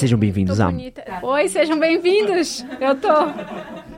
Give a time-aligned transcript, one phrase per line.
[0.00, 0.70] Sejam bem-vindos Tô a.
[0.70, 1.04] bonita.
[1.22, 2.64] Oi, sejam bem-vindos.
[2.80, 3.08] Eu tô.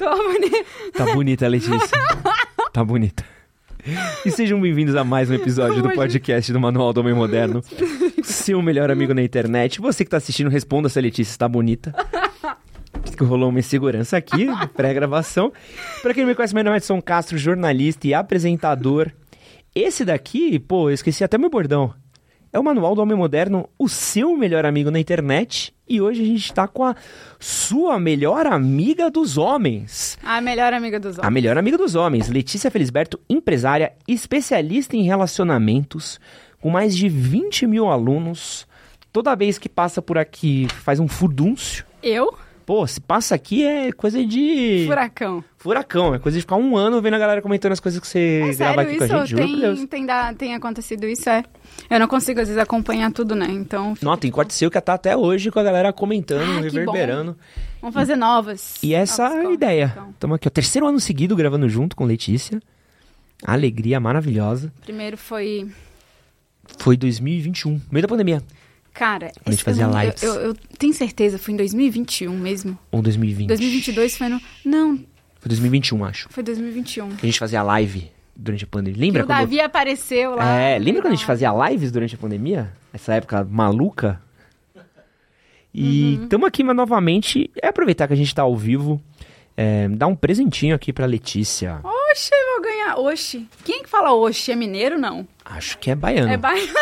[0.01, 0.65] Tô bonita.
[0.93, 1.79] Tá bonita, Letícia.
[2.75, 3.25] tá bonita.
[4.27, 7.63] E sejam bem-vindos a mais um episódio do podcast do Manual do Homem Moderno.
[8.25, 9.81] Seu melhor amigo na internet.
[9.81, 11.95] Você que tá assistindo, responda se a Letícia está bonita.
[13.17, 15.53] Que rolou uma insegurança aqui, pré-gravação.
[16.03, 19.13] Pra quem não me conhece, meu nome é Edson Castro, jornalista e apresentador.
[19.73, 21.95] Esse daqui, pô, eu esqueci até meu bordão.
[22.53, 25.73] É o Manual do Homem Moderno, o seu melhor amigo na internet.
[25.89, 26.95] E hoje a gente tá com a
[27.41, 30.19] sua melhor amiga dos homens.
[30.23, 31.33] A melhor amiga dos A homens.
[31.35, 36.21] melhor amiga dos homens, Letícia Felisberto, empresária, especialista em relacionamentos,
[36.61, 38.67] com mais de 20 mil alunos.
[39.11, 41.87] Toda vez que passa por aqui, faz um furdúncio.
[42.03, 42.35] Eu?
[42.73, 45.45] Pô, se passa aqui é coisa de Furacão.
[45.59, 48.41] furacão, é coisa de ficar um ano vendo a galera comentando as coisas que você
[48.51, 49.27] É grava sério aqui com a isso?
[49.27, 49.79] gente, por Deus.
[49.81, 51.45] Tem, tem, da- tem acontecido isso, é.
[51.91, 53.47] Eu não consigo, às vezes, acompanhar tudo, né?
[53.51, 53.93] Então.
[54.01, 57.37] Não, tem corte seu que tá até hoje com a galera comentando, Ah, reverberando.
[57.83, 58.83] Vamos fazer novas.
[58.83, 59.91] E essa novos é a ideia.
[59.93, 60.09] então.
[60.09, 62.59] Estamos aqui, ó, terceiro ano seguido gravando junto com Letícia.
[63.47, 64.73] Alegria maravilhosa.
[64.81, 65.69] Primeiro foi.
[66.79, 68.41] Foi 2021, meio da pandemia.
[68.93, 70.23] Cara, a gente fazia eu, não- eu- lives.
[70.23, 72.79] Eu, eu tenho certeza, foi em 2021 mesmo.
[72.91, 73.49] Ou 2020.
[73.49, 74.41] 2022 foi no.
[74.65, 74.97] Não,
[75.41, 76.29] Foi 2021, acho.
[76.31, 77.09] foi 2021.
[77.17, 78.95] Que a gente fazia live durante a pandemia.
[78.99, 79.39] Que Lembra o quando...
[79.39, 80.57] Davi apareceu lá.
[80.59, 82.73] É, lembra quando a gente fazia lives durante a pandemia?
[82.93, 84.21] Essa época maluca?
[85.75, 86.23] E Uhum.
[86.25, 87.51] estamos aqui mas, novamente.
[87.63, 89.01] É aproveitar que a gente tá ao vivo.
[89.57, 91.81] É, dar um presentinho aqui pra Letícia.
[91.83, 92.97] Oxe, eu vou ganhar.
[92.99, 93.47] Oxe.
[93.65, 94.51] Quem que fala oxe?
[94.53, 95.27] É mineiro, não?
[95.45, 96.31] Acho que é baiano.
[96.31, 96.73] É baiano.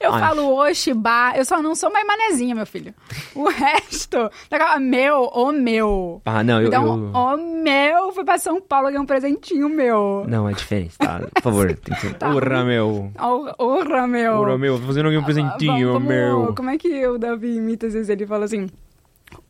[0.00, 0.18] Eu Acho.
[0.26, 1.32] falo oxe, ba.
[1.36, 2.94] Eu só não sou mais manezinha, meu filho.
[3.34, 4.30] O resto.
[4.50, 6.20] daquela- Meu, o meu.
[6.24, 6.68] Ah, não, eu.
[6.68, 8.12] Então, eu- o meu.
[8.12, 10.24] Fui pra São Paulo ganhar um presentinho meu.
[10.28, 11.20] Não, é diferente, tá?
[11.34, 12.14] Por favor, tem que ser.
[12.14, 12.30] Tá.
[12.30, 13.10] Porra, meu.
[13.58, 14.36] Orra, meu.
[14.38, 14.78] Porra, meu.
[14.80, 16.54] Tô fazendo aqui um presentinho, Vamos- meu.
[16.54, 18.08] Como é que o Davi imita às vezes?
[18.08, 18.68] Ele fala assim...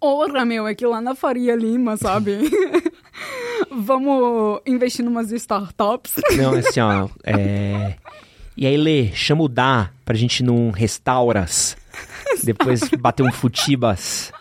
[0.01, 2.39] Orra, meu, é que lá na Faria Lima, sabe?
[3.71, 6.15] Vamos investir numas startups.
[6.37, 7.09] Não, é assim, ó.
[7.25, 7.97] É...
[8.57, 11.77] E aí, Lê, chama o Dá pra gente ir num restauras.
[12.43, 14.33] Depois bater um futibas.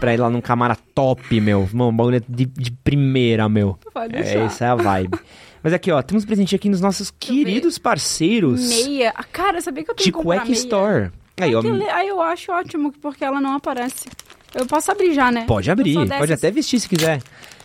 [0.00, 1.68] Pra ir lá num camara top, meu.
[1.72, 3.78] Mano, bagulho de, de primeira, meu.
[3.92, 4.38] Pode É, deixar.
[4.40, 5.18] essa é a vibe.
[5.62, 9.12] Mas aqui, ó, temos um presentinho aqui nos nossos queridos parceiros Meia.
[9.16, 10.52] Ah, Cara, sabia que eu tenho de que comprar meia?
[10.54, 11.10] Store.
[11.40, 14.08] Aí, ó, Aquele- Aí eu acho ótimo, porque ela não aparece.
[14.54, 15.44] Eu posso abrir já, né?
[15.46, 17.20] pode abrir, pode até vestir se quiser.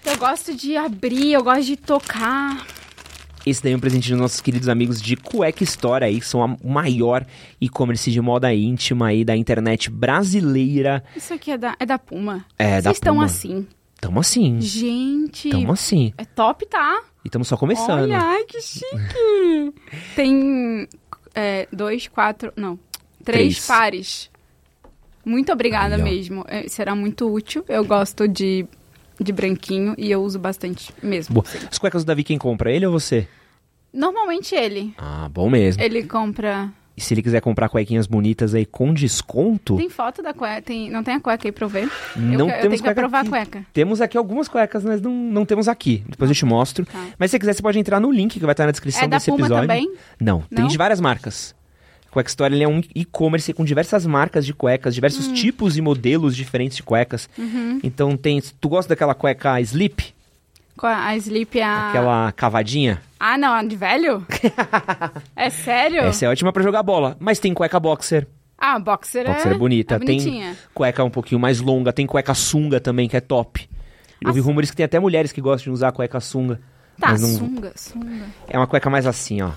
[0.05, 2.65] Eu gosto de abrir, eu gosto de tocar.
[3.45, 6.43] Esse daí é um presente dos nossos queridos amigos de Quack Store aí, que são
[6.43, 7.25] a- maior
[7.59, 11.03] e-commerce de moda íntima aí da internet brasileira.
[11.15, 12.45] Isso aqui é da, é da Puma.
[12.57, 13.25] É, da Vocês estão Puma.
[13.25, 13.67] assim.
[13.99, 16.13] Tamo assim, Gente, tamo assim.
[16.17, 17.01] é top, tá?
[17.23, 18.01] E estamos só começando.
[18.01, 19.73] Olha, ai, que chique.
[20.15, 20.87] Tem
[21.33, 22.77] é, dois, quatro, não,
[23.23, 23.65] três, Três.
[23.67, 24.29] pares.
[25.25, 26.43] Muito obrigada Aí, mesmo.
[26.49, 27.63] É, será muito útil.
[27.69, 28.65] Eu gosto de,
[29.19, 31.35] de branquinho e eu uso bastante mesmo.
[31.35, 31.45] Boa.
[31.71, 32.71] As cuecas do Davi, quem compra?
[32.71, 33.27] Ele ou você?
[33.93, 34.93] Normalmente ele.
[34.97, 35.81] Ah, bom mesmo.
[35.81, 36.69] Ele compra.
[36.95, 40.61] E se ele quiser comprar cuequinhas bonitas aí com desconto, Tem foto da cueca?
[40.61, 41.89] Tem, não tem a cueca aí pra eu ver?
[42.15, 43.27] não eu, que- eu temos tenho que cueca aprovar aqui.
[43.27, 43.65] a cueca.
[43.73, 46.03] Temos aqui algumas cuecas, mas não, não temos aqui.
[46.07, 46.85] Depois eu te mostro.
[46.85, 47.07] Tá.
[47.17, 49.07] Mas se você quiser, você pode entrar no link que vai estar na descrição É
[49.07, 49.67] da desse Puma episódio.
[49.67, 49.91] também?
[50.19, 50.67] Não, tem Não?
[50.67, 51.55] de várias marcas.
[52.13, 55.33] Quack Store ele é um e-commerce com diversas marcas de cuecas, diversos Hum.
[55.33, 57.27] tipos e modelos diferentes de cuecas.
[57.37, 57.79] Uhum.
[57.83, 58.41] Então tem.
[58.41, 60.13] Tu gosta daquela cueca Sleep?
[60.81, 61.89] A, Sleep, a...
[61.89, 63.01] Aquela cavadinha?
[63.19, 64.25] Ah, não, a de velho?
[65.35, 66.01] é sério?
[66.01, 67.15] Essa é ótima pra jogar bola.
[67.19, 68.27] Mas tem cueca boxer.
[68.57, 69.95] Ah, boxer, Boxer é bonita.
[69.95, 70.57] é tem bonitinha.
[70.73, 71.91] cueca um pouquinho mais longa.
[71.93, 73.67] Tem cueca sunga também, que é top.
[74.21, 76.59] Eu ouvi Ah, rumores que tem até mulheres que gostam de usar cueca sunga.
[76.99, 78.25] Tá, não- sunga, sunga.
[78.47, 79.51] É uma cueca mais assim, ó.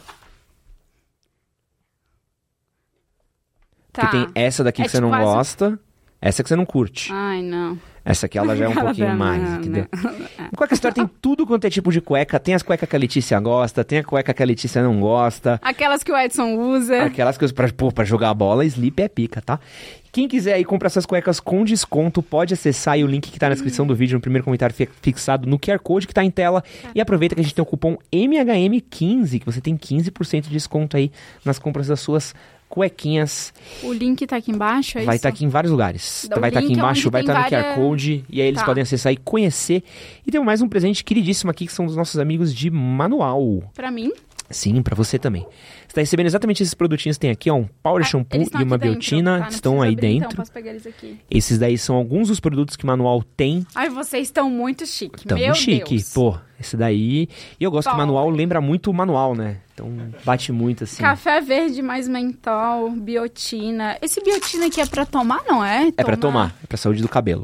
[3.96, 4.02] Tá.
[4.08, 5.78] Porque tem essa daqui É que você tipo não quase- gosta.
[6.20, 7.10] Essa que você não curte.
[7.12, 7.78] Ai, não.
[8.04, 9.86] Essa aqui ela já é um pouquinho mais, não, entendeu?
[10.38, 10.48] não.
[10.56, 12.38] Cueca Store tem tudo quanto é tipo de cueca.
[12.40, 15.58] Tem as cuecas que a Letícia gosta, tem a cueca que a Letícia não gosta.
[15.62, 17.02] Aquelas que o Edson usa.
[17.02, 19.58] Aquelas coisas pra, pô, pra jogar bola, sleep é pica, tá?
[20.12, 23.48] Quem quiser aí comprar essas cuecas com desconto, pode acessar aí o link que tá
[23.48, 26.30] na descrição do vídeo, no primeiro comentário fi- fixado no QR Code que tá em
[26.30, 26.64] tela.
[26.94, 30.96] E aproveita que a gente tem o cupom MHM15, que você tem 15% de desconto
[30.96, 31.10] aí
[31.44, 32.34] nas compras das suas
[32.68, 33.52] cuequinhas.
[33.82, 36.26] O link tá aqui embaixo, é vai estar aqui em vários lugares.
[36.28, 38.24] Dá vai estar aqui link embaixo, vai estar no QR Code.
[38.28, 38.66] E aí eles Tá.
[38.66, 39.82] podem acessar e conhecer.
[40.26, 43.62] E tem mais um presente queridíssimo aqui, que são dos nossos amigos de manual.
[43.74, 44.12] Pra mim?
[44.50, 45.46] Sim, pra você também.
[45.86, 48.62] Você tá recebendo exatamente esses produtinhos que tem aqui, ó, um Power Ah, Shampoo e
[48.62, 49.48] uma dentro, biotina, tá?
[49.48, 50.26] Estão aí abrir, dentro.
[50.28, 51.18] Então, posso pegar eles aqui.
[51.30, 53.66] Esses daí são alguns dos produtos que o manual tem.
[53.74, 55.24] Ai, vocês estão muito chique.
[55.26, 56.12] Tamo Meu chique, Deus.
[56.12, 56.36] pô.
[56.58, 57.28] Esse daí.
[57.60, 59.58] E eu gosto que o manual lembra muito o manual, né?
[59.74, 59.90] Então
[60.24, 61.02] bate muito assim.
[61.02, 63.98] Café verde mais mentol, biotina.
[64.00, 65.88] Esse biotina aqui é pra tomar, não é?
[65.96, 67.42] É pra tomar, é pra saúde do cabelo.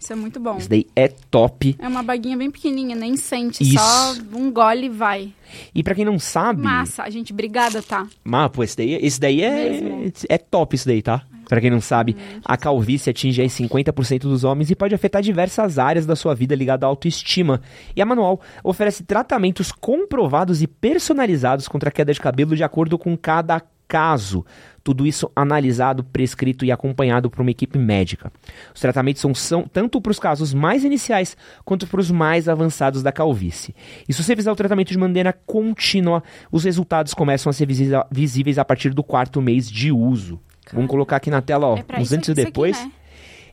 [0.00, 0.56] Isso é muito bom.
[0.56, 1.76] Esse daí é top.
[1.78, 3.74] É uma baguinha bem pequenininha, nem sente, Isso.
[3.74, 5.32] só um gole e vai.
[5.74, 8.06] E pra quem não sabe, Massa, gente, obrigada, tá?
[8.24, 10.12] mas, pô, esse daí, esse daí é, Mesmo.
[10.26, 11.22] é top isso daí, tá?
[11.46, 15.78] Pra quem não sabe, a calvície atinge aí 50% dos homens e pode afetar diversas
[15.80, 17.60] áreas da sua vida ligada à autoestima.
[17.94, 22.96] E a Manual oferece tratamentos comprovados e personalizados contra a queda de cabelo de acordo
[22.96, 24.46] com cada caso.
[24.82, 28.32] Tudo isso analisado, prescrito e acompanhado por uma equipe médica.
[28.74, 33.02] Os tratamentos são, são tanto para os casos mais iniciais quanto para os mais avançados
[33.02, 33.74] da calvície.
[34.08, 37.68] E se você fizer o tratamento de maneira contínua, os resultados começam a ser
[38.10, 40.40] visíveis a partir do quarto mês de uso.
[40.72, 42.78] Vamos colocar aqui na tela, ó, é uns antes e isso aqui, depois.
[42.78, 42.92] né?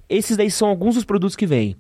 [0.10, 1.76] Esses daí são alguns dos produtos que vêm,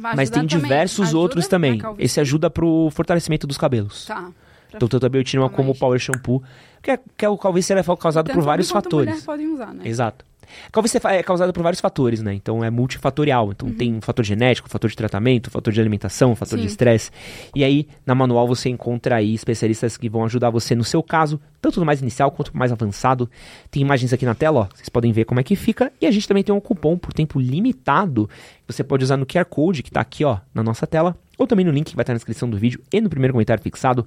[0.00, 0.62] mas tem também.
[0.62, 1.80] diversos Ajuda outros também.
[1.98, 4.06] Esse ajuda pro fortalecimento dos cabelos.
[4.06, 4.30] Tá.
[4.74, 6.42] Então, tanto a biotina ficar como o mais- Power Shampoo,
[6.82, 9.08] que é, que é o calvície ela é causado Tanto por vários fatores.
[9.10, 9.82] mulher podem usar, né?
[9.86, 10.24] Exato.
[10.72, 12.32] Calvície é é causada por vários fatores, né?
[12.32, 13.50] Então é multifatorial.
[13.52, 13.74] Então Uhum.
[13.74, 16.62] tem um fator genético, um fator de tratamento, um fator de alimentação, um fator de
[16.64, 16.68] Sim.
[16.70, 17.10] estresse.
[17.54, 21.38] E aí, na manual, você encontra aí especialistas que vão ajudar você no seu caso,
[21.60, 23.28] tanto no mais inicial quanto no mais avançado.
[23.70, 24.68] Tem imagens aqui na tela, ó.
[24.74, 25.92] Vocês podem ver como é que fica.
[26.00, 28.26] E a gente também tem um cupom por tempo limitado.
[28.66, 31.14] que Você pode usar no QR Code que tá aqui, ó, na nossa tela.
[31.36, 33.62] Ou também no link que vai estar na descrição do vídeo e no primeiro comentário
[33.62, 34.06] fixado.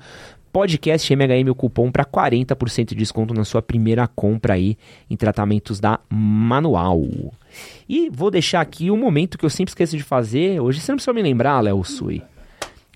[0.51, 4.77] Podcast MHM, o cupom para 40% de desconto na sua primeira compra aí
[5.09, 7.01] em tratamentos da Manual.
[7.87, 10.59] E vou deixar aqui um momento que eu sempre esqueço de fazer.
[10.59, 12.21] Hoje você não precisa me lembrar, Léo Sui.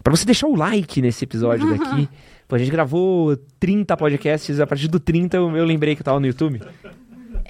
[0.03, 2.09] Pra você deixar o like nesse episódio daqui.
[2.47, 6.05] Pô, a gente gravou 30 podcasts, a partir do 30 eu, eu lembrei que eu
[6.05, 6.61] tava no YouTube.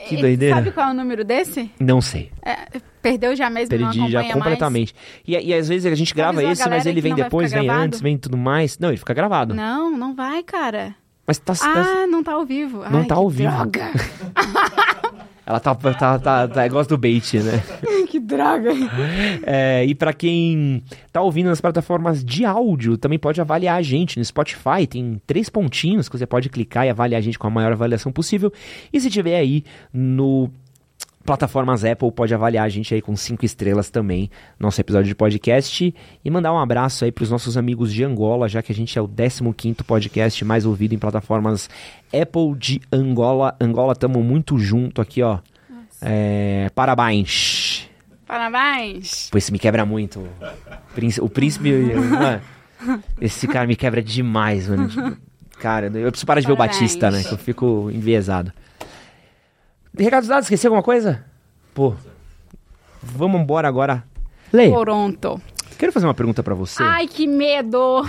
[0.07, 0.55] Que doideira.
[0.55, 1.71] Sabe qual é o número desse?
[1.79, 2.31] Não sei.
[2.43, 4.93] É, perdeu já mesmo, Perdi já completamente.
[5.25, 7.51] E, e às vezes a gente grava avisou a esse, mas galera ele vem depois,
[7.51, 7.85] vem gravado?
[7.85, 8.77] antes, vem tudo mais.
[8.77, 9.53] Não, ele fica gravado.
[9.53, 10.95] Não, não vai, cara.
[11.25, 12.83] Mas tá, tá- Ah, não tá ao vivo.
[12.89, 13.51] Não Ai, tá ao vivo.
[13.51, 13.91] Droga.
[15.45, 17.63] ela tá, tá, tá, tá, gosta do bait, né?
[18.09, 18.71] que droga.
[19.43, 20.81] É, e pra quem
[21.11, 24.87] tá ouvindo nas plataformas de áudio, também pode avaliar a gente no Spotify.
[24.89, 28.11] Tem três pontinhos que você pode clicar e avaliar a gente com a maior avaliação
[28.11, 28.51] possível.
[28.91, 29.63] E se tiver aí
[29.93, 30.49] no
[31.25, 34.29] plataformas Apple, pode avaliar a gente aí com cinco estrelas também,
[34.59, 35.93] nosso episódio de podcast.
[36.23, 39.01] E mandar um abraço aí pros nossos amigos de Angola, já que a gente é
[39.01, 41.69] o 15º podcast mais ouvido em plataformas
[42.13, 43.55] Apple de Angola.
[43.59, 45.39] Angola, tamo muito junto aqui, ó.
[46.01, 47.89] É, parabéns.
[48.27, 49.29] Parabéns.
[49.31, 50.27] Pô, esse me quebra muito.
[51.21, 51.71] O príncipe.
[51.95, 52.41] mano,
[53.19, 55.17] esse cara me quebra demais, mano.
[55.59, 56.81] Cara, eu preciso parar de ver o Parabéns.
[56.81, 57.23] Batista, né?
[57.23, 58.51] Que eu fico enviesado.
[59.97, 61.23] Recados dados, esqueci alguma coisa?
[61.73, 61.93] Pô.
[63.01, 64.03] Vamos embora agora.
[64.51, 65.41] Lê, Toronto.
[65.77, 66.81] quero fazer uma pergunta pra você.
[66.81, 68.07] Ai, que medo.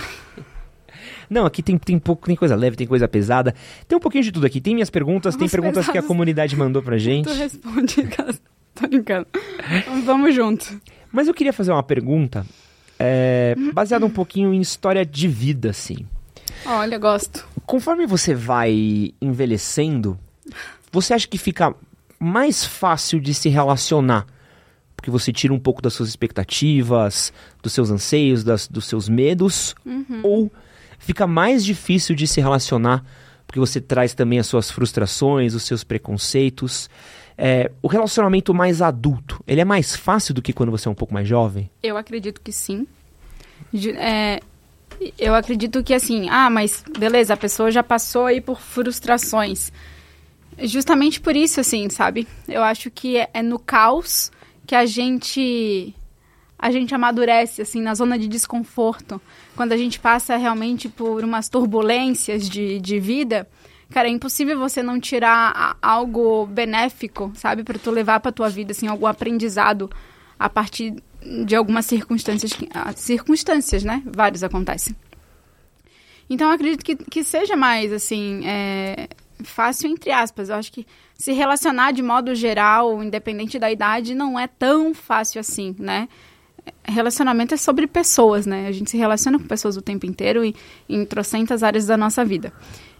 [1.29, 3.53] Não, aqui tem, tem, pouco, tem coisa leve, tem coisa pesada.
[3.87, 4.61] Tem um pouquinho de tudo aqui.
[4.61, 7.27] Tem minhas perguntas, tem Umas perguntas que a comunidade mandou pra gente.
[7.27, 8.09] Tu responde.
[8.73, 9.27] Tô brincando.
[10.05, 10.79] Vamos junto.
[11.11, 12.45] Mas eu queria fazer uma pergunta
[12.99, 16.05] é, baseada um pouquinho em história de vida, assim.
[16.65, 17.47] Olha, gosto.
[17.65, 20.17] Conforme você vai envelhecendo,
[20.91, 21.73] você acha que fica
[22.19, 24.25] mais fácil de se relacionar?
[24.95, 27.31] Porque você tira um pouco das suas expectativas,
[27.61, 29.75] dos seus anseios, das, dos seus medos?
[30.23, 30.51] Ou
[30.97, 33.03] fica mais difícil de se relacionar
[33.47, 36.89] porque você traz também as suas frustrações, os seus preconceitos?
[37.37, 40.95] É, o relacionamento mais adulto, ele é mais fácil do que quando você é um
[40.95, 41.69] pouco mais jovem?
[41.81, 42.85] Eu acredito que sim.
[43.95, 44.41] É,
[45.17, 49.71] eu acredito que assim, ah, mas beleza, a pessoa já passou aí por frustrações.
[50.59, 52.27] Justamente por isso, assim, sabe?
[52.47, 54.31] Eu acho que é, é no caos
[54.65, 55.93] que a gente
[56.59, 59.21] a gente amadurece, assim, na zona de desconforto.
[59.55, 63.47] Quando a gente passa realmente por umas turbulências de, de vida,
[63.91, 67.63] cara, é impossível você não tirar algo benéfico, sabe?
[67.63, 69.89] Pra tu levar pra tua vida, assim, algum aprendizado
[70.39, 70.95] a partir
[71.45, 74.01] de algumas circunstâncias, ah, circunstâncias, né?
[74.05, 74.95] Vários acontecem.
[76.27, 79.07] Então, eu acredito que, que seja mais, assim, é,
[79.43, 80.49] fácil, entre aspas.
[80.49, 85.39] Eu acho que se relacionar de modo geral, independente da idade, não é tão fácil
[85.39, 86.07] assim, né?
[86.83, 88.67] Relacionamento é sobre pessoas, né?
[88.67, 90.55] A gente se relaciona com pessoas o tempo inteiro e
[90.87, 92.51] em trocentas áreas da nossa vida.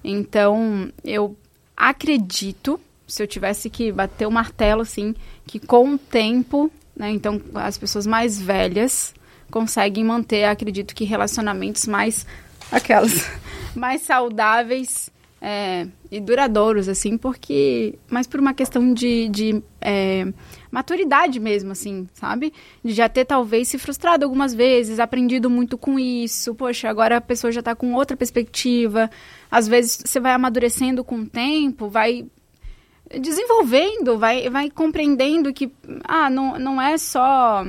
[0.03, 1.35] Então, eu
[1.75, 5.13] acredito, se eu tivesse que bater o martelo, assim,
[5.45, 7.11] que com o tempo, né?
[7.11, 9.13] Então, as pessoas mais velhas
[9.51, 12.25] conseguem manter, acredito que relacionamentos mais
[12.71, 13.29] aquelas
[13.75, 15.09] mais saudáveis
[15.41, 17.97] é, e duradouros, assim, porque.
[18.09, 20.25] Mas por uma questão de, de é,
[20.71, 22.51] maturidade mesmo, assim, sabe?
[22.83, 26.55] De já ter talvez se frustrado algumas vezes, aprendido muito com isso.
[26.55, 29.09] Poxa, agora a pessoa já tá com outra perspectiva.
[29.49, 32.25] Às vezes você vai amadurecendo com o tempo, vai
[33.19, 35.71] desenvolvendo, vai, vai compreendendo que,
[36.03, 37.63] ah, não, não é só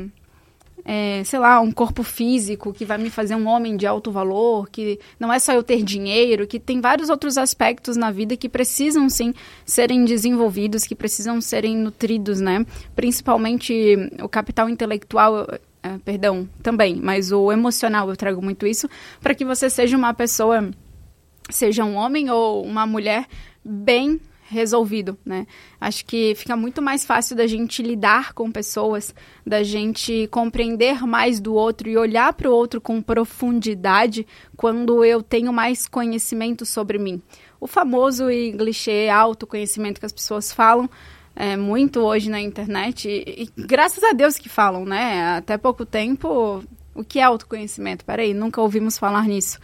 [0.90, 4.70] é, sei lá, um corpo físico que vai me fazer um homem de alto valor,
[4.70, 8.48] que não é só eu ter dinheiro, que tem vários outros aspectos na vida que
[8.48, 9.34] precisam sim
[9.66, 12.64] serem desenvolvidos, que precisam serem nutridos, né?
[12.96, 15.46] Principalmente o capital intelectual,
[15.82, 18.88] é, perdão, também, mas o emocional eu trago muito isso,
[19.20, 20.70] para que você seja uma pessoa,
[21.50, 23.26] seja um homem ou uma mulher
[23.62, 24.18] bem
[24.48, 25.46] resolvido, né?
[25.80, 29.14] Acho que fica muito mais fácil da gente lidar com pessoas,
[29.46, 34.26] da gente compreender mais do outro e olhar para o outro com profundidade
[34.56, 37.22] quando eu tenho mais conhecimento sobre mim.
[37.60, 40.88] O famoso e clichê autoconhecimento que as pessoas falam
[41.36, 45.36] é, muito hoje na internet e, e graças a Deus que falam, né?
[45.36, 46.64] Até pouco tempo,
[46.94, 48.04] o que é autoconhecimento?
[48.04, 49.58] Peraí, nunca ouvimos falar nisso.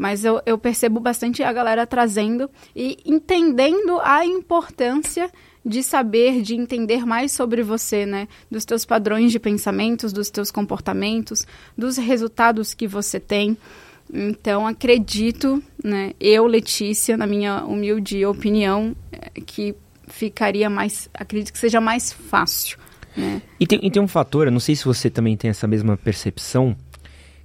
[0.00, 5.30] Mas eu, eu percebo bastante a galera trazendo e entendendo a importância
[5.62, 8.26] de saber, de entender mais sobre você, né?
[8.50, 13.58] Dos teus padrões de pensamentos, dos teus comportamentos, dos resultados que você tem.
[14.10, 16.14] Então, acredito, né?
[16.18, 19.74] Eu, Letícia, na minha humilde opinião, é, que
[20.08, 21.10] ficaria mais.
[21.12, 22.78] Acredito que seja mais fácil.
[23.14, 23.42] Né?
[23.60, 25.94] E, tem, e tem um fator, eu não sei se você também tem essa mesma
[25.98, 26.74] percepção,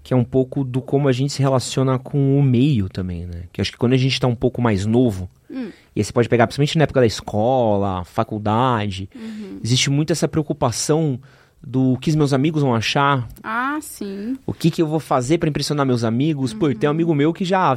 [0.05, 3.45] que é um pouco do como a gente se relaciona com o meio também, né?
[3.51, 5.71] Que acho que quando a gente está um pouco mais novo, hum.
[5.95, 9.59] e aí você pode pegar, principalmente na época da escola, faculdade, uhum.
[9.63, 11.19] existe muito essa preocupação
[11.59, 13.27] do que os meus amigos vão achar.
[13.41, 14.37] Ah, sim.
[14.45, 16.53] O que, que eu vou fazer para impressionar meus amigos.
[16.53, 16.59] Uhum.
[16.59, 17.75] Pô, tem um amigo meu que já...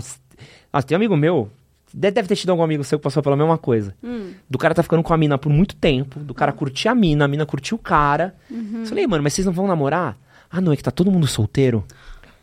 [0.71, 1.51] Ah, tem um amigo meu,
[1.95, 3.95] deve ter tido algum amigo seu que passou pela mesma coisa.
[4.05, 4.33] Hum.
[4.51, 7.25] Do cara tá ficando com a mina por muito tempo, do cara curtir a mina,
[7.25, 8.35] a mina curtir o cara.
[8.51, 8.81] Uhum.
[8.81, 10.19] Eu falei, mano, mas vocês não vão namorar?
[10.51, 11.85] Ah, não, é que tá todo mundo solteiro.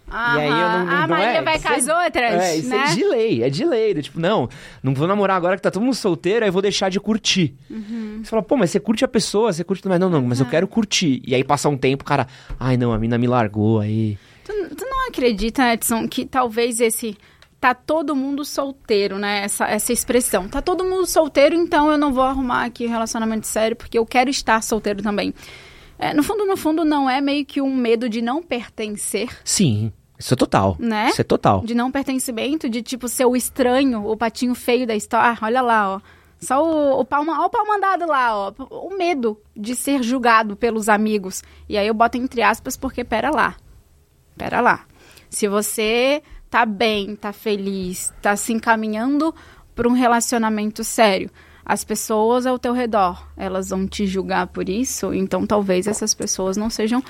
[0.10, 0.38] Aham.
[0.38, 2.78] E aí eu não, não A Maria é, vai com as outras, É, isso é
[2.78, 2.84] né?
[2.84, 3.94] é de lei, é de lei.
[4.02, 4.48] Tipo, não,
[4.84, 7.56] não vou namorar agora que tá todo mundo solteiro, aí vou deixar de curtir.
[7.70, 8.22] Uhum.
[8.24, 9.88] Você fala, pô, mas você curte a pessoa, você curte...
[9.88, 11.22] Mas não, não, mas eu quero curtir.
[11.26, 12.28] E aí passa um tempo, cara,
[12.60, 14.18] ai não, a mina me largou, aí...
[14.44, 17.18] Tu, tu não acredita, Edson, que talvez esse
[17.60, 19.42] tá todo mundo solteiro, né?
[19.44, 20.48] Essa, essa expressão.
[20.48, 24.30] Tá todo mundo solteiro, então eu não vou arrumar aqui relacionamento sério, porque eu quero
[24.30, 25.34] estar solteiro também.
[25.98, 29.30] É, no fundo, no fundo, não é meio que um medo de não pertencer?
[29.44, 29.92] Sim.
[30.18, 30.78] Isso é total.
[30.80, 31.10] Né?
[31.10, 31.62] Isso é total.
[31.62, 35.32] De não pertencimento, de tipo ser o estranho, o patinho feio da história.
[35.32, 36.02] Ah, olha lá, ó.
[36.40, 38.54] Só o, o, ó, o mandado lá, ó.
[38.70, 41.44] O medo de ser julgado pelos amigos.
[41.68, 43.56] E aí eu boto entre aspas porque, pera lá.
[44.38, 44.86] Pera lá.
[45.30, 49.34] Se você tá bem, tá feliz, tá se encaminhando
[49.74, 51.30] para um relacionamento sério,
[51.66, 56.56] as pessoas ao teu redor, elas vão te julgar por isso, então talvez essas pessoas
[56.56, 57.04] não sejam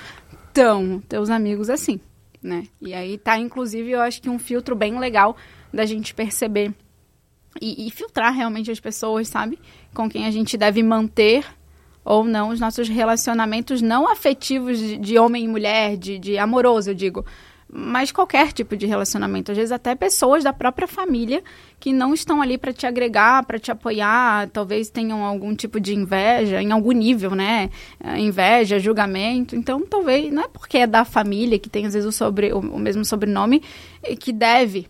[0.52, 2.00] tão teus amigos assim
[2.46, 2.64] né?
[2.80, 5.36] E aí tá, inclusive, eu acho que um filtro bem legal
[5.72, 6.72] da gente perceber
[7.60, 9.58] e, e, filtrar realmente as pessoas, sabe?
[9.92, 11.44] Com quem a gente deve manter
[12.04, 16.90] ou não os nossos relacionamentos não afetivos de, de homem e mulher, de, de amoroso,
[16.90, 17.26] eu digo,
[17.68, 21.42] mas qualquer tipo de relacionamento, às vezes até pessoas da própria família
[21.80, 25.94] que não estão ali para te agregar, para te apoiar, talvez tenham algum tipo de
[25.94, 27.70] inveja, em algum nível, né?
[28.02, 29.56] É, inveja, julgamento.
[29.56, 32.60] Então, talvez não é porque é da família que tem às vezes o, sobre, o,
[32.60, 33.62] o mesmo sobrenome
[34.20, 34.86] que deve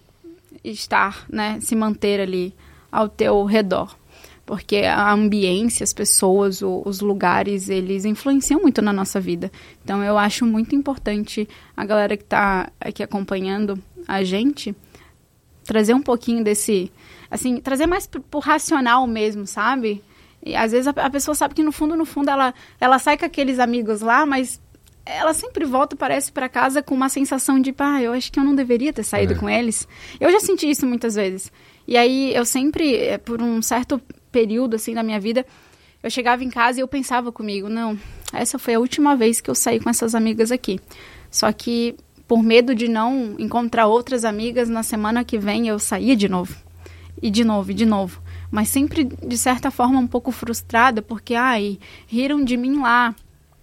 [0.62, 2.54] estar, né, se manter ali
[2.90, 3.97] ao teu redor
[4.47, 9.50] porque a ambiência, as pessoas, o, os lugares, eles influenciam muito na nossa vida.
[9.85, 13.76] Então eu acho muito importante a galera que está aqui acompanhando
[14.07, 14.75] a gente
[15.65, 16.93] trazer um pouquinho desse,
[17.29, 20.00] assim, trazer mais pro, pro racional mesmo, sabe?
[20.45, 23.19] E às vezes a, a, pessoa sabe que no fundo, no fundo ela, ela sai
[23.19, 24.61] com aqueles amigos lá, mas
[25.05, 28.45] ela sempre volta, parece, para casa com uma sensação de, pá, eu acho que eu
[28.45, 29.37] não deveria ter saído é.
[29.37, 29.88] com eles.
[30.21, 31.50] Eu já senti isso muitas vezes.
[31.87, 34.00] E aí eu sempre, eh, por um certo
[34.37, 35.47] período assim da minha vida,
[36.02, 37.99] eu chegava em casa e eu pensava comigo, não,
[38.35, 40.78] essa foi a última vez que eu saí com essas amigas aqui.
[41.31, 41.97] Só que
[42.28, 46.55] por medo de não encontrar outras amigas na semana que vem, eu saía de novo.
[47.23, 48.21] E de novo, e de novo.
[48.50, 53.14] Mas sempre de certa forma um pouco frustrada, porque ai, riram de mim lá.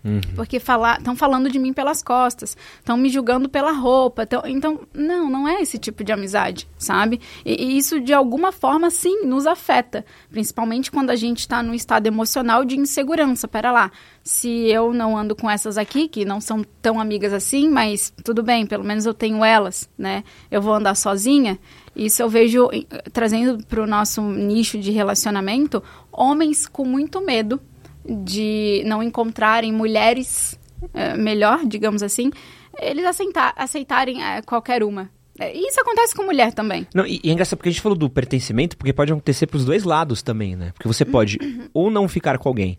[0.03, 0.19] Uhum.
[0.35, 4.25] Porque estão falando de mim pelas costas, estão me julgando pela roupa.
[4.25, 7.21] Tão, então, não, não é esse tipo de amizade, sabe?
[7.45, 10.05] E, e isso, de alguma forma, sim, nos afeta.
[10.29, 13.47] Principalmente quando a gente está num estado emocional de insegurança.
[13.47, 13.91] Pera lá,
[14.21, 18.43] se eu não ando com essas aqui, que não são tão amigas assim, mas tudo
[18.43, 20.25] bem, pelo menos eu tenho elas, né?
[20.51, 21.57] Eu vou andar sozinha.
[21.95, 22.69] Isso eu vejo,
[23.13, 25.81] trazendo para o nosso nicho de relacionamento,
[26.11, 27.61] homens com muito medo
[28.07, 32.31] de não encontrarem mulheres uh, melhor, digamos assim,
[32.79, 35.09] eles aceitar, aceitarem uh, qualquer uma.
[35.39, 36.87] É, isso acontece com mulher também.
[36.93, 39.65] Não, e, e, é engraçado porque a gente falou do pertencimento, porque pode acontecer pros
[39.65, 40.71] dois lados também, né?
[40.73, 41.69] Porque você pode uhum.
[41.73, 42.77] ou não ficar com alguém,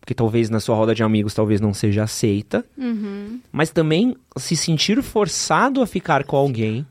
[0.00, 3.40] porque talvez na sua roda de amigos talvez não seja aceita, uhum.
[3.52, 6.86] mas também se sentir forçado a ficar com alguém,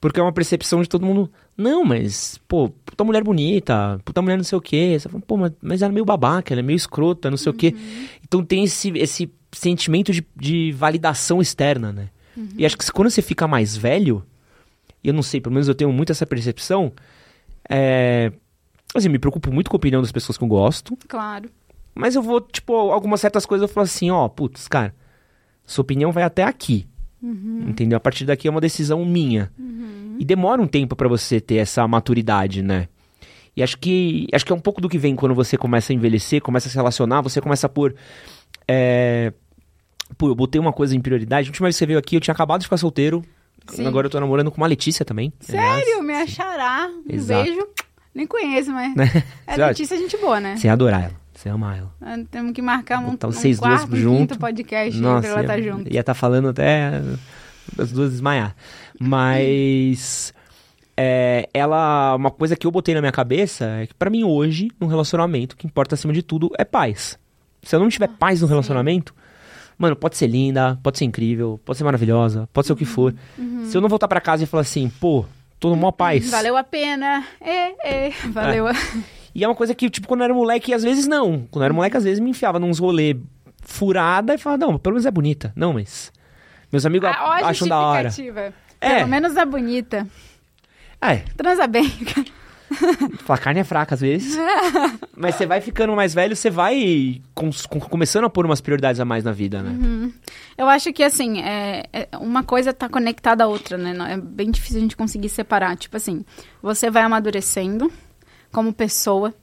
[0.00, 1.30] porque é uma percepção de todo mundo.
[1.58, 4.96] Não, mas, pô, puta mulher bonita, puta mulher não sei o quê.
[4.96, 7.50] Você fala, pô, mas, mas ela é meio babaca, ela é meio escrota, não sei
[7.50, 7.56] uhum.
[7.56, 7.74] o quê.
[7.74, 8.08] Uhum.
[8.22, 12.10] Então tem esse, esse sentimento de, de validação externa, né?
[12.36, 12.48] Uhum.
[12.56, 14.24] E acho que quando você fica mais velho,
[15.02, 16.92] e eu não sei, pelo menos eu tenho muito essa percepção,
[17.68, 18.32] é...
[18.94, 20.96] Assim, me preocupo muito com a opinião das pessoas que eu gosto.
[21.08, 21.50] Claro.
[21.94, 24.94] Mas eu vou, tipo, algumas certas coisas eu falo assim, ó, putz, cara,
[25.66, 26.86] sua opinião vai até aqui.
[27.20, 27.66] Uhum.
[27.68, 27.96] Entendeu?
[27.96, 29.50] A partir daqui é uma decisão minha.
[29.58, 30.07] Uhum.
[30.18, 32.88] E demora um tempo para você ter essa maturidade, né?
[33.56, 35.94] E acho que acho que é um pouco do que vem quando você começa a
[35.94, 37.94] envelhecer, começa a se relacionar, você começa a pôr.
[38.66, 39.32] É...
[40.16, 41.48] Pô, eu botei uma coisa em prioridade.
[41.48, 43.24] A última vez que você veio aqui, eu tinha acabado de ficar solteiro.
[43.68, 43.86] Sim.
[43.86, 45.32] Agora eu tô namorando com uma Letícia também.
[45.40, 45.60] Sério?
[45.60, 46.04] Aliás.
[46.04, 46.88] Me achará.
[46.88, 47.44] Um Exato.
[47.44, 47.68] beijo.
[48.14, 48.94] Nem conheço, mas.
[49.46, 50.56] é Letícia, é gente boa, né?
[50.56, 51.28] Você ia adorar ela.
[51.34, 51.92] Você ama ela.
[52.00, 54.38] Ah, temos que marcar um, um vocês quarto, duas junto.
[54.38, 55.92] podcast Nossa, pra ela estar tá junto.
[55.92, 57.00] Ia estar tá falando até
[57.78, 58.56] as duas desmaiar.
[59.00, 60.32] Mas
[60.96, 64.68] é, ela, uma coisa que eu botei na minha cabeça é que para mim hoje,
[64.80, 67.16] num relacionamento, o que importa acima de tudo é paz.
[67.62, 69.14] Se eu não tiver paz no relacionamento,
[69.78, 73.14] mano, pode ser linda, pode ser incrível, pode ser maravilhosa, pode ser o que for.
[73.38, 73.64] Uhum.
[73.66, 75.24] Se eu não voltar para casa e falar assim, pô,
[75.60, 76.30] tô no maior paz.
[76.30, 77.24] Valeu a pena.
[77.40, 78.68] É, é, valeu.
[78.68, 78.72] É.
[79.34, 81.46] E é uma coisa que, tipo, quando eu era moleque, às vezes não.
[81.48, 83.16] Quando eu era moleque, às vezes me enfiava nos rolê
[83.62, 85.52] furada e falava, não, pelo menos é bonita.
[85.54, 86.10] Não, mas.
[86.72, 88.10] Meus amigos ah, acham da hora.
[88.80, 88.96] É.
[88.96, 90.06] Pelo menos é bonita.
[91.00, 91.16] É.
[91.36, 91.90] Transa bem.
[93.28, 94.36] A carne é fraca às vezes.
[95.16, 99.00] mas você vai ficando mais velho, você vai com, com, começando a pôr umas prioridades
[99.00, 99.70] a mais na vida, né?
[99.70, 100.12] Uhum.
[100.56, 103.94] Eu acho que, assim, é, é, uma coisa tá conectada à outra, né?
[104.12, 105.76] É bem difícil a gente conseguir separar.
[105.76, 106.24] Tipo assim,
[106.62, 107.90] você vai amadurecendo
[108.52, 109.34] como pessoa,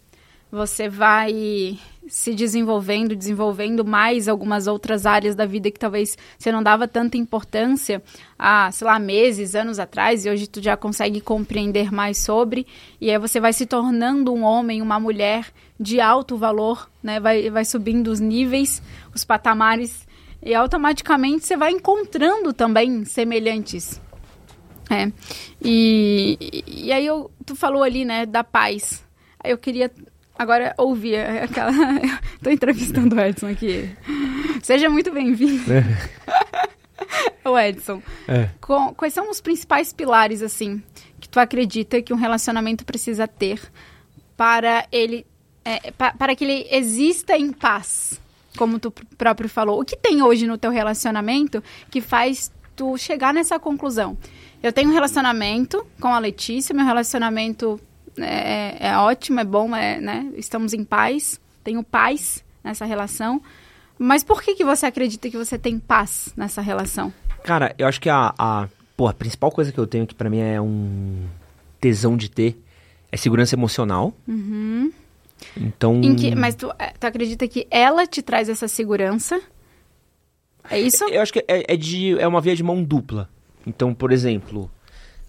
[0.51, 6.61] você vai se desenvolvendo, desenvolvendo mais algumas outras áreas da vida que talvez você não
[6.61, 8.01] dava tanta importância
[8.37, 12.67] há, sei lá, meses, anos atrás, e hoje tu já consegue compreender mais sobre,
[12.99, 15.47] e aí você vai se tornando um homem, uma mulher
[15.79, 17.19] de alto valor, né?
[17.19, 18.81] Vai, vai subindo os níveis,
[19.13, 20.07] os patamares,
[20.41, 23.99] e automaticamente você vai encontrando também semelhantes.
[24.89, 25.11] É.
[25.61, 29.03] E, e aí eu, tu falou ali, né, da paz.
[29.43, 29.91] Eu queria
[30.37, 31.71] agora ouvir aquela.
[32.35, 33.89] Estou entrevistando o Edson aqui.
[34.61, 35.71] Seja muito bem-vindo.
[35.71, 35.83] É.
[37.49, 38.01] o Edson.
[38.27, 38.49] É.
[38.59, 40.81] Com, quais são os principais pilares, assim,
[41.19, 43.61] que tu acredita que um relacionamento precisa ter
[44.35, 45.25] para ele.
[45.63, 48.21] É, pa, para que ele exista em paz?
[48.57, 49.81] Como tu próprio falou.
[49.81, 54.17] O que tem hoje no teu relacionamento que faz tu chegar nessa conclusão?
[54.63, 57.79] Eu tenho um relacionamento com a Letícia, meu relacionamento
[58.17, 60.31] é, é ótimo, é bom, é, né?
[60.35, 63.41] Estamos em paz, tenho paz nessa relação.
[63.97, 67.13] Mas por que, que você acredita que você tem paz nessa relação?
[67.43, 70.29] Cara, eu acho que a, a, pô, a principal coisa que eu tenho que para
[70.29, 71.25] mim é um
[71.79, 72.61] tesão de ter
[73.11, 74.13] é segurança emocional.
[74.27, 74.91] Uhum.
[75.55, 76.01] Então.
[76.15, 79.39] Que, mas tu, é, tu acredita que ela te traz essa segurança?
[80.69, 81.03] É isso?
[81.05, 83.29] Eu acho que é, é, de, é uma via de mão dupla.
[83.65, 84.69] Então, por exemplo,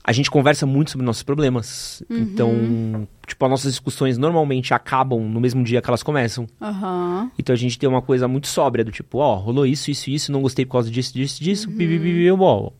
[0.07, 2.01] a gente conversa muito sobre nossos problemas.
[2.09, 2.19] Uhum.
[2.19, 6.47] Então, tipo, as nossas discussões normalmente acabam no mesmo dia que elas começam.
[6.61, 7.29] Uhum.
[7.37, 10.09] Então a gente tem uma coisa muito sóbria do tipo, ó, oh, rolou isso, isso,
[10.09, 11.77] isso, não gostei por causa disso, disso, disso, uhum.
[11.77, 12.71] bibi, ó.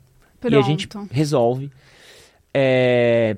[0.49, 1.69] E a gente resolve.
[2.55, 3.37] É...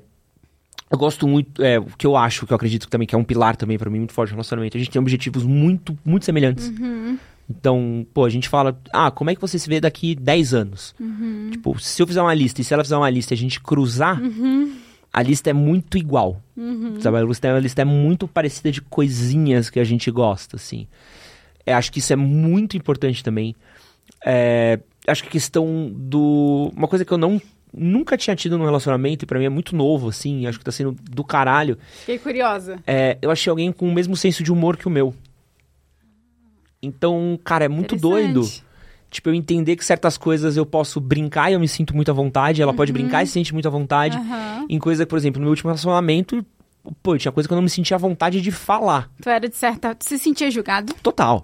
[0.91, 3.23] Eu gosto muito, é, o que eu acho, que eu acredito também que é um
[3.23, 4.77] pilar também para mim muito forte no relacionamento.
[4.77, 6.67] A gente tem objetivos muito, muito semelhantes.
[6.69, 7.17] Uhum.
[7.49, 10.93] Então, pô, a gente fala, ah, como é que você se vê daqui 10 anos?
[10.99, 11.49] Uhum.
[11.51, 13.59] Tipo, se eu fizer uma lista e se ela fizer uma lista e a gente
[13.59, 14.75] cruzar, uhum.
[15.11, 16.41] a lista é muito igual.
[16.55, 17.01] Uhum.
[17.01, 17.17] Sabe?
[17.17, 20.87] A lista, a lista é muito parecida de coisinhas que a gente gosta, assim.
[21.65, 23.55] É, acho que isso é muito importante também.
[24.23, 26.71] É, acho que a questão do...
[26.75, 29.75] Uma coisa que eu não nunca tinha tido num relacionamento e pra mim é muito
[29.75, 30.45] novo, assim.
[30.45, 31.77] Acho que tá sendo do caralho.
[31.99, 32.79] Fiquei curiosa.
[32.85, 35.13] É, eu achei alguém com o mesmo senso de humor que o meu.
[36.81, 38.41] Então, cara, é muito doido.
[39.11, 42.13] Tipo, eu entender que certas coisas eu posso brincar e eu me sinto muito à
[42.13, 44.15] vontade, ela pode brincar e se sente muito à vontade.
[44.15, 44.65] Aham.
[44.69, 46.45] Em coisa, por exemplo, no meu último relacionamento,
[47.01, 49.09] pô, tinha coisa que eu não me sentia à vontade de falar.
[49.21, 49.95] Tu era de certa.
[49.95, 50.93] Tu se sentia julgado?
[51.01, 51.43] Total.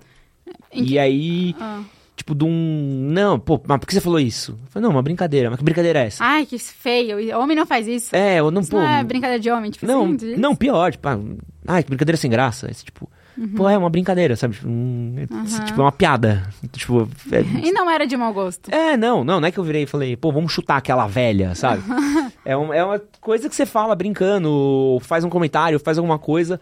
[0.71, 1.81] E aí, Ah.
[2.15, 3.07] tipo, de um.
[3.11, 4.51] Não, pô, mas por que você falou isso?
[4.51, 5.49] Eu falei, não, uma brincadeira.
[5.49, 6.23] Mas que brincadeira é essa?
[6.23, 7.35] Ai, que feio.
[7.39, 8.15] Homem não faz isso.
[8.15, 8.77] é, eu não, Isso pô.
[8.77, 11.19] não é brincadeira de homem, tipo Não, assim, não, pior, tipo, ah,
[11.67, 12.69] ai, que brincadeira sem graça.
[12.69, 13.09] Esse, tipo,
[13.55, 14.55] pô, é uma brincadeira, sabe?
[14.55, 15.45] Tipo, um- Aham.
[15.65, 16.43] tipo, é uma piada.
[16.71, 18.73] Tipo, é, E não era de mau gosto.
[18.73, 21.53] É, não, não, não é que eu virei e falei, pô, vamos chutar aquela velha,
[21.55, 21.83] sabe?
[22.45, 26.59] é, um- é uma coisa que você fala brincando, faz um comentário, faz alguma coisa.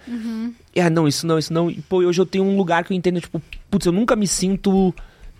[0.76, 1.70] E, ah, não, isso não, isso não.
[1.70, 4.28] E, pô, hoje eu tenho um lugar que eu entendo, tipo, putz, eu nunca me
[4.28, 4.94] sinto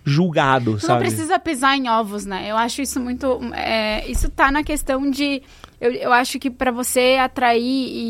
[0.04, 1.00] julgado, Tu não sabe?
[1.00, 2.46] precisa pisar em ovos, né?
[2.50, 3.40] Eu acho isso muito.
[3.54, 5.42] é, isso tá na questão de.
[5.80, 7.60] Eu, eu acho que pra você atrair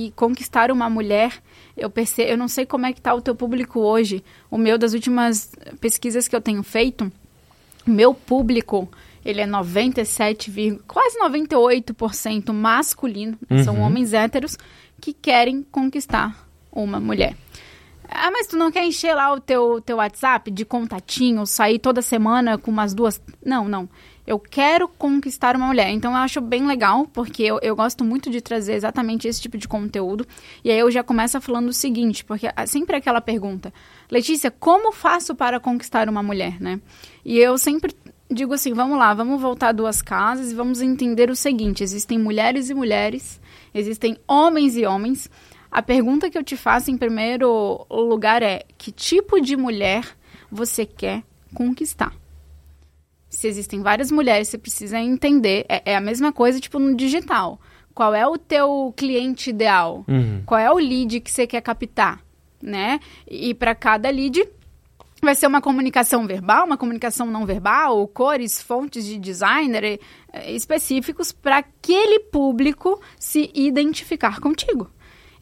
[0.06, 1.32] e conquistar uma mulher,
[1.76, 2.30] eu percebo.
[2.30, 4.22] Eu não sei como é que tá o teu público hoje.
[4.50, 7.10] O meu, das últimas pesquisas que eu tenho feito,
[7.86, 8.88] o meu público.
[9.24, 13.38] Ele é 97, vírgula- quase 98% masculino.
[13.64, 13.82] São Uhum.
[13.82, 14.56] homens héteros
[15.00, 17.34] que querem conquistar uma mulher.
[18.08, 22.02] Ah, mas tu não quer encher lá o teu, teu WhatsApp de contatinho, sair toda
[22.02, 23.20] semana com umas duas.
[23.44, 23.88] Não, não.
[24.26, 25.90] Eu quero conquistar uma mulher.
[25.90, 29.58] Então eu acho bem legal, porque eu, eu gosto muito de trazer exatamente esse tipo
[29.58, 30.26] de conteúdo.
[30.62, 33.72] E aí eu já começo falando o seguinte, porque ah, sempre é aquela pergunta:
[34.10, 36.80] Letícia, como faço para conquistar uma mulher, né?
[37.24, 37.94] E eu sempre
[38.30, 42.70] digo assim: vamos lá, vamos voltar duas casas e vamos entender o seguinte: existem mulheres
[42.70, 43.40] e mulheres,
[43.74, 45.30] existem homens e homens.
[45.70, 50.04] A pergunta que eu te faço em primeiro lugar é: que tipo de mulher
[50.50, 51.22] você quer
[51.54, 52.23] conquistar?
[53.34, 55.66] Se existem várias mulheres, você precisa entender.
[55.68, 57.60] É, é a mesma coisa, tipo, no digital.
[57.92, 60.04] Qual é o teu cliente ideal?
[60.08, 60.42] Uhum.
[60.46, 62.20] Qual é o lead que você quer captar,
[62.62, 63.00] né?
[63.28, 64.48] E para cada lead
[65.20, 69.98] vai ser uma comunicação verbal, uma comunicação não verbal, cores, fontes de designer
[70.32, 74.90] eh, específicos para aquele público se identificar contigo.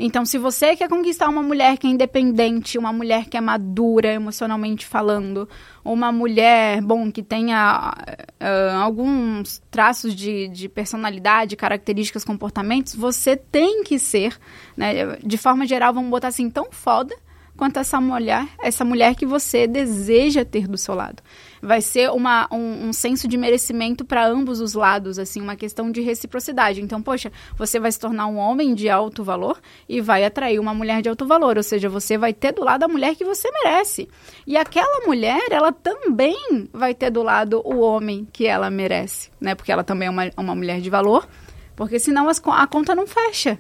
[0.05, 4.13] Então, se você quer conquistar uma mulher que é independente, uma mulher que é madura
[4.13, 5.49] emocionalmente falando,
[5.85, 7.95] uma mulher, bom, que tenha
[8.41, 14.37] ah, alguns traços de, de personalidade, características, comportamentos, você tem que ser,
[14.77, 17.15] né, de forma geral, vamos botar assim, tão foda
[17.63, 21.23] quanto essa mulher, essa mulher que você deseja ter do seu lado.
[21.63, 25.89] Vai ser uma, um, um senso de merecimento para ambos os lados, assim, uma questão
[25.89, 26.83] de reciprocidade.
[26.83, 30.75] Então, poxa, você vai se tornar um homem de alto valor e vai atrair uma
[30.75, 33.49] mulher de alto valor, ou seja, você vai ter do lado a mulher que você
[33.63, 34.09] merece.
[34.45, 39.55] E aquela mulher, ela também vai ter do lado o homem que ela merece, né?
[39.55, 41.29] Porque ela também é uma, uma mulher de valor,
[41.77, 43.57] porque senão as a conta não fecha.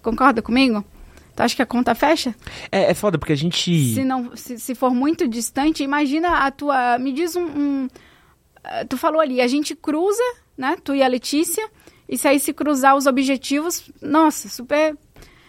[0.00, 0.82] Concorda comigo?
[1.34, 2.34] Tu acha que a conta fecha?
[2.70, 3.94] É, é foda, porque a gente.
[3.94, 6.98] Se, não, se, se for muito distante, imagina a tua.
[6.98, 7.44] Me diz um.
[7.44, 7.88] um,
[8.64, 10.22] eh, tu falou ali, a gente cruza,
[10.56, 10.76] né?
[10.82, 11.66] Tu e a Letícia.
[12.08, 14.96] E se aí se cruzar os objetivos, nossa, super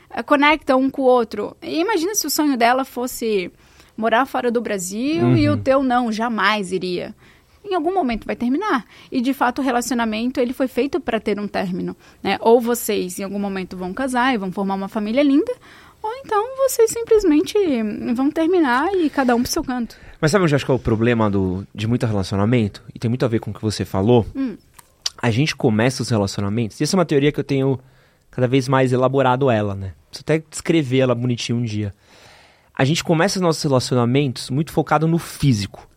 [0.09, 1.57] eh, conecta um com o outro.
[1.61, 3.51] E imagina se o sonho dela fosse
[3.97, 7.13] morar fora do Brasil e o teu não, jamais iria.
[7.63, 8.85] Em algum momento vai terminar.
[9.11, 12.37] E de fato o relacionamento ele foi feito para ter um término, né?
[12.41, 15.53] Ou vocês em algum momento vão casar e vão formar uma família linda,
[16.03, 17.55] ou então vocês simplesmente
[18.13, 19.95] vão terminar e cada um pro seu canto.
[20.19, 22.83] Mas sabe onde eu acho que é o problema do, de muito relacionamento?
[22.93, 24.25] E tem muito a ver com o que você falou.
[24.35, 24.57] Hum.
[25.17, 26.79] A gente começa os relacionamentos.
[26.79, 27.79] E essa é uma teoria que eu tenho
[28.29, 29.93] cada vez mais elaborado ela, né?
[30.09, 31.93] Preciso até descrever ela bonitinho um dia.
[32.75, 35.87] A gente começa os nossos relacionamentos muito focado no físico.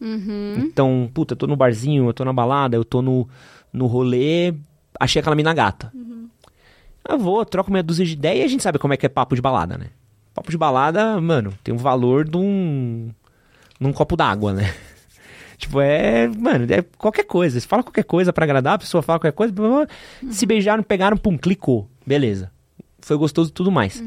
[0.00, 0.54] Uhum.
[0.58, 3.28] Então, puta, eu tô no barzinho, eu tô na balada, eu tô no,
[3.72, 4.54] no rolê,
[4.98, 5.92] achei aquela mina gata.
[7.08, 9.08] Eu vou, troco meia dúzia de ideia e a gente sabe como é que é
[9.08, 9.86] papo de balada, né?
[10.34, 13.10] Papo de balada, mano, tem um valor de um.
[13.80, 14.74] num copo d'água, né?
[15.56, 16.28] Tipo, é.
[16.28, 17.58] Mano, é qualquer coisa.
[17.58, 19.86] Você fala qualquer coisa pra agradar, a pessoa fala qualquer coisa, blá, blá,
[20.30, 21.90] se beijaram, pegaram, pum, clicou.
[22.06, 22.52] Beleza.
[23.00, 24.00] Foi gostoso e tudo mais.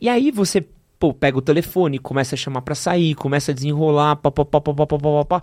[0.00, 0.64] E aí você,
[0.98, 5.42] pô, pega o telefone, começa a chamar para sair, começa a desenrolar, papapá, papapá, papapá.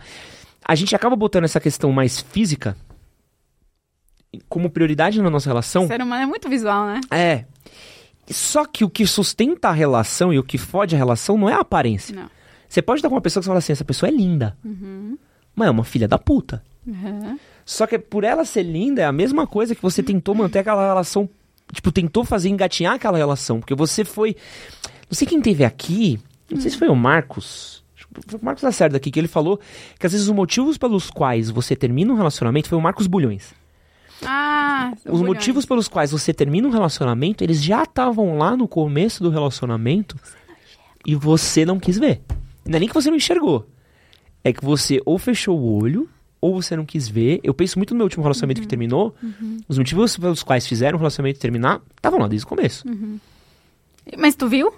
[0.68, 2.76] A gente acaba botando essa questão mais física
[4.50, 5.86] como prioridade na nossa relação.
[5.86, 7.02] O ser humano é muito visual, né?
[7.12, 7.46] É.
[8.30, 11.54] Só que o que sustenta a relação e o que fode a relação não é
[11.54, 12.16] a aparência.
[12.16, 12.30] Não.
[12.68, 14.58] Você pode estar com uma pessoa que você fala assim, essa pessoa é linda.
[14.66, 15.18] Uhum.
[15.56, 16.62] Mas é uma filha da puta.
[16.86, 17.40] Uhum.
[17.64, 20.86] Só que por ela ser linda, é a mesma coisa que você tentou manter aquela
[20.86, 21.30] relação
[21.72, 23.60] Tipo, tentou fazer engatinhar aquela relação.
[23.60, 24.36] Porque você foi.
[25.10, 26.20] Não sei quem teve aqui.
[26.50, 27.84] Não sei se foi o Marcos.
[28.28, 29.60] Foi o Marcos Lacerda aqui, que ele falou
[30.00, 33.54] que às vezes os motivos pelos quais você termina um relacionamento foi o Marcos Bulhões.
[34.24, 39.22] Ah, Os motivos pelos quais você termina um relacionamento, eles já estavam lá no começo
[39.22, 40.18] do relacionamento
[41.06, 42.22] e você não quis ver.
[42.66, 43.68] Não é nem que você não enxergou.
[44.44, 46.10] É que você ou fechou o olho,
[46.46, 47.40] ou você não quis ver.
[47.44, 49.16] Eu penso muito no meu último relacionamento que terminou.
[49.68, 52.84] Os motivos pelos quais fizeram o relacionamento terminar estavam lá desde o começo.
[54.18, 54.72] Mas tu viu?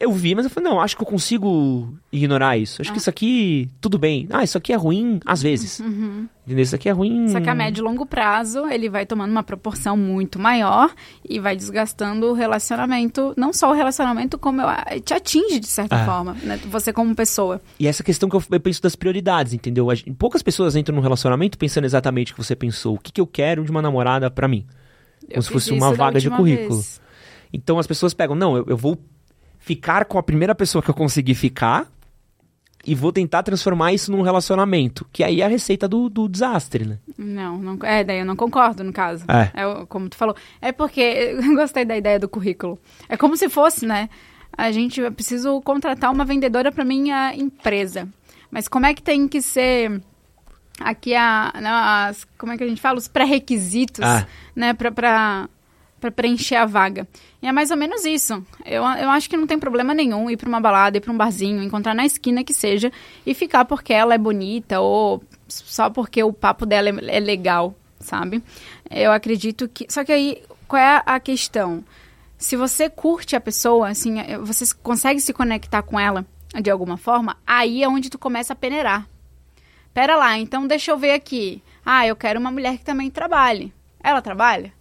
[0.00, 2.80] Eu vi, mas eu falei, não, acho que eu consigo ignorar isso.
[2.80, 4.28] Acho que isso aqui, tudo bem.
[4.30, 5.80] Ah, isso aqui é ruim às vezes.
[5.80, 6.62] Entendeu?
[6.62, 7.26] Isso aqui é ruim.
[7.28, 10.94] Só que a médio e longo prazo, ele vai tomando uma proporção muito maior
[11.28, 14.68] e vai desgastando o relacionamento, não só o relacionamento, como eu,
[15.00, 16.04] te atinge de certa Ah.
[16.06, 16.58] forma, né?
[16.70, 17.60] Você como pessoa.
[17.80, 19.88] E essa questão que eu, eu penso das prioridades, entendeu?
[20.16, 22.94] Poucas pessoas entram num relacionamento pensando exatamente o que você pensou.
[22.94, 24.64] O que, que eu quero de uma namorada pra mim?
[25.22, 26.76] Eu Como se fosse uma vaga de currículo.
[26.76, 27.00] vez.
[27.52, 28.96] Então as pessoas pegam, não, eu, eu vou
[29.68, 31.86] ficar com a primeira pessoa que eu conseguir ficar
[32.86, 35.06] e vou tentar transformar isso num relacionamento.
[35.12, 36.98] Que aí é a receita do, do desastre, né?
[37.18, 39.24] Não, não, é, daí eu não concordo, no caso.
[39.28, 39.66] É.
[39.66, 40.34] o- como tu falou.
[40.62, 41.00] É porque
[41.44, 42.78] eu gostei da ideia do currículo.
[43.10, 44.08] É como se fosse, né?
[44.56, 48.08] A gente, eu preciso contratar uma vendedora para minha empresa.
[48.50, 50.00] Mas como é que tem que ser
[50.80, 52.96] aqui a, né, as, como é que a gente fala?
[52.96, 54.26] Os pré-requisitos, Ah.
[54.56, 54.72] né?
[54.72, 55.48] Pra, pra,
[56.00, 57.06] pra preencher a vaga.
[57.40, 58.44] E é mais ou menos isso.
[58.64, 61.16] Eu, eu acho que não tem problema nenhum ir pra uma balada, ir pra um
[61.16, 62.90] barzinho, encontrar na esquina que seja
[63.24, 67.74] e ficar porque ela é bonita ou só porque o papo dela é, é legal,
[68.00, 68.42] sabe?
[68.90, 69.86] Eu acredito que.
[69.88, 71.84] Só que aí, qual é a questão?
[72.36, 76.26] Se você curte a pessoa, assim, é, você consegue se conectar com ela
[76.60, 79.08] de alguma forma, aí é onde tu começa a peneirar.
[79.94, 81.62] Pera lá, então deixa eu ver aqui.
[81.84, 83.72] Ah, eu quero uma mulher que também trabalhe.
[84.02, 84.72] Ela trabalha?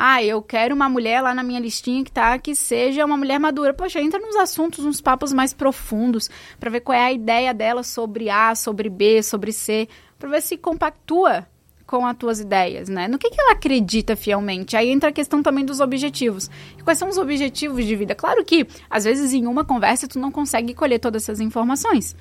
[0.00, 3.40] Ah, eu quero uma mulher lá na minha listinha que tá que seja uma mulher
[3.40, 3.74] madura.
[3.74, 6.30] Poxa, entra nos assuntos, nos papos mais profundos,
[6.60, 10.40] pra ver qual é a ideia dela sobre A, sobre B, sobre C, pra ver
[10.40, 11.44] se compactua
[11.84, 13.08] com as tuas ideias, né?
[13.08, 14.76] No que, que ela acredita fielmente?
[14.76, 16.48] Aí entra a questão também dos objetivos.
[16.78, 18.14] E quais são os objetivos de vida?
[18.14, 22.14] Claro que, às vezes, em uma conversa, tu não consegue colher todas essas informações.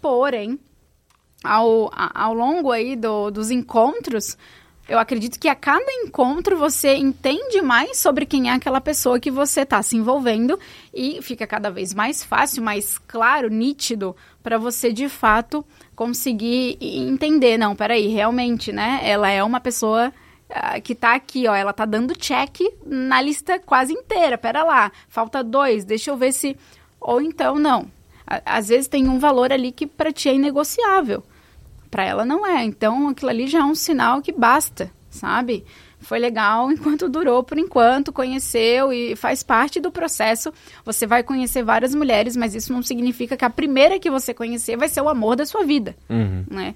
[0.00, 0.60] Porém,
[1.42, 4.36] ao, ao longo aí do- dos encontros,
[4.88, 9.30] eu acredito que a cada encontro você entende mais sobre quem é aquela pessoa que
[9.30, 10.58] você está se envolvendo
[10.94, 17.58] e fica cada vez mais fácil, mais claro, nítido para você de fato conseguir entender,
[17.58, 19.00] não, peraí, realmente, né?
[19.02, 20.12] Ela é uma pessoa
[20.48, 24.38] ah, que tá aqui, ó, ela tá dando check na lista quase inteira.
[24.38, 26.56] Pera lá, falta dois, deixa eu ver se
[27.00, 27.90] ou então não.
[28.24, 31.24] À- Às vezes tem um valor ali que para ti é inegociável.
[31.96, 32.62] Para ela não é.
[32.62, 35.64] Então aquilo ali já é um sinal que basta, sabe?
[35.98, 40.52] Foi legal enquanto durou por enquanto, conheceu e faz parte do processo.
[40.84, 44.76] Você vai conhecer várias mulheres, mas isso não significa que a primeira que você conhecer
[44.76, 45.96] vai ser o amor da sua vida,
[46.50, 46.74] né?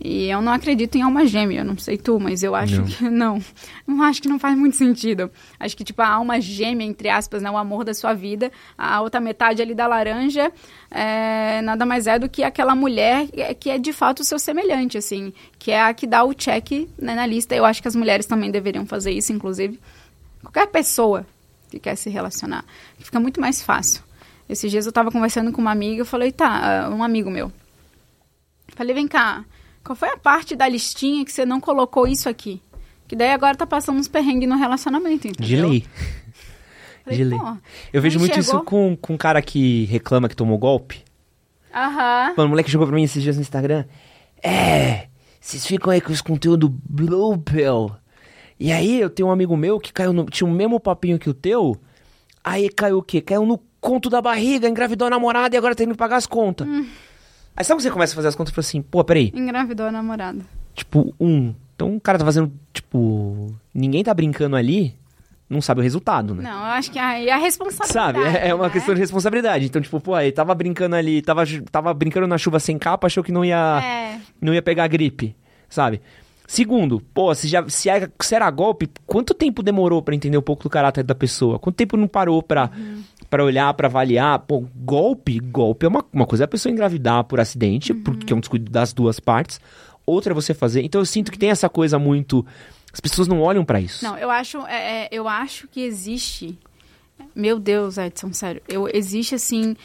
[0.00, 2.84] E eu não acredito em alma gêmea, eu não sei tu, mas eu acho Não.
[2.84, 3.42] que não.
[3.84, 5.28] Não acho que não faz muito sentido.
[5.58, 7.50] Acho que, tipo, a alma gêmea, entre aspas, né?
[7.50, 10.52] O amor da sua vida, a outra metade ali da laranja,
[10.88, 14.38] é, nada mais é do que aquela mulher que é- é de fato o seu
[14.38, 15.32] semelhante, assim.
[15.58, 17.56] Que é a que dá o check né, na lista.
[17.56, 19.80] Eu acho que as mulheres também deveriam fazer isso, inclusive.
[20.42, 21.26] Qualquer pessoa
[21.70, 22.64] que quer se relacionar.
[23.00, 24.02] Fica muito mais fácil.
[24.48, 27.52] Esses dias eu tava conversando com uma amiga, eu falei, tá, ah, um amigo meu.
[28.76, 29.44] Falei, vem cá,
[29.88, 32.60] qual foi a parte da listinha que você não colocou isso aqui?
[33.06, 35.46] Que daí agora tá passando uns perrengues no relacionamento, entendeu?
[35.46, 35.86] De lei.
[37.04, 37.40] Falei, De lei.
[37.90, 41.02] Eu vejo muito isso com, com um cara que reclama que tomou golpe.
[41.74, 42.34] Aham.
[42.36, 43.86] Mano, o moleque jogou pra mim esses dias no Instagram.
[44.42, 45.06] É,
[45.40, 47.90] vocês ficam aí com esse conteúdo Blue Pill.
[48.60, 50.26] E aí eu tenho um amigo meu que caiu no.
[50.26, 51.78] Tinha o mesmo papinho que o teu.
[52.44, 53.22] Aí caiu o quê?
[53.22, 56.68] Caiu no conto da barriga, engravidou a namorada e agora tem que pagar as contas.
[57.58, 59.32] Aí sabe quando você começa a fazer as contas e fala assim, pô, peraí.
[59.34, 60.38] Engravidou a namorada.
[60.76, 61.52] Tipo, um.
[61.74, 63.52] Então o cara tá fazendo, tipo.
[63.74, 64.94] Ninguém tá brincando ali,
[65.50, 66.44] não sabe o resultado, né?
[66.44, 68.16] Não, eu acho que aí é a responsabilidade.
[68.16, 68.38] Sabe?
[68.38, 68.70] É, é uma né?
[68.70, 69.66] questão de responsabilidade.
[69.66, 73.24] Então, tipo, pô, ele tava brincando ali, tava, tava brincando na chuva sem capa, achou
[73.24, 74.20] que não ia, É.
[74.40, 75.34] não ia pegar gripe,
[75.68, 76.00] sabe?
[76.46, 80.42] Segundo, pô, se, já, se, era, se era golpe, quanto tempo demorou pra entender um
[80.42, 81.58] pouco do caráter da pessoa?
[81.58, 82.70] Quanto tempo não parou pra,
[83.30, 84.38] pra olhar, pra avaliar?
[84.40, 88.36] Pô, golpe, golpe é uma, uma coisa é a pessoa engravidar por acidente, porque é
[88.36, 89.60] um descuido das duas partes.
[90.06, 90.82] Outra é você fazer.
[90.82, 92.44] Então eu sinto que tem essa coisa muito.
[92.92, 94.02] As pessoas não olham pra isso.
[94.04, 96.58] Não, eu acho, é, é, eu acho que existe.
[97.34, 98.62] Meu Deus, Edson, sério.
[98.68, 99.76] Eu, existe assim.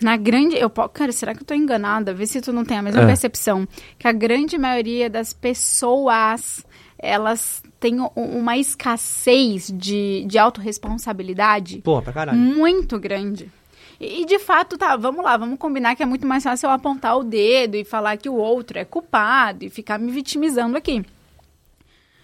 [0.00, 0.56] Na grande.
[0.56, 2.12] Eu, cara, será que eu tô enganada?
[2.14, 3.06] Vê se tu não tem a mesma É.
[3.06, 3.66] percepção.
[3.98, 6.64] Que a grande maioria das pessoas.
[7.04, 12.38] Elas têm uma escassez de, de autorresponsabilidade Porra, pra caralho.
[12.38, 13.50] muito grande.
[14.00, 16.72] E, e, de fato, tá, vamos lá, vamos combinar que é muito mais fácil eu
[16.72, 21.04] apontar o dedo e falar que o outro é culpado e ficar me vitimizando aqui.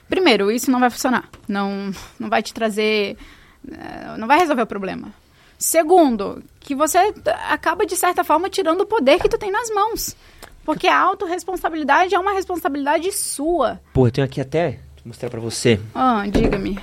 [0.09, 1.29] Primeiro, isso não vai funcionar.
[1.47, 3.17] Não, não vai te trazer.
[3.71, 5.13] eh, Não vai resolver o problema.
[5.57, 6.99] Segundo, que você
[7.49, 10.17] acaba, de certa forma, tirando o poder que tu tem nas mãos.
[10.65, 13.81] Porque a autorresponsabilidade é uma responsabilidade sua.
[13.93, 14.73] Pô, eu tenho aqui até.
[14.97, 15.81] Vou mostrar pra você.
[15.95, 16.79] Ah, diga-me.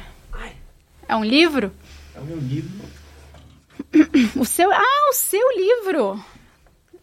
[1.08, 1.72] É um livro?
[2.16, 2.86] É o meu livro.
[4.40, 4.72] O seu.
[4.72, 6.20] Ah, o seu livro!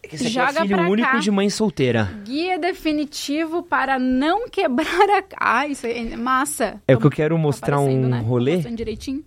[0.03, 1.17] É esse aqui Joga é filho único cá.
[1.17, 2.13] de mãe solteira.
[2.25, 5.23] Guia definitivo para não quebrar a.
[5.39, 6.79] Ah, isso é massa.
[6.87, 8.19] É o que eu quero Tá mostrar aparecendo, um né?
[8.19, 8.57] Rolê.
[8.57, 9.23] direitinho.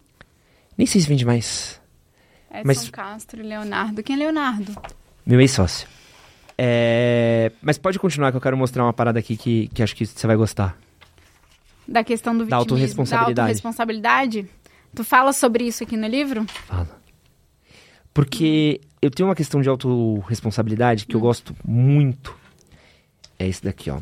[0.76, 1.80] Nem sei se vende mais.
[2.50, 4.02] Edson Mas- Castro Leonardo.
[4.02, 4.72] Quem é Leonardo?
[5.26, 5.88] Meu ex-sócio.
[6.60, 7.52] É...
[7.62, 10.26] Mas pode continuar que eu quero mostrar uma parada aqui que, que acho que você
[10.26, 10.76] vai gostar.
[11.86, 12.58] Da questão do Da vitimismo.
[12.60, 13.34] autorresponsabilidade.
[13.36, 14.46] Da autorresponsabilidade.
[14.94, 16.44] Tu fala sobre isso aqui no livro?
[16.66, 16.98] Fala.
[18.12, 21.06] Porque eu tenho uma questão de autorresponsabilidade Hum.
[21.08, 22.34] que eu gosto muito.
[23.38, 24.00] É esse daqui, ó.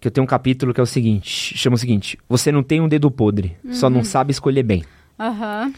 [0.00, 2.80] Que eu tenho um capítulo que é o seguinte: chama o seguinte: Você não tem
[2.80, 3.94] um dedo podre, só Uhum.
[3.94, 4.84] não sabe escolher bem.
[5.18, 5.72] Aham.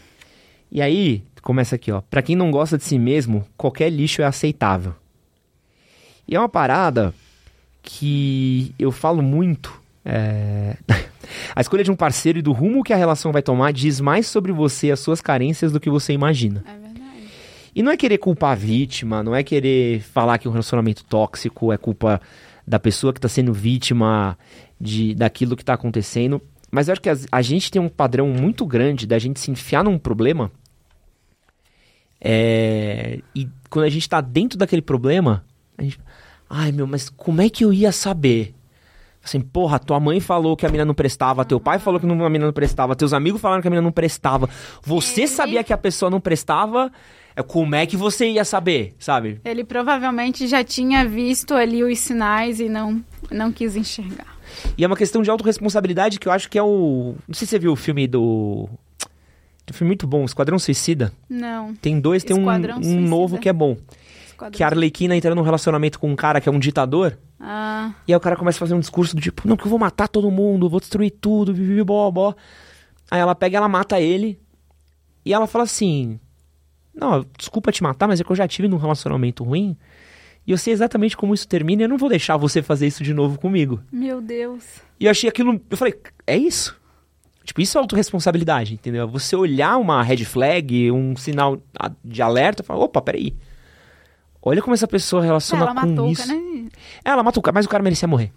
[0.71, 1.99] E aí, começa aqui, ó.
[2.01, 4.95] Pra quem não gosta de si mesmo, qualquer lixo é aceitável.
[6.27, 7.13] E é uma parada
[7.83, 9.79] que eu falo muito.
[10.05, 10.77] é,
[11.55, 14.27] a escolha de um parceiro e do rumo que a relação vai tomar diz mais
[14.27, 16.63] sobre você e as suas carências do que você imagina.
[16.67, 16.91] É verdade.
[17.75, 21.71] E não é querer culpar a vítima, não é querer falar que um relacionamento tóxico
[21.71, 22.19] é culpa
[22.67, 24.37] da pessoa que tá sendo vítima
[24.79, 26.41] de daquilo que tá acontecendo.
[26.71, 29.51] Mas eu acho que as- a, gente tem um padrão muito grande da gente se
[29.51, 30.51] enfiar num problema.
[32.23, 35.43] é, e quando a gente tá dentro daquele problema,
[35.77, 35.99] a gente.
[36.53, 38.53] Ai meu, mas como é que eu ia saber?
[39.23, 42.09] Assim, porra, tua mãe falou que a menina não prestava, teu pai falou que a
[42.09, 44.49] menina não prestava, teus amigos falaram que a menina não prestava.
[44.81, 46.91] Você Ele- sabia que a pessoa não prestava,
[47.35, 49.39] é, como é que você ia saber, sabe?
[49.45, 54.35] Ele provavelmente já tinha visto ali os sinais e não, não quis enxergar.
[54.77, 57.15] E é uma questão de autorresponsabilidade que eu acho que é o.
[57.27, 58.67] Não sei se você viu o filme do.
[59.65, 61.13] Tem um filme muito bom, Esquadrão Suicida.
[61.29, 61.73] Não.
[61.75, 63.01] Tem dois, tem um, Esquadrão um Suicida.
[63.07, 63.77] novo que é bom.
[64.49, 67.17] Que a Arlequina entra num relacionamento com um cara que é um ditador.
[67.39, 69.69] Ah, E aí o cara começa a fazer um discurso do tipo, não, que eu
[69.69, 72.33] vou matar todo mundo, vou destruir tudo, bibi, bó, bó.
[73.09, 74.39] Aí ela pega e ela mata ele.
[75.25, 76.19] E ela fala assim:
[76.93, 79.75] Não, desculpa te matar, mas é que eu já tive num relacionamento ruim.
[80.45, 83.03] E eu sei exatamente como isso termina e eu não vou deixar você fazer isso
[83.03, 83.79] de novo comigo.
[83.91, 84.63] meu Deus.
[84.99, 85.61] E eu achei aquilo.
[85.69, 86.79] Eu falei, é isso?
[87.43, 89.07] Tipo, isso é autorresponsabilidade, entendeu?
[89.07, 91.59] Você olhar uma red flag, um sinal
[92.03, 93.35] de alerta e falar, opa, peraí.
[94.43, 96.27] Olha como essa pessoa relaciona ela com matou isso.
[96.27, 96.69] né?
[97.05, 98.31] É, ela matou mas o cara merecia morrer.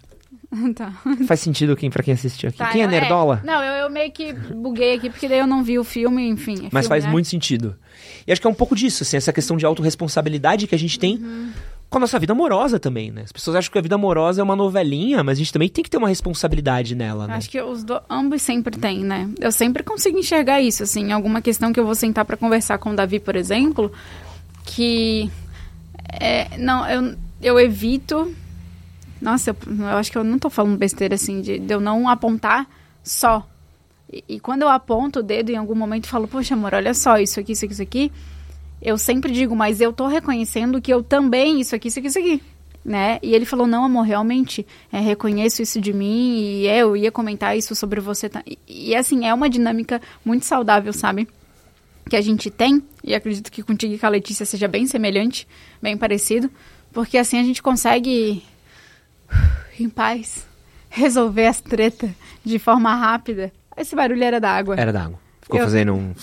[0.75, 0.93] tá.
[1.27, 2.57] Faz sentido quem, pra quem assistiu aqui.
[2.59, 3.41] Tá, quem é eu- nerdola?
[3.43, 6.53] Não, eu, eu meio que buguei aqui, porque daí eu não vi o filme, enfim.
[6.53, 7.11] é Mas filme, faz né?
[7.11, 7.75] muito sentido.
[8.27, 10.97] E acho que é um pouco disso, assim, essa questão de autorresponsabilidade que a gente
[10.99, 11.51] tem Uhum.
[11.89, 13.21] com a nossa vida amorosa também, né?
[13.25, 15.83] As pessoas acham que a vida amorosa é uma novelinha, mas a gente também tem
[15.83, 17.35] que ter uma responsabilidade nela, né?
[17.35, 17.99] Acho que os do...
[18.09, 19.29] ambos sempre têm, né?
[19.39, 22.91] Eu sempre consigo enxergar isso, assim, alguma questão que eu vou sentar pra conversar com
[22.91, 23.91] o Davi, por exemplo,
[24.65, 25.29] que
[26.19, 28.33] é, não, eu, eu evito.
[29.21, 32.07] Nossa, eu, eu acho que eu não tô falando besteira assim de, de eu não
[32.07, 32.67] apontar
[33.03, 33.47] só.
[34.11, 36.93] E, e quando eu aponto o dedo em algum momento e falo, poxa, amor, olha
[36.93, 38.11] só, isso aqui, isso aqui, isso aqui,
[38.81, 42.19] eu sempre digo, mas eu tô reconhecendo que eu também, isso aqui, isso aqui, isso
[42.19, 42.41] aqui.
[42.83, 43.17] Né?
[43.23, 47.11] E ele falou, não, amor, realmente, é, reconheço isso de mim e é, eu ia
[47.11, 48.29] comentar isso sobre você.
[48.45, 51.27] E, e, assim, é uma dinâmica muito saudável, sabe?
[52.09, 55.47] Que a gente tem, e acredito que contigo e com a Letícia seja bem semelhante,
[55.81, 56.51] bem parecido,
[56.93, 58.43] porque assim a gente consegue,
[59.79, 60.45] em paz,
[60.89, 62.11] resolver as tretas
[62.43, 63.51] de forma rápida.
[63.75, 64.75] Esse barulho era da água.
[64.77, 65.19] Era d'água.
[65.41, 66.13] Ficou Eu- fazendo um.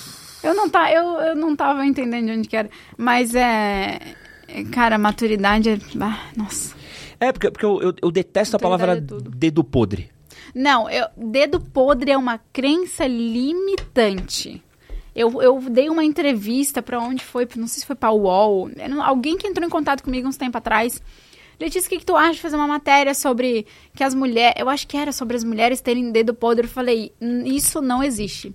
[0.43, 2.69] Eu não, tá, eu, eu não tava entendendo de onde que era.
[2.97, 4.01] Mas é.
[4.49, 5.79] é, Cara, maturidade é.
[6.01, 6.75] ah, nossa.
[7.21, 10.11] É, porque, porque eu, eu, eu detesto a palavra é dedo podre.
[10.53, 14.61] Não, eu, dedo podre é uma crença limitante.
[15.15, 19.05] Eu, eu dei uma entrevista pra onde foi, não sei se foi pra UOL, era
[19.05, 21.03] alguém que entrou em contato comigo uns tempo atrás.
[21.61, 24.55] Letícia, o que, que tu acha de fazer uma matéria sobre que as mulheres.
[24.59, 26.67] Eu acho que era sobre as mulheres terem dedo podre.
[26.67, 28.53] Eu falei, "Hum, isso não existe.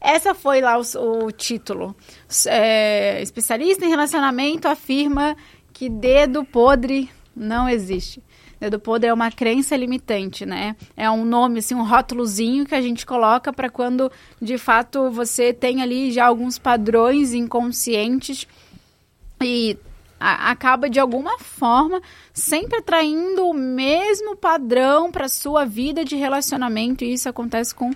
[0.00, 0.82] Essa foi lá o,
[1.24, 1.96] o título.
[2.46, 5.36] É, especialista em relacionamento afirma
[5.72, 8.22] que dedo podre não existe.
[8.62, 10.76] Dedo podre é uma crença limitante, né?
[10.96, 14.08] É um nome, assim, um rótulozinho que a gente coloca para quando,
[14.40, 18.46] de fato, você tem ali já alguns padrões inconscientes
[19.42, 19.76] e
[20.20, 22.00] acaba de alguma forma
[22.32, 27.90] sempre atraindo o mesmo padrão para sua vida de relacionamento e isso acontece com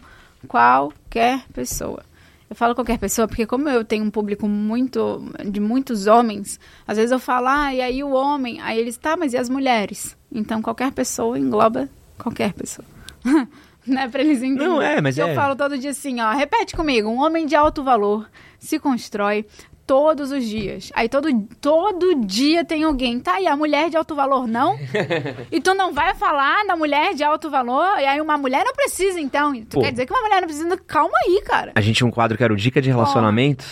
[0.49, 2.03] qualquer pessoa.
[2.49, 6.97] Eu falo qualquer pessoa porque como eu tenho um público muito de muitos homens, às
[6.97, 10.17] vezes eu falo, ah, e aí o homem, aí eles, tá, mas e as mulheres?
[10.31, 12.87] Então qualquer pessoa engloba qualquer pessoa.
[13.87, 14.09] né?
[14.09, 14.69] Pra eles entenderem.
[14.69, 15.35] Não, é, mas eu é.
[15.35, 19.45] falo todo dia assim, ó, repete comigo, um homem de alto valor se constrói
[19.87, 20.91] todos os dias.
[20.95, 21.28] Aí todo,
[21.61, 24.76] todo dia tem alguém, tá, e a mulher de alto valor não?
[25.51, 27.99] e tu não vai falar da mulher de alto valor?
[27.99, 29.55] E aí uma mulher não precisa, então.
[29.55, 29.80] Tu Pô.
[29.82, 30.76] quer dizer que uma mulher não precisa?
[30.78, 31.72] Calma aí, cara.
[31.74, 33.64] A gente tinha um quadro que era o Dica de Relacionamento,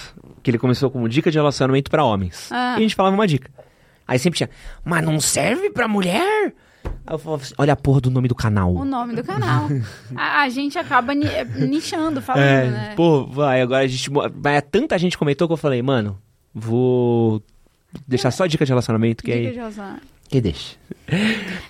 [0.43, 2.49] que ele começou como Dica de Relacionamento pra Homens.
[2.53, 2.75] Ah.
[2.75, 3.51] E a gente falava uma dica.
[4.07, 4.51] Aí sempre tinha,
[4.85, 6.53] mas não serve pra mulher?
[7.11, 8.73] Eu falava assim, olha a porra do nome do canal.
[8.75, 9.69] O nome do canal.
[10.17, 11.27] a, a gente acaba ni-
[11.69, 12.93] nichando, falando, É, né?
[12.97, 14.11] pô, vai, agora a gente.
[14.11, 16.19] Mas tanta gente comentou que eu falei, mano,
[16.55, 17.43] vou
[18.07, 19.53] deixar só dica de relacionamento, que Dica aí.
[19.53, 19.97] de razão.
[20.29, 20.77] Que deixa.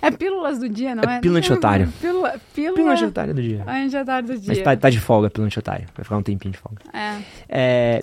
[0.00, 1.20] É pílulas do dia, não É é?
[1.20, 1.92] pílula de otário.
[2.00, 3.64] Pílula, pílula, Pílula de otário do dia.
[3.66, 4.48] Anti-otário do dia.
[4.54, 5.86] Mas tá, tá de folga, pílula de otário.
[5.96, 6.80] Vai ficar um tempinho de folga.
[6.92, 7.18] É.
[7.48, 8.00] É,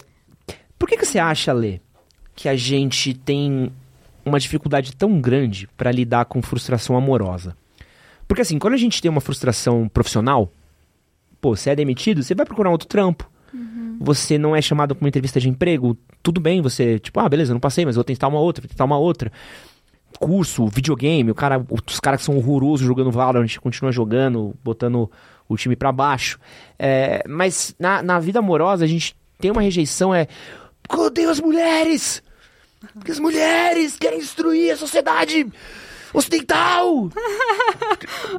[0.78, 1.80] por que, que você acha, Lê,
[2.36, 3.72] que a gente tem
[4.26, 7.56] uma dificuldade tão grande pra lidar com frustração amorosa?
[8.28, 10.52] Porque assim, quando a gente tem uma frustração profissional,
[11.42, 13.30] pô, você é demitido, você vai procurar outro trampo.
[14.00, 17.54] Você não é chamado pra uma entrevista de emprego, tudo bem, você, tipo, ah, beleza,
[17.54, 19.32] não passei, mas vou tentar uma outra, vou tentar uma outra.
[20.20, 25.10] Curso, videogame, o cara, os caras que são horrorosos jogando Valorant continua jogando, botando
[25.48, 26.40] o time pra baixo.
[26.80, 30.28] É, mas na, na vida amorosa a gente tem uma rejeição, é.
[30.90, 32.24] Odeio as mulheres!
[32.94, 35.48] Porque as mulheres querem destruir a sociedade
[36.14, 37.10] ocidental!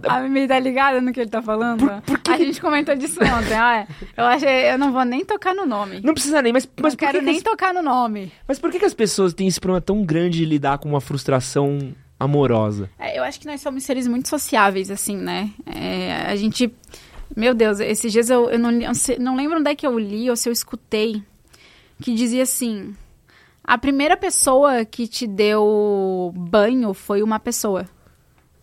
[0.08, 1.88] A Mimi tá ligada no que ele tá falando?
[2.28, 3.54] A gente comentou disso ontem.
[3.54, 3.86] Ah,
[4.16, 6.00] eu achei, eu não vou nem tocar no nome.
[6.02, 8.24] Não precisa nem, mas, mas, não por, quero que nem que tocar no nome.
[8.24, 10.88] as, mas por que, que as pessoas têm esse problema tão grande de lidar com
[10.88, 12.90] uma frustração amorosa?
[12.98, 15.50] É, eu acho que nós somos seres muito sociáveis, assim, né?
[15.66, 16.72] É, a gente.
[17.34, 20.28] Meu Deus, esses dias eu, eu não, eu não lembro onde é que eu li
[20.28, 21.22] ou se eu escutei,
[22.02, 22.94] que dizia assim:
[23.64, 27.86] a primeira pessoa que te deu banho foi uma pessoa.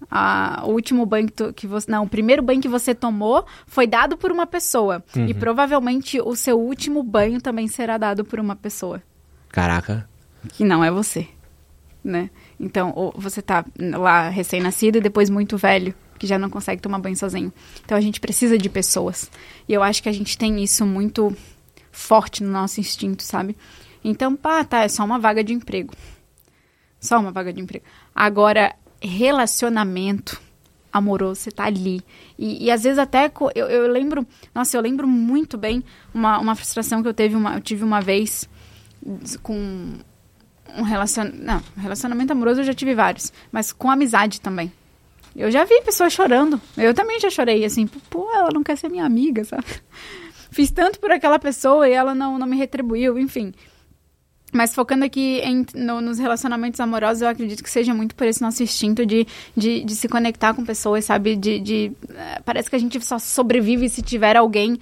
[0.10, 1.90] A- o último banho que, tu- que você.
[1.92, 5.04] Não, o primeiro banho que você tomou foi dado por uma pessoa.
[5.28, 9.04] E provavelmente o seu último banho também será dado por uma pessoa
[9.50, 10.08] Caraca.
[10.54, 11.28] que não é você,
[12.04, 12.30] né?
[12.60, 13.66] Então, você tá
[13.98, 17.52] lá recém-nascido e depois muito velho, que já não consegue tomar banho sozinho.
[17.84, 19.30] Então, a gente precisa de pessoas.
[19.68, 21.36] E eu acho que a gente tem isso muito
[21.92, 23.56] forte no nosso instinto, sabe?
[24.04, 25.94] Então, pá, tá, é só uma vaga de emprego.
[27.00, 27.86] Só uma vaga de emprego.
[28.14, 30.42] Agora, relacionamento
[30.92, 32.02] amoroso, você tá ali.
[32.38, 35.84] E, e às vezes até, eu, eu lembro, nossa, eu lembro muito bem
[36.14, 38.50] uma, uma frustração que eu, teve uma, eu tive uma vez
[39.42, 39.94] com
[40.76, 41.44] um relacionamento.
[41.44, 44.72] Não, relacionamento amoroso eu já tive vários, mas com amizade também.
[45.36, 46.60] Eu já vi pessoas chorando.
[46.78, 49.66] Eu também já chorei, assim, pô, ela não quer ser minha amiga, sabe?
[50.52, 53.54] Fiz tanto por aquela pessoa e ela não, não me retribuiu, enfim.
[54.52, 58.42] Mas focando aqui em- no- nos relacionamentos amorosos, eu acredito que seja muito por esse
[58.42, 61.36] nosso instinto de, de, de se conectar com pessoas, sabe?
[61.36, 64.80] De, de, eh, parece que a gente só sobrevive se tiver alguém.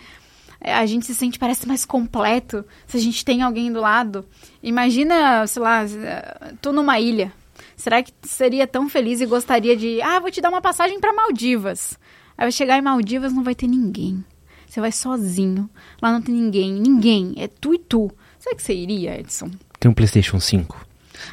[0.61, 4.25] Eh, A gente se sente, parece, mais completo se a gente tem alguém do lado.
[4.63, 7.31] Imagina, sei lá, eh, tu numa ilha.
[7.75, 10.01] Será que seria tão feliz e gostaria de...
[10.01, 11.97] Ah, vou te dar uma passagem para Maldivas.
[12.37, 14.23] Aí vai chegar em Maldivas, não vai ter ninguém.
[14.67, 15.69] Você vai sozinho.
[16.01, 16.73] Lá não tem ninguém.
[16.73, 17.33] Ninguém.
[17.37, 18.11] É tu e tu.
[18.47, 19.51] Será que você iria, Edson?
[19.77, 20.87] Tem um PlayStation 5.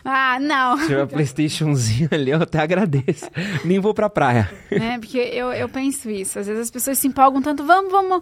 [0.05, 0.79] Ah, não.
[0.79, 3.31] Se tiver um PlayStationzinho ali, eu até agradeço.
[3.65, 4.51] Nem vou pra praia.
[4.71, 4.99] né?
[4.99, 6.39] Porque eu, eu penso isso.
[6.41, 8.21] Às vezes as pessoas se empolgam tanto, vamos, vamos.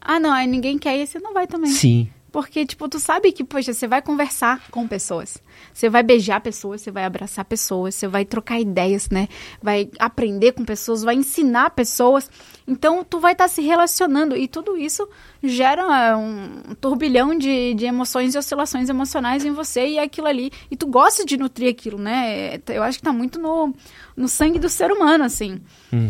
[0.00, 1.70] Ah, não, aí ninguém quer e você não vai também.
[1.72, 2.08] Sim.
[2.30, 5.38] Porque, tipo, tu sabe que, poxa, você vai conversar com pessoas.
[5.76, 9.28] Você vai beijar pessoas, você vai abraçar pessoas, você vai trocar ideias, né?
[9.62, 12.30] Vai aprender com pessoas, vai ensinar pessoas.
[12.66, 14.34] Então, tu vai estar se relacionando.
[14.34, 15.06] E tudo isso
[15.42, 20.50] gera um turbilhão de, de emoções e oscilações emocionais em você e aquilo ali.
[20.70, 22.58] E tu gosta de nutrir aquilo, né?
[22.68, 23.74] Eu acho que tá muito no,
[24.16, 25.60] no sangue do ser humano, assim.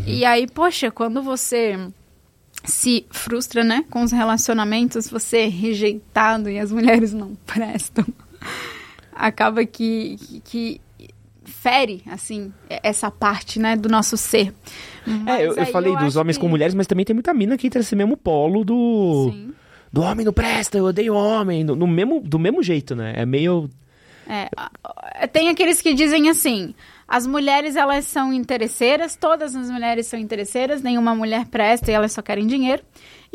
[0.06, 1.76] E aí, poxa, quando você
[2.62, 8.06] se frustra, né, com os relacionamentos, você é rejeitado e as mulheres não prestam.
[9.16, 10.80] Acaba que, que, que
[11.44, 14.52] fere, assim, essa parte, né, do nosso ser.
[15.26, 17.56] É, eu, eu falei dos acho homens que- com mulheres, mas também tem muita mina
[17.56, 19.30] que entra nesse mesmo polo do.
[19.32, 19.52] Sim.
[19.92, 21.64] Do homem não presta, eu odeio homem.
[21.64, 23.14] No, no mesmo, do mesmo jeito, né?
[23.16, 23.70] É meio.
[24.28, 26.74] É, tem aqueles que dizem assim:
[27.06, 32.12] as mulheres elas são interesseiras, todas as mulheres são interesseiras, nenhuma mulher presta e elas
[32.12, 32.82] só querem dinheiro.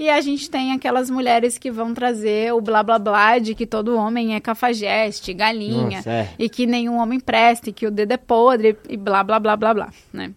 [0.01, 3.67] E a gente tem aquelas mulheres que vão trazer o blá blá blá de que
[3.67, 6.29] todo homem é cafajeste, galinha, Nossa, é.
[6.39, 9.55] e que nenhum homem presta, e que o dedo é podre, e blá blá blá
[9.55, 10.33] blá blá, né?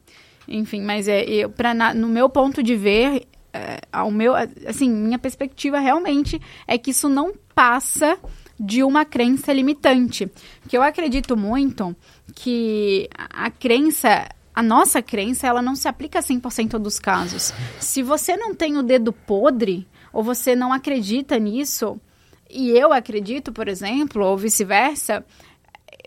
[0.47, 3.23] Enfim, mas é, eu, pra, na- no meu ponto de ver,
[3.55, 4.35] é, ao meu,
[4.67, 6.39] assim, minha perspectiva realmente
[6.69, 8.19] é que isso não passa
[8.61, 10.31] de uma crença limitante.
[10.61, 11.97] Porque eu acredito muito
[12.35, 17.53] que a a crença a nossa crença, ela não se aplica a 100% dos casos.
[17.81, 22.01] Se você não tem o dedo podre, ou você não acredita nisso,
[22.49, 25.25] e eu acredito, por exemplo, ou vice-versa,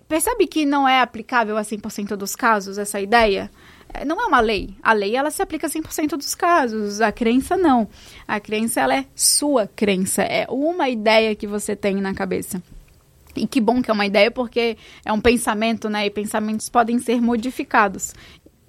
[0.08, 3.52] percebe que não é aplicável a 100% dos casos essa ideia?
[3.94, 4.76] É, não é uma lei.
[4.82, 7.90] A lei ela se aplica a 100% dos casos, a crença não.
[8.26, 12.62] A crença ela é sua crença, é uma ideia que você tem na cabeça.
[13.38, 16.06] E que bom que é uma ideia, porque é um pensamento, né?
[16.06, 18.14] E pensamentos podem ser modificados.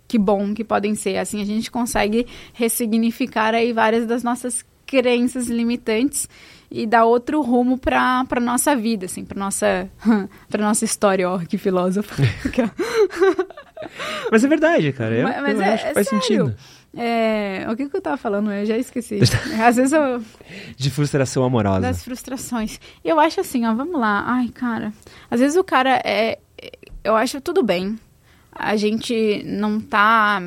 [0.09, 1.19] Que bom que podem ser.
[1.19, 6.29] Assim a gente consegue ressignificar aí várias das nossas crenças limitantes
[6.71, 9.89] e dar outro rumo para para nossa vida, assim, para nossa
[10.49, 12.21] para nossa história, ó, que filósofo.
[14.33, 15.15] mas é verdade, cara.
[15.15, 16.23] Eu, mas, mas eu é, acho que é faz sério.
[16.23, 16.57] sentido.
[16.97, 18.51] É, o que, que eu tava falando?
[18.51, 19.21] Eu já esqueci.
[19.63, 20.23] Às vezes eu.
[20.77, 21.81] De frustração amorosa.
[21.81, 22.81] Das frustrações.
[23.05, 24.25] Eu acho assim, ó, vamos lá.
[24.27, 24.93] Ai, cara.
[25.31, 26.39] Às vezes o cara é.
[27.05, 27.99] Eu acho tudo bem.
[28.59, 30.43] A gente não tá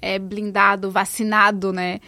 [0.00, 2.00] é, blindado, vacinado, né?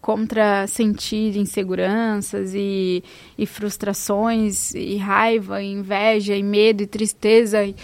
[0.00, 3.02] Contra sentir inseguranças e,
[3.36, 7.64] e frustrações, e raiva, e inveja, e medo, e tristeza.
[7.64, 7.74] e-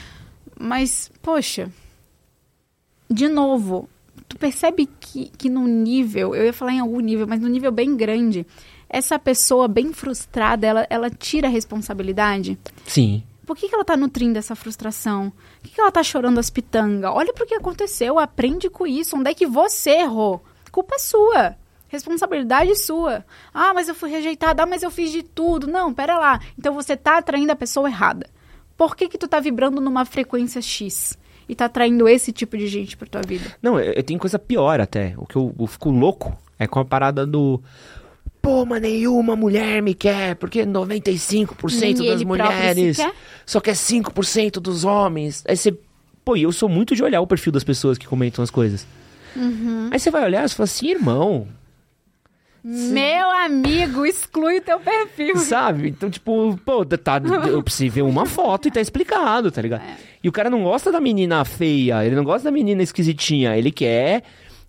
[0.58, 1.70] Mas, poxa,
[3.10, 3.88] de novo,
[4.28, 7.72] tu percebe que, que no nível, eu ia falar em algum nível, mas no nível
[7.72, 8.46] bem grande,
[8.88, 12.58] essa pessoa bem frustrada, ela, ela tira a responsabilidade?
[12.86, 13.22] Sim.
[13.50, 15.30] Por que, que ela tá nutrindo essa frustração?
[15.30, 17.10] Por que, que ela tá chorando as pitangas?
[17.12, 19.16] Olha pro que aconteceu, aprende com isso.
[19.16, 20.40] Onde é que você errou?
[20.70, 21.56] Culpa sua.
[21.88, 23.24] Responsabilidade sua.
[23.52, 24.62] Ah, mas eu fui rejeitada.
[24.62, 25.66] Ah, mas eu fiz de tudo.
[25.66, 26.38] Não, pera lá.
[26.56, 28.30] Então você tá atraindo a pessoa errada.
[28.76, 31.18] Por que que tu tá vibrando numa frequência X?
[31.48, 33.56] E tá atraindo esse tipo de gente pra tua vida?
[33.60, 35.14] Não, eu, eu tenho coisa pior até.
[35.16, 37.60] O que eu, eu fico louco é com a parada do.
[38.40, 43.12] Pô, mas nenhuma mulher me quer, porque 95% Nem das ele próprio mulheres se quer.
[43.44, 45.44] só quer 5% dos homens.
[45.46, 45.76] Aí você.
[46.24, 48.86] Pô, e eu sou muito de olhar o perfil das pessoas que comentam as coisas.
[49.36, 49.88] Uhum.
[49.90, 51.46] Aí você vai olhar e você fala assim, irmão,
[52.62, 55.36] Meu amigo, exclui o teu perfil.
[55.38, 55.88] sabe?
[55.88, 59.82] Então, tipo, pô, tá, eu preciso ver uma foto e tá explicado, tá ligado?
[60.22, 63.70] E o cara não gosta da menina feia, ele não gosta da menina esquisitinha, ele
[63.70, 64.22] quer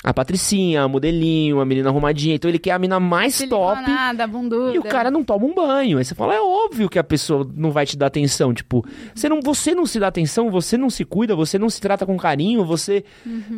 [0.03, 3.77] a patricinha, a modelinho, a menina arrumadinha, então ele quer a menina mais top.
[3.77, 4.73] Siliconada, bunduda.
[4.73, 5.99] E o cara não toma um banho.
[5.99, 8.51] Aí você fala, é óbvio que a pessoa não vai te dar atenção.
[8.51, 8.83] Tipo,
[9.13, 12.05] você não, você não se dá atenção, você não se cuida, você não se trata
[12.05, 13.03] com carinho, você.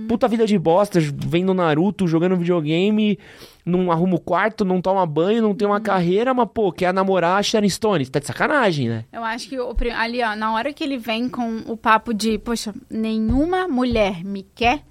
[0.08, 3.18] Puta vida de bosta, vendo Naruto, jogando videogame,
[3.66, 7.39] não arruma o quarto, não toma banho, não tem uma carreira, mas, pô, quer namorar
[7.39, 8.06] a Sharon Stone.
[8.08, 9.06] Tá de sacanagem, né?
[9.14, 12.38] Eu acho que o, ali, ó, na hora que ele vem com o papo de,
[12.38, 14.84] poxa, nenhuma mulher me quer,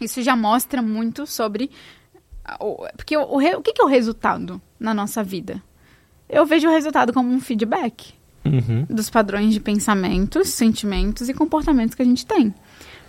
[0.00, 1.70] isso já mostra muito sobre.
[2.96, 5.62] Porque o, o, o que, que é o resultado na nossa vida?
[6.28, 8.12] Eu vejo o resultado como um feedback
[8.46, 8.84] Uhum.
[8.90, 12.54] dos padrões de pensamentos, sentimentos e comportamentos que a gente tem.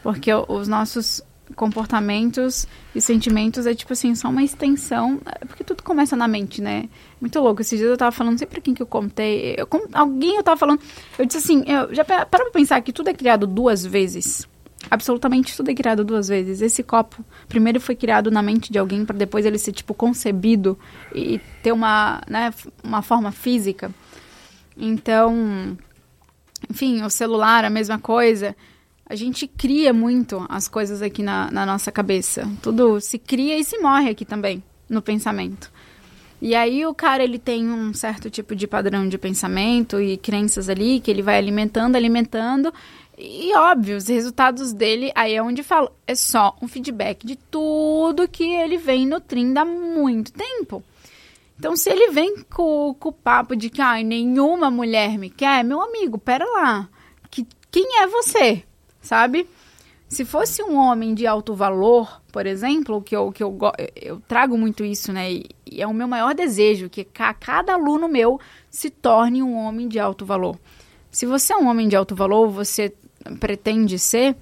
[0.02, 1.22] Porque os nossos
[1.56, 2.66] comportamentos
[2.96, 6.88] e sentimentos é tipo assim, só uma extensão, é porque tudo começa na mente, né?
[7.20, 7.60] Muito louco.
[7.62, 10.38] Esses dias eu tava falando, não sei pra quem que eu contei, eu, com- alguém
[10.38, 10.80] eu tava falando,
[11.20, 14.48] eu disse assim, eu já pa- para pra pensar que tudo é criado duas vezes.
[14.90, 16.62] Absolutamente tudo é criado duas vezes.
[16.62, 20.78] Esse copo, primeiro foi criado na mente de alguém para depois ele ser tipo concebido
[21.14, 22.54] e ter uma, né,
[22.84, 23.92] uma forma física.
[24.78, 25.78] Então,
[26.70, 28.56] enfim, o celular, a mesma coisa.
[29.08, 32.50] A gente cria muito as coisas aqui na, na nossa cabeça.
[32.62, 35.72] Tudo se cria e se morre aqui também, no pensamento.
[36.42, 40.70] E aí o cara, ele tem um certo tipo de padrão de pensamento e crenças
[40.70, 42.74] ali, que ele vai alimentando, alimentando.
[43.18, 48.28] E óbvio, os resultados dele, aí é onde falo, é só um feedback de tudo
[48.28, 50.84] que ele vem nutrindo há muito tempo.
[51.58, 55.64] Então, se ele vem com, com o papo de que ai, nenhuma mulher me quer,
[55.64, 56.90] meu amigo, pera lá.
[57.32, 58.64] Que, quem é você?
[59.02, 59.48] Sabe?
[60.10, 63.58] Se fosse um homem de alto valor, por exemplo, que eu, que eu,
[63.96, 65.32] eu trago muito isso, né?
[65.32, 68.40] E, e é o meu maior desejo, que ca- cada aluno meu
[68.70, 70.60] se torne um homem de alto valor.
[71.10, 72.94] Se você é um homem de alto valor, você
[73.40, 74.36] pretende ser,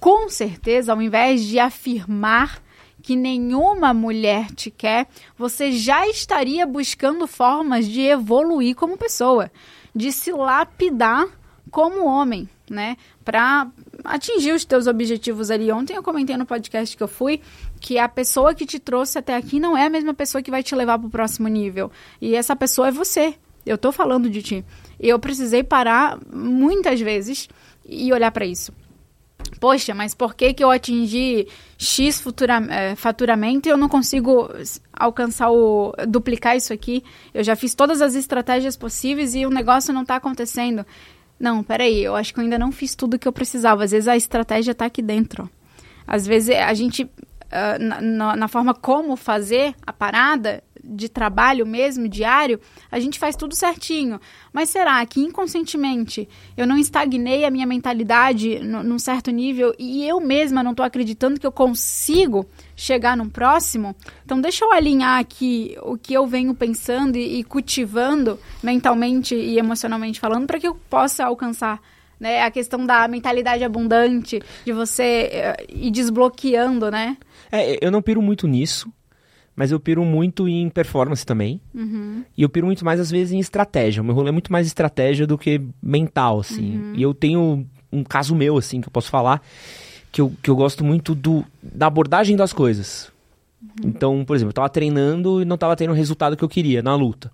[0.00, 2.62] com certeza, ao invés de afirmar
[3.02, 9.50] que nenhuma mulher te quer, você já estaria buscando formas de evoluir como pessoa,
[9.94, 11.26] de se lapidar
[11.70, 12.96] como homem, né?
[13.24, 13.68] Para
[14.04, 15.70] atingir os teus objetivos ali.
[15.70, 17.40] Ontem eu comentei no podcast que eu fui
[17.80, 20.62] que a pessoa que te trouxe até aqui não é a mesma pessoa que vai
[20.62, 21.90] te levar para o próximo nível.
[22.20, 23.34] E essa pessoa é você.
[23.64, 24.64] Eu tô falando de ti.
[24.98, 27.48] Eu precisei parar muitas vezes
[27.88, 28.72] e olhar para isso.
[29.60, 34.48] Poxa, mas por que, que eu atingi X futura, eh, faturamento e eu não consigo
[34.92, 35.92] alcançar o.
[36.06, 37.02] duplicar isso aqui?
[37.32, 40.84] Eu já fiz todas as estratégias possíveis e o negócio não está acontecendo.
[41.40, 43.84] Não, peraí, eu acho que eu ainda não fiz tudo que eu precisava.
[43.84, 45.48] Às vezes a estratégia está aqui dentro.
[46.06, 52.08] Às vezes a gente, uh, na, na, forma como fazer a parada de trabalho mesmo,
[52.08, 52.60] diário,
[52.90, 54.20] a gente faz tudo certinho.
[54.52, 60.20] Mas será que inconscientemente eu não estagnei a minha mentalidade num certo nível e eu
[60.20, 63.94] mesma não estou acreditando que eu consigo chegar num próximo?
[64.24, 69.58] Então deixa eu alinhar aqui o que eu venho pensando e, e cultivando mentalmente e
[69.58, 71.80] emocionalmente falando para que eu possa alcançar
[72.18, 72.42] né?
[72.42, 77.16] A questão da mentalidade abundante, de você uh, ir desbloqueando, né?
[77.50, 78.92] É, eu não piro muito nisso,
[79.58, 81.60] mas eu piro muito em performance também.
[81.74, 82.22] Uhum.
[82.36, 84.00] E eu piro muito mais, às vezes, em estratégia.
[84.00, 86.78] O meu rolê é muito mais estratégia do que mental, assim.
[86.78, 86.92] Uhum.
[86.94, 89.42] E eu tenho um caso meu, assim, que eu posso falar,
[90.12, 93.10] que eu, que eu gosto muito do, da abordagem das coisas.
[93.60, 93.88] Uhum.
[93.88, 96.80] Então, por exemplo, eu tava treinando e não tava tendo o resultado que eu queria
[96.80, 97.28] na luta.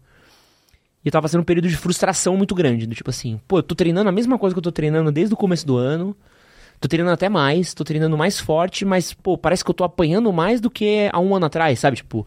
[1.05, 2.87] E eu tava passando um período de frustração muito grande.
[2.87, 5.35] Do tipo assim, pô, eu tô treinando a mesma coisa que eu tô treinando desde
[5.35, 6.17] o começo do ano.
[6.85, 10.31] Tô treinando até mais, tô treinando mais forte, mas, pô, parece que eu tô apanhando
[10.31, 11.97] mais do que há um ano atrás, sabe?
[11.97, 12.27] Tipo,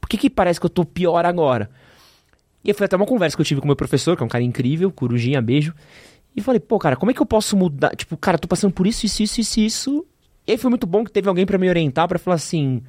[0.00, 1.68] por que que parece que eu tô pior agora?
[2.64, 4.42] E foi até uma conversa que eu tive com meu professor, que é um cara
[4.42, 5.74] incrível, Corujinha, beijo.
[6.34, 7.94] E falei, pô, cara, como é que eu posso mudar?
[7.94, 10.06] Tipo, cara, tô passando por isso, isso, isso, isso, isso.
[10.46, 12.82] E aí foi muito bom que teve alguém para me orientar, para falar assim,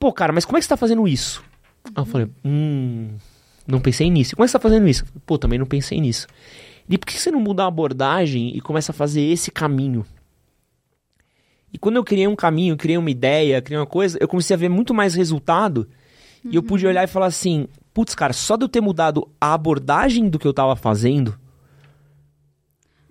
[0.00, 1.44] pô, cara, mas como é que você tá fazendo isso?
[1.84, 3.10] Aí eu falei, hum,
[3.68, 4.34] não pensei nisso.
[4.34, 5.04] Como é que você tá fazendo isso?
[5.24, 6.26] Pô, também não pensei nisso.
[6.88, 10.04] E por que você não muda a abordagem e começa a fazer esse caminho?
[11.74, 14.56] E quando eu criei um caminho, criei uma ideia, criei uma coisa, eu comecei a
[14.56, 15.88] ver muito mais resultado.
[16.44, 16.52] Uhum.
[16.52, 16.90] E eu pude uhum.
[16.90, 20.46] olhar e falar assim: putz, cara, só de eu ter mudado a abordagem do que
[20.46, 21.36] eu tava fazendo.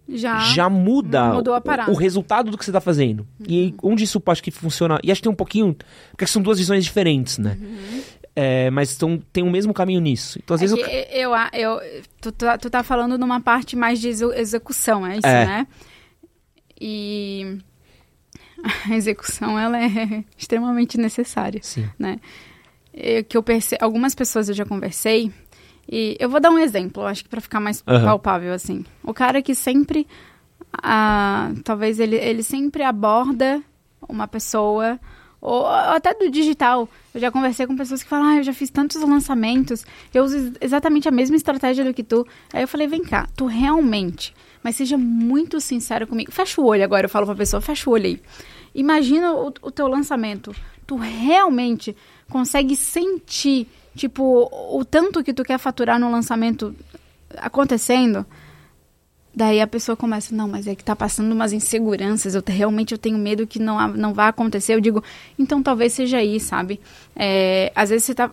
[0.08, 3.28] Já, já muda o, o, resultado do que você está fazendo.
[3.40, 3.46] Uhum.
[3.50, 4.98] E onde isso acho que funciona.
[5.04, 5.76] E acho que tem um pouquinho.
[6.12, 7.58] Porque são duas visões diferentes, né?
[7.60, 8.02] Uhum.
[8.34, 10.40] É, mas tão, tem o mesmo caminho nisso.
[10.42, 10.80] Então, às é vezes
[11.12, 15.28] eu, eu, eu, tu, tá, tu tá falando numa parte mais de execução, é isso,
[15.28, 15.46] é.
[15.46, 15.68] né?
[16.80, 17.60] E
[18.90, 21.90] a execução, ela é extremamente necessária, Sim.
[22.00, 22.20] né?
[22.94, 23.76] Eu, que eu perce...
[23.82, 25.32] Algumas pessoas eu já conversei,
[25.90, 28.04] e eu vou dar um exemplo, acho que para ficar mais uhum.
[28.04, 28.86] palpável, assim.
[29.04, 30.08] O cara que sempre,
[30.82, 33.62] ah, talvez ele, ele sempre aborda
[34.08, 35.00] uma pessoa
[35.42, 36.88] ou até do digital.
[37.14, 40.54] Eu já conversei com pessoas que falam, ah, eu já fiz tantos lançamentos, eu uso
[40.62, 42.26] exatamente a mesma estratégia do que tu.
[42.54, 44.34] Aí eu falei, vem cá, tu realmente,
[44.64, 46.32] mas seja muito sincero comigo.
[46.32, 48.22] Fecha o olho agora, eu falo pra pessoa, fecha o olho aí.
[48.74, 50.56] Imagina o, o teu lançamento.
[50.86, 51.96] Tu realmente
[52.30, 56.76] consegue sentir, tipo, o tanto que tu quer faturar no lançamento
[57.38, 58.26] acontecendo?
[59.36, 63.00] Daí a pessoa começa, não, mas é que tá passando umas inseguranças, eu realmente eu
[63.00, 64.76] tenho medo que não, não vá acontecer.
[64.76, 65.04] Eu digo,
[65.40, 66.80] então talvez seja aí, sabe?
[67.16, 68.30] É, às vezes você tá,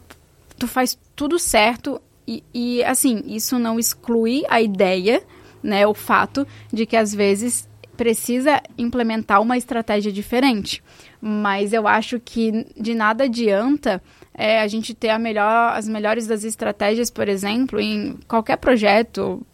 [0.59, 5.23] tu faz tudo certo e, e, assim, isso não exclui a ideia,
[5.63, 7.69] né, o fato de que às vezes
[8.01, 10.83] precisa implementar uma estratégia diferente.
[11.21, 16.27] Mas eu acho que de nada adianta é, a gente ter a melhor, as melhores
[16.27, 19.47] das estratégias, por exemplo, em qualquer projeto,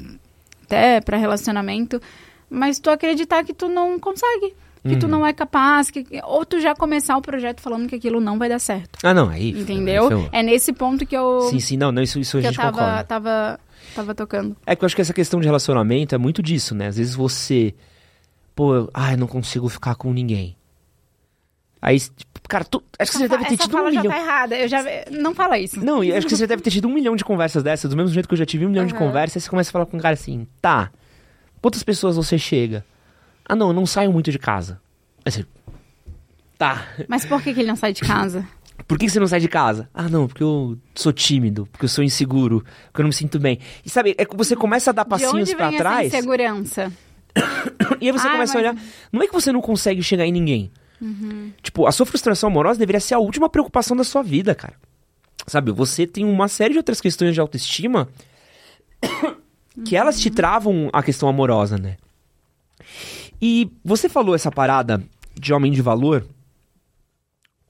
[0.63, 2.01] até para relacionamento,
[2.49, 4.55] mas tu acreditar que tu não consegue.
[4.85, 4.99] Que uhum.
[5.01, 8.39] tu não é capaz, que, ou tu já começar o projeto falando que aquilo não
[8.39, 8.97] vai dar certo.
[9.03, 9.51] Ah, não, aí.
[9.51, 10.09] Entendeu?
[10.09, 10.29] Eu...
[10.31, 11.49] É nesse ponto que eu.
[11.51, 13.05] Sim, sim, não, não isso, isso a gente eu tava, concorda.
[13.05, 13.61] Tava,
[13.93, 14.57] tava tocando.
[14.65, 16.87] É que eu acho que essa questão de relacionamento é muito disso, né?
[16.87, 17.75] Às vezes você.
[18.57, 20.57] Pô, ai, não consigo ficar com ninguém.
[21.81, 24.09] Aí, tipo, cara, tu, acho que você deve ter tido um milhão.
[24.09, 25.79] tá errada, eu já não fala isso.
[25.79, 28.15] Não, e acho que você deve ter tido um milhão de conversas dessas, do mesmo
[28.15, 28.89] jeito que eu já tive um milhão uhum.
[28.89, 30.91] de conversas, aí você começa a falar com um cara assim, tá,
[31.61, 32.83] quantas pessoas você chega?
[33.45, 34.81] Ah, não, eu não saio muito de casa.
[35.23, 35.47] Aí você,
[36.57, 36.89] tá.
[37.07, 38.49] Mas por que, que ele não sai de casa?
[38.87, 39.89] Por que você não sai de casa?
[39.93, 43.39] Ah, não, porque eu sou tímido, porque eu sou inseguro, porque eu não me sinto
[43.39, 43.59] bem.
[43.85, 46.09] E sabe, é que você começa a dar passinhos para trás.
[46.09, 46.93] Essa insegurança.
[48.01, 48.57] e aí você ah, começa mas...
[48.57, 48.77] a olhar.
[49.13, 50.71] Não é que você não consegue chegar em ninguém.
[51.01, 51.53] Uhum.
[51.63, 54.75] Tipo, a sua frustração amorosa deveria ser a última preocupação da sua vida, cara.
[55.47, 58.09] Sabe, você tem uma série de outras questões de autoestima
[59.85, 60.01] que uhum.
[60.01, 61.97] elas te travam a questão amorosa, né?
[63.41, 65.03] E você falou essa parada
[65.35, 66.27] de homem de valor.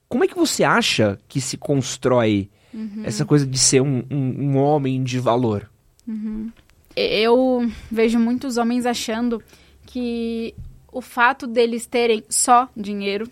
[0.07, 3.01] Como é que você acha que se constrói uhum.
[3.03, 5.69] essa coisa de ser um, um, um homem de valor?
[6.07, 6.51] Uhum.
[6.99, 9.43] Eu vejo muitos homens achando
[9.85, 10.55] que
[10.91, 13.29] o fato deles terem só dinheiro,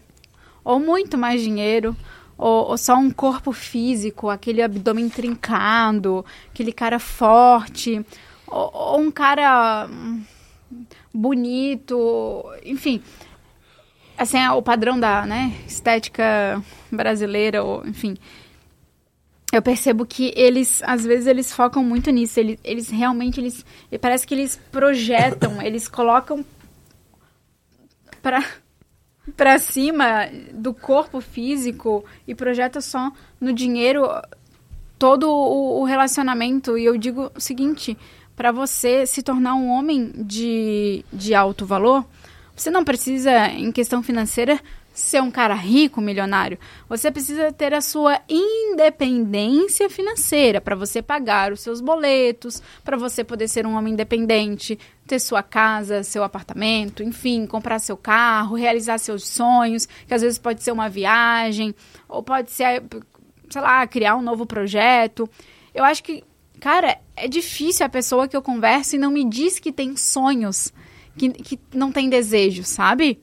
[0.64, 1.98] ou muito mais dinheiro,
[2.38, 8.06] ou, ou, só um corpo físico, aquele abdômen trincado, aquele cara forte,
[8.46, 9.90] ou, ou um cara
[11.12, 13.02] bonito, enfim.
[14.16, 16.62] Assim, é o padrão da né, estética
[16.92, 18.16] brasileira, ou, enfim.
[19.56, 22.38] Eu percebo que eles, às vezes, eles focam muito nisso.
[22.38, 23.66] Eles, eles realmente, eles,
[24.02, 26.44] parece que eles projetam, eles colocam
[28.22, 28.44] para
[29.38, 34.06] pra cima do corpo físico e projeta só no dinheiro
[35.00, 36.78] todo o, o relacionamento.
[36.78, 37.98] E eu digo o seguinte:
[38.36, 42.06] para você se tornar um homem de, de alto valor,
[42.54, 44.60] você não precisa, em questão financeira,
[44.96, 46.58] ser um cara rico, milionário.
[46.88, 53.22] Você precisa ter a sua independência financeira para você pagar os seus boletos, para você
[53.22, 58.98] poder ser um homem independente, ter sua casa, seu apartamento, enfim, comprar seu carro, realizar
[58.98, 61.76] seus sonhos, que às vezes pode ser uma viagem,
[62.08, 62.82] ou pode ser,
[63.50, 65.30] sei lá, criar um novo projeto.
[65.74, 66.24] Eu acho que,
[66.62, 70.74] cara, é difícil a pessoa que eu converso e não me diz que tem sonhos,
[71.18, 73.22] que, que não tem desejo, sabe?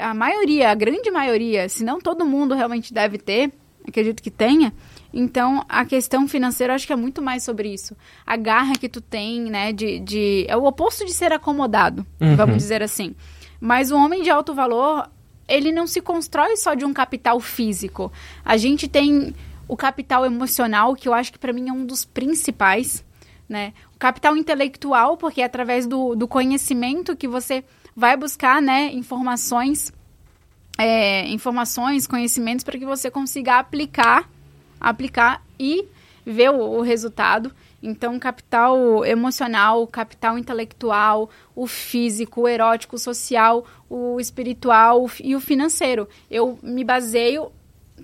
[0.00, 3.52] A maioria, a grande maioria, se não todo mundo realmente deve ter,
[3.86, 4.72] acredito que tenha.
[5.12, 7.96] Então, a questão financeira, acho que é muito mais sobre isso.
[8.26, 9.98] A garra que tu tem, né, de...
[10.00, 12.36] de é o oposto de ser acomodado, uhum.
[12.36, 13.14] vamos dizer assim.
[13.60, 15.08] Mas o homem de alto valor,
[15.48, 18.12] ele não se constrói só de um capital físico.
[18.44, 19.34] A gente tem
[19.68, 23.04] o capital emocional, que eu acho que para mim é um dos principais,
[23.48, 23.72] né?
[23.94, 27.64] O capital intelectual, porque é através do, do conhecimento que você
[27.96, 29.90] vai buscar, né, informações,
[30.76, 34.28] é, informações, conhecimentos para que você consiga aplicar,
[34.78, 35.86] aplicar e
[36.24, 37.50] ver o, o resultado.
[37.82, 45.40] Então, capital emocional, capital intelectual, o físico, o erótico, o social, o espiritual e o
[45.40, 46.06] financeiro.
[46.30, 47.50] Eu me baseio,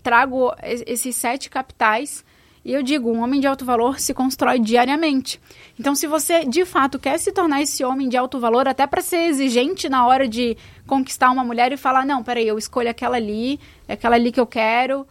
[0.03, 2.24] trago esses sete capitais
[2.64, 5.40] e eu digo, um homem de alto valor se constrói diariamente.
[5.78, 9.00] Então, se você de fato quer se tornar esse homem de alto valor, até para
[9.00, 10.56] ser exigente na hora de
[10.86, 13.58] conquistar uma mulher e falar: não, peraí, eu escolho aquela ali,
[13.88, 15.06] é aquela ali que eu quero.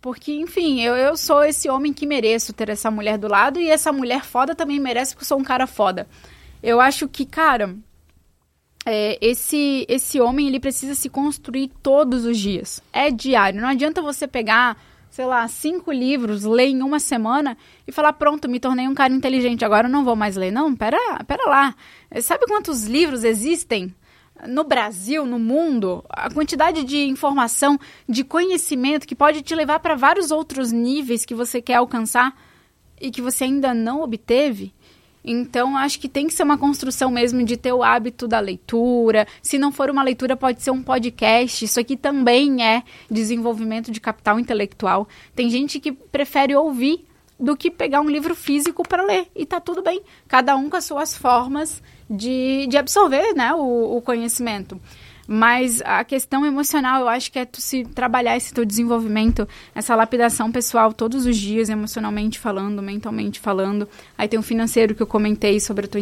[0.00, 3.68] Porque, enfim, eu, eu sou esse homem que mereço ter essa mulher do lado e
[3.70, 6.08] essa mulher foda também merece porque eu sou um cara foda.
[6.60, 7.74] Eu acho que, cara,
[8.84, 12.82] é, esse, esse homem ele precisa se construir todos os dias.
[12.92, 13.60] É diário.
[13.60, 14.76] Não adianta você pegar
[15.12, 17.54] sei lá, cinco livros, ler em uma semana
[17.86, 20.50] e falar, pronto, me tornei um cara inteligente, agora eu não vou mais ler.
[20.50, 20.96] Não, pera,
[21.26, 21.74] pera lá.
[22.22, 23.94] Sabe quantos livros existem
[24.48, 26.02] no Brasil, no mundo?
[26.08, 31.34] A quantidade de informação, de conhecimento que pode te levar para vários outros níveis que
[31.34, 32.34] você quer alcançar
[32.98, 34.72] e que você ainda não obteve?
[35.24, 39.26] Então, acho que tem que ser uma construção mesmo de ter o hábito da leitura.
[39.40, 41.64] Se não for uma leitura, pode ser um podcast.
[41.64, 45.08] Isso aqui também é desenvolvimento de capital intelectual.
[45.34, 47.04] Tem gente que prefere ouvir
[47.38, 49.26] do que pegar um livro físico para ler.
[49.34, 50.00] E tá tudo bem.
[50.28, 54.80] Cada um com as suas formas de, de absorver né, o, o conhecimento.
[55.34, 59.94] Mas a questão emocional, eu acho que é tu se trabalhar esse teu desenvolvimento, essa
[59.94, 63.88] lapidação pessoal todos os dias, emocionalmente falando, mentalmente falando.
[64.18, 66.00] Aí tem o financeiro que eu comentei sobre a tua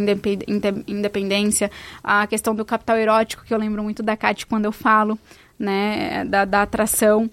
[0.89, 1.71] independência,
[2.03, 5.17] a questão do capital erótico, que eu lembro muito da Kate quando eu falo,
[5.57, 7.31] né, da, da atração.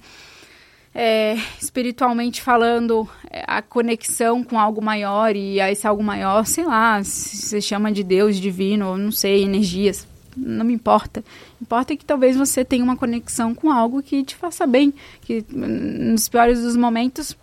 [0.94, 6.64] É, espiritualmente falando, é, a conexão com algo maior e a esse algo maior, sei
[6.64, 10.08] lá, se chama de Deus divino, não sei, energias,
[10.38, 11.24] não me importa.
[11.62, 16.30] Importa que talvez você tenha uma conexão com algo que te faça bem, que nos
[16.30, 17.36] piores dos momentos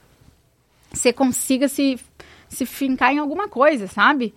[0.92, 1.98] você consiga se,
[2.48, 4.32] se fincar em alguma coisa, sabe?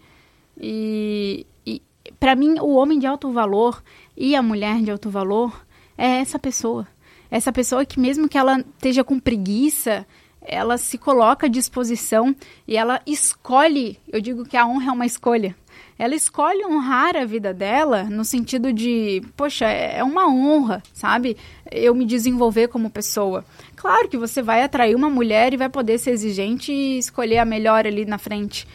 [0.59, 1.81] E, e
[2.19, 3.83] para mim, o homem de alto valor
[4.15, 5.65] e a mulher de alto valor
[5.97, 6.87] é essa pessoa.
[7.29, 10.05] Essa pessoa que mesmo que ela esteja com preguiça,
[10.47, 12.35] ela se coloca à disposição
[12.67, 15.55] e ela escolhe, eu digo que a honra é uma escolha
[15.99, 21.35] ela escolhe honrar a vida dela no sentido de, poxa, é uma honra, sabe?
[21.71, 23.43] Eu me desenvolver como pessoa.
[23.75, 27.45] Claro que você vai atrair uma mulher e vai poder ser exigente e escolher a
[27.45, 28.67] melhor ali na frente.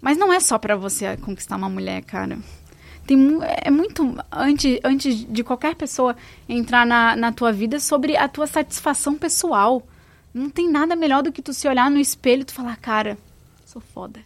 [0.00, 2.38] Mas não é só para você conquistar uma mulher, cara.
[3.06, 3.18] Tem,
[3.62, 6.16] é muito antes, antes de qualquer pessoa
[6.48, 9.86] entrar na, na tua vida sobre a tua satisfação pessoal.
[10.34, 13.16] Não tem nada melhor do que tu se olhar no espelho e tu falar, cara,
[13.64, 14.20] sou foda.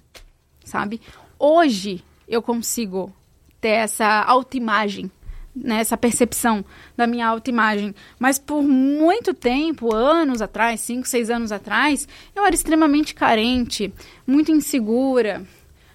[0.65, 1.03] Sabe?
[1.39, 3.13] Hoje, eu consigo
[3.61, 5.11] ter essa autoimagem,
[5.55, 6.65] né, essa percepção
[6.97, 7.95] da minha autoimagem.
[8.19, 13.93] Mas por muito tempo, anos atrás, cinco, seis anos atrás, eu era extremamente carente,
[14.27, 15.45] muito insegura.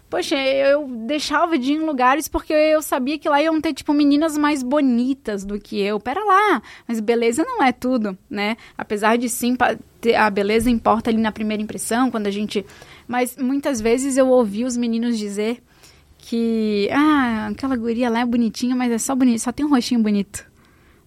[0.09, 3.91] Poxa, eu deixava de ir em lugares porque eu sabia que lá iam ter, tipo,
[3.93, 5.99] meninas mais bonitas do que eu.
[5.99, 8.55] Pera lá, mas beleza não é tudo, né?
[8.78, 9.55] Apesar de sim,
[10.12, 12.66] a beleza importa ali na primeira impressão, quando a gente...
[13.08, 15.62] Mas muitas vezes eu ouvi os meninos dizer
[16.18, 20.01] que, ah, aquela guria lá é bonitinha, mas é só bonito, só tem um rostinho
[20.01, 20.45] bonito.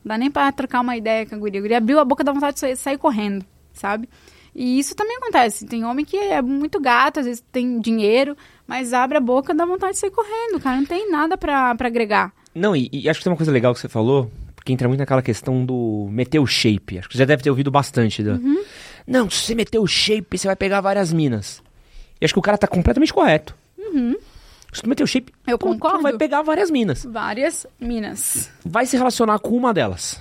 [0.04, 1.58] Não dá nem pra trocar uma ideia com a guria.
[1.58, 4.08] A guria abriu a boca, dá vontade de sair, sair correndo, sabe?
[4.54, 5.66] E isso também acontece.
[5.66, 8.36] Tem homem que é muito gato, às vezes tem dinheiro,
[8.66, 10.76] mas abre a boca, dá vontade de sair correndo, cara.
[10.76, 12.32] Não tem nada pra, pra agregar.
[12.54, 14.98] Não, e, e acho que tem uma coisa legal que você falou, Porque entra muito
[14.98, 16.98] naquela questão do meter o shape.
[16.98, 18.20] Acho que você já deve ter ouvido bastante.
[18.22, 18.32] Da...
[18.32, 18.64] Uhum.
[19.06, 21.62] Não, se você meter o shape, você vai pegar várias minas.
[22.20, 23.54] E acho que o cara tá completamente correto.
[24.72, 26.02] Se tu meter o shape, Eu pô, tu concordo.
[26.02, 27.04] vai pegar várias minas.
[27.04, 28.50] Várias minas.
[28.64, 30.20] Vai se relacionar com uma delas.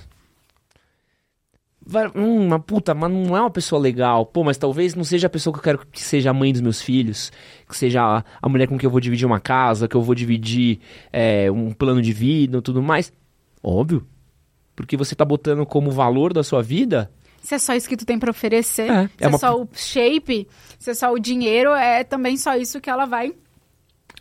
[1.88, 4.24] Vai, hum, uma puta, mas não é uma pessoa legal.
[4.26, 6.60] Pô, mas talvez não seja a pessoa que eu quero que seja a mãe dos
[6.62, 7.30] meus filhos.
[7.68, 10.14] Que seja a, a mulher com quem eu vou dividir uma casa, que eu vou
[10.14, 10.80] dividir
[11.12, 13.12] é, um plano de vida e tudo mais.
[13.62, 14.06] Óbvio.
[14.74, 17.10] Porque você tá botando como valor da sua vida.
[17.46, 19.54] Se é só isso que tu tem pra oferecer, É, se é é, uma- só
[19.60, 20.48] o shape,
[20.80, 23.32] se é só o dinheiro, é também só isso que ela vai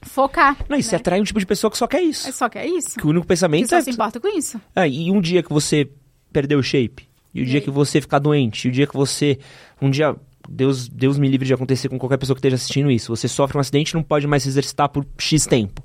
[0.04, 0.56] focar.
[0.70, 0.98] Não, e você né?
[0.98, 2.28] atrai um tipo de pessoa que só quer isso.
[2.28, 3.00] É só que é isso.
[3.00, 3.82] Que o único Que pensamento só é.
[3.82, 4.62] se importa com isso.
[4.76, 5.90] É, e um dia que você
[6.32, 7.62] perdeu o shape, e o E dia aí?
[7.66, 9.40] que você ficar doente, e o dia que você.
[9.82, 10.16] Um dia.
[10.48, 13.10] Deus, Deus me livre de acontecer com qualquer pessoa que esteja assistindo isso.
[13.16, 15.82] Você sofre um acidente e não pode mais se exercitar por X tempo.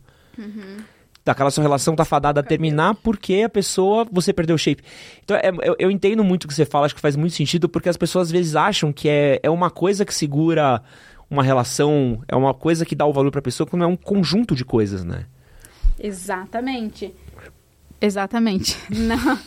[1.32, 4.06] Aquela sua relação tá fadada a terminar porque a pessoa.
[4.12, 4.82] Você perdeu o shape.
[5.24, 7.68] Então, é- eu, eu entendo muito o que você fala, acho que faz muito sentido,
[7.68, 10.82] porque as pessoas às vezes acham que é, é uma coisa que segura
[11.30, 14.54] uma relação, é uma coisa que dá o valor pra pessoa, quando é um conjunto
[14.54, 15.26] de coisas, né?
[15.98, 17.14] Exatamente.
[18.00, 18.76] Exatamente.
[18.90, 19.38] Não,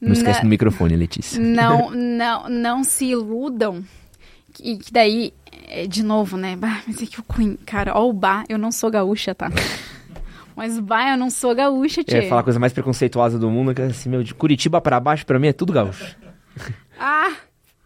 [0.00, 1.40] Não esquece do microfone, Letícia.
[1.40, 3.82] não, não, não se iludam.
[4.62, 5.32] E que daí,
[5.68, 6.54] é, de novo, né?
[6.56, 9.50] Bah, mas é que o Queen, cara, ó o Bah, eu não sou gaúcha, tá?
[10.56, 12.22] Mas Bah, eu não sou gaúcha, Eu tia.
[12.22, 14.98] ia falar a coisa mais preconceituosa do mundo, que é assim, meu, de Curitiba pra
[14.98, 16.16] baixo, pra mim é tudo gaúcho.
[16.98, 17.30] Ah,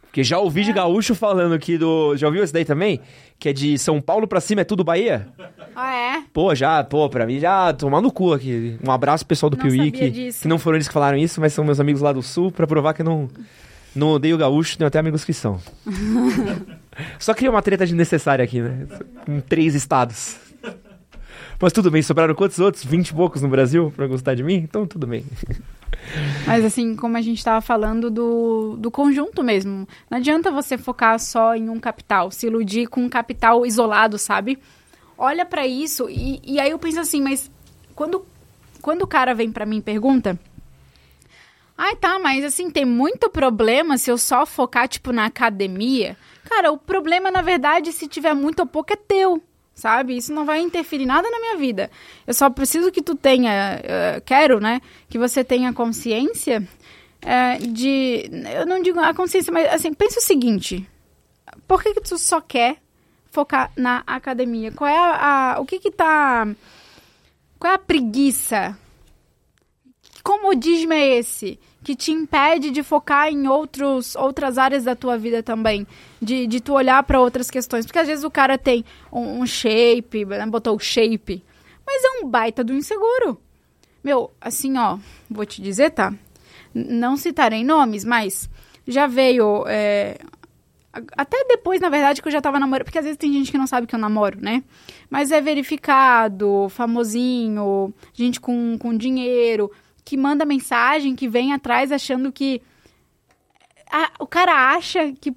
[0.03, 2.16] Porque já ouvi de gaúcho falando aqui do.
[2.16, 3.01] Já ouviu esse daí também?
[3.41, 5.27] Que é de São Paulo pra cima é tudo Bahia?
[5.75, 6.23] ah é?
[6.33, 8.79] Pô, já, pô, pra mim já tomar no cu aqui.
[8.87, 10.43] Um abraço pro pessoal do Não Piuí, que, disso.
[10.43, 12.68] que não foram eles que falaram isso, mas são meus amigos lá do sul, pra
[12.68, 13.29] provar que eu não,
[13.97, 15.61] não odeio gaúcho, tenho até amigos que são.
[17.18, 18.87] Só cria uma treta desnecessária aqui, né?
[19.29, 20.37] Em três estados.
[21.61, 22.84] Mas tudo bem, sobraram quantos outros?
[22.84, 24.54] Vinte e poucos no Brasil pra gostar de mim?
[24.54, 25.26] Então tudo bem.
[26.46, 29.86] Mas assim, como a gente tava falando do, do conjunto mesmo.
[30.11, 34.58] Não adianta você focar só em um capital, se iludir com um capital isolado, sabe?
[35.18, 37.50] Olha pra isso e, e aí eu penso assim, mas
[37.94, 38.24] quando,
[38.80, 40.38] quando o cara vem pra mim e pergunta...
[41.76, 46.14] Ai, tá, mas assim, tem muito problema se eu só focar, tipo, na academia.
[46.44, 49.42] Cara, o problema, na verdade, se tiver muito ou pouco, é teu,
[49.81, 50.16] sabe?
[50.16, 51.91] Isso não vai interferir nada na minha vida.
[52.26, 54.81] Eu só preciso que tu tenha, eh, quero, né?
[55.09, 56.62] Que você tenha consciência
[57.22, 58.31] eh, de.
[58.55, 60.89] Eu não digo a consciência, mas assim, pensa o seguinte:
[61.66, 62.76] por que, que tu só quer
[63.31, 64.70] focar na academia?
[64.72, 65.55] Qual é a.
[65.55, 66.47] a- o que que tá.
[67.59, 68.76] Qual é a preguiça?
[70.03, 71.59] Que comodismo é esse?
[71.83, 75.87] Que te impede de focar em outros, outras áreas da tua vida também.
[76.20, 77.87] De, de tu olhar para outras questões.
[77.87, 81.43] Porque às vezes o cara tem um, um shape, né, botou shape,
[81.87, 83.41] mas é um baita do inseguro.
[84.03, 86.12] Meu, assim, ó, vou te dizer, tá?
[86.74, 88.49] Não citarei nomes, mas
[88.87, 89.64] já veio.
[89.66, 90.18] é,
[91.16, 92.85] até depois, na verdade, que eu já tava namorando.
[92.85, 94.62] Porque às vezes tem gente que não sabe que eu namoro, né?
[95.09, 99.70] Mas é verificado, famosinho, gente com, com dinheiro,
[100.11, 102.61] que manda mensagem, que vem atrás achando que.
[103.88, 105.30] a- o cara acha que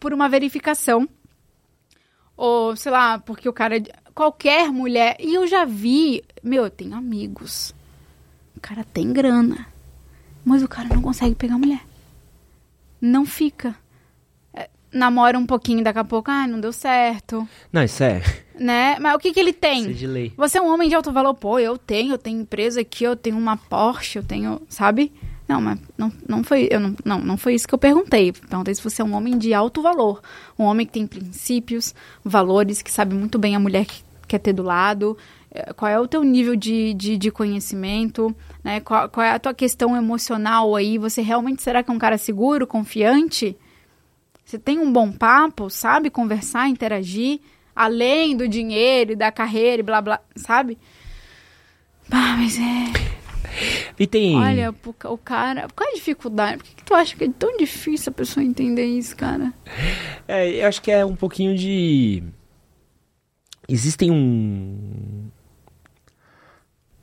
[0.00, 1.06] por uma verificação.
[2.34, 3.76] Ou, sei lá, porque o cara.
[4.14, 5.16] Qualquer mulher.
[5.20, 6.22] E eu já vi.
[6.42, 7.74] Meu, eu tenho amigos.
[8.56, 9.66] O cara tem grana.
[10.42, 11.84] Mas o cara não consegue pegar mulher.
[13.00, 13.76] Não fica.
[14.94, 17.46] É, namora um pouquinho, daqui a pouco, ah, não deu certo.
[17.72, 18.22] Não, isso é.
[18.54, 18.96] Né?
[19.00, 19.80] Mas o que, que ele tem?
[19.80, 20.32] Isso é de lei.
[20.36, 23.16] Você é um homem de alto valor, pô, eu tenho, eu tenho empresa aqui, eu
[23.16, 25.12] tenho uma Porsche, eu tenho, sabe?
[25.48, 28.30] Não, mas não, não foi, eu não, não, não foi isso que eu perguntei.
[28.30, 30.22] Perguntei se você é um homem de alto valor,
[30.56, 31.92] um homem que tem princípios,
[32.24, 35.18] valores, que sabe muito bem a mulher que quer ter do lado,
[35.50, 38.78] eh, qual é o teu nível de, de, de conhecimento, né?
[38.78, 40.96] Qual, qual é a tua questão emocional aí?
[40.96, 43.56] Você realmente será que é um cara seguro, confiante?
[44.44, 47.40] Você tem um bom papo, sabe conversar, interagir,
[47.74, 50.78] além do dinheiro e da carreira e blá blá, sabe?
[52.10, 53.14] Ah, mas é.
[53.98, 54.36] E tem.
[54.36, 55.68] Olha, o ca- o cara.
[55.74, 56.58] Qual é a dificuldade?
[56.58, 59.52] Por que, que tu acha que é tão difícil a pessoa entender isso, cara?
[60.28, 62.22] É, eu acho que é um pouquinho de.
[63.68, 65.28] Existem um.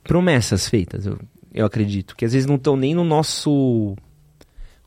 [0.04, 1.18] Promessas feitas, eu,
[1.54, 3.96] eu acredito, que às vezes não estão nem no nosso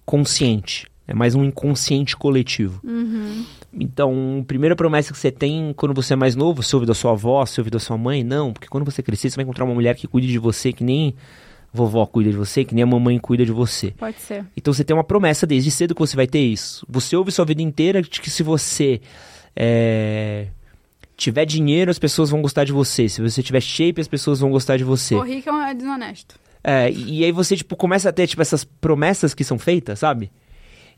[0.06, 0.88] consciente.
[1.08, 2.82] É mais um inconsciente coletivo.
[3.72, 6.94] Então, a primeira promessa que você tem quando você é mais novo, você ouve da
[6.94, 9.66] sua avó, você ouve da sua mãe, não, porque quando você crescer, você vai encontrar
[9.66, 11.14] uma mulher que cuide de você, que nem
[11.72, 13.92] vovó cuida de você, que nem a mamãe cuida de você.
[13.92, 14.46] Pode ser.
[14.56, 16.86] Então você tem uma promessa desde cedo que você vai ter isso.
[16.90, 19.02] Você ouve sua vida inteira de que se você
[19.56, 20.48] é,
[21.18, 23.10] tiver dinheiro, as pessoas vão gostar de você.
[23.10, 25.16] Se você tiver shape, as pessoas vão gostar de você.
[25.16, 26.36] O rico é desonesto.
[26.64, 30.00] É, e e aí você, tipo, começa a ter, tipo, essas promessas que são feitas,
[30.00, 30.32] sabe?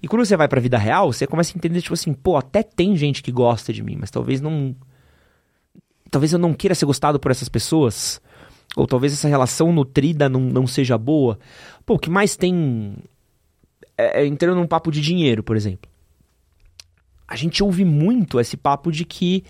[0.01, 2.61] E quando você vai pra vida real, você começa a entender, tipo assim, pô, até
[2.63, 4.75] tem gente que gosta de mim, mas talvez não.
[6.11, 8.21] Talvez eu não queira ser gostado por essas pessoas.
[8.75, 11.39] Ou talvez essa relação nutrida não, não seja boa.
[11.85, 12.95] Pô, o que mais tem.
[13.97, 15.89] É, é entrando num papo de dinheiro, por exemplo.
[17.27, 19.43] A gente ouve muito esse papo de que,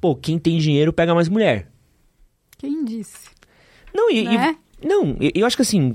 [0.00, 1.70] pô, quem tem dinheiro pega mais mulher.
[2.58, 3.28] Quem disse?
[3.94, 4.56] Não, e, e- Né?
[4.84, 5.94] não, eu acho que assim,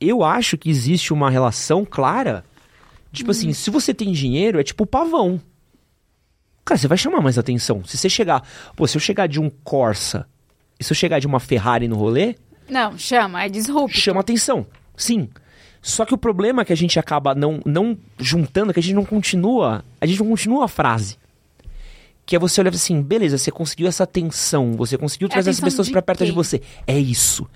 [0.00, 2.44] eu acho que existe uma relação clara.
[3.12, 3.32] Tipo Hum.
[3.32, 5.40] assim, se você tem dinheiro, é tipo o pavão.
[6.64, 7.84] Cara, você vai chamar mais atenção.
[7.84, 8.42] Se você chegar,
[8.76, 10.26] pô, se eu chegar de um Corsa
[10.78, 12.36] e se eu chegar de uma Ferrari no rolê,
[12.68, 13.96] Não, chama, é disrupto.
[13.98, 14.64] chama atenção.
[14.96, 15.28] Sim.
[15.80, 18.82] Só que o problema é que a gente acaba não, não juntando, é que a
[18.82, 21.16] gente não continua, a gente não continua a frase.
[22.24, 25.72] Que é você olhar assim, beleza, você conseguiu essa atenção, você conseguiu trazer essas atenção
[25.84, 26.62] pessoas pra perto de você.
[26.86, 27.48] É isso.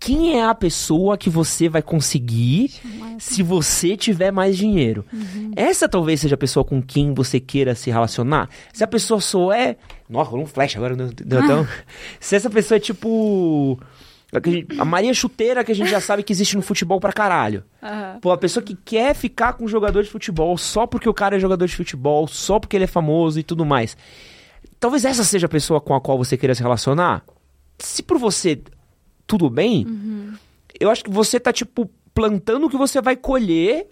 [0.00, 2.72] Quem é a pessoa que você vai conseguir
[3.18, 5.04] se você tiver mais dinheiro?
[5.56, 8.48] Essa talvez seja a pessoa com quem você queira se relacionar.
[8.72, 9.76] Se a pessoa só é.
[10.08, 10.94] Nossa, rolou um flash agora.
[10.94, 11.68] Não, não, então...
[12.20, 13.78] Se essa pessoa é tipo.
[14.78, 17.64] a Maria Chuteira que a gente já sabe que existe no futebol pra caralho.
[17.82, 18.18] Aham.
[18.20, 21.36] Pô, a pessoa que quer ficar com um jogador de futebol só porque o cara
[21.36, 23.96] é jogador de futebol, só porque ele é famoso e tudo mais.
[24.78, 27.24] Talvez essa seja a pessoa com a qual você queira se relacionar.
[27.80, 28.60] Se por você
[29.28, 29.86] tudo bem,
[30.80, 33.86] eu acho que você tá, tipo, plantando o que você vai colher.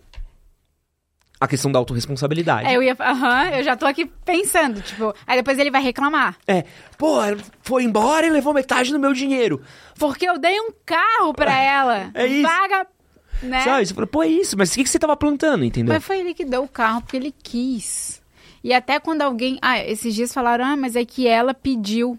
[1.39, 2.67] A questão da autorresponsabilidade.
[2.67, 2.97] É, eu ia.
[2.99, 6.35] Aham, eu já tô aqui pensando, tipo, aí depois ele vai reclamar.
[6.47, 6.65] É,
[6.97, 7.17] pô,
[7.61, 9.61] foi embora e levou metade do meu dinheiro.
[9.99, 12.11] Porque eu dei um carro pra ela.
[12.15, 12.49] É isso.
[12.49, 12.87] Vaga.
[13.43, 13.61] Né?
[13.61, 13.85] Sabe?
[13.85, 15.93] Você fala, pô, é isso, mas o que, que você tava plantando, entendeu?
[15.93, 18.23] Mas foi ele que deu o carro porque ele quis.
[18.65, 19.59] E até quando alguém.
[19.61, 22.19] Ah, esses dias falaram, ah, mas é que ela pediu.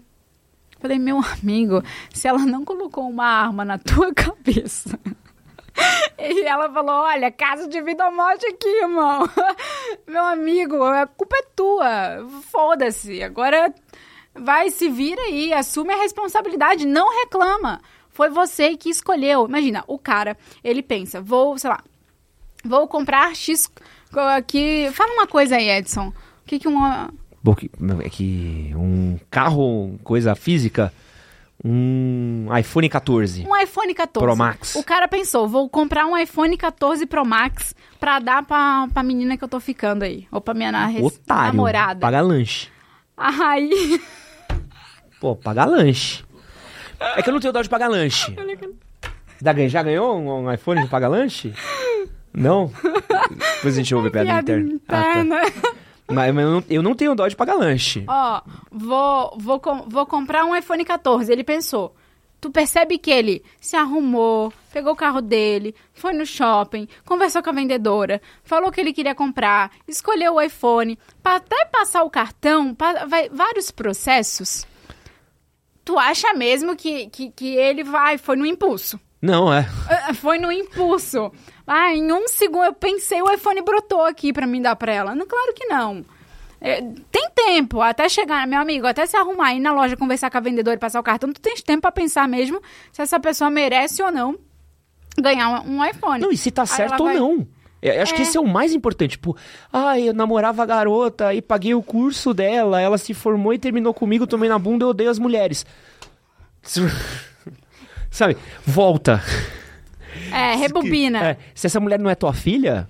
[0.80, 4.98] Falei, meu amigo, se ela não colocou uma arma na tua cabeça.
[6.18, 9.28] E ela falou: Olha, caso de vida ou morte aqui, irmão.
[10.06, 12.28] Meu amigo, a culpa é tua.
[12.50, 13.22] Foda-se.
[13.22, 13.72] Agora
[14.34, 17.80] vai, se vira aí, assume a responsabilidade, não reclama.
[18.08, 19.46] Foi você que escolheu.
[19.46, 21.82] Imagina, o cara, ele pensa: Vou, sei lá,
[22.64, 23.70] vou comprar X
[24.36, 24.90] aqui.
[24.92, 26.08] Fala uma coisa aí, Edson.
[26.08, 26.14] O
[26.44, 27.12] que, que uma.
[27.42, 27.70] Porque
[28.04, 30.92] é que um carro, coisa física,
[31.64, 33.46] um iPhone 14.
[33.46, 34.24] Um iPhone 14.
[34.26, 34.74] Pro Max.
[34.76, 39.36] O cara pensou, vou comprar um iPhone 14 Pro Max pra dar pra, pra menina
[39.36, 40.26] que eu tô ficando aí.
[40.30, 40.70] Ou pra minha
[41.02, 41.46] Otário.
[41.48, 42.00] namorada.
[42.00, 42.68] Paga lanche.
[43.16, 44.00] Aí.
[45.20, 46.24] Pô, paga lanche.
[47.16, 48.34] É que eu não tenho dó de pagar lanche.
[49.40, 51.54] Já ganhou, já ganhou um, iPhone de pagar lanche?
[52.34, 52.72] Não?
[53.54, 54.80] Depois a gente ouve a piada, Piada interna.
[54.88, 55.72] Ah, tá.
[56.10, 58.04] Mas, mas eu, não, eu não tenho dó de pagar lanche.
[58.08, 58.40] Ó,
[58.70, 61.30] vou, vou, vou comprar um iPhone 14.
[61.30, 61.94] Ele pensou.
[62.40, 67.50] Tu percebe que ele se arrumou, pegou o carro dele, foi no shopping, conversou com
[67.50, 72.72] a vendedora, falou que ele queria comprar, escolheu o iPhone, pra até passar o cartão,
[72.76, 74.64] pa- vai, vários processos.
[75.84, 79.00] Tu acha mesmo que, que, que ele vai, foi no impulso?
[79.20, 79.66] Não, é.
[79.88, 81.32] Ah, Foi no impulso.
[81.66, 85.14] Ah, em um segundo eu pensei, o iPhone brotou aqui pra mim dar pra ela.
[85.14, 86.04] Não, claro que não.
[86.60, 90.38] É, tem tempo até chegar, meu amigo, até se arrumar, ir na loja conversar com
[90.38, 91.32] a vendedora e passar o cartão.
[91.32, 92.60] Tu tens tempo pra pensar mesmo
[92.92, 94.36] se essa pessoa merece ou não
[95.20, 96.20] ganhar um, um iPhone.
[96.20, 97.46] Não, e se tá certo ou vai- não.
[97.80, 98.24] Eu acho que É.
[98.24, 99.12] esse é o mais importante.
[99.12, 99.36] Tipo,
[99.72, 103.94] ai, eu namorava a garota e paguei o curso dela, ela se formou e terminou
[103.94, 105.64] comigo, tomei na bunda, eu odeio as mulheres.
[108.10, 108.36] Sabe?
[108.66, 109.22] Volta.
[110.32, 111.30] É, rebobina.
[111.30, 112.88] É, se essa mulher não é tua filha,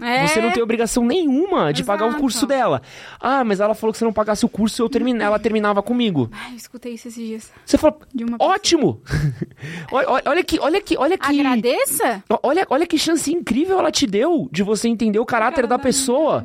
[0.00, 0.26] É.
[0.26, 2.22] você não tem obrigação nenhuma de pagar o Exato.
[2.22, 2.82] curso dela.
[3.20, 5.24] Ah, mas ela falou que se não pagasse o curso, eu termina...
[5.24, 6.30] ela terminava comigo.
[6.32, 7.52] Ai, eu escutei isso esses dias.
[7.64, 7.98] Você pessoa.
[8.38, 9.00] ótimo!
[9.90, 11.40] olha, olha- olha que, olha que, olha que...
[11.40, 12.22] Agradeça?
[12.42, 16.44] Olha, olha que chance incrível ela te deu de você entender o caráter da pessoa.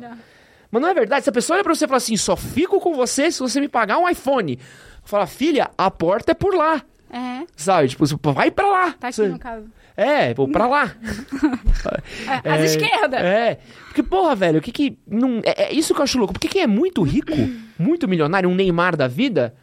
[0.70, 1.22] Mas não é verdade.
[1.24, 3.60] Se a pessoa olha pra você e fala assim, só fico com você se você
[3.60, 4.58] me pagar um iPhone.
[5.04, 6.82] Fala, filha, a porta é por lá.
[7.16, 7.88] É, Sabe?
[7.88, 8.92] Tipo, vai pra lá.
[8.92, 9.66] tá aqui Você- no caso.
[9.96, 10.92] É, vou pra lá.
[12.44, 13.20] É, às esquerdas.
[13.22, 13.58] É.
[13.86, 14.98] Porque, porra, velho, o que que.
[15.06, 16.32] Não, é, é isso que eu acho louco.
[16.32, 17.32] Por que, que é muito rico,
[17.78, 19.54] muito milionário, um Neymar da vida?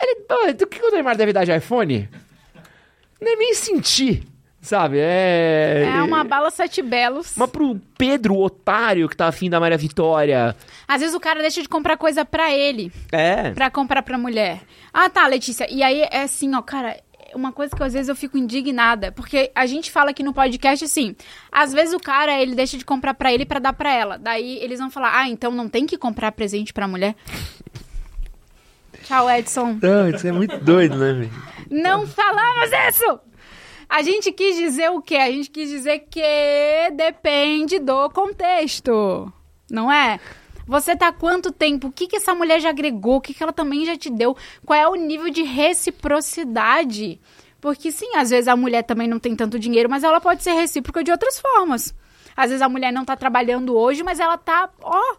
[0.00, 0.24] Ele.
[0.52, 2.08] O que, que o Neymar deve dar de iPhone?
[3.20, 4.22] Nem nem sentir,
[4.66, 4.98] sabe?
[4.98, 5.92] É.
[5.96, 7.32] É uma bala sete belos.
[7.36, 10.54] Mas pro Pedro, o otário, que tá afim da Maria Vitória.
[10.86, 12.92] Às vezes o cara deixa de comprar coisa pra ele.
[13.12, 13.52] É.
[13.52, 14.60] Pra comprar pra mulher.
[14.92, 15.66] Ah, tá, Letícia.
[15.70, 16.96] E aí é assim, ó, cara,
[17.34, 20.84] uma coisa que às vezes eu fico indignada, porque a gente fala aqui no podcast
[20.84, 21.14] assim,
[21.50, 24.18] às vezes o cara, ele deixa de comprar pra ele pra dar pra ela.
[24.18, 27.14] Daí eles vão falar: "Ah, então não tem que comprar presente pra mulher?"
[29.04, 29.78] Tchau, Edson.
[29.80, 31.30] Não, isso é muito doido, né, velho?
[31.70, 33.20] Não falamos isso!
[33.88, 35.16] A gente quis dizer o quê?
[35.16, 36.20] A gente quis dizer que
[36.94, 39.32] depende do contexto,
[39.70, 40.18] não é?
[40.66, 41.86] Você tá quanto tempo?
[41.86, 43.16] O que, que essa mulher já agregou?
[43.16, 44.36] O que, que ela também já te deu?
[44.64, 47.20] Qual é o nível de reciprocidade?
[47.60, 50.52] Porque sim, às vezes a mulher também não tem tanto dinheiro, mas ela pode ser
[50.52, 51.94] recíproca de outras formas.
[52.36, 55.16] Às vezes a mulher não tá trabalhando hoje, mas ela tá, ó,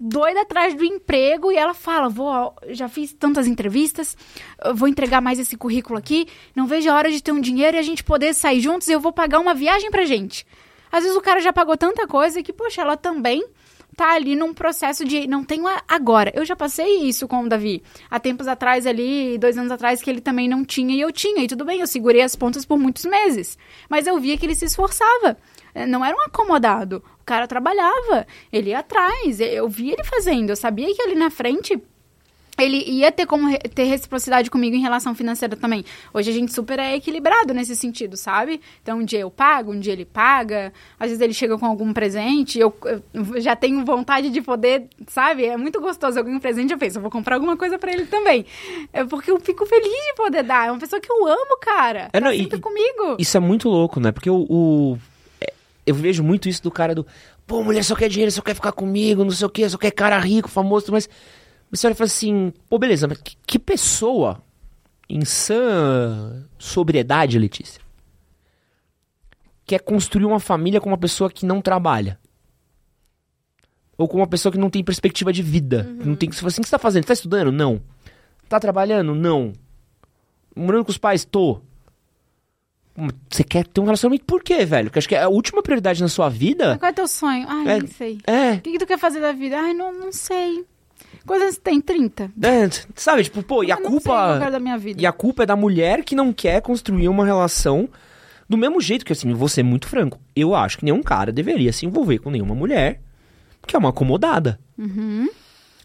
[0.00, 4.16] doida atrás do emprego e ela fala: "Vou, já fiz tantas entrevistas,
[4.74, 6.26] vou entregar mais esse currículo aqui,
[6.56, 8.92] não vejo a hora de ter um dinheiro e a gente poder sair juntos e
[8.92, 10.46] eu vou pagar uma viagem pra gente".
[10.90, 13.44] Às vezes o cara já pagou tanta coisa que, poxa, ela também
[13.96, 16.32] tá ali num processo de não tenho agora.
[16.34, 17.82] Eu já passei isso com o Davi.
[18.10, 21.44] Há tempos atrás ali, dois anos atrás, que ele também não tinha e eu tinha.
[21.44, 23.58] E tudo bem, eu segurei as pontas por muitos meses.
[23.88, 25.36] Mas eu via que ele se esforçava.
[25.74, 27.02] É, não era um acomodado.
[27.20, 29.40] O cara trabalhava, ele ia atrás.
[29.40, 30.50] Eu via ele fazendo.
[30.50, 31.80] Eu sabia que ali na frente
[32.62, 35.84] ele ia ter como ter reciprocidade comigo em relação financeira também.
[36.12, 38.60] Hoje a gente super é equilibrado nesse sentido, sabe?
[38.82, 41.92] Então um dia eu pago, um dia ele paga, às vezes ele chega com algum
[41.92, 45.44] presente, eu, eu já tenho vontade de poder, sabe?
[45.44, 48.44] É muito gostoso algum presente, eu penso, eu vou comprar alguma coisa para ele também.
[48.92, 50.68] É porque eu fico feliz de poder dar.
[50.68, 52.10] É uma pessoa que eu amo, cara.
[52.12, 53.16] É, tá não, sempre e, comigo.
[53.18, 54.12] Isso é muito louco, né?
[54.12, 54.98] Porque o, o
[55.90, 57.06] eu vejo muito isso do cara do,
[57.46, 59.90] pô, mulher só quer dinheiro, só quer ficar comigo, não sei o quê, só quer
[59.90, 61.08] cara rico, famoso, mas
[61.70, 64.42] você olha e fala assim, pô, beleza, mas que, que pessoa
[65.08, 67.80] em sã sobriedade, Letícia,
[69.66, 72.18] quer construir uma família com uma pessoa que não trabalha?
[73.96, 75.86] Ou com uma pessoa que não tem perspectiva de vida?
[75.88, 76.06] Uhum.
[76.06, 77.04] Não tem, fala assim, o que você tá fazendo?
[77.04, 77.52] Tá estudando?
[77.52, 77.82] Não.
[78.48, 79.14] Tá trabalhando?
[79.14, 79.52] Não.
[80.56, 81.24] Morando com os pais?
[81.24, 81.60] Tô.
[83.30, 84.86] Você quer ter um relacionamento por quê, velho?
[84.86, 86.76] Porque acho que é a última prioridade na sua vida.
[86.78, 87.46] Qual é teu sonho?
[87.48, 88.18] Ai, é, não sei.
[88.26, 88.52] É.
[88.54, 89.58] O que, que tu quer fazer da vida?
[89.58, 90.64] Ai, não, não sei.
[91.26, 92.32] Coisas tem 30.
[92.42, 94.38] É, sabe, tipo, pô, e a culpa.
[94.50, 95.00] da minha vida.
[95.00, 97.88] E a culpa é da mulher que não quer construir uma relação
[98.48, 100.18] do mesmo jeito que, assim, vou ser muito franco.
[100.34, 103.00] Eu acho que nenhum cara deveria se envolver com nenhuma mulher
[103.66, 104.58] que é uma acomodada.
[104.76, 105.28] Uhum.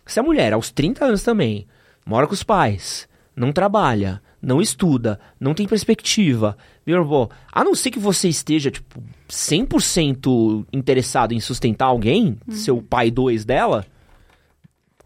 [0.05, 1.67] Se a mulher, aos 30 anos também,
[2.05, 7.73] mora com os pais, não trabalha, não estuda, não tem perspectiva, meu irmão, a não
[7.73, 12.53] ser que você esteja, tipo, 100% interessado em sustentar alguém, uhum.
[12.53, 13.85] seu pai dois dela,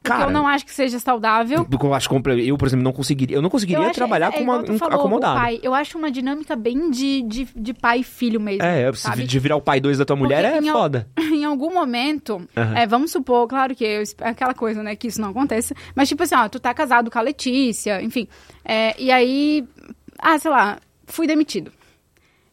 [0.01, 1.67] Cara, eu não acho que seja saudável.
[1.69, 4.59] Eu acho eu, por exemplo, não conseguiria, eu não conseguiria eu trabalhar é, com uma
[4.59, 5.39] um, falou, acomodado.
[5.39, 8.63] Pai, eu acho uma dinâmica bem de, de, de pai e filho mesmo.
[8.63, 9.23] É, sabe?
[9.23, 11.07] de virar o pai dois da tua mulher Porque é em foda.
[11.19, 12.77] em algum momento, uhum.
[12.77, 16.07] é, vamos supor, claro que eu, é aquela coisa, né, que isso não aconteça, mas
[16.07, 18.27] tipo assim, ó, tu tá casado com a Letícia, enfim,
[18.63, 19.67] é, e aí,
[20.17, 21.71] ah, sei lá, fui demitido.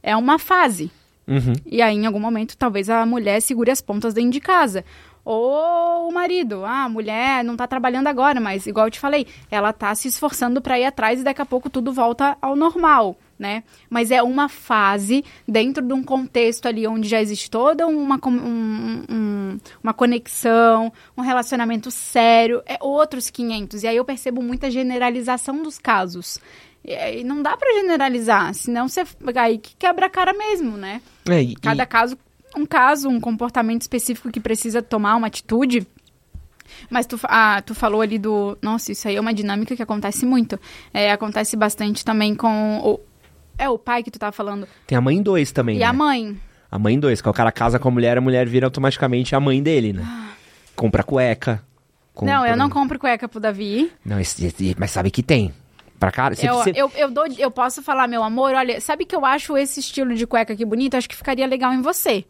[0.03, 0.91] É uma fase.
[1.27, 1.55] Uhum.
[1.67, 4.85] E aí, em algum momento, talvez a mulher segure as pontas dentro de casa.
[5.27, 9.27] Ou o marido, ah, a mulher não tá trabalhando agora, mas igual eu te falei,
[9.51, 13.19] ela tá se esforçando para ir atrás e daqui a pouco tudo volta ao normal,
[13.37, 13.65] né?
[13.91, 19.05] Mas é uma fase dentro de um contexto ali onde já existe toda uma, um,
[19.11, 23.83] um, uma conexão, um relacionamento sério, é outros 500.
[23.83, 26.39] E aí eu percebo muita generalização dos casos.
[26.85, 29.03] E não dá para generalizar, senão você
[29.35, 31.03] aí que quebra a cara mesmo, né?
[31.29, 32.17] É, e, Cada caso
[32.57, 35.87] um caso, um comportamento específico que precisa tomar uma atitude.
[36.91, 38.59] Mas tu, ah, tu falou ali do.
[38.61, 40.59] Nossa, isso aí é uma dinâmica que acontece muito.
[40.93, 42.81] É, acontece bastante também com.
[42.81, 43.01] O,
[43.59, 44.67] é o pai que tu tá falando.
[44.87, 45.77] Tem a mãe dois também.
[45.77, 45.85] E né?
[45.85, 46.37] a mãe.
[46.71, 49.41] A mãe dois, que o cara casa com a mulher, a mulher vira automaticamente a
[49.41, 50.03] mãe dele, né?
[50.05, 50.31] Ah.
[50.75, 51.63] Compra cueca.
[52.13, 52.35] Compra...
[52.35, 53.93] Não, eu não compro cueca pro Davi.
[54.05, 54.17] Não,
[54.79, 55.55] mas sabe que tem.
[55.99, 56.73] Pra cara, eu, você...
[56.75, 60.15] eu, eu, dou, eu posso falar, meu amor, olha, sabe que eu acho esse estilo
[60.15, 60.97] de cueca aqui bonito?
[60.97, 62.25] Acho que ficaria legal em você.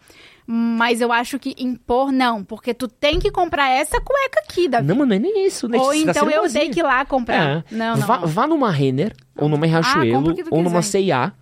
[0.46, 2.44] Mas eu acho que impor, não.
[2.44, 4.86] Porque tu tem que comprar essa cueca aqui, Davi.
[4.86, 5.68] Não, mas não é nem isso.
[5.68, 5.76] Né?
[5.76, 7.58] Ou tá então eu tenho que ir lá comprar.
[7.58, 7.64] É.
[7.74, 8.28] Não, não, vá, não.
[8.28, 11.32] vá numa Renner, ou numa Riachuelo, ah, ou numa C&A.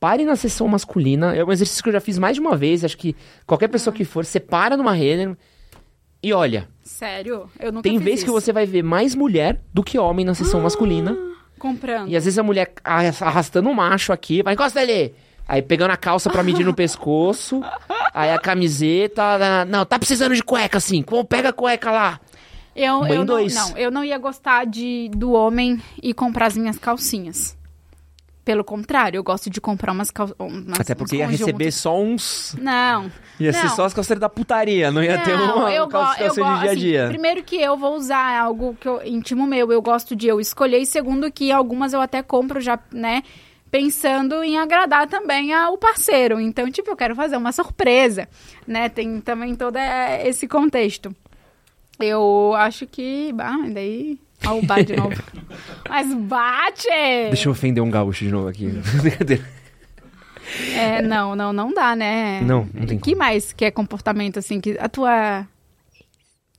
[0.00, 1.36] Pare na seção masculina.
[1.36, 2.82] É um exercício que eu já fiz mais de uma vez.
[2.82, 3.14] Acho que
[3.46, 3.96] qualquer pessoa ah.
[3.96, 5.36] que for, você para numa Renner
[6.22, 6.68] e olha.
[6.82, 7.50] Sério?
[7.60, 8.26] Eu nunca Tem vezes isso.
[8.26, 10.62] que você vai ver mais mulher do que homem na seção ah.
[10.62, 11.16] masculina.
[11.62, 12.08] Comprando.
[12.08, 15.14] E às vezes a mulher arrastando um macho aqui, vai, encosta ele!
[15.46, 17.62] Aí pegando a calça para medir no pescoço,
[18.12, 19.64] aí a camiseta.
[19.68, 21.04] Não, tá precisando de cueca assim.
[21.28, 22.20] Pega a cueca lá?
[22.74, 26.80] Eu, eu não, não, eu não ia gostar de do homem e comprar as minhas
[26.80, 27.56] calcinhas.
[28.44, 30.36] Pelo contrário, eu gosto de comprar umas calças.
[30.78, 32.56] Até porque ia receber só uns.
[32.60, 33.10] Não.
[33.38, 33.60] Ia não.
[33.60, 36.60] ser só as calças da putaria, não ia não, ter uma eu calça, eu de
[36.60, 37.02] dia a dia.
[37.04, 40.40] Assim, primeiro que eu vou usar algo que eu, íntimo meu, eu gosto de eu
[40.40, 40.78] escolher.
[40.78, 43.22] E segundo que algumas eu até compro já, né?
[43.70, 46.40] Pensando em agradar também ao parceiro.
[46.40, 48.28] Então, tipo, eu quero fazer uma surpresa,
[48.66, 48.88] né?
[48.88, 49.76] Tem também todo
[50.24, 51.14] esse contexto.
[52.00, 53.32] Eu acho que.
[53.32, 55.22] Bah, daí Olha o bate de novo.
[55.88, 56.88] Mas bate!
[57.28, 58.68] Deixa eu ofender um gaúcho de novo aqui.
[60.74, 62.42] É, não, não, não dá, né?
[62.42, 65.46] Não, não tem que mais que é comportamento assim que a tua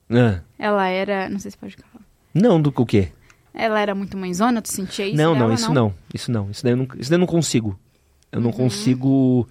[0.09, 2.03] Ah, ela era, não sei se pode falar.
[2.33, 3.09] não, do o quê?
[3.53, 5.93] Ela era muito mãezona, tu sentia isso não, dela, não, isso não.
[6.11, 6.49] Isso não.
[6.49, 7.79] Isso daí eu não, isso daí eu não consigo.
[8.31, 9.47] Eu não consigo.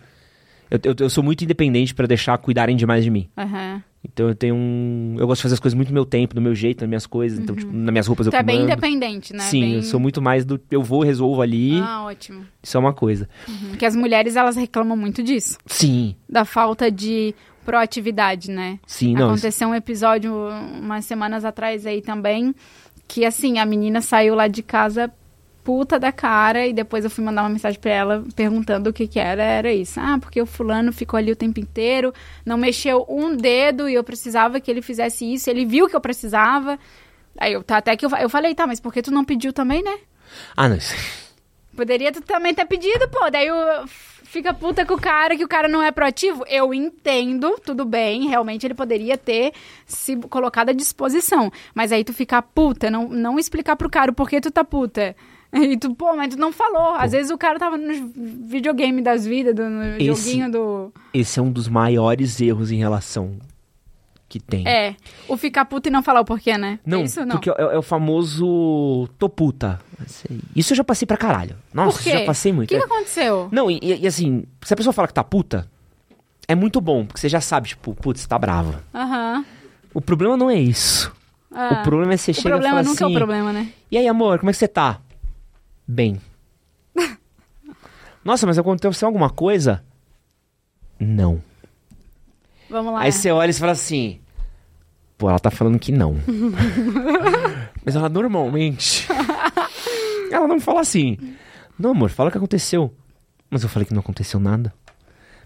[0.69, 3.29] Eu, eu, eu sou muito independente pra deixar cuidarem demais de mim.
[3.37, 3.83] Aham.
[4.05, 5.15] Então eu tenho um.
[5.19, 7.07] Eu gosto de fazer as coisas muito no meu tempo, no meu jeito, nas minhas
[7.07, 7.39] coisas.
[7.39, 9.45] Então, tipo, nas minhas roupas eu Tu é bem independente, né?
[9.45, 10.61] Sim, Bem- eu sou muito mais do.
[10.70, 11.79] Eu vou, resolvo ali.
[11.81, 12.45] Ah, ótimo.
[12.62, 13.29] Isso é uma coisa.
[13.69, 15.57] Porque as mulheres, elas reclamam muito disso.
[15.66, 17.33] Sim, Da falta de
[17.65, 18.79] proatividade, né?
[18.87, 19.20] sim, não.
[19.20, 20.35] isso- Aconteceu um episódio
[20.81, 22.53] umas semanas atrás aí também,
[23.07, 25.12] que assim, a menina saiu lá de casa
[25.65, 29.07] puta da cara e depois eu fui mandar uma mensagem pra ela perguntando o que
[29.07, 30.01] que era, era isso.
[30.01, 32.13] Ah, porque o fulano ficou ali o tempo inteiro,
[32.45, 36.01] não mexeu um dedo e eu precisava que ele fizesse isso, ele viu que eu
[36.01, 36.79] precisava.
[37.39, 39.53] Aí eu, tá, até que eu, eu falei, tá, mas por que tu não pediu
[39.53, 39.99] também, né?
[40.57, 40.79] Ah, não.
[41.77, 43.31] Poderia tu também ter pedido, pô.
[43.31, 43.57] Daí eu,
[44.33, 46.45] fica puta com o cara que o cara não é proativo.
[46.49, 48.29] Eu entendo, tudo bem.
[48.29, 49.53] Realmente ele poderia ter
[49.87, 51.53] se colocado à disposição.
[51.75, 55.15] Mas aí tu ficar puta, não, não explicar pro cara o porquê tu tá puta.
[55.73, 56.95] E tu, pô, mas tu não falou.
[56.95, 58.11] Às vezes o cara tava no
[58.49, 60.93] videogame das vidas, no Esse- joguinho do.
[61.12, 63.37] Esse é um dos maiores erros em relação
[64.29, 64.66] que tem.
[64.66, 64.97] É,
[65.29, 66.79] o ficar puta e não falar o porquê, né?
[66.87, 67.37] Não, É isso não.
[67.37, 69.79] porque é, é o famoso tô puta.
[70.57, 71.55] Isso eu já passei pra caralho.
[71.73, 72.11] Nossa, Por quê?
[72.12, 72.69] já passei O muito.
[72.70, 73.49] que, que É- aconteceu?
[73.53, 75.69] Não, e, e- assim, se a pessoa fala que tá puta,
[76.49, 78.83] é muito bom, porque você já sabe, tipo, putz, tá brava.
[78.95, 79.45] Aham.
[79.93, 81.12] O problema não é isso.
[81.55, 81.81] Ah.
[81.81, 83.69] O problema é você O chega e problema fala nunca assim, é o problema, né?
[83.91, 84.99] e aí, amor, como é que você tá?
[85.93, 86.19] Bem.
[88.24, 89.85] Nossa, mas aconteceu alguma coisa?
[90.98, 91.43] Não.
[92.70, 93.02] Vamos lá.
[93.02, 94.19] Aí você olha e você fala assim,
[95.19, 96.16] pô, ela tá falando que não.
[97.85, 99.06] mas ela normalmente...
[100.32, 101.19] ela não fala assim,
[101.78, 102.90] não, amor, fala o que aconteceu.
[103.51, 104.73] Mas eu falei que não aconteceu nada.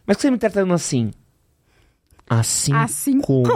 [0.07, 1.11] Mas que você me tratando assim?
[2.31, 3.51] Assim, Assim como?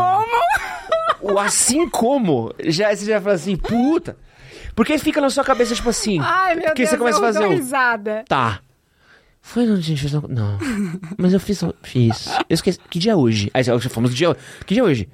[1.20, 2.52] O assim como?
[2.64, 4.16] Já, você já fala assim, puta.
[4.74, 6.18] Porque fica na sua cabeça, tipo assim.
[6.20, 8.24] Ai, meu porque Deus, você começa a eu fazer dou risada.
[8.28, 8.60] Tá.
[9.42, 10.14] Foi onde a gente fez.
[10.14, 10.59] uma- Não.
[11.16, 11.60] Mas eu fiz.
[11.82, 12.26] Fiz.
[12.48, 12.78] Eu esqueci.
[12.90, 13.51] Que dia é hoje?
[13.55, 14.36] Aí fomos do dia.
[14.66, 15.09] Que dia é hoje?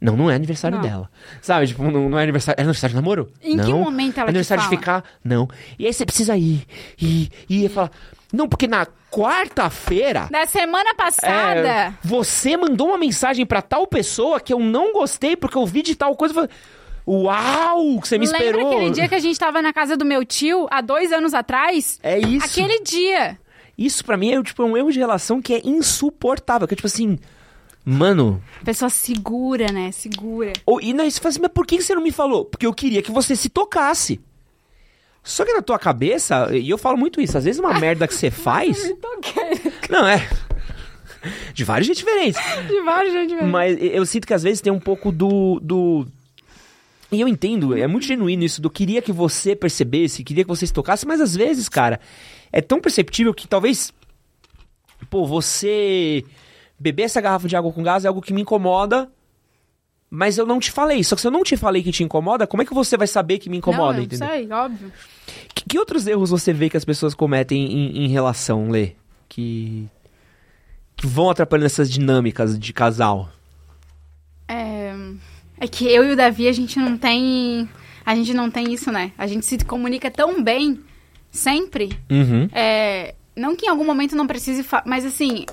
[0.00, 0.82] Não, não é aniversário Não.
[0.82, 1.10] dela.
[1.42, 1.66] Sabe?
[1.66, 2.58] Tipo, não, não é aniversário.
[2.58, 3.32] É aniversário de namoro?
[3.42, 3.64] Em não.
[3.64, 5.04] que momento ela te Aniversário de ficar?
[5.24, 5.48] Não.
[5.78, 6.64] E aí você precisa ir.
[7.00, 7.90] Ir e falar.
[8.32, 10.28] Não, porque na quarta-feira.
[10.30, 11.68] Da semana passada.
[11.68, 15.82] É, você mandou uma mensagem pra tal pessoa que eu não gostei porque eu vi
[15.82, 16.48] de tal coisa.
[17.10, 18.72] Uau, que você me Lembra esperou.
[18.72, 21.98] aquele dia que a gente tava na casa do meu tio, há dois anos atrás?
[22.02, 22.44] É isso.
[22.44, 23.38] Aquele dia.
[23.78, 26.68] Isso pra mim é tipo um erro de relação que é insuportável.
[26.68, 27.18] Que é tipo assim,
[27.84, 28.42] mano.
[28.62, 29.90] Pessoa segura, né?
[29.92, 30.52] Segura.
[30.66, 32.44] Ou, e não, você fala assim, mas por que você não me falou?
[32.44, 34.20] Porque eu queria que você se tocasse.
[35.22, 38.14] Só que na tua cabeça, e eu falo muito isso, às vezes uma merda que
[38.14, 38.92] você faz.
[39.88, 40.28] Não, é.
[41.52, 42.40] De vários jeitos diferentes.
[42.66, 43.48] De vários gente mesmo.
[43.48, 45.58] Mas eu sinto que às vezes tem um pouco do.
[45.60, 46.06] do...
[47.10, 50.66] E eu entendo, é muito genuíno isso do queria que você percebesse, queria que você
[50.66, 52.00] se tocasse, mas às vezes, cara,
[52.52, 53.92] é tão perceptível que talvez.
[55.08, 56.24] Pô, você
[56.78, 59.10] beber essa garrafa de água com gás é algo que me incomoda,
[60.10, 61.02] mas eu não te falei.
[61.02, 63.06] Só que se eu não te falei que te incomoda, como é que você vai
[63.06, 64.28] saber que me incomoda, não, eu entendeu?
[64.28, 64.92] sei, óbvio.
[65.54, 68.92] Que, que outros erros você vê que as pessoas cometem em, em relação, Lê?
[69.28, 69.88] Que.
[70.96, 73.30] que vão atrapalhando essas dinâmicas de casal?
[74.46, 74.77] É...
[75.60, 77.68] é que eu e o Davi, a gente não tem...
[78.04, 79.12] A gente não tem isso, né?
[79.18, 80.80] A gente se comunica tão bem,
[81.30, 81.90] sempre.
[82.10, 82.48] Uhum.
[82.52, 83.14] É...
[83.36, 84.64] Não que em algum momento não precise...
[84.86, 85.44] Mas assim...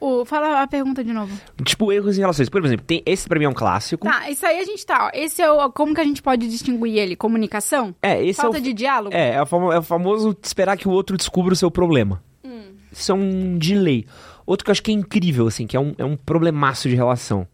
[0.00, 0.24] O...
[0.24, 1.38] Fala a pergunta de novo.
[1.62, 2.48] Tipo, erros em relações.
[2.48, 4.06] Por exemplo, tem, esse pra mim é um clássico.
[4.06, 5.08] Tá, isso aí a gente tá.
[5.08, 5.10] Ó.
[5.12, 5.70] Esse é o.
[5.70, 7.14] Como que a gente pode distinguir ele?
[7.14, 7.94] Comunicação?
[8.00, 9.14] É, esse Falta é o, de diálogo?
[9.14, 12.22] é, é, o famo- é o famoso esperar que o outro descubra o seu problema.
[12.42, 12.62] Hum.
[12.90, 14.06] Isso é um delay.
[14.46, 16.94] Outro que eu acho que é incrível, assim, que é um, é um problemaço de
[16.94, 17.46] relação.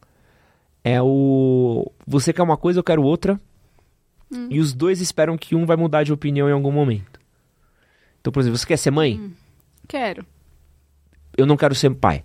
[0.88, 1.90] É o.
[2.06, 3.40] Você quer uma coisa, eu quero outra.
[4.30, 4.46] Hum.
[4.48, 7.18] E os dois esperam que um vai mudar de opinião em algum momento.
[8.20, 9.18] Então, por exemplo, você quer ser mãe?
[9.18, 9.32] Hum.
[9.88, 10.24] Quero.
[11.36, 12.22] Eu não quero ser pai.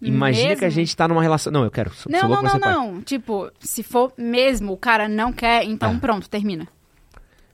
[0.00, 0.58] Imagina Mesmo?
[0.58, 1.52] que a gente tá numa relação.
[1.52, 1.94] Não, eu quero.
[1.94, 2.72] Sou, Não, sou não, não, ser pai.
[2.74, 3.00] não.
[3.02, 5.98] Tipo, se for mesmo, o cara não quer, então Ah.
[6.00, 6.66] pronto, termina.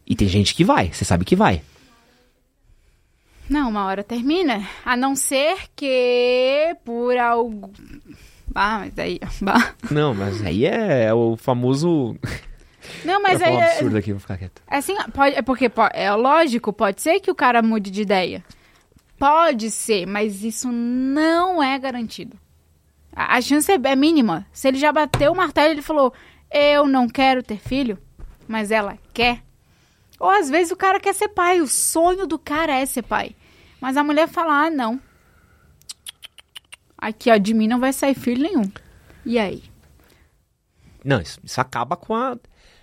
[0.06, 1.60] E tem gente que vai, você sabe que vai.
[3.50, 4.66] Não, uma hora termina.
[4.82, 7.70] A não ser que por algo.
[8.54, 9.20] Ah, mas aí.
[9.40, 9.74] bah.
[9.90, 12.16] Não, mas aí é, é o famoso.
[13.04, 13.52] Não, mas aí.
[13.54, 14.62] um é- absurdo aqui, vou ficar quieto.
[14.66, 18.44] Assim, pode, é porque po- é lógico, pode ser que o cara mude de ideia.
[19.18, 22.36] Pode ser, mas isso não é garantido.
[23.14, 24.46] A, a chance é, é mínima.
[24.52, 26.12] Se ele já bateu o martelo, ele falou:
[26.50, 27.98] Eu não quero ter filho,
[28.46, 29.42] mas ela quer.
[30.20, 33.34] Ou às vezes o cara quer ser pai, o sonho do cara é ser pai.
[33.80, 35.00] Mas a mulher fala, ah, não.
[36.98, 38.70] Aqui, ó, de mim não vai sair filho nenhum.
[39.24, 39.62] E aí?
[41.04, 42.36] Não, isso, isso acaba com a.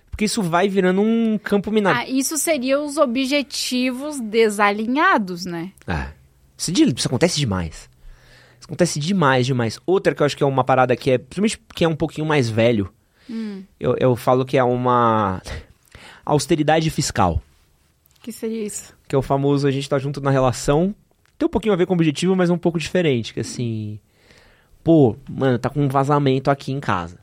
[0.10, 2.00] Porque isso vai virando um campo minado.
[2.00, 5.74] Ah, isso seria os objetivos desalinhados, né?
[5.86, 6.12] Ah,
[6.58, 7.90] isso, isso acontece demais.
[8.58, 9.78] Isso acontece demais, demais.
[9.86, 11.18] Outra que eu acho que é uma parada que é.
[11.18, 12.90] Principalmente que é um pouquinho mais velho.
[13.80, 15.42] Eu, eu falo que é uma.
[16.26, 17.42] Austeridade fiscal.
[18.22, 18.96] que seria isso?
[19.08, 20.96] Que é o famoso a gente tá junto na relação.
[21.38, 23.34] Tem um pouquinho a ver com o objetivo, mas é um pouco diferente.
[23.34, 24.00] Que assim.
[24.84, 27.18] Pô, mano, tá com um vazamento aqui em casa.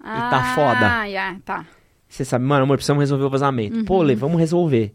[0.00, 1.04] Ah, tá foda.
[1.04, 1.66] yeah, tá.
[2.08, 3.84] Você sabe, mano, amor, precisamos resolver o vazamento.
[3.84, 4.94] Pô, Lê, vamos resolver.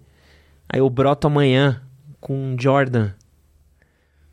[0.67, 1.81] Aí eu broto amanhã
[2.19, 3.11] com um Jordan.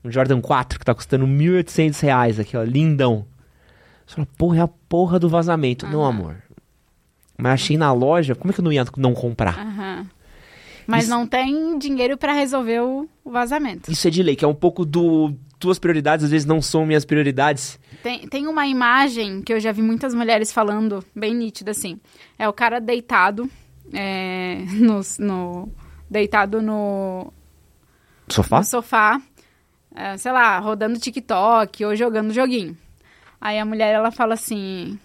[0.02, 3.26] Um Jordan 4 que tá custando 1.800 reais aqui, ó, lindão.
[4.06, 5.86] Você fala, porra, é a porra do vazamento.
[5.86, 6.36] Não, amor.
[7.36, 9.58] Mas achei na loja, como é que eu não ia não comprar?
[9.58, 10.06] Aham.
[10.86, 13.90] Mas Isso- não tem dinheiro pra resolver o, o vazamento.
[13.90, 15.34] Isso é de lei, que é um pouco do...
[15.58, 17.78] Tuas prioridades às vezes não são minhas prioridades.
[18.02, 22.00] Tem, tem uma imagem que eu já vi muitas mulheres falando, bem nítida, assim.
[22.38, 23.48] É o cara deitado,
[23.92, 25.68] é, no, no-
[26.08, 27.30] deitado no,
[28.28, 28.58] Sofá?
[28.58, 29.20] no sofá,
[29.94, 32.74] é, sei lá, rodando TikTok ou jogando joguinho.
[33.38, 34.98] Aí a mulher, ela fala assim...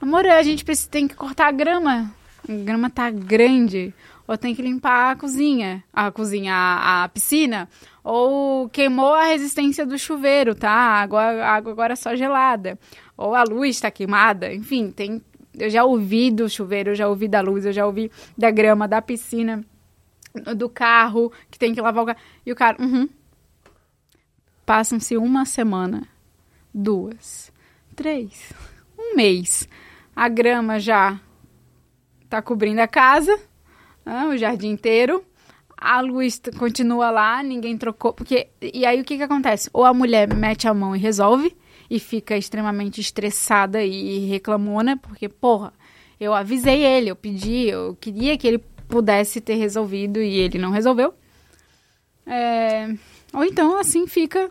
[0.00, 2.12] Amor, a gente precisa, tem que cortar a grama.
[2.48, 3.92] A grama tá grande.
[4.26, 5.84] Ou tem que limpar a cozinha.
[5.92, 7.68] A cozinha, a, a piscina.
[8.02, 10.70] Ou queimou a resistência do chuveiro, tá?
[10.70, 12.78] A água, a água agora é só gelada.
[13.16, 14.52] Ou a luz tá queimada.
[14.52, 15.22] Enfim, tem...
[15.58, 18.86] Eu já ouvi do chuveiro, eu já ouvi da luz, eu já ouvi da grama,
[18.86, 19.64] da piscina,
[20.54, 22.18] do carro, que tem que lavar o carro.
[22.44, 23.08] E o cara, uhum.
[24.66, 26.08] Passam-se uma semana,
[26.74, 27.52] duas,
[27.94, 28.52] três,
[28.98, 29.68] um mês.
[30.14, 31.20] A grama já
[32.28, 33.38] tá cobrindo a casa,
[34.06, 35.24] ah, o jardim inteiro.
[35.76, 38.12] A luz continua lá, ninguém trocou.
[38.12, 39.68] Porque, e aí o que que acontece?
[39.72, 41.54] Ou a mulher mete a mão e resolve,
[41.90, 45.72] e fica extremamente estressada e reclamona, porque, porra,
[46.18, 48.58] eu avisei ele, eu pedi, eu queria que ele
[48.88, 51.12] pudesse ter resolvido e ele não resolveu.
[52.26, 52.88] É,
[53.32, 54.50] Ou então, assim, fica.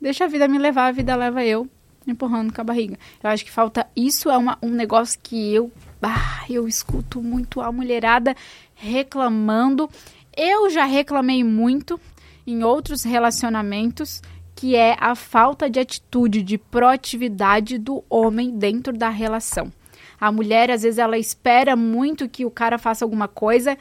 [0.00, 1.68] Deixa a vida me levar, a vida leva eu,
[2.06, 2.98] empurrando com a barriga.
[3.22, 3.86] Eu acho que falta.
[3.96, 5.72] Isso é uma, um negócio que eu.
[6.06, 8.36] Ah, eu escuto muito a mulherada
[8.74, 9.88] reclamando.
[10.36, 11.98] Eu já reclamei muito
[12.46, 14.20] em outros relacionamentos,
[14.54, 19.72] que é a falta de atitude, de proatividade do homem dentro da relação.
[20.20, 23.78] A mulher, às vezes, ela espera muito que o cara faça alguma coisa.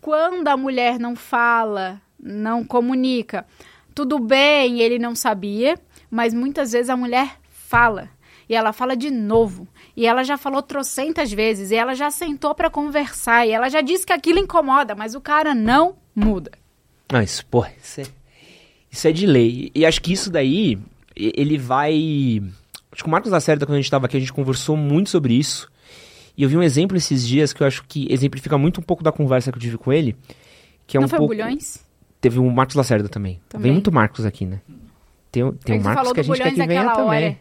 [0.00, 3.46] Quando a mulher não fala, não comunica,
[3.94, 5.78] tudo bem, ele não sabia,
[6.10, 8.08] mas muitas vezes a mulher fala.
[8.50, 9.68] E ela fala de novo.
[9.96, 11.70] E ela já falou trocentas vezes.
[11.70, 13.46] E ela já sentou para conversar.
[13.46, 16.50] E ela já disse que aquilo incomoda, mas o cara não muda.
[17.12, 18.04] Não, isso, porra, isso é,
[18.90, 19.70] isso é de lei.
[19.72, 20.76] E acho que isso daí,
[21.14, 22.42] ele vai.
[22.90, 25.32] Acho que o Marcos Lacerda, quando a gente tava aqui, a gente conversou muito sobre
[25.34, 25.70] isso.
[26.36, 29.04] E eu vi um exemplo esses dias que eu acho que exemplifica muito um pouco
[29.04, 30.16] da conversa que eu tive com ele.
[30.88, 31.32] Que é não um foi pouco.
[31.34, 31.42] Teve
[32.20, 33.40] Teve o Marcos Lacerda também.
[33.48, 33.62] Também.
[33.64, 34.60] Vem muito Marcos aqui, né?
[35.30, 37.24] Tem, o- tem É um Marcos que a gente quer Bulhões que venha também.
[37.26, 37.38] hora.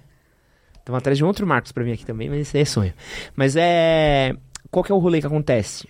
[0.90, 2.94] Estamos atrás de um outro Marcos pra vir aqui também, mas isso aí é sonho.
[3.36, 4.36] Mas é.
[4.72, 5.88] Qual que é o rolê que acontece?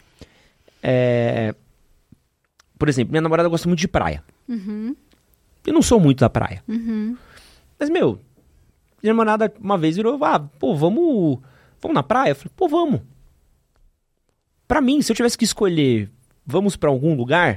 [0.84, 1.56] É.
[2.78, 4.22] Por exemplo, minha namorada gosta muito de praia.
[4.48, 4.94] Uhum,
[5.66, 6.62] Eu não sou muito da praia.
[6.68, 7.16] uhum.
[7.80, 8.20] Mas, meu,
[9.02, 11.40] minha namorada uma vez virou, ah, pô, vamos.
[11.82, 12.32] Vamos na praia?
[12.32, 13.00] Eu falei, pô, vamos.
[14.68, 16.10] Pra mim, se eu tivesse que escolher,
[16.46, 17.56] vamos pra algum lugar,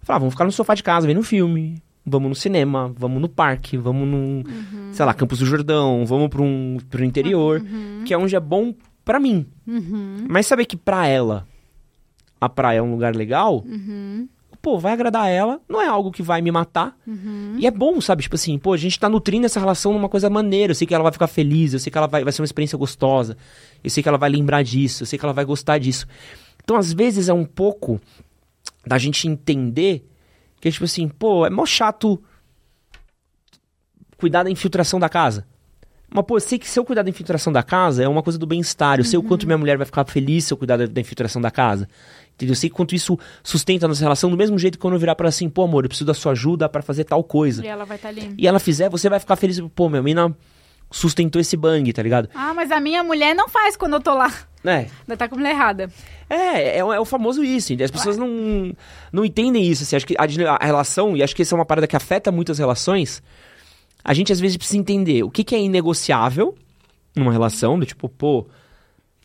[0.00, 1.80] eu falava, vamos ficar no sofá de casa vendo filme.
[2.08, 4.44] Vamos no cinema, vamos no parque, vamos no,
[4.92, 7.60] sei lá, Campos do Jordão, vamos pra um, pro interior,
[8.04, 8.72] que é onde é bom
[9.04, 9.44] pra mim.
[9.66, 11.46] Uhum, Mas saber que pra ela
[12.40, 14.28] a praia é um lugar legal, uhum,
[14.62, 16.96] pô, vai agradar ela, não é algo que vai me matar.
[17.06, 17.56] uhum.
[17.58, 18.22] E é bom, sabe?
[18.22, 20.70] Tipo assim, pô, a gente tá nutrindo essa relação numa coisa maneira.
[20.72, 22.46] Eu sei que ela vai ficar feliz, eu sei que ela vai, vai ser uma
[22.46, 23.36] experiência gostosa,
[23.82, 26.06] eu sei que ela vai lembrar disso, eu sei que ela vai gostar disso.
[26.62, 28.00] Então, às vezes, é um pouco
[28.86, 30.04] da gente entender
[30.60, 32.22] que, tipo assim, pô, é mó chato
[34.16, 35.46] cuidar da infiltração da casa.
[36.08, 38.38] Mas, pô, eu sei que se eu cuidar da infiltração da casa é uma coisa
[38.38, 38.98] do bem-estar.
[38.98, 41.42] Eu sei o quanto minha mulher vai ficar feliz se eu cuidar da, da infiltração
[41.42, 41.88] da casa.
[42.34, 42.52] Entendeu?
[42.52, 45.14] Eu sei quanto isso sustenta a nossa relação, do mesmo jeito que quando eu virar
[45.14, 47.64] pra ela assim, pô, amor, eu preciso da sua ajuda pra fazer tal coisa.
[47.64, 48.34] E ela vai estar ali.
[48.38, 49.60] E ela fizer, você vai ficar feliz.
[49.74, 50.34] Pô, minha mina
[50.90, 52.28] sustentou esse bang, tá ligado?
[52.34, 54.32] Ah, mas a minha mulher não faz quando eu tô lá.
[54.66, 55.88] É, Ainda tá com a mulher errada.
[56.28, 57.72] é, é, o- é o famoso isso.
[57.82, 58.72] As pessoas não,
[59.12, 59.82] não entendem isso.
[59.84, 60.22] Assim, acho que a,
[60.60, 63.22] a relação, e acho que essa é uma parada que afeta muito as relações,
[64.04, 66.54] a gente às vezes precisa entender o que, que é inegociável
[67.14, 68.46] numa relação, do tipo, pô,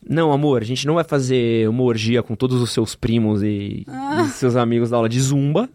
[0.08, 3.86] não, amor, a gente não vai fazer uma orgia com todos os seus primos e,
[3.88, 5.70] e seus amigos da aula de zumba.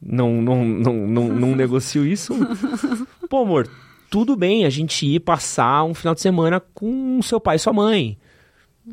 [0.00, 2.32] não, não, não, não, não negocio isso.
[3.28, 3.68] Pô, amor,
[4.10, 7.72] tudo bem a gente ir passar um final de semana com seu pai e sua
[7.72, 8.16] mãe.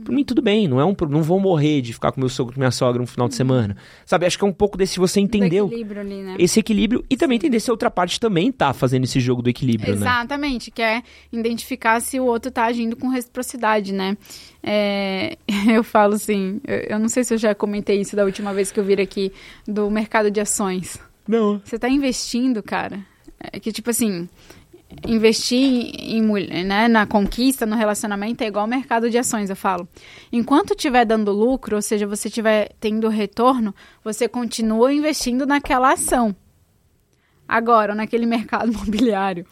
[0.03, 2.55] Por mim, tudo bem, não é um não vou morrer de ficar com meu sogro
[2.55, 3.77] e minha sogra um final de semana.
[4.05, 6.35] Sabe, acho que é um pouco desse você entendeu Do equilíbrio ali, né?
[6.39, 9.49] esse equilíbrio e também entender se a outra parte também tá fazendo esse jogo do
[9.49, 10.01] equilíbrio, né?
[10.01, 14.17] Exatamente, que é identificar se o outro tá agindo com reciprocidade, né?
[14.63, 15.37] É,
[15.71, 18.71] eu falo assim, eu, eu não sei se eu já comentei isso da última vez
[18.71, 19.31] que eu vir aqui
[19.67, 20.99] do mercado de ações.
[21.27, 21.61] Não.
[21.63, 23.05] Você tá investindo, cara.
[23.51, 24.27] É que tipo assim,
[25.05, 26.21] investir em
[26.63, 29.87] né, na conquista, no relacionamento é igual ao mercado de ações, eu falo.
[30.31, 36.35] Enquanto estiver dando lucro, ou seja, você estiver tendo retorno, você continua investindo naquela ação.
[37.47, 39.45] Agora, naquele mercado imobiliário,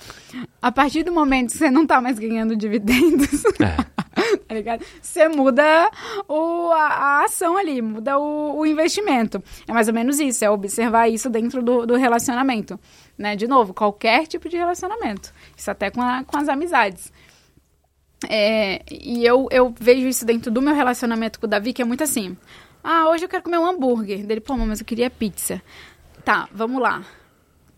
[0.62, 4.38] a partir do momento que você não tá mais ganhando dividendos, É.
[4.48, 4.84] tá ligado?
[5.02, 5.90] Você muda
[6.28, 9.44] o, a, a ação ali, muda o, o investimento.
[9.68, 12.80] É mais ou menos isso, é observar isso dentro do, do relacionamento.
[13.18, 13.36] Né?
[13.36, 15.34] De novo, qualquer tipo de relacionamento.
[15.56, 17.12] Isso até com, a- com as amizades.
[18.30, 21.86] É, e eu, eu vejo isso dentro do meu relacionamento com o Davi, que é
[21.86, 22.38] muito assim.
[22.84, 24.26] Ah, hoje eu quero comer um hambúrguer.
[24.26, 25.62] Dele, pô, mas eu queria pizza.
[26.24, 27.04] Tá, vamos lá.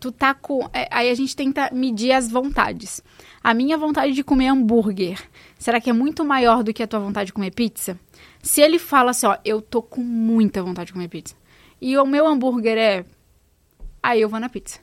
[0.00, 0.68] Tu tá com.
[0.72, 3.02] é, aí a gente tenta medir as vontades.
[3.42, 5.18] A minha vontade de comer hambúrguer,
[5.58, 7.98] será que é muito maior do que a tua vontade de comer pizza?
[8.42, 11.34] Se ele fala assim, ó, eu tô com muita vontade de comer pizza.
[11.80, 13.04] E o meu hambúrguer é.
[14.02, 14.78] Aí eu vou na pizza.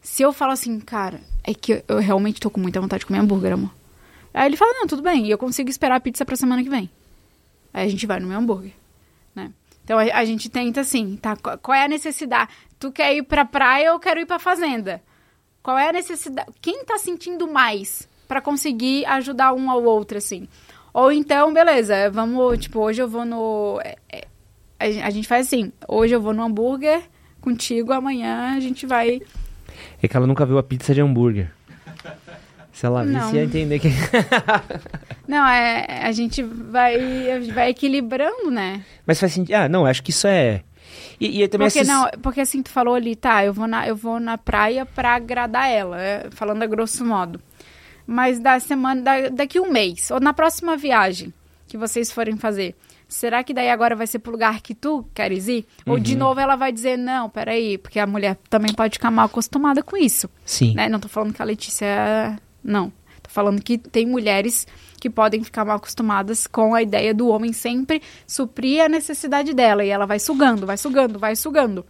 [0.00, 3.18] Se eu falo assim, cara, é que eu realmente tô com muita vontade de comer
[3.18, 3.70] hambúrguer, amor.
[4.32, 6.70] Aí ele fala, não, tudo bem, e eu consigo esperar a pizza pra semana que
[6.70, 6.88] vem.
[7.72, 8.72] Aí a gente vai no meu hambúrguer,
[9.34, 9.52] né?
[9.84, 11.36] Então a, a gente tenta assim, tá?
[11.36, 12.50] Qual, é a necessidade?
[12.78, 15.02] Tu quer ir pra praia ou quero ir pra fazenda?
[15.62, 16.50] Qual é a necessidade?
[16.60, 20.48] Quem tá sentindo mais pra conseguir ajudar um ao outro, assim?
[20.92, 23.80] Ou então, beleza, vamos, tipo, hoje eu vou no.
[23.82, 27.02] é, é, a gente faz assim, hoje eu vou no hambúrguer
[27.40, 29.20] contigo, amanhã a gente vai.
[30.02, 31.50] É que ela nunca viu a pizza de hambúrguer.
[32.72, 33.20] Se ela Não.
[33.26, 33.88] visse, ia entender que.
[35.28, 38.82] Não, é, a gente vai, vai equilibrando, né?
[39.06, 39.54] Mas faz sentido.
[39.54, 40.62] Ah, não, acho que isso é.
[41.20, 43.86] E, e também Porque, essas- não, porque assim, tu falou ali, tá, eu vou na,
[43.86, 47.40] eu vou na praia pra agradar ela, é, falando a grosso modo.
[48.06, 51.32] Mas da semana, da- daqui um mês, ou na próxima viagem
[51.68, 52.74] que vocês forem fazer,
[53.10, 55.66] será que daí agora vai ser pro lugar que tu queres ir?
[55.84, 56.18] Ou de Uhum.
[56.20, 59.96] novo ela vai dizer, não, peraí, porque a mulher também pode ficar mal acostumada com
[59.96, 60.30] isso.
[60.46, 60.74] Sim.
[60.74, 60.88] né?
[60.88, 62.38] Não tô falando que a Letícia.
[62.64, 62.90] Não.
[63.22, 64.66] Tô falando que tem mulheres
[65.00, 69.84] que podem ficar mal acostumadas com a ideia do homem sempre suprir a necessidade dela.
[69.84, 71.84] E ela vai sugando, vai sugando, vai sugando.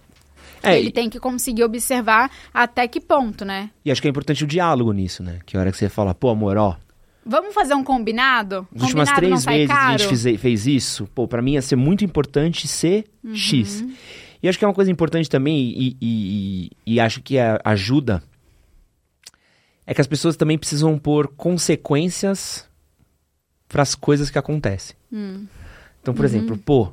[0.62, 3.70] É, Ele tem que conseguir observar até que ponto, né?
[3.84, 5.38] e acho que é importante o diálogo nisso, né?
[5.46, 6.76] Que a hora que você fala, pô, amor, ó,
[7.24, 8.66] Vamos fazer um combinado?
[8.72, 9.98] Nas últimas três vezes que a caro?
[10.16, 13.34] gente fez isso, pô, pra mim ia ser muito importante ser Uhum.
[13.34, 13.84] X.
[14.42, 18.22] E acho que é uma coisa importante também, e, e- e- e acho que ajuda,
[19.86, 22.66] é que as pessoas também precisam pôr consequências
[23.68, 24.96] pras coisas que acontecem.
[25.12, 25.46] Hum.
[26.00, 26.16] Então, Uhum.
[26.16, 26.90] por exemplo, pô,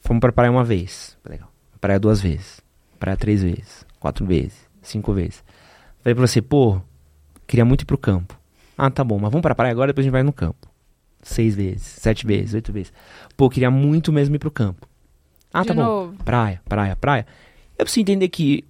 [0.00, 1.50] fomos pra praia uma vez, legal.
[1.80, 2.60] Praia duas vezes,
[3.00, 5.42] praia três vezes, quatro vezes, cinco vezes.
[6.02, 6.80] Falei pra você, pô,
[7.46, 8.38] queria muito ir pro campo.
[8.76, 10.68] Ah, tá bom, mas vamos pra praia agora, depois a gente vai no campo.
[11.22, 12.92] Seis vezes, sete vezes, oito vezes.
[13.36, 14.86] Pô, queria muito mesmo ir pro campo.
[15.52, 15.82] Ah, De tá bom.
[15.82, 16.24] novo.
[16.24, 17.26] Praia, praia, praia.
[17.78, 18.64] Eu preciso entender que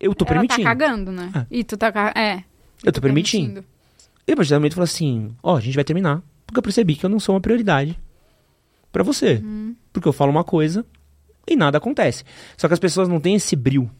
[0.00, 0.62] eu tô Ela permitindo.
[0.62, 1.30] tá cagando, né?
[1.34, 1.46] Ah.
[1.50, 1.90] E tu tá...
[1.92, 2.42] ca- É.
[2.84, 3.64] eu tô permitindo.
[4.26, 6.22] E a partir do momento falou assim: Ó, a gente vai terminar.
[6.46, 7.98] Porque eu percebi que eu não sou uma prioridade
[8.92, 9.42] pra você.
[9.92, 10.86] Porque eu falo uma coisa
[11.46, 12.24] e nada acontece.
[12.56, 13.90] Só que as pessoas não têm esse bril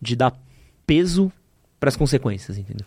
[0.00, 0.32] de dar
[0.86, 1.30] peso
[1.78, 2.86] pras consequências, entendeu?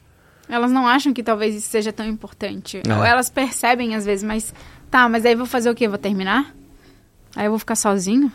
[0.50, 2.82] Elas não acham que talvez isso seja tão importante.
[2.86, 2.96] É.
[2.98, 4.54] Ou elas percebem às vezes, mas
[4.90, 5.88] tá, mas aí eu vou fazer o quê?
[5.88, 6.54] Vou terminar?
[7.36, 8.32] Aí eu vou ficar sozinho?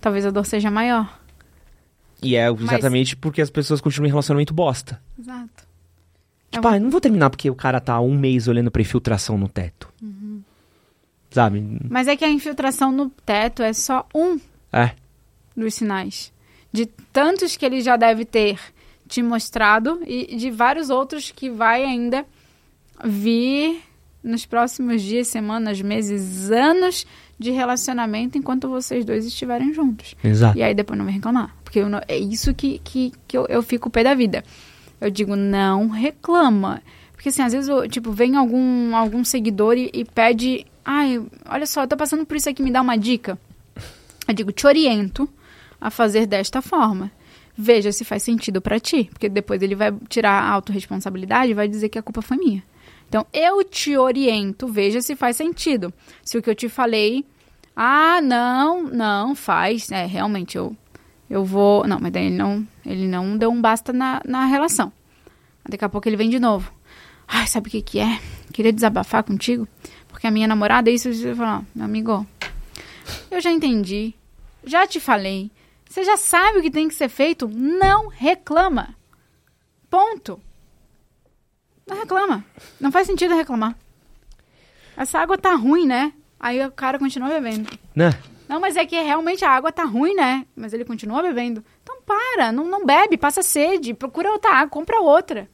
[0.00, 1.20] Talvez a dor seja maior.
[2.22, 5.00] E é exatamente porque as pessoas continuam em relacionamento bosta.
[5.18, 5.64] Exato.
[6.50, 9.48] Tipo, ah, não vou terminar porque o cara tá um mês olhando pra infiltração no
[9.48, 9.92] teto.
[11.30, 11.78] Sabe?
[11.90, 14.38] Mas é que a infiltração no teto é só um
[14.72, 14.92] É.
[15.56, 16.32] dos sinais.
[16.72, 18.58] De tantos que ele já deve ter
[19.14, 22.26] te mostrado e de vários outros que vai ainda
[23.04, 23.80] vir
[24.22, 27.06] nos próximos dias, semanas, meses, anos
[27.38, 30.16] de relacionamento enquanto vocês dois estiverem juntos.
[30.24, 30.58] Exato.
[30.58, 31.54] E aí depois não vem reclamar.
[31.62, 34.42] Porque eu não- é isso que, que, que eu, eu fico pé da vida.
[35.00, 36.82] Eu digo, não reclama.
[37.12, 40.66] Porque assim, às vezes, eu, tipo, vem algum, algum seguidor e, e pede...
[40.84, 43.38] Ai, olha só, eu tô passando por isso aqui, me dá uma dica.
[44.26, 45.28] Eu digo, te oriento
[45.80, 47.10] a fazer desta forma.
[47.56, 49.08] Veja se faz sentido pra ti.
[49.12, 52.62] Porque depois ele vai tirar a autorresponsabilidade e vai dizer que a culpa foi minha.
[53.08, 55.92] Então, eu te oriento, veja se faz sentido.
[56.22, 57.24] Se o que eu te falei...
[57.76, 59.90] Ah, não, não, faz.
[59.90, 60.76] É, realmente, eu
[61.28, 61.86] Eu vou.
[61.86, 64.92] Não, mas daí ele não, ele não deu um basta na, na relação.
[65.68, 66.72] Daqui a pouco ele vem de novo.
[67.26, 68.20] Ai, sabe o que que é?
[68.52, 69.66] Queria desabafar contigo.
[70.08, 72.26] Porque a minha namorada, isso, você fala, meu amigo,
[73.30, 74.14] eu já entendi.
[74.64, 75.50] Já te falei.
[75.94, 77.46] Você já sabe o que tem que ser feito.
[77.46, 78.96] Não reclama.
[79.88, 80.40] Ponto.
[81.86, 82.44] Não reclama.
[82.80, 83.76] Não faz sentido reclamar.
[84.96, 86.12] Essa água tá ruim, né?
[86.40, 87.70] Aí o cara continua bebendo.
[87.94, 88.10] Né?
[88.48, 90.44] Não, mas é que realmente a água tá ruim, né?
[90.56, 91.64] Mas ele continua bebendo.
[91.84, 95.48] Então para, não, não bebe, passa sede, procura outra água, compra outra.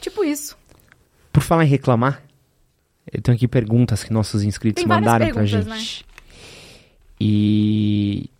[0.00, 0.56] Tipo isso.
[1.30, 2.22] Por falar em reclamar,
[3.12, 5.76] eu tenho aqui perguntas que nossos inscritos Tem mandaram pra perguntas, né?
[5.76, 6.06] gente.
[7.20, 8.30] E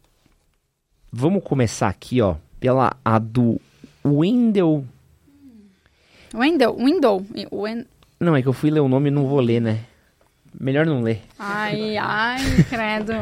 [1.14, 3.60] vamos começar aqui, ó, pela a do
[4.04, 4.84] Wendel.
[6.34, 7.24] Window, window.
[7.52, 7.84] Win...
[8.18, 9.84] Não, é que eu fui ler o nome e não vou ler, né?
[10.58, 11.22] Melhor não ler.
[11.38, 13.12] Ai, ai, credo.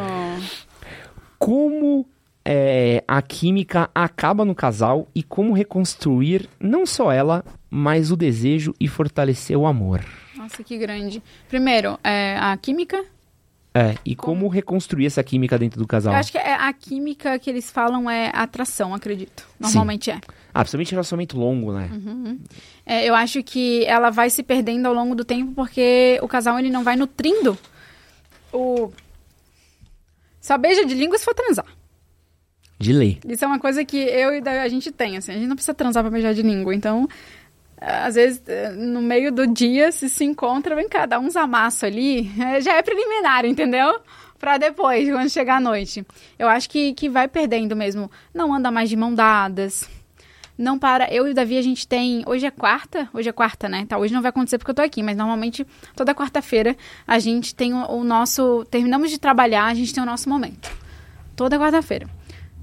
[1.38, 2.06] Como
[2.44, 8.74] é, a química acaba no casal e como reconstruir não só ela, mas o desejo
[8.80, 10.02] e fortalecer o amor.
[10.34, 11.22] Nossa, que grande.
[11.46, 13.04] Primeiro, é, a química.
[13.74, 16.12] É, e como, reconstruir essa química dentro do casal.
[16.12, 19.48] Eu acho que é a química que eles falam é atração, acredito.
[19.58, 20.20] Normalmente é.
[20.52, 21.90] Ah, principalmente relacionamento longo, né?
[22.84, 26.58] É, Eu acho que ela vai se perdendo ao longo do tempo porque o casal
[26.58, 27.56] ele não vai nutrindo
[28.52, 28.92] o.
[30.38, 31.66] Só beija de língua se for transar.
[32.78, 33.20] De lei.
[33.26, 35.30] Isso é uma coisa que eu e a gente tem, assim.
[35.30, 36.74] A gente não precisa transar pra beijar de língua.
[36.74, 37.08] Então,
[37.84, 41.84] às vezes, eh, no meio do dia, se se encontra, vem cá, dá uns amassos
[41.84, 42.30] ali.
[42.40, 44.00] eh, Já é preliminar, entendeu?
[44.38, 46.04] Pra depois, quando chegar a noite.
[46.38, 48.10] Eu acho que, que vai perdendo mesmo.
[48.34, 49.88] Não anda mais de mão dadas.
[50.56, 51.12] Não para.
[51.12, 52.22] Eu e o Davi, a gente tem.
[52.26, 53.08] Hoje é quarta?
[53.12, 53.86] Hoje é quarta, né?
[53.86, 56.76] Tá, hoje não vai acontecer porque eu tô aqui, mas normalmente toda quarta-feira
[57.06, 58.64] a gente tem o, o nosso.
[58.70, 60.70] Terminamos de trabalhar, a gente tem o nosso momento.
[61.34, 62.08] Toda quarta-feira.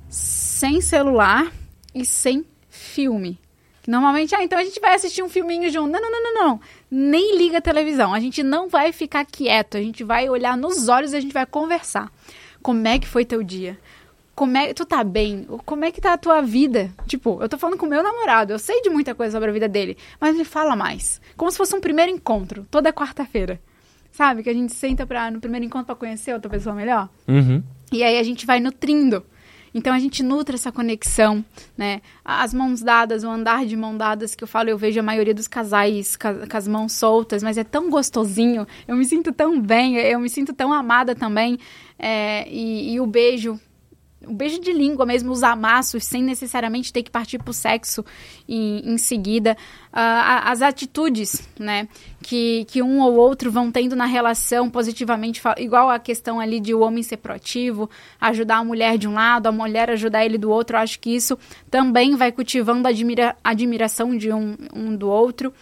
[0.07, 1.51] Sem celular
[1.93, 3.39] e sem filme.
[3.87, 5.89] Normalmente, ah, então a gente vai assistir um filminho junto.
[5.89, 6.61] Não, não, não, não, não.
[6.89, 8.13] Nem liga a televisão.
[8.13, 9.77] A gente não vai ficar quieto.
[9.77, 12.11] A gente vai olhar nos olhos e a gente vai conversar.
[12.61, 13.77] Como é que foi teu dia?
[14.35, 15.45] Como é, tu tá bem?
[15.65, 16.89] Como é que tá a tua vida?
[17.05, 19.53] Tipo, eu tô falando com o meu namorado, eu sei de muita coisa sobre a
[19.53, 21.19] vida dele, mas me fala mais.
[21.35, 23.59] Como se fosse um primeiro encontro, toda quarta-feira.
[24.13, 24.41] Sabe?
[24.41, 27.09] Que a gente senta pra, no primeiro encontro pra conhecer outra pessoa melhor.
[27.27, 27.61] Uhum.
[27.91, 29.25] E aí a gente vai nutrindo.
[29.73, 31.43] Então a gente nutre essa conexão,
[31.77, 32.01] né?
[32.23, 35.33] As mãos dadas, o andar de mão dadas que eu falo, eu vejo a maioria
[35.33, 38.67] dos casais ca- com as mãos soltas, mas é tão gostosinho.
[38.87, 41.57] Eu me sinto tão bem, eu me sinto tão amada também.
[41.97, 43.59] É, e, e o beijo,
[44.25, 48.03] o beijo de língua mesmo, os amassos, sem necessariamente ter que partir pro sexo
[48.47, 49.55] em, em seguida.
[49.91, 51.87] A- as atitudes, né,
[52.21, 56.73] que, que um ou outro vão tendo na relação positivamente, igual a questão ali de
[56.73, 57.89] o homem ser proativo,
[58.19, 61.09] ajudar a mulher de um lado, a mulher ajudar ele do outro, eu acho que
[61.11, 61.37] isso
[61.71, 65.53] também vai cultivando a admira, admiração de um, um do outro.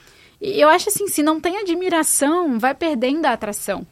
[0.41, 3.85] E eu acho assim, se não tem admiração, vai perdendo a atração.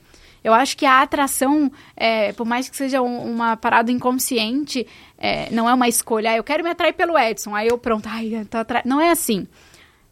[0.45, 4.85] Eu acho que a atração, é, por mais que seja um- uma parada inconsciente,
[5.17, 6.29] é, não é uma escolha.
[6.31, 7.55] Ah, eu quero me atrair pelo Edson.
[7.55, 8.81] Aí eu, pronto, ai, eu tô atra...
[8.85, 9.47] não é assim.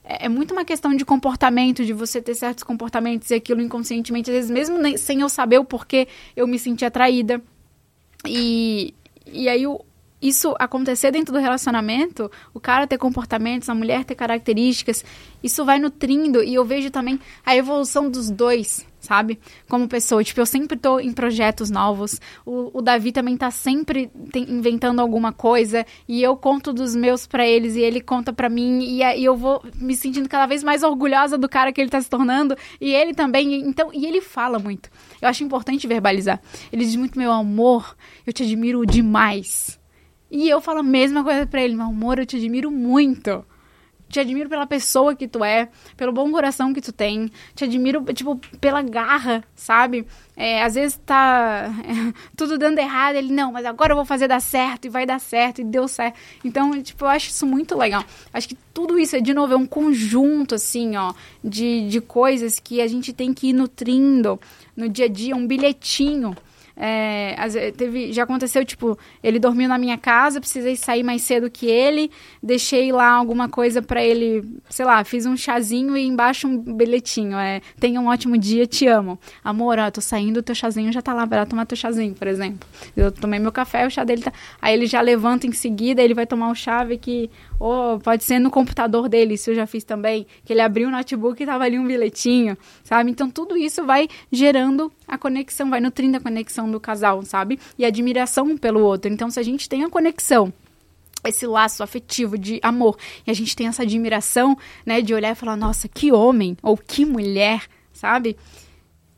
[0.03, 4.31] É, é muito uma questão de comportamento, de você ter certos comportamentos e aquilo inconscientemente,
[4.31, 7.39] às vezes mesmo nem- sem eu saber o porquê eu me senti atraída.
[8.26, 8.93] E,
[9.27, 9.80] e aí o,
[10.22, 15.03] isso acontecer dentro do relacionamento, o cara ter comportamentos, a mulher ter características,
[15.43, 19.38] isso vai nutrindo e eu vejo também a evolução dos dois, sabe?
[19.69, 20.23] Como pessoa.
[20.23, 22.19] Tipo, eu sempre tô em projetos novos.
[22.45, 27.27] O, o Davi também tá sempre tem- inventando alguma coisa e eu conto dos meus
[27.27, 30.63] pra eles e ele conta pra mim e aí eu vou me sentindo cada vez
[30.63, 33.53] mais orgulhosa do cara que ele tá se tornando e ele também.
[33.67, 34.89] Então, e ele fala muito.
[35.21, 36.41] Eu acho importante verbalizar.
[36.71, 39.80] Ele diz muito meu amor, eu te admiro demais.
[40.31, 43.45] E eu falo a mesma coisa pra ele, meu amor, eu te admiro muito.
[44.14, 45.68] Te admiro pela pessoa que tu é,
[45.98, 47.31] pelo bom coração que tu tem.
[47.56, 50.06] Te admiro, tipo, pela garra, sabe?
[50.38, 51.73] É, às vezes tá
[52.38, 53.15] tudo dando errado.
[53.15, 55.88] Ele, não, mas agora eu vou fazer dar certo e vai dar certo e deu
[55.88, 56.15] certo.
[56.45, 58.03] Então, tipo, eu acho isso muito legal.
[58.31, 61.11] Acho que tudo isso, é, de novo, é um conjunto, assim, ó,
[61.44, 64.40] de, de coisas que a gente tem que ir nutrindo
[64.77, 66.38] no dia a dia, um bilhetinho.
[66.75, 67.35] É,
[67.77, 72.09] teve, já aconteceu, tipo, ele dormiu na minha casa, precisei sair mais cedo que ele,
[72.41, 77.37] deixei lá alguma coisa pra ele, sei lá, fiz um chazinho e embaixo um bilhetinho,
[77.37, 79.19] é, tenha um ótimo dia, te amo.
[79.43, 82.27] Amor, ó, tô saindo, teu chazinho já tá lá, vai lá tomar teu chazinho, por
[82.27, 82.67] exemplo.
[82.97, 84.33] Eu tomei meu café, o chá dele tá...
[84.61, 87.29] Aí ele já levanta em seguida, ele vai tomar o chá, vê que,
[87.59, 90.91] ou pode ser no computador dele, isso eu já fiz também, que ele abriu o
[90.91, 93.11] notebook e tava ali um bilhetinho, sabe?
[93.11, 97.60] Então tudo isso vai gerando a conexão, vai nutrindo a conexão do casal, sabe?
[97.77, 99.11] E admiração pelo outro.
[99.11, 100.52] Então, se a gente tem a conexão
[101.23, 102.98] esse laço afetivo de amor.
[103.26, 106.77] E a gente tem essa admiração, né, de olhar e falar, nossa, que homem ou
[106.77, 107.64] que mulher,
[107.94, 108.35] sabe?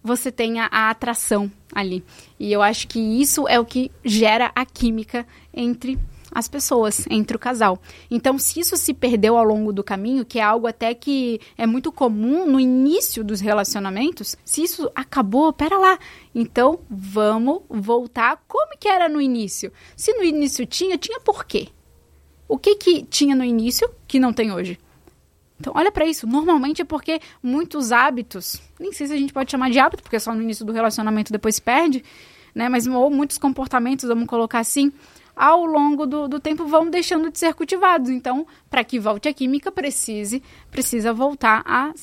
[0.04, 2.04] Você tem a, a atração ali.
[2.40, 5.98] E eu acho que isso é o que gera a química entre
[6.36, 7.82] as pessoas, entre o casal.
[8.12, 11.66] Então, se isso se perdeu ao longo do caminho, que é algo até que é
[11.66, 15.98] muito comum no início dos relacionamentos, se isso acabou, pera lá.
[16.36, 19.72] Então, vamos voltar como que era no início.
[19.96, 21.70] Se no início tinha, tinha por quê?
[22.50, 24.78] O que que tinha no início que não tem hoje?
[25.58, 26.28] Então, olha para isso.
[26.28, 30.20] Normalmente é porque muitos hábitos, nem sei se a gente pode chamar de hábito, porque
[30.20, 32.04] só no início do relacionamento depois perde,
[32.54, 32.68] né?
[32.68, 34.92] Mas ou muitos comportamentos, vamos colocar assim,
[35.36, 38.10] ao longo do, do tempo vão deixando de ser cultivados.
[38.10, 40.42] Então, para que volte a química, precise,
[40.72, 41.94] precisa voltar a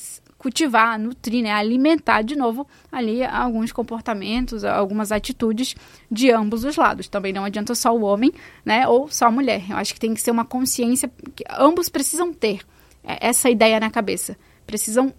[0.43, 5.73] cultivar, nutrir, né, alimentar de novo ali alguns comportamentos, algumas atitudes
[6.11, 7.07] de ambos os lados.
[7.07, 8.33] Também não adianta só o homem,
[8.65, 9.63] né, ou só a mulher.
[9.69, 12.59] Eu acho que tem que ser uma consciência que ambos precisam ter
[13.05, 14.37] é, essa ideia na cabeça.
[14.67, 15.13] Precisam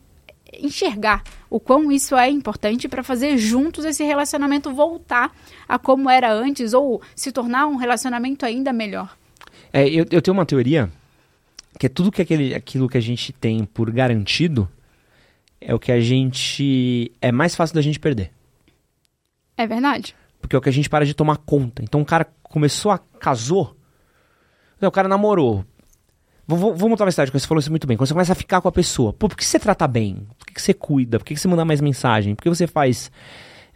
[0.60, 5.34] enxergar o quão isso é importante para fazer juntos esse relacionamento voltar
[5.68, 9.16] a como era antes ou se tornar um relacionamento ainda melhor.
[9.72, 10.90] É, eu, eu tenho uma teoria
[11.78, 14.68] que é tudo que aquele, aquilo que a gente tem por garantido
[15.60, 17.10] é o que a gente.
[17.20, 18.30] é mais fácil da gente perder.
[19.56, 20.14] É verdade.
[20.40, 21.82] Porque é o que a gente para de tomar conta.
[21.82, 22.98] Então o cara começou a.
[22.98, 23.76] casou.
[24.80, 25.64] O cara namorou.
[26.46, 27.96] Vou, vou, montar uma cidade, você falou isso muito bem.
[27.96, 30.26] Quando você começa a ficar com a pessoa, pô, por que você trata bem?
[30.38, 31.18] Por que você cuida?
[31.18, 32.34] Por que você manda mais mensagem?
[32.34, 33.10] Por que você faz.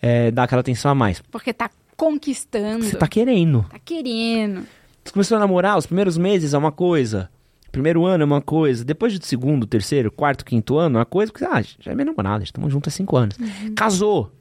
[0.01, 1.21] É, dar aquela atenção a mais?
[1.21, 2.85] Porque tá conquistando.
[2.85, 3.67] Você tá querendo.
[3.69, 4.65] Tá querendo.
[5.03, 7.31] Você começou a namorar, os primeiros meses é uma coisa.
[7.73, 11.31] Primeiro ano é uma coisa, depois do segundo, terceiro, quarto, quinto ano, é uma coisa,
[11.33, 13.37] porque, ah, já é minha namorada, estamos juntos há cinco anos.
[13.39, 13.75] Uhum.
[13.75, 14.33] Casou.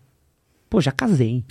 [0.70, 1.44] Pô, já casei.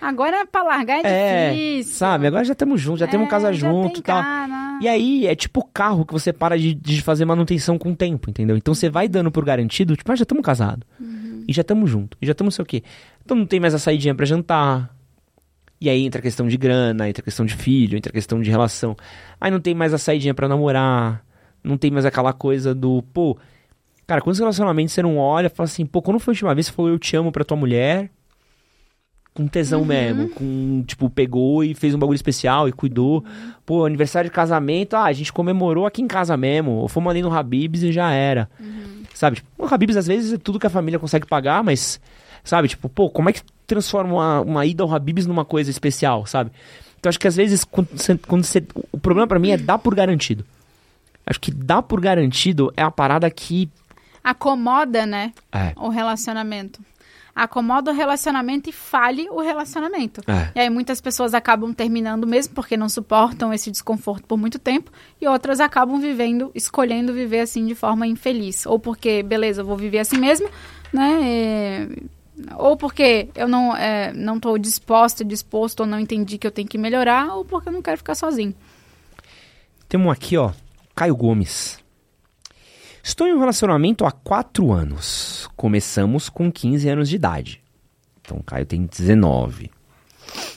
[0.00, 1.94] Agora pra largar é, é difícil.
[1.94, 4.22] Sabe, agora já estamos juntos, já é, temos casa junto e tal.
[4.22, 4.59] Cara.
[4.80, 8.30] E aí é tipo carro que você para de, de, fazer manutenção com o tempo,
[8.30, 8.56] entendeu?
[8.56, 10.86] Então você vai dando por garantido, tipo, ah, já estamos casados.
[10.98, 11.44] Uhum.
[11.46, 12.18] E já estamos juntos.
[12.20, 12.82] E já estamos sei o quê.
[13.22, 14.96] Então não tem mais a saidinha para jantar.
[15.78, 18.40] E aí entra a questão de grana, entra a questão de filho, entra a questão
[18.40, 18.96] de relação.
[19.38, 21.24] Aí não tem mais a saidinha para namorar.
[21.62, 23.36] Não tem mais aquela coisa do, pô.
[24.06, 26.66] Cara, quantos relacionamentos você não olha e fala assim, pô, quando foi a última vez
[26.66, 28.10] que você falou eu te amo pra tua mulher?
[29.34, 29.86] Com tesão uhum.
[29.86, 33.24] mesmo, com, tipo, pegou e fez um bagulho especial e cuidou.
[33.24, 33.52] Uhum.
[33.64, 37.22] Pô, aniversário de casamento, ah, a gente comemorou aqui em casa mesmo, ou fomos ali
[37.22, 38.50] no Habibs e já era.
[38.58, 39.04] Uhum.
[39.14, 39.36] Sabe?
[39.36, 42.00] Tipo, o Habibs às vezes é tudo que a família consegue pagar, mas,
[42.42, 42.68] sabe?
[42.68, 46.50] Tipo, pô, como é que transforma uma, uma ida ao Habibs numa coisa especial, sabe?
[46.98, 48.62] Então acho que às vezes, quando você, quando você
[48.92, 50.44] o problema para mim é dar por garantido.
[51.24, 53.70] Acho que dar por garantido é a parada que
[54.22, 55.32] acomoda, né?
[55.52, 55.72] É.
[55.76, 56.80] O relacionamento
[57.34, 60.20] acomoda o relacionamento e fale o relacionamento.
[60.26, 60.50] É.
[60.54, 64.90] E aí muitas pessoas acabam terminando mesmo porque não suportam esse desconforto por muito tempo
[65.20, 68.66] e outras acabam vivendo, escolhendo viver assim de forma infeliz.
[68.66, 70.48] Ou porque, beleza, eu vou viver assim mesmo,
[70.92, 71.20] né?
[71.22, 72.20] E
[72.56, 76.68] ou porque eu não é, não estou disposta, disposto ou não entendi que eu tenho
[76.68, 78.54] que melhorar, ou porque eu não quero ficar sozinho.
[79.88, 80.52] Temos aqui, ó,
[80.94, 81.79] Caio Gomes.
[83.02, 85.48] Estou em um relacionamento há 4 anos.
[85.56, 87.62] Começamos com 15 anos de idade.
[88.20, 89.70] Então o Caio tem 19.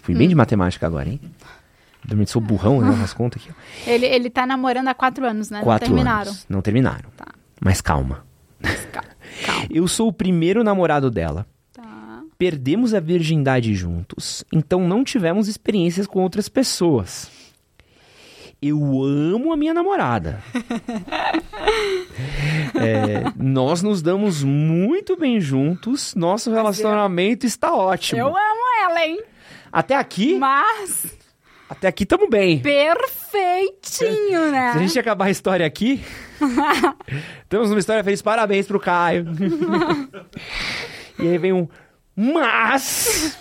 [0.01, 0.29] Fui bem hum.
[0.29, 1.19] de matemática agora, hein?
[2.03, 3.01] Dormi, sou burrão, né?
[3.03, 3.53] As contas aqui.
[3.89, 5.61] Ele, ele tá namorando há 4 anos, né?
[5.61, 6.31] Quatro não terminaram.
[6.31, 6.45] Anos.
[6.49, 7.09] Não terminaram.
[7.15, 7.27] Tá.
[7.61, 8.25] Mas calma.
[8.61, 9.09] Mas calma.
[9.45, 9.67] calma.
[9.71, 11.47] Eu sou o primeiro namorado dela.
[11.71, 12.21] Tá.
[12.37, 17.42] Perdemos a virgindade juntos, então não tivemos experiências com outras pessoas
[18.63, 20.41] eu amo a minha namorada.
[22.75, 28.21] é, nós nos damos muito bem juntos, nosso relacionamento está ótimo.
[28.21, 29.21] Eu amo ela, hein?
[29.69, 30.35] Até aqui.
[30.35, 31.17] Mas.
[31.69, 32.59] Até aqui estamos bem.
[32.59, 34.71] Perfeitinho, né?
[34.71, 36.01] Se a gente acabar a história aqui.
[37.49, 38.21] temos uma história feliz.
[38.21, 39.25] Parabéns pro Caio.
[41.19, 41.67] e aí vem um.
[42.15, 43.37] Mas.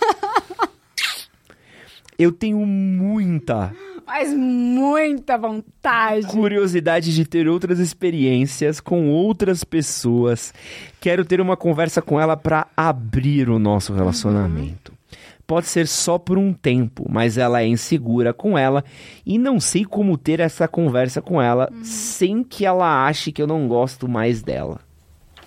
[2.19, 3.73] eu tenho muita
[4.05, 6.27] mas muita vontade.
[6.27, 10.53] Curiosidade de ter outras experiências com outras pessoas.
[10.99, 14.91] Quero ter uma conversa com ela para abrir o nosso relacionamento.
[14.91, 15.17] Uhum.
[15.45, 18.83] Pode ser só por um tempo, mas ela é insegura com ela
[19.25, 21.83] e não sei como ter essa conversa com ela uhum.
[21.83, 24.79] sem que ela ache que eu não gosto mais dela.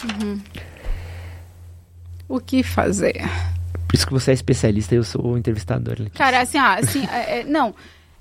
[0.04, 0.38] Uhum.
[2.28, 3.22] O que fazer?
[3.88, 5.96] Por isso que você é especialista e eu sou o entrevistador.
[6.14, 7.74] Cara, assim, assim, é, é, não.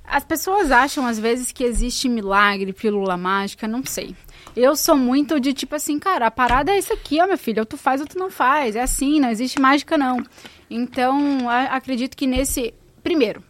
[0.08, 4.16] As pessoas acham às vezes que existe milagre, pílula mágica, não sei.
[4.56, 7.60] Eu sou muito de tipo assim, cara, a parada é isso aqui, ó, meu filho,
[7.60, 8.76] ou tu faz ou tu não faz.
[8.76, 10.24] É assim, não existe mágica não.
[10.70, 12.74] Então, acredito que nesse.
[13.04, 13.44] Primeiro,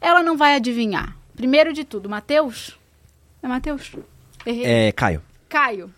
[0.00, 1.16] ela não vai adivinhar.
[1.36, 2.76] Primeiro de tudo, Mateus,
[3.42, 3.92] É Matheus?
[4.44, 4.64] Errei.
[4.64, 5.22] É, Caio.
[5.48, 5.94] Caio.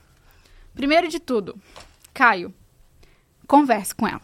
[0.74, 1.58] Primeiro de tudo,
[2.12, 2.54] Caio,
[3.46, 4.20] converse com ela.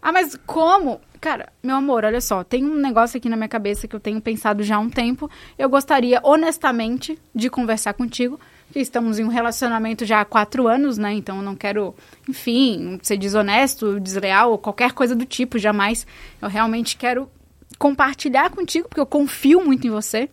[0.00, 1.00] Ah, mas como?
[1.22, 4.20] Cara, meu amor, olha só, tem um negócio aqui na minha cabeça que eu tenho
[4.20, 5.30] pensado já há um tempo.
[5.56, 8.40] Eu gostaria, honestamente, de conversar contigo.
[8.66, 11.12] Porque estamos em um relacionamento já há quatro anos, né?
[11.12, 11.94] Então eu não quero,
[12.28, 16.04] enfim, ser desonesto, desleal ou qualquer coisa do tipo, jamais.
[16.40, 17.30] Eu realmente quero
[17.78, 20.28] compartilhar contigo, porque eu confio muito em você.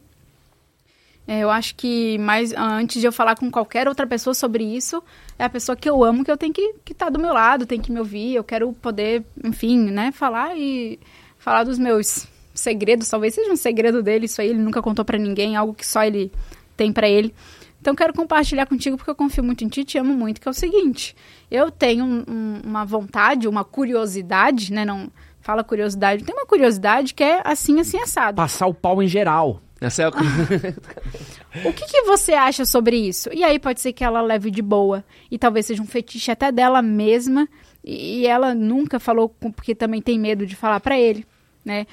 [1.29, 4.99] É, eu acho que mais antes de eu falar com qualquer outra pessoa sobre isso,
[5.37, 7.31] é a pessoa que eu amo que eu tenho que estar que tá do meu
[7.31, 8.33] lado, tem que me ouvir.
[8.33, 10.99] Eu quero poder, enfim, né, falar e
[11.37, 13.07] falar dos meus segredos.
[13.07, 16.03] Talvez seja um segredo dele, isso aí ele nunca contou para ninguém, algo que só
[16.03, 16.31] ele
[16.75, 17.31] tem para ele.
[17.79, 20.51] Então quero compartilhar contigo porque eu confio muito em ti, te amo muito, que é
[20.51, 21.15] o seguinte.
[21.51, 27.13] Eu tenho um, um, uma vontade, uma curiosidade, né, não fala curiosidade, tem uma curiosidade
[27.13, 28.35] que é assim, assim assado.
[28.35, 29.61] Passar o pau em geral.
[29.81, 29.87] É
[31.69, 33.29] o que, que, você acha sobre isso?
[33.33, 35.03] E aí pode ser que ela leve de boa.
[35.31, 37.47] E talvez seja um fetiche até dela mesma.
[37.83, 41.25] E, e ela nunca falou porque também tem medo de falar para ele,
[41.63, 41.87] né?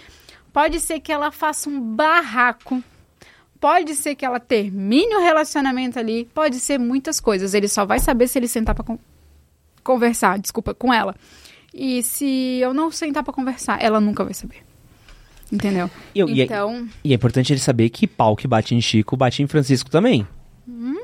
[0.53, 2.83] Pode ser que ela faça um barraco.
[3.61, 6.25] Pode ser que ela termine o relacionamento ali.
[6.35, 7.55] Pode ser muitas coisas.
[7.55, 8.99] Ele só vai saber se ele sentar para con
[9.85, 11.15] conversar, desculpa, com ela.
[11.73, 14.66] E se eu não sentar para conversar, ela nunca vai saber.
[15.51, 15.91] Entendeu?
[16.15, 16.75] E, eu, então...
[16.75, 19.47] E é, e é, importante ele saber que pau que bate em Chico, bate em
[19.47, 20.27] Francisco também.
[20.69, 20.97] Hum?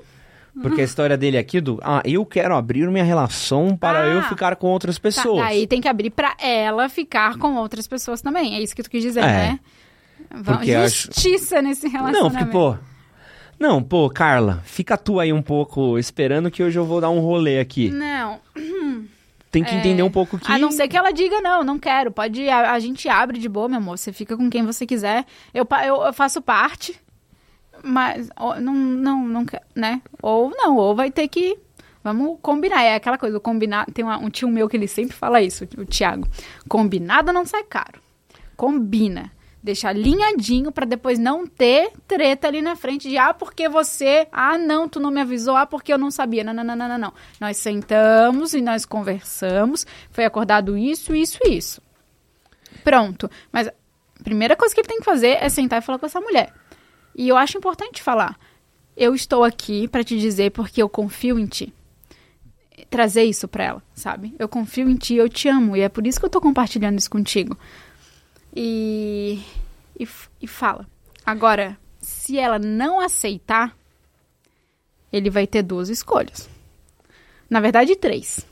[0.60, 4.23] Porque a história dele aqui do, ah, eu quero abrir minha relação para ah, eu
[4.24, 5.39] ficar com outras tá, pessoas.
[5.39, 8.55] Tá, daí tem que abrir para ela ficar com outras pessoas também.
[8.55, 9.24] É isso que tu quis dizer, é.
[9.24, 9.60] né?
[10.31, 11.64] Vamos, justiça acho...
[11.64, 12.23] nesse relacionamento.
[12.23, 12.77] Não, porque, pô,
[13.62, 17.20] não, pô, Carla, fica tu aí um pouco esperando que hoje eu vou dar um
[17.20, 17.90] rolê aqui.
[17.90, 18.40] Não.
[19.53, 20.51] Tem que é, entender um pouco que.
[20.51, 22.11] A não ser que ela diga, não, não quero.
[22.11, 22.49] Pode.
[22.49, 23.99] A, a gente abre de boa, meu amor.
[23.99, 25.27] Você fica com quem você quiser.
[25.53, 26.99] Eu, eu, eu faço parte.
[27.85, 30.01] Mas ou, não, não, não quer, né?
[30.23, 31.59] Ou não, ou vai ter que.
[32.03, 32.83] Vamos combinar.
[32.83, 33.85] É aquela coisa, combinar.
[33.93, 36.27] Tem uma, um tio meu que ele sempre fala isso, o Thiago.
[36.66, 38.01] Combinado não sai caro.
[38.57, 39.31] Combina
[39.63, 44.59] deixar alinhadinho para depois não ter treta ali na frente de ah, porque você, ah,
[44.59, 46.43] não, tu não me avisou, ah, porque eu não sabia.
[46.43, 47.13] Não, não, não, não, não.
[47.41, 51.81] Nós sentamos e nós conversamos, foi acordado isso, isso isso.
[52.83, 53.31] Pronto.
[53.53, 53.73] Mas a
[54.25, 56.53] primeira coisa que ele tem que fazer é sentar e falar com essa mulher.
[57.15, 58.37] E eu acho importante falar.
[58.97, 61.73] Eu estou aqui para te dizer porque eu confio em ti.
[62.91, 64.35] Trazer isso para ela, sabe?
[64.39, 66.99] Eu confio em ti, eu te amo e é por isso que eu tô compartilhando
[66.99, 67.57] isso contigo
[68.55, 69.41] e,
[69.99, 70.07] e,
[70.41, 70.87] e fala.
[71.24, 73.77] Agora, se ela não aceitar,
[75.12, 76.49] ele vai ter duas escolhas.
[77.49, 78.47] Na verdade, três.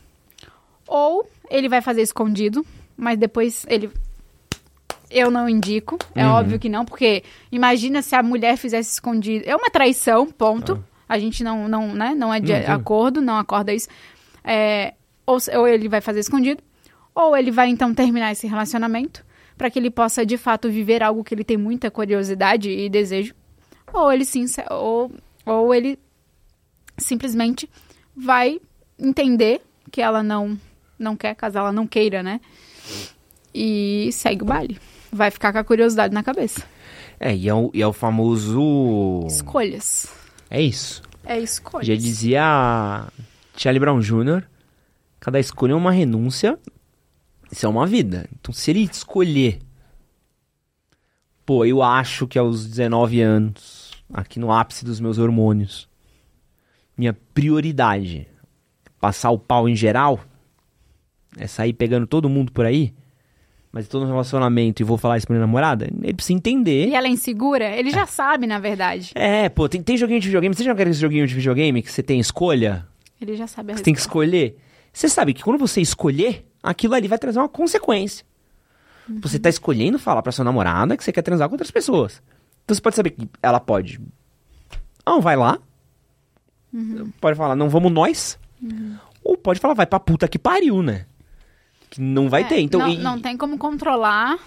[0.87, 2.65] Ou ele vai fazer escondido,
[2.97, 3.91] mas depois ele.
[5.11, 5.99] Eu não indico.
[6.15, 6.33] É uhum.
[6.33, 9.45] óbvio que não, porque imagina se a mulher fizesse escondido.
[9.49, 10.83] É uma traição, ponto.
[11.09, 11.15] Ah.
[11.15, 12.73] A gente não, não, né, não é de uhum.
[12.73, 13.89] acordo, não acorda isso.
[14.45, 14.95] É,
[15.27, 16.63] ou, ou ele vai fazer escondido,
[17.13, 19.25] ou ele vai então terminar esse relacionamento
[19.61, 23.35] para que ele possa de fato viver algo que ele tem muita curiosidade e desejo,
[23.93, 25.13] ou ele sim, ou,
[25.45, 25.99] ou ele
[26.97, 27.69] simplesmente
[28.17, 28.59] vai
[28.99, 29.61] entender
[29.91, 30.59] que ela não
[30.99, 32.41] não quer, caso ela não queira, né?
[33.55, 34.79] E segue o baile.
[35.13, 36.63] Vai ficar com a curiosidade na cabeça.
[37.19, 39.27] É, e é o, e é o famoso.
[39.27, 40.11] Escolhas.
[40.49, 41.03] É isso.
[41.23, 41.87] É escolhas.
[41.87, 43.07] Já dizia
[43.59, 44.43] Charlie Brown Jr.,
[45.21, 46.59] cada escolha é uma renúncia
[47.51, 48.29] isso é uma vida.
[48.39, 49.59] Então, se ele escolher.
[51.45, 55.89] Pô, eu acho que aos 19 anos, aqui no ápice dos meus hormônios,
[56.97, 58.29] minha prioridade
[59.01, 60.21] passar o pau em geral
[61.39, 62.93] é sair pegando todo mundo por aí,
[63.73, 66.89] mas estou no relacionamento e vou falar isso pra minha namorada, ele precisa entender.
[66.89, 67.65] E ela é insegura?
[67.65, 69.13] Ele já sabe, na verdade.
[69.15, 70.55] É, pô, tem, tem joguinho de videogame.
[70.55, 72.87] Você já quer esse joguinho de videogame que você tem escolha?
[73.21, 74.57] Ele já sabe a Você tem que escolher.
[74.93, 78.25] Você sabe que quando você escolher, aquilo ali vai trazer uma consequência.
[79.09, 79.21] Uhum.
[79.21, 82.23] Você tá escolhendo falar pra sua namorada que você quer transar com outras pessoas.
[82.65, 84.01] Então você pode saber que ela pode.
[85.07, 85.59] Não, vai lá.
[86.73, 87.11] Uhum.
[87.21, 88.39] Pode falar, não vamos nós.
[88.63, 88.97] Uhum.
[89.25, 91.07] Ou pode falar, vai pra puta que pariu, né?
[91.89, 92.61] Que não vai é, ter.
[92.61, 92.99] Então, não, e...
[92.99, 94.39] não tem como controlar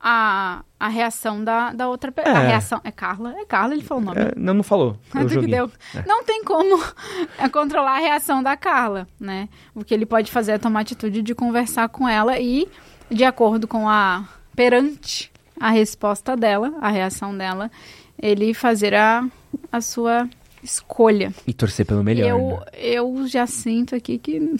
[0.00, 2.34] a, a reação da, da outra pessoa.
[2.34, 2.38] É.
[2.38, 2.80] A reação.
[2.84, 3.34] É Carla?
[3.38, 4.20] É Carla, ele falou o nome.
[4.20, 4.98] É, não, não falou.
[5.10, 5.70] que deu.
[5.94, 6.04] É.
[6.06, 6.82] Não tem como
[7.38, 9.48] é, controlar a reação da Carla, né?
[9.74, 12.68] O que ele pode fazer é tomar atitude de conversar com ela e,
[13.10, 14.24] de acordo com a.
[14.54, 15.30] perante
[15.60, 17.68] a resposta dela, a reação dela,
[18.20, 19.26] ele fazer a,
[19.72, 20.28] a sua
[20.62, 21.32] escolha.
[21.46, 22.28] E torcer pelo melhor.
[22.28, 22.66] Eu, né?
[22.74, 24.54] eu já sinto aqui que.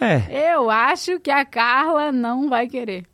[0.00, 0.52] É.
[0.56, 3.04] Eu acho que a Carla não vai querer.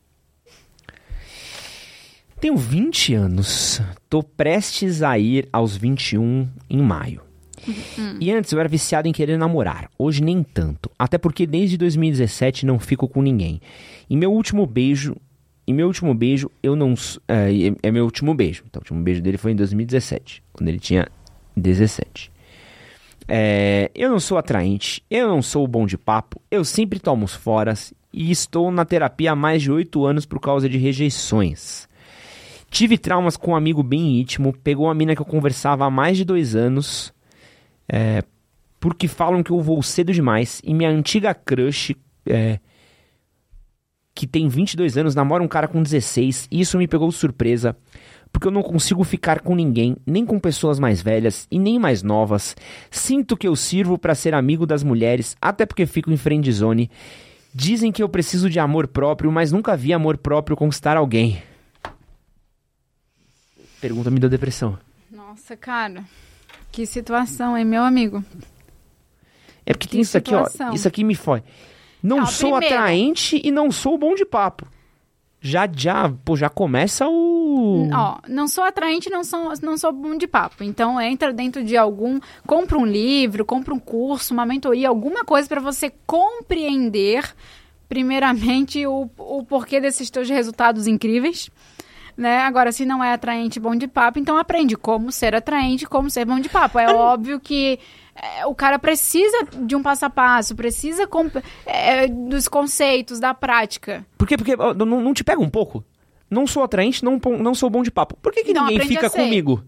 [2.40, 3.80] Tenho 20 anos.
[4.08, 7.22] Tô prestes a ir aos 21 em maio.
[8.20, 9.90] E antes eu era viciado em querer namorar.
[9.98, 10.90] Hoje nem tanto.
[10.98, 13.60] Até porque desde 2017 não fico com ninguém.
[14.08, 15.16] E meu último beijo.
[15.66, 16.92] E meu último beijo, eu não.
[16.92, 17.50] s- É,
[17.82, 18.62] é meu último beijo.
[18.66, 21.06] Então, o último beijo dele foi em 2017, quando ele tinha
[21.54, 22.30] 17.
[23.26, 27.34] É, eu não sou atraente, eu não sou bom de papo, eu sempre tomo os
[27.34, 31.86] foras e estou na terapia há mais de 8 anos por causa de rejeições.
[32.70, 36.16] Tive traumas com um amigo bem íntimo, pegou uma mina que eu conversava há mais
[36.16, 37.12] de dois anos,
[37.88, 38.22] é,
[38.78, 41.96] porque falam que eu vou cedo demais, e minha antiga crush,
[42.26, 42.60] é,
[44.14, 47.74] que tem 22 anos, namora um cara com 16, e isso me pegou de surpresa,
[48.30, 52.02] porque eu não consigo ficar com ninguém, nem com pessoas mais velhas e nem mais
[52.02, 52.54] novas.
[52.90, 56.90] Sinto que eu sirvo para ser amigo das mulheres, até porque fico em friendzone.
[57.54, 61.42] Dizem que eu preciso de amor próprio, mas nunca vi amor próprio conquistar alguém.
[63.80, 64.78] Pergunta me deu depressão.
[65.10, 66.04] Nossa, cara.
[66.72, 68.22] Que situação, hein, meu amigo?
[69.64, 70.44] É porque Que tem isso aqui, ó.
[70.46, 70.74] situação.
[70.74, 71.42] Isso aqui me foi.
[72.02, 74.66] Não sou primeiro- atraente e não sou bom de papo.
[75.40, 77.88] Já, já, pô, já começa o.
[77.94, 80.64] Ó, não sou atraente, não sou, não sou bom de papo.
[80.64, 85.48] Então entra dentro de algum, compra um livro, compra um curso, uma mentoria, alguma coisa
[85.48, 87.24] para você compreender
[87.88, 91.48] primeiramente o, o porquê desses teus resultados incríveis.
[92.18, 92.38] Né?
[92.42, 96.24] Agora, se não é atraente bom de papo, então aprende como ser atraente, como ser
[96.24, 96.76] bom de papo.
[96.76, 97.78] É óbvio que
[98.16, 103.32] é, o cara precisa de um passo a passo, precisa comp- é, dos conceitos, da
[103.34, 104.04] prática.
[104.18, 104.36] Por quê?
[104.36, 105.84] Porque ó, não, não te pega um pouco?
[106.28, 108.16] Não sou atraente, não, não sou bom de papo.
[108.20, 109.62] Por que, que Não, ninguém fica comigo?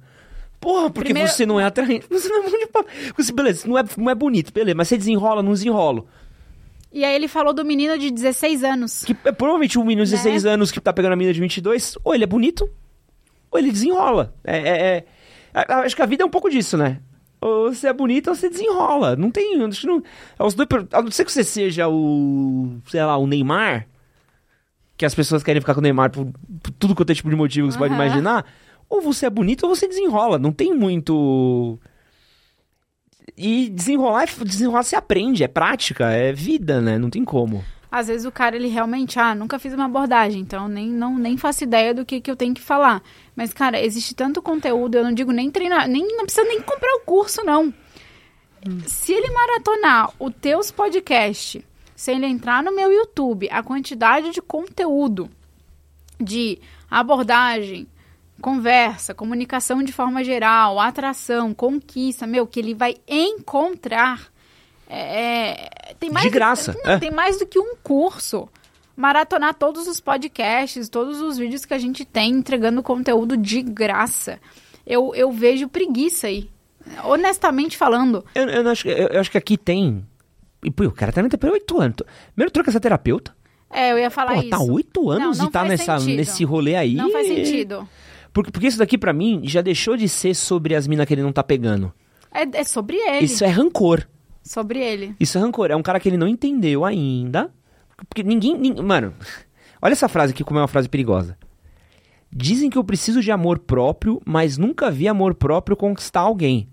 [0.60, 2.88] Porra, porque Primeiro- você não é atraente, você não é bom de papo.
[3.16, 6.04] Você, beleza, não é, não é bonito, beleza, mas você desenrola, não desenrola.
[6.92, 9.04] E aí ele falou do menino de 16 anos.
[9.04, 10.16] Que é provavelmente um menino de Né?
[10.16, 12.68] 16 anos que tá pegando a menina de 22, ou ele é bonito,
[13.50, 14.34] ou ele desenrola.
[14.42, 15.04] É, é-
[15.54, 16.98] é- acho que a vida é um pouco disso, né?
[17.40, 19.16] Ou você é bonito ou você desenrola.
[19.16, 19.62] Não tem.
[19.64, 20.02] Acho que não,
[20.38, 22.76] é os dois, a não ser que você seja o.
[22.88, 23.86] sei lá, o Neymar.
[24.96, 26.26] Que as pessoas querem ficar com o Neymar por,
[26.62, 28.04] por tudo quanto é tipo de motivo que você pode Aham.
[28.04, 28.44] imaginar.
[28.90, 30.38] Ou você é bonito ou você desenrola.
[30.38, 31.78] Não tem muito.
[33.36, 36.98] E desenrolar, é- desenrolar se aprende, é prática, é vida, né?
[36.98, 37.64] Não tem como.
[37.90, 41.36] Às vezes o cara, ele realmente, ah, nunca fiz uma abordagem, então nem, não, nem
[41.36, 43.02] faço ideia do que, que eu tenho que falar.
[43.34, 46.94] Mas, cara, existe tanto conteúdo, eu não digo nem treinar, nem, não precisa nem comprar
[46.96, 47.74] o curso, não.
[48.86, 51.62] Se ele maratonar os teus podcasts,
[51.96, 55.28] se ele entrar no meu YouTube, a quantidade de conteúdo
[56.20, 56.58] de
[56.90, 57.88] abordagem,
[58.40, 64.28] conversa, comunicação de forma geral, atração, conquista, meu, que ele vai encontrar.
[64.88, 66.98] É, tem mais De graça, não, é.
[66.98, 68.48] Tem mais do que um curso.
[68.96, 74.38] Maratonar todos os podcasts, todos os vídeos que a gente tem entregando conteúdo de graça.
[74.86, 76.50] Eu, eu vejo preguiça aí.
[77.04, 78.24] Honestamente falando.
[78.34, 80.04] Eu, eu acho, que- eu, eu acho que aqui tem.
[80.64, 81.96] E, pô, o cara também tá por oito anos.
[82.34, 83.34] Primeiro troca essa terapeuta.
[83.72, 84.50] É, eu ia falar Pô, isso.
[84.50, 86.16] tá oito anos Não, não e tá nessa, sentido.
[86.16, 86.94] nesse rolê aí.
[86.94, 87.88] Não faz sentido.
[88.32, 91.22] Porque, porque isso daqui, pra mim, já deixou de ser sobre as minas que ele
[91.22, 91.92] não tá pegando.
[92.32, 93.24] É, é sobre ele.
[93.24, 94.06] Isso é rancor.
[94.42, 95.14] Sobre ele.
[95.18, 95.70] Isso é rancor.
[95.70, 97.50] É um cara que ele não entendeu ainda.
[98.08, 98.56] Porque ninguém.
[98.56, 99.12] nin- Mano,
[99.82, 101.36] olha essa frase aqui como é uma frase perigosa.
[102.32, 106.68] Dizem que eu preciso de amor próprio, mas nunca vi amor próprio conquistar alguém.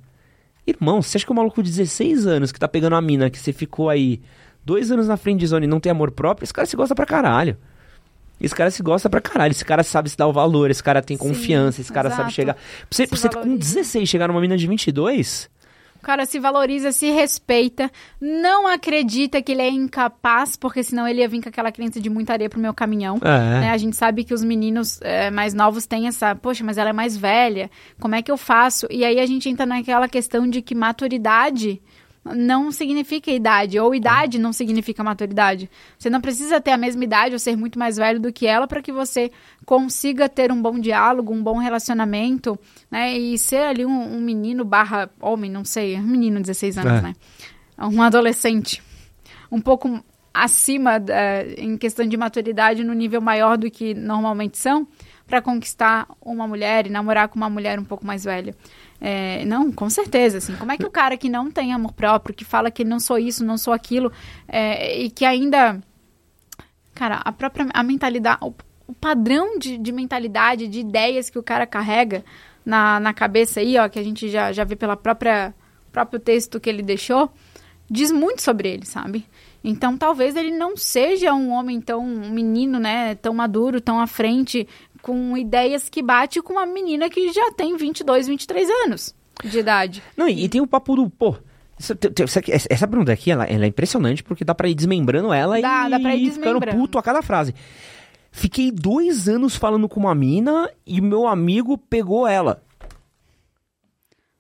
[0.68, 3.40] Irmão, você acha que o maluco de 16 anos que tá pegando a mina que
[3.40, 4.22] você ficou aí
[4.64, 6.94] dois anos na frente de zona e não tem amor próprio, esse cara se gosta
[6.94, 7.58] pra caralho.
[8.40, 9.52] Esse cara se gosta pra caralho.
[9.52, 12.22] Esse cara sabe se dar o valor, esse cara tem Sim, confiança, esse cara sabe
[12.24, 12.34] exato.
[12.36, 12.54] chegar.
[12.54, 13.58] Pra você, Se você com valoriza.
[13.58, 15.50] 16 chegar numa mina de 22,
[15.98, 17.92] O cara se valoriza, se respeita,
[18.22, 22.10] não acredita que ele é incapaz, porque senão ele ia vir com aquela crença de
[22.10, 23.18] muita areia pro meu caminhão.
[23.24, 23.60] É.
[23.62, 23.72] né?
[23.72, 26.94] A gente sabe que os meninos é, mais novos têm essa, poxa, mas ela é
[26.94, 27.70] mais velha,
[28.00, 28.88] como é que eu faço?
[28.92, 31.82] E aí a gente entra naquela questão de que maturidade
[32.36, 35.70] não significa idade, ou idade não significa maturidade.
[35.98, 38.68] Você não precisa ter a mesma idade ou ser muito mais velho do que ela
[38.68, 39.32] para que você
[39.66, 42.58] consiga ter um bom diálogo, um bom relacionamento,
[42.90, 43.18] né?
[43.18, 46.94] E ser ali um, um menino barra homem, não sei, um menino de 16 anos,
[46.94, 47.02] É.
[47.02, 47.14] né?
[47.80, 48.82] Um adolescente.
[49.52, 54.88] Um pouco acima da- em questão de maturidade no nível maior do que normalmente são
[55.26, 58.56] para conquistar uma mulher e namorar com uma mulher um pouco mais velha.
[59.00, 60.56] É, não, com certeza, assim.
[60.56, 63.18] Como é que o cara que não tem amor próprio, que fala que não sou
[63.18, 64.12] isso, não sou aquilo,
[64.48, 65.80] é, e que ainda
[66.96, 68.54] cara, a própria a mentalidade, o,
[68.88, 72.26] o padrão de, de mentalidade, de ideias que o cara carrega
[72.66, 75.54] na, na cabeça aí, ó, que a gente já, já vê pela própria
[75.92, 77.32] próprio texto que ele deixou,
[77.90, 79.26] diz muito sobre ele, sabe?
[79.64, 84.08] Então, talvez ele não seja um homem tão um menino, né, tão maduro, tão à
[84.08, 84.68] frente
[85.02, 90.04] com ideias que bate com uma menina que já tem 22, 23 anos de idade.
[90.16, 91.36] Não, e, e tem o papo do, pô,
[91.80, 91.98] essa,
[92.70, 95.92] essa pergunta aqui, ela, ela é impressionante porque dá pra ir desmembrando ela Dá, e,
[95.92, 97.54] dá pra ir ficando puto a cada frase.
[98.32, 102.64] Fiquei dois anos falando com uma mina e meu amigo pegou ela.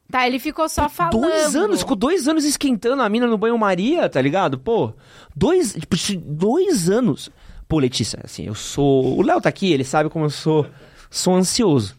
[0.09, 1.19] Tá, ele ficou só falando.
[1.19, 4.57] Dois anos, ficou dois anos esquentando a mina no banho-maria, tá ligado?
[4.57, 4.93] Pô,
[5.35, 7.29] dois, tipo, dois anos.
[7.67, 9.17] Pô, Letícia, assim, eu sou...
[9.17, 10.65] O Léo tá aqui, ele sabe como eu sou,
[11.09, 11.97] sou ansioso.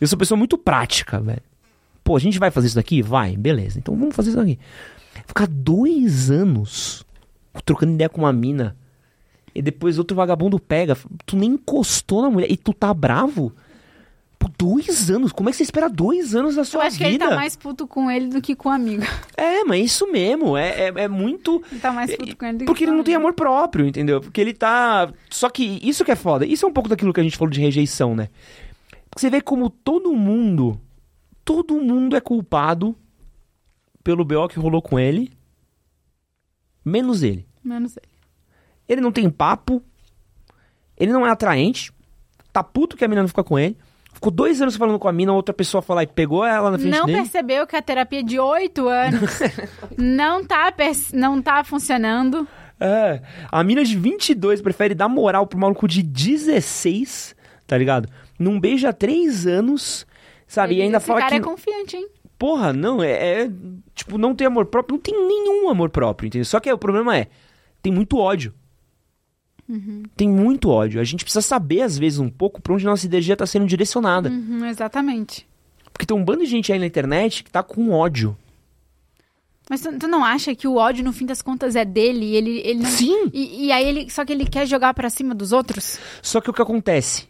[0.00, 1.42] Eu sou pessoa muito prática, velho.
[2.04, 3.02] Pô, a gente vai fazer isso daqui?
[3.02, 3.78] Vai, beleza.
[3.78, 4.58] Então vamos fazer isso daqui.
[5.26, 7.04] Ficar dois anos
[7.64, 8.76] trocando ideia com uma mina
[9.54, 10.96] e depois outro vagabundo pega.
[11.26, 13.52] Tu nem encostou na mulher e tu tá bravo?
[14.38, 15.32] Por dois anos?
[15.32, 17.24] Como é que você espera dois anos da Eu sua acho que vida?
[17.24, 19.02] ele tá mais puto com ele do que com o amigo.
[19.36, 20.56] É, mas isso mesmo.
[20.56, 21.62] É, é, é muito.
[21.72, 24.20] Ele tá mais puto com ele do que Porque ele não tem amor próprio, entendeu?
[24.20, 25.12] Porque ele tá.
[25.28, 26.46] Só que isso que é foda.
[26.46, 28.28] Isso é um pouco daquilo que a gente falou de rejeição, né?
[29.10, 30.80] Porque você vê como todo mundo.
[31.44, 32.94] Todo mundo é culpado
[34.04, 35.32] pelo BO que rolou com ele.
[36.84, 37.46] Menos ele.
[37.64, 38.08] Menos ele.
[38.88, 39.82] Ele não tem papo.
[40.96, 41.92] Ele não é atraente.
[42.52, 43.76] Tá puto que a mina não fica com ele.
[44.18, 46.78] Ficou dois anos falando com a mina, outra pessoa foi lá e pegou ela na
[46.78, 47.18] frente Não dele.
[47.18, 49.38] percebeu que a terapia de oito anos
[49.96, 50.74] não, tá
[51.12, 52.44] não tá funcionando.
[52.80, 58.08] É, a mina de 22 prefere dar moral pro maluco de 16, tá ligado?
[58.36, 60.04] Não beija há três anos,
[60.48, 60.74] sabe?
[60.74, 62.08] e ainda Esse fala cara que, é confiante, hein?
[62.36, 63.50] porra, não, é, é,
[63.94, 66.44] tipo, não tem amor próprio, não tem nenhum amor próprio, entendeu?
[66.44, 67.28] Só que o problema é,
[67.80, 68.52] tem muito ódio.
[70.16, 71.00] Tem muito ódio.
[71.00, 74.30] A gente precisa saber, às vezes, um pouco pra onde nossa energia tá sendo direcionada.
[74.30, 75.46] Uhum, exatamente.
[75.92, 78.36] Porque tem um bando de gente aí na internet que tá com ódio.
[79.68, 82.34] Mas tu, tu não acha que o ódio, no fim das contas, é dele?
[82.34, 82.90] Ele, ele não...
[82.90, 83.30] Sim!
[83.34, 84.10] E, e aí ele.
[84.10, 85.98] Só que ele quer jogar pra cima dos outros?
[86.22, 87.26] Só que o que acontece?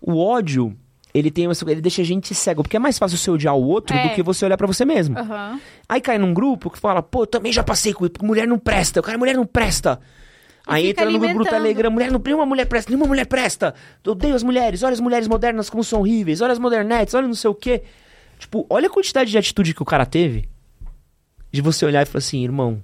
[0.00, 0.76] O ódio,
[1.12, 3.62] ele tem essa- ele deixa a gente cego, porque é mais fácil você odiar o
[3.66, 4.08] outro É.
[4.08, 5.18] do que você olhar pra você mesmo.
[5.18, 5.60] Aham.
[5.88, 9.00] Aí cai num grupo que fala, pô, eu também já passei com mulher não presta,
[9.00, 10.00] o cara, mulher não presta.
[10.66, 11.44] Aí entra no grupo do.
[11.50, 13.74] Telegram, mulher não, nenhuma mulher presta, nenhuma mulher presta.
[14.04, 17.26] Eu odeio as mulheres, olha as mulheres modernas como são horríveis, olha as modernetes, olha
[17.26, 17.82] não sei o quê.
[18.38, 20.48] Tipo, olha a quantidade de atitude que o cara teve
[21.52, 22.80] de você olhar e falar assim, irmão,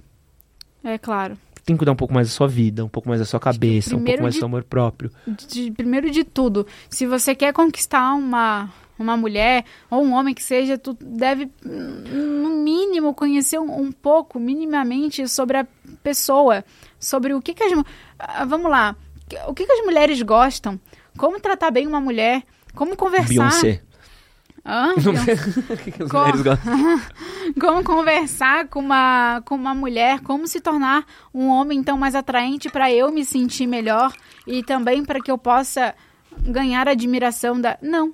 [0.83, 1.39] É claro.
[1.65, 3.97] tem que cuidar um pouco mais da sua vida, um pouco mais da sua cabeça,
[3.97, 5.11] um pouco mais do de- seu amor próprio.
[5.49, 10.43] De- primeiro de tudo, se você quer conquistar uma, uma mulher ou um homem que
[10.43, 15.67] seja, tu deve, no mínimo, conhecer um, um pouco, minimamente, sobre a
[16.03, 16.65] pessoa.
[17.07, 17.73] Sobre o que, que as.
[18.19, 18.97] ah, Vamos lá.
[19.49, 20.81] O que, que as mulheres gostam?
[21.17, 22.43] Como tratar bem uma mulher?
[22.75, 23.29] Como conversar?
[23.29, 23.83] Beyoncé.
[24.65, 24.95] Hã?
[25.71, 27.01] O que que as Co- mulheres gostam?
[27.61, 32.69] como conversar com uma, com uma mulher, como se tornar um homem então mais atraente
[32.69, 34.13] para eu me sentir melhor
[34.47, 35.95] e também para que eu possa
[36.39, 37.79] ganhar a admiração da.
[37.81, 38.13] Não.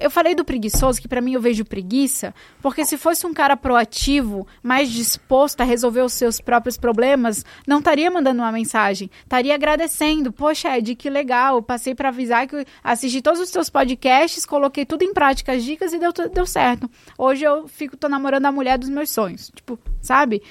[0.00, 3.56] Eu falei do preguiçoso, que para mim eu vejo preguiça, porque se fosse um cara
[3.56, 9.54] proativo, mais disposto a resolver os seus próprios problemas, não estaria mandando uma mensagem, estaria
[9.54, 10.32] agradecendo.
[10.32, 15.02] Poxa, Ed, que legal, passei para avisar que assisti todos os seus podcasts, coloquei tudo
[15.02, 16.90] em prática, as dicas e deu, deu certo.
[17.18, 20.42] Hoje eu fico, tô namorando a mulher dos meus sonhos, tipo, sabe?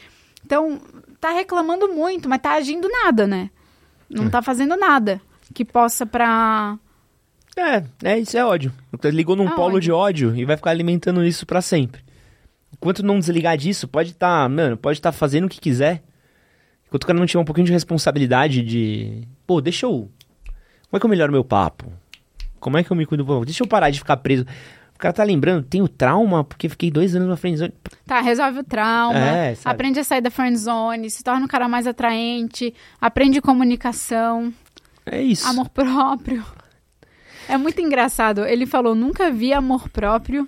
[0.46, 0.80] Então,
[1.20, 3.50] tá reclamando muito, mas tá agindo nada, né?
[4.10, 5.22] Não tá fazendo nada
[5.54, 6.78] que possa pra...
[7.58, 8.74] É, é, isso é ódio.
[9.06, 9.80] Ligou num É polo ódio.
[9.82, 12.02] de ódio e vai ficar alimentando isso pra sempre.
[12.74, 16.04] Enquanto não desligar disso, pode estar, mano, pode estar fazendo o que quiser.
[16.88, 20.10] Enquanto o cara não tiver um pouquinho de responsabilidade de, pô, deixa eu
[20.90, 21.92] Como é que eu melhoro meu papo?
[22.60, 23.26] Como é que eu me cuido?
[23.46, 24.46] Deixa eu parar de ficar preso.
[24.96, 27.74] O cara tá lembrando, tenho trauma porque fiquei dois anos na frente.
[28.06, 31.68] Tá, resolve o trauma, É, aprende a sair da friend zone, se torna um cara
[31.68, 34.54] mais atraente, aprende comunicação,
[35.06, 35.48] É isso.
[35.48, 36.44] amor próprio.
[37.54, 38.46] É muito engraçado.
[38.46, 40.48] Ele falou, nunca vi amor próprio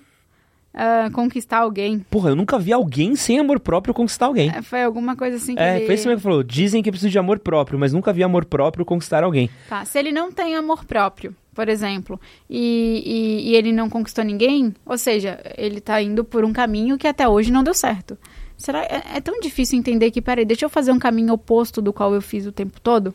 [0.73, 1.99] ah, conquistar alguém.
[2.10, 4.49] Porra, eu nunca vi alguém sem amor próprio conquistar alguém.
[4.49, 5.86] É, Foi alguma coisa assim que É, ele...
[5.86, 6.41] foi isso mesmo que falou.
[6.41, 9.52] Dizem que precisa de amor próprio, mas nunca vi amor próprio conquistar alguém.
[9.69, 12.19] Tá, se ele não tem amor próprio, por exemplo,
[12.49, 16.98] e, e, e ele não conquistou ninguém, ou seja, ele tá indo por um caminho
[16.98, 18.18] que até hoje não deu certo.
[18.57, 21.94] Será é, é tão difícil entender que, peraí, deixa eu fazer um caminho oposto do
[21.94, 23.14] qual eu fiz o tempo todo?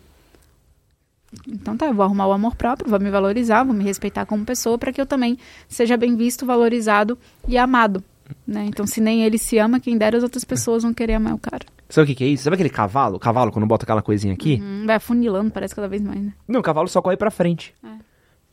[1.48, 4.44] Então tá, eu vou arrumar o amor próprio, vou me valorizar, vou me respeitar como
[4.44, 5.39] pessoa para que eu também
[5.69, 7.16] seja bem visto, valorizado
[7.47, 8.02] e amado.
[8.47, 8.65] Né?
[8.66, 11.39] Então, se nem ele se ama, quem dera as outras pessoas vão querer amar o
[11.39, 11.65] cara.
[11.89, 12.44] Sabe o que, que é isso?
[12.44, 13.16] Sabe aquele cavalo?
[13.16, 14.61] O cavalo, quando bota aquela coisinha aqui?
[14.62, 16.32] Hum, vai afunilando, parece cada vez mais, né?
[16.47, 17.74] Não, o cavalo só corre pra frente.
[17.85, 17.89] É.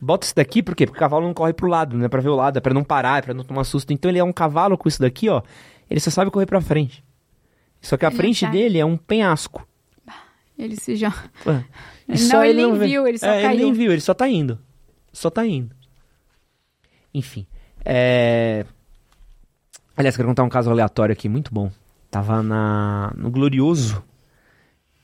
[0.00, 0.86] Bota isso daqui, por quê?
[0.86, 2.08] Porque o cavalo não corre pro lado, né?
[2.08, 3.92] Pra ver o lado, é pra não parar, é pra não tomar susto.
[3.92, 5.42] Então ele é um cavalo com isso daqui, ó.
[5.90, 7.04] Ele só sabe correr pra frente.
[7.80, 8.58] Só que a Ele frente sabe.
[8.58, 9.66] dele é um penhasco.
[10.58, 11.14] Ele se já.
[12.08, 12.86] E Não, só ele nem vê.
[12.86, 13.52] viu, ele só é, caiu.
[13.54, 14.58] Ele nem viu, ele só tá indo.
[15.12, 15.74] Só tá indo.
[17.12, 17.46] Enfim.
[17.84, 18.64] É...
[19.96, 21.70] Aliás, quero contar um caso aleatório aqui, muito bom.
[22.10, 23.12] Tava na...
[23.16, 24.02] no glorioso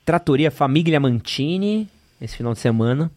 [0.04, 1.88] Trattoria Famiglia Mantini,
[2.20, 3.10] esse final de semana.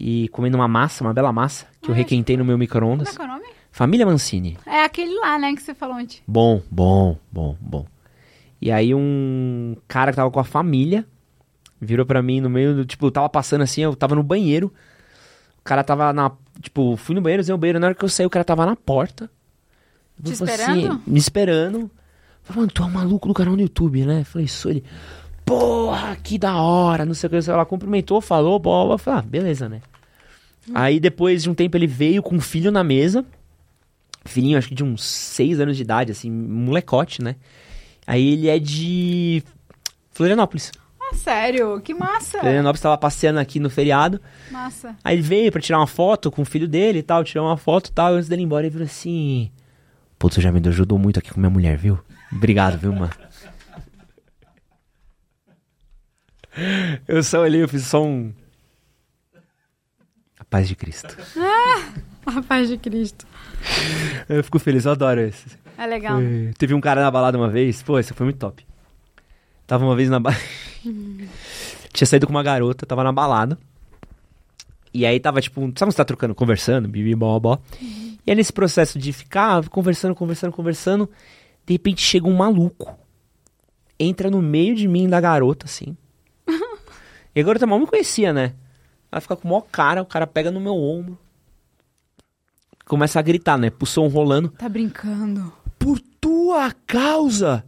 [0.00, 3.16] E comendo uma massa, uma bela massa, que eu requentei no meu Como é micro-ondas.
[3.16, 3.46] que é o nome?
[3.70, 4.56] Família Mancini.
[4.64, 6.22] É aquele lá, né, que você falou antes.
[6.26, 7.86] Bom, bom, bom, bom.
[8.60, 11.06] E aí um cara que tava com a família
[11.80, 14.72] virou pra mim no meio do, tipo, eu tava passando assim, eu tava no banheiro.
[15.60, 18.08] O cara tava na, tipo, fui no banheiro, usei o banheiro, na hora que eu
[18.08, 19.30] saí o cara tava na porta.
[20.22, 21.02] Te falei esperando?
[21.06, 21.90] me esperando.
[22.42, 24.24] Falei, mano, tu é um maluco do canal no YouTube, né?
[24.24, 24.84] Falei, sou ele.
[25.44, 27.50] Porra, que da hora, não sei o que.
[27.50, 28.98] Ela cumprimentou, falou, boba.
[28.98, 29.80] Falei, ah, beleza, né?
[30.74, 33.24] Aí depois de um tempo ele veio com um filho na mesa.
[34.24, 37.36] Filhinho, acho que de uns 6 anos de idade, assim, molecote, né?
[38.06, 39.42] Aí ele é de
[40.10, 40.72] Florianópolis.
[41.10, 41.80] Ah, sério?
[41.80, 42.40] Que massa.
[42.40, 44.20] Florianópolis tava passeando aqui no feriado.
[44.50, 44.94] Massa.
[45.02, 47.56] Aí ele veio pra tirar uma foto com o filho dele e tal, tirou uma
[47.56, 48.14] foto e tal.
[48.14, 49.50] Antes dele ir embora, ele virou assim:
[50.18, 51.98] Pô, tu já me ajudou muito aqui com minha mulher, viu?
[52.32, 53.10] Obrigado, viu, mano?
[57.06, 58.32] Eu só olhei, eu fiz só um.
[60.38, 61.16] A paz de Cristo.
[62.26, 63.26] A paz de Cristo.
[64.28, 65.46] Eu fico feliz, eu adoro esse.
[65.76, 66.16] É legal.
[66.16, 68.66] Foi- Teve um cara na balada uma vez, pô, esse foi muito top.
[69.66, 70.42] Tava uma vez na balada.
[71.92, 73.58] Tinha saído com uma garota, tava na balada.
[74.92, 77.58] E aí tava, tipo, sabe quando você tá trocando, conversando, bibi, bó, bó.
[77.80, 81.08] E aí nesse processo de ficar conversando, conversando, conversando,
[81.66, 82.98] de repente chega um maluco.
[83.98, 85.96] Entra no meio de mim da garota, assim.
[87.34, 88.54] e a garota mal me conhecia, né?
[89.10, 91.18] Ela fica com o maior cara, o cara pega no meu ombro.
[92.84, 93.70] Começa a gritar, né?
[93.84, 94.48] Som rolando.
[94.50, 95.52] Tá brincando.
[95.78, 97.64] Por tua causa,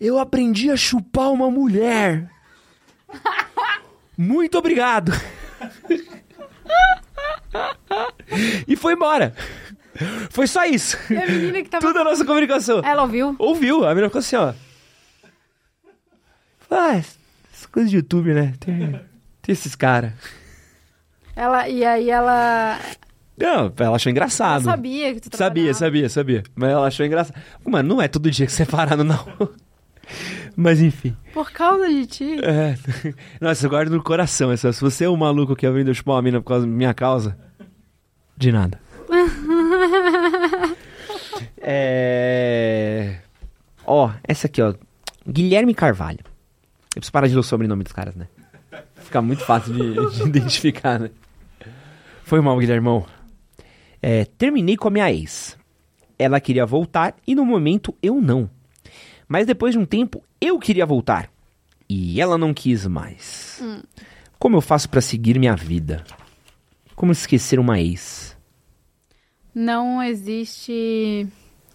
[0.00, 2.30] eu aprendi a chupar uma mulher.
[4.16, 5.12] Muito obrigado.
[8.66, 9.34] e foi embora.
[10.30, 10.96] Foi só isso.
[11.10, 11.86] E a menina que tava.
[11.86, 12.80] Tudo a nossa comunicação.
[12.84, 13.34] Ela ouviu?
[13.38, 14.52] Ouviu, a menina ficou assim, ó.
[16.70, 18.54] Ah, essas coisas de YouTube, né?
[18.58, 19.00] Tem,
[19.40, 20.12] tem esses caras.
[21.36, 22.78] Ela, e aí ela.
[23.38, 24.64] Não, ela achou Ela engraçado.
[24.64, 25.78] sabia que tu Sabia, trabalhava.
[25.78, 26.42] sabia, sabia.
[26.54, 27.40] Mas ela achou engraçado.
[27.64, 29.24] Mano, não é todo dia que você é parado, não.
[30.56, 31.16] Mas enfim.
[31.32, 32.36] Por causa de ti.
[32.44, 32.76] É.
[33.40, 34.72] Nossa, eu guardo no coração essa.
[34.72, 36.94] Se você é um maluco que aprendeu a chupar uma mina por causa da minha
[36.94, 37.36] causa,
[38.36, 38.80] de nada.
[41.60, 43.18] é.
[43.86, 44.74] Ó, essa aqui, ó.
[45.26, 46.20] Guilherme Carvalho.
[46.20, 48.28] Eu preciso parar de ler o sobrenome dos caras, né?
[48.96, 51.10] Fica muito fácil de, de identificar, né?
[52.22, 53.04] Foi mal, Guilhermão.
[54.00, 55.58] É, terminei com a minha ex.
[56.18, 58.48] Ela queria voltar e no momento eu não.
[59.28, 61.30] Mas depois de um tempo eu queria voltar
[61.88, 63.62] e ela não quis mais.
[64.38, 66.04] Como eu faço pra seguir minha vida?
[66.94, 68.36] Como esquecer uma ex?
[69.54, 71.26] Não existe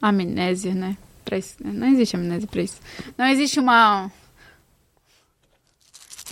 [0.01, 0.97] amnésia, né?
[1.23, 1.55] Pra isso.
[1.63, 2.79] Não existe amnésia pra isso.
[3.17, 4.11] Não existe uma.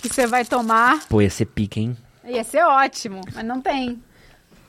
[0.02, 1.06] Que você vai tomar.
[1.08, 1.96] Pô, ia ser pique, hein?
[2.24, 4.00] Ia ser ótimo, mas não tem.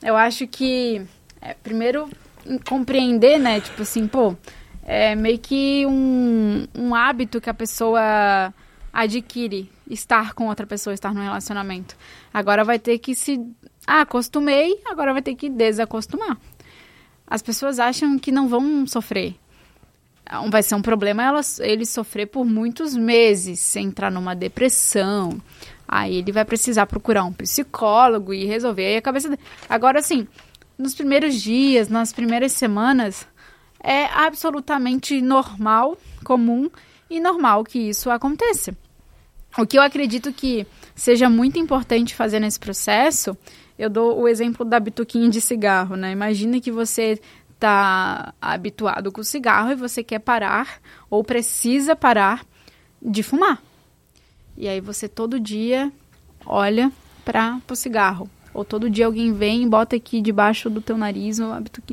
[0.02, 1.02] Eu acho que.
[1.42, 2.10] é, primeiro,
[2.68, 3.60] compreender, né?
[3.62, 4.36] Tipo assim, pô.
[4.92, 8.52] É meio que um, um hábito que a pessoa
[8.92, 9.72] adquire.
[9.88, 11.96] Estar com outra pessoa, estar num relacionamento.
[12.34, 13.40] Agora vai ter que se.
[13.86, 16.36] Ah, acostumei, agora vai ter que desacostumar.
[17.28, 19.36] As pessoas acham que não vão sofrer.
[20.26, 25.40] Ah, Vai ser um problema elas, ele sofrer por muitos meses, entrar numa depressão.
[25.88, 29.42] Aí ele vai precisar procurar um psicólogo e resolver aí a cabeça dele.
[29.70, 30.28] Agora, assim,
[30.80, 33.28] nos primeiros dias, nas primeiras semanas,
[33.84, 36.70] é absolutamente normal, comum
[37.10, 38.76] e normal que isso aconteça.
[39.58, 40.66] O que eu acredito que
[40.96, 43.36] seja muito importante fazer nesse processo,
[43.78, 46.12] eu dou o exemplo da bituquinha de cigarro, né?
[46.12, 47.20] Imagina que você
[47.56, 50.80] está habituado com o cigarro e você quer parar
[51.10, 52.46] ou precisa parar
[53.02, 53.62] de fumar.
[54.58, 55.92] E aí você todo dia
[56.46, 56.92] olha
[57.26, 58.30] para o cigarro.
[58.54, 61.40] Ou todo dia alguém vem e bota aqui debaixo do teu nariz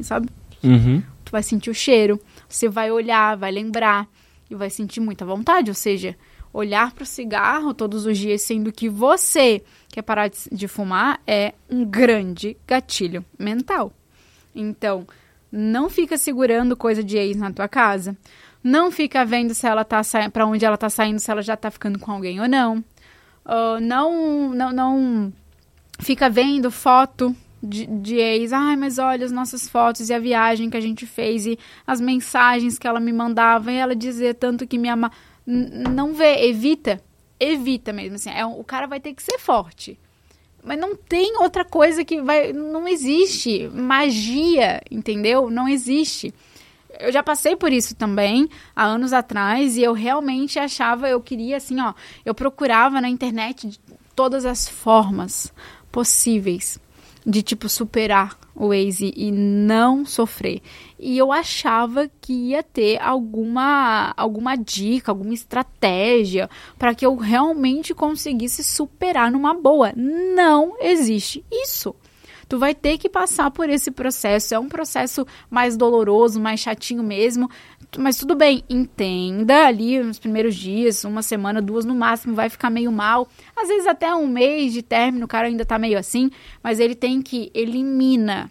[0.02, 0.28] sabe?
[0.64, 1.02] Uhum.
[1.26, 4.08] Tu vai sentir o cheiro, você vai olhar, vai lembrar
[4.48, 6.16] e vai sentir muita vontade, ou seja,
[6.52, 11.52] olhar para o cigarro todos os dias, sendo que você quer parar de, fumar, é
[11.68, 13.92] um grande gatilho mental.
[14.54, 15.04] Então,
[15.50, 18.16] não fica segurando coisa de ex na tua casa.
[18.62, 21.56] Não fica vendo se ela tá saindo, para onde ela tá saindo, se ela já
[21.56, 22.82] tá ficando com alguém ou não.
[23.44, 25.32] Ah, não, não, não
[25.98, 27.34] fica vendo foto
[27.68, 28.52] de, de ex.
[28.52, 32.00] Ai, mas olha as nossas fotos e a viagem que a gente fez e as
[32.00, 35.10] mensagens que ela me mandava e ela dizia tanto que me ama.
[35.46, 37.00] Não vê, evita.
[37.38, 39.98] evita mesmo, assim, é, o cara vai ter que ser forte.
[40.64, 42.52] Mas não tem outra coisa que vai.
[42.52, 45.48] Não existe magia, entendeu?
[45.48, 46.34] Não existe.
[46.98, 51.58] Eu já passei por isso também, há anos atrás, e eu realmente achava, eu queria
[51.58, 51.92] assim, ó,
[52.24, 53.78] eu procurava na internet de
[54.14, 55.52] todas as formas
[55.92, 56.80] possíveis
[57.26, 60.62] de tipo superar o Waze e não sofrer.
[60.98, 66.48] E eu achava que ia ter alguma alguma dica, alguma estratégia
[66.78, 69.92] para que eu realmente conseguisse superar numa boa.
[69.96, 71.94] Não existe isso.
[72.48, 74.54] Tu vai ter que passar por esse processo.
[74.54, 77.50] É um processo mais doloroso, mais chatinho mesmo.
[77.98, 82.70] Mas tudo bem, entenda ali nos primeiros dias, uma semana, duas no máximo, vai ficar
[82.70, 83.28] meio mal.
[83.56, 86.30] Às vezes até um mês de término, o cara ainda tá meio assim,
[86.62, 88.50] mas ele tem que elimina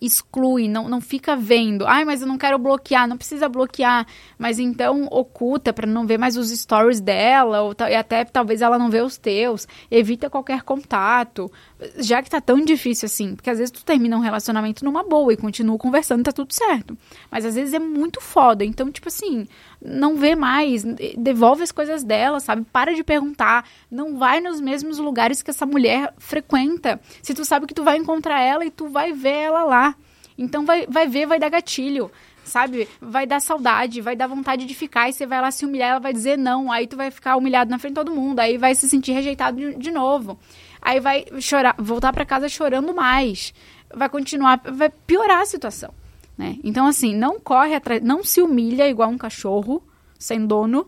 [0.00, 1.86] exclui, não, não fica vendo.
[1.86, 4.06] Ai, mas eu não quero bloquear, não precisa bloquear,
[4.38, 8.78] mas então oculta para não ver mais os stories dela, ou e até talvez ela
[8.78, 9.66] não vê os teus.
[9.90, 11.50] Evita qualquer contato,
[11.98, 15.32] já que tá tão difícil assim, porque às vezes tu termina um relacionamento numa boa
[15.32, 16.96] e continua conversando, tá tudo certo.
[17.30, 19.46] Mas às vezes é muito foda, então tipo assim,
[19.80, 20.84] não vê mais,
[21.16, 22.66] devolve as coisas dela, sabe?
[22.72, 27.00] Para de perguntar, não vai nos mesmos lugares que essa mulher frequenta.
[27.22, 29.94] Se tu sabe que tu vai encontrar ela e tu vai ver ela lá.
[30.36, 32.10] Então vai, vai ver, vai dar gatilho,
[32.44, 32.88] sabe?
[33.00, 36.00] Vai dar saudade, vai dar vontade de ficar e você vai lá se humilhar, ela
[36.00, 38.74] vai dizer não, aí tu vai ficar humilhado na frente de todo mundo, aí vai
[38.74, 40.38] se sentir rejeitado de, de novo.
[40.80, 43.52] Aí vai chorar, voltar para casa chorando mais.
[43.92, 45.92] Vai continuar, vai piorar a situação.
[46.38, 46.56] Né?
[46.62, 49.82] Então, assim, não corre atrás, não se humilha igual um cachorro
[50.16, 50.86] sem dono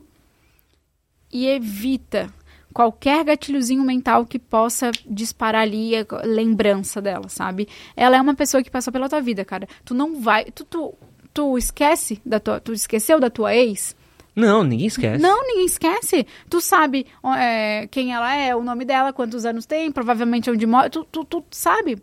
[1.33, 2.33] e evita
[2.73, 7.69] qualquer gatilhozinho mental que possa disparar ali a lembrança dela, sabe?
[7.97, 9.67] Ela é uma pessoa que passou pela tua vida, cara.
[9.85, 10.95] Tu não vai, tu, tu,
[11.35, 13.97] tu esquece da tua, tu esqueceu da tua ex?
[14.35, 15.21] Não, ninguém esquece.
[15.21, 16.27] Não, ninguém esquece.
[16.49, 17.07] Tu sabe
[17.37, 20.89] é, quem ela é, o nome dela, quantos anos tem, provavelmente onde mora.
[20.89, 22.01] Tu, tu, tu sabe.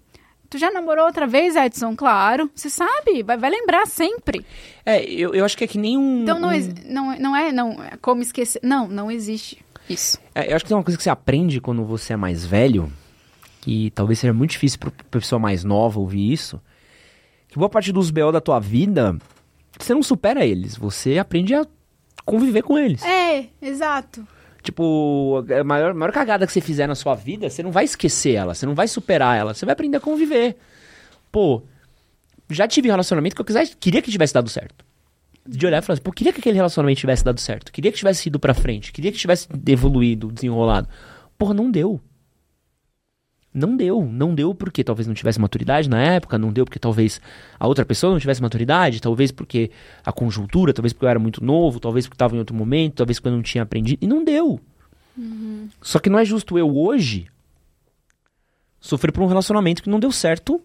[0.49, 1.95] Tu já namorou outra vez, Edson?
[1.95, 2.49] Claro.
[2.55, 4.45] Você sabe, vai, vai lembrar sempre.
[4.85, 6.23] É, eu, eu acho que é que nem um.
[6.23, 6.73] Então não, um...
[6.85, 8.59] não, não é não, é como esquecer.
[8.63, 9.59] Não, não existe
[9.89, 10.19] isso.
[10.33, 12.91] É, eu acho que tem uma coisa que você aprende quando você é mais velho,
[13.61, 16.61] que talvez seja muito difícil pra pessoa mais nova ouvir isso.
[17.49, 19.17] Que boa parte dos BO da tua vida,
[19.77, 21.65] você não supera eles, você aprende a
[22.25, 23.03] conviver com eles.
[23.03, 24.25] É, exato.
[24.67, 28.33] Tipo, a maior, maior cagada que você fizer na sua vida, você não vai esquecer
[28.33, 30.57] ela, você não vai superar ela, você vai aprender a conviver.
[31.31, 31.63] Pô,
[32.49, 34.83] já tive um relacionamento que eu quisesse, queria que tivesse dado certo.
[35.47, 37.97] De olhar e falar assim, pô, queria que aquele relacionamento tivesse dado certo, queria que
[37.97, 40.89] tivesse ido pra frente, queria que tivesse evoluído, desenrolado.
[41.37, 42.01] Porra, não deu.
[43.57, 44.05] Não deu.
[44.05, 47.19] Não deu porque talvez não tivesse maturidade na época, não deu porque talvez
[47.59, 49.71] a outra pessoa não tivesse maturidade, talvez porque
[50.05, 53.19] a conjuntura, talvez porque eu era muito novo, talvez porque estava em outro momento, talvez
[53.19, 53.97] porque eu não tinha aprendido.
[53.99, 54.59] E não deu.
[55.17, 55.69] Uhum.
[55.81, 57.27] Só que não é justo eu hoje
[58.79, 60.61] sofrer por um relacionamento que não deu certo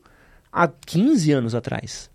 [0.53, 2.11] há 15 anos atrás.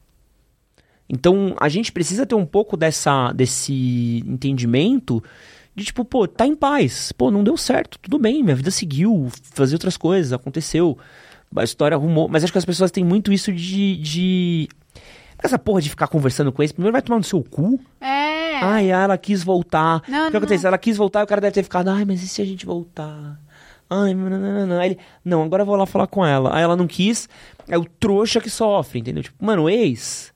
[1.10, 5.24] Então a gente precisa ter um pouco dessa, desse entendimento
[5.78, 7.12] de tipo, pô, tá em paz.
[7.12, 10.98] Pô, não deu certo, tudo bem, minha vida seguiu, fazer outras coisas, aconteceu.
[11.56, 12.28] A história arrumou.
[12.28, 13.96] Mas acho que as pessoas têm muito isso de.
[13.98, 14.68] de...
[15.38, 17.80] Essa porra de ficar conversando com eles, primeiro vai tomar no seu cu.
[18.02, 18.60] É.
[18.60, 20.02] Ai, ela quis voltar.
[20.08, 20.64] Não, o que não, acontece?
[20.64, 20.70] não.
[20.70, 22.66] Ela quis voltar e o cara deve ter ficado, ai, mas e se a gente
[22.66, 23.40] voltar?
[23.88, 24.80] Ai, não, não, não, não.
[24.80, 26.56] Aí ele, não, agora eu vou lá falar com ela.
[26.56, 27.30] Aí ela não quis,
[27.68, 29.22] é o trouxa que sofre, entendeu?
[29.22, 30.34] Tipo, mano, ex,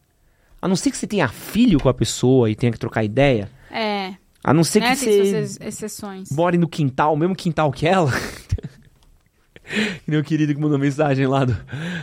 [0.62, 3.50] a não ser que você tenha filho com a pessoa e tenha que trocar ideia,
[3.72, 4.14] É.
[4.44, 4.96] a não ser né?
[4.96, 6.30] que Tem você exceções.
[6.32, 8.12] more no quintal, o mesmo quintal que ela.
[10.06, 11.58] Meu querido que mandou mensagem lá do,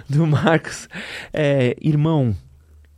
[0.09, 0.89] do Marcos.
[1.33, 2.35] É, irmão,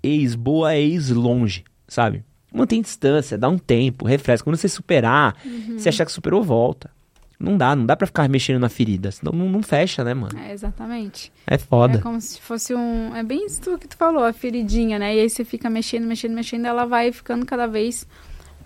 [0.03, 2.25] ex, boa ex longe, sabe?
[2.53, 4.45] Mantém distância, dá um tempo, refresca.
[4.45, 5.37] Quando você superar,
[5.77, 6.91] você achar que superou, volta.
[7.39, 9.11] Não dá, não dá pra ficar mexendo na ferida.
[9.11, 10.39] Senão não, não fecha, né, mano?
[10.39, 11.33] É, exatamente.
[11.47, 11.97] É foda.
[11.99, 13.17] É como se fosse um.
[13.17, 15.17] É bem isso que tu falou, a feridinha, né?
[15.17, 18.07] E aí você fica mexendo, mexendo, mexendo, ela vai ficando cada vez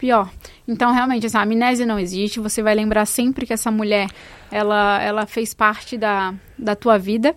[0.04, 0.30] pior.
[0.68, 2.38] Então, realmente, essa amnésia não existe.
[2.38, 4.06] Você vai lembrar sempre que essa mulher,
[4.50, 7.34] ela, ela fez parte da, da tua vida.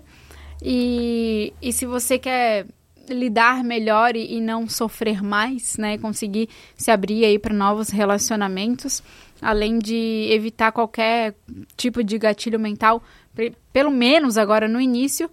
[0.62, 2.66] E, e se você quer
[3.08, 5.98] lidar melhor e, e não sofrer mais, né?
[5.98, 9.02] Conseguir se abrir aí para novos relacionamentos,
[9.42, 11.36] além de evitar qualquer
[11.78, 13.02] tipo de gatilho mental,
[13.34, 15.32] pe- pelo menos agora no início,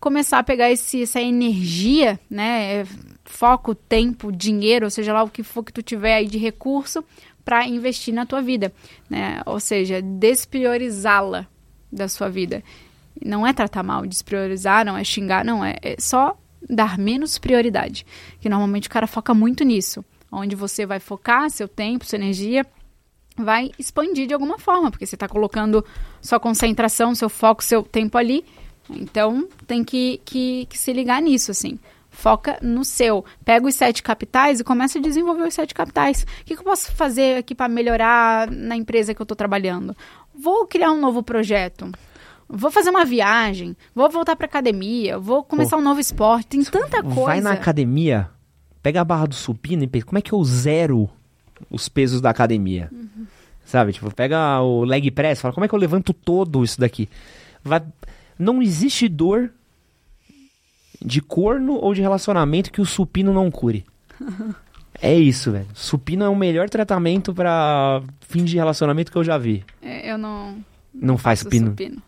[0.00, 2.86] começar a pegar esse, essa energia, né?
[3.30, 7.04] Foco, tempo, dinheiro, ou seja lá o que for que tu tiver aí de recurso
[7.44, 8.72] para investir na tua vida,
[9.08, 9.42] né?
[9.46, 11.46] Ou seja, despriorizá-la
[11.90, 12.62] da sua vida.
[13.24, 16.36] Não é tratar mal, despriorizar, não é xingar, não é, é só
[16.68, 18.06] dar menos prioridade.
[18.40, 22.66] Que normalmente o cara foca muito nisso, onde você vai focar seu tempo, sua energia
[23.36, 25.84] vai expandir de alguma forma, porque você está colocando
[26.20, 28.44] sua concentração, seu foco, seu tempo ali.
[28.90, 31.78] Então, tem que, que, que se ligar nisso, assim.
[32.18, 33.24] Foca no seu.
[33.44, 36.26] Pega os sete capitais e começa a desenvolver os sete capitais.
[36.40, 39.96] O que, que eu posso fazer aqui para melhorar na empresa que eu estou trabalhando?
[40.36, 41.88] Vou criar um novo projeto.
[42.48, 43.76] Vou fazer uma viagem.
[43.94, 45.16] Vou voltar para academia.
[45.16, 46.48] Vou começar Pô, um novo esporte.
[46.48, 47.26] Tem tanta coisa.
[47.26, 48.28] Vai na academia,
[48.82, 51.08] pega a barra do supino e pensa, como é que eu zero
[51.70, 52.88] os pesos da academia?
[52.90, 53.26] Uhum.
[53.64, 53.92] Sabe?
[53.92, 57.08] Tipo, pega o leg press, fala, como é que eu levanto todo isso daqui?
[57.62, 57.80] Vai...
[58.36, 59.52] Não existe dor
[61.04, 63.84] de corno ou de relacionamento que o supino não cure.
[65.00, 65.66] é isso, velho.
[65.74, 69.64] Supino é o melhor tratamento para fim de relacionamento que eu já vi.
[69.82, 70.52] É, eu não.
[70.94, 71.70] Não, não faz supino.
[71.70, 72.02] supino.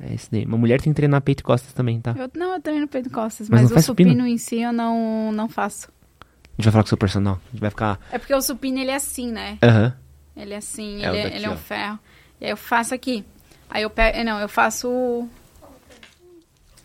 [0.00, 0.44] É isso daí.
[0.44, 2.14] Uma mulher tem que treinar peito e costas também, tá?
[2.18, 4.72] Eu, não, eu treino peito e costas, mas, mas o supino, supino em si eu
[4.72, 5.88] não, não faço.
[5.88, 7.34] A gente vai falar com o seu personal.
[7.34, 8.00] A gente vai ficar.
[8.10, 9.58] É porque o supino ele é assim, né?
[9.62, 9.84] Aham.
[9.84, 10.42] Uhum.
[10.42, 11.98] Ele é assim, é ele, é, daqui, ele é um ferro.
[12.40, 13.24] E aí eu faço aqui.
[13.70, 14.24] Aí eu pego.
[14.24, 15.28] Não, eu faço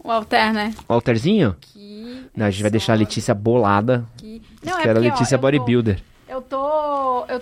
[0.04, 0.12] o.
[0.12, 0.74] Alter, né?
[0.88, 1.50] O alterzinho?
[1.50, 2.26] Aqui.
[2.36, 4.06] Não, a gente vai deixar a Letícia bolada.
[4.16, 4.42] Aqui.
[4.64, 6.02] Não, é que era a Letícia ó, bodybuilder.
[6.28, 7.26] Eu tô.
[7.28, 7.42] Eu,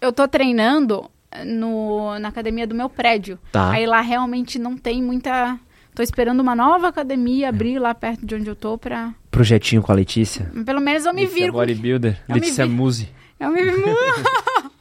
[0.00, 1.10] eu tô treinando
[1.44, 3.38] no, na academia do meu prédio.
[3.52, 3.70] Tá.
[3.70, 5.58] Aí lá realmente não tem muita.
[5.94, 9.14] Tô esperando uma nova academia abrir lá perto de onde eu tô pra.
[9.30, 10.50] Projetinho com a Letícia?
[10.64, 11.52] Pelo menos eu me Letícia viro.
[11.54, 12.18] Bodybuilder.
[12.28, 13.08] Eu Letícia Muse.
[13.38, 13.60] Eu me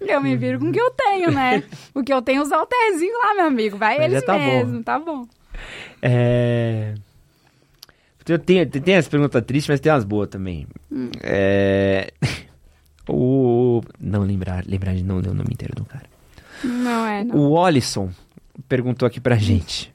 [0.00, 1.62] eu me viro com o que eu tenho, né?
[1.94, 3.76] O que eu tenho os alterzinhos lá, meu amigo.
[3.76, 4.82] Vai Mas eles tá mesmo, bom.
[4.82, 5.26] tá bom.
[6.02, 6.94] É...
[8.24, 10.66] Tem, tem, tem as perguntas tristes, mas tem as boas também.
[10.90, 11.10] Hum.
[11.22, 12.12] É...
[13.08, 13.82] O...
[14.00, 16.06] Não lembrar, lembrar de não ler o nome inteiro do cara.
[16.64, 17.36] Não é, não.
[17.36, 18.10] O Olisson
[18.68, 19.94] perguntou aqui pra gente.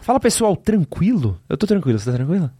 [0.00, 1.38] Fala, pessoal, tranquilo?
[1.48, 2.50] Eu tô tranquilo, você tá tranquilo?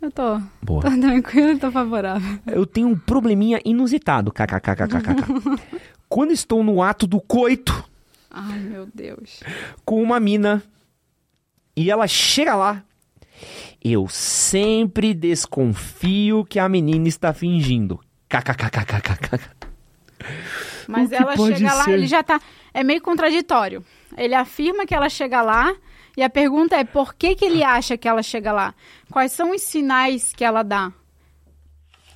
[0.00, 0.40] Eu tô.
[0.62, 0.82] Boa.
[0.82, 2.38] Tô tranquilo, tô favorável.
[2.46, 5.60] Eu tenho um probleminha inusitado, kkkkkkk.
[6.08, 7.84] Quando estou no ato do coito...
[8.30, 9.40] Ai, meu Deus.
[9.84, 10.62] Com uma mina
[11.80, 12.84] e ela chega lá,
[13.82, 17.98] eu sempre desconfio que a menina está fingindo.
[18.28, 19.40] KKKKKK.
[20.86, 22.38] Mas ela chega lá, ele já tá.
[22.74, 23.82] É meio contraditório.
[24.14, 25.74] Ele afirma que ela chega lá
[26.14, 28.74] e a pergunta é por que, que ele acha que ela chega lá?
[29.10, 30.92] Quais são os sinais que ela dá?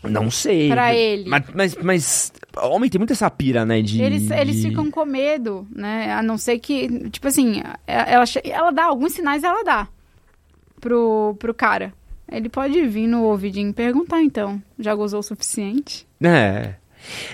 [0.02, 0.68] Não sei.
[0.68, 1.26] Pra ele.
[1.26, 3.82] Mas, mas, mas homem tem muito essa pira, né?
[3.82, 6.12] De, eles, eles ficam com medo, né?
[6.12, 9.88] A não ser que, tipo assim, ela, ela dá alguns sinais, ela dá
[10.80, 11.92] pro, pro cara.
[12.30, 14.62] Ele pode vir no ouvidinho e perguntar, então.
[14.78, 16.06] Já gozou o suficiente?
[16.22, 16.74] É.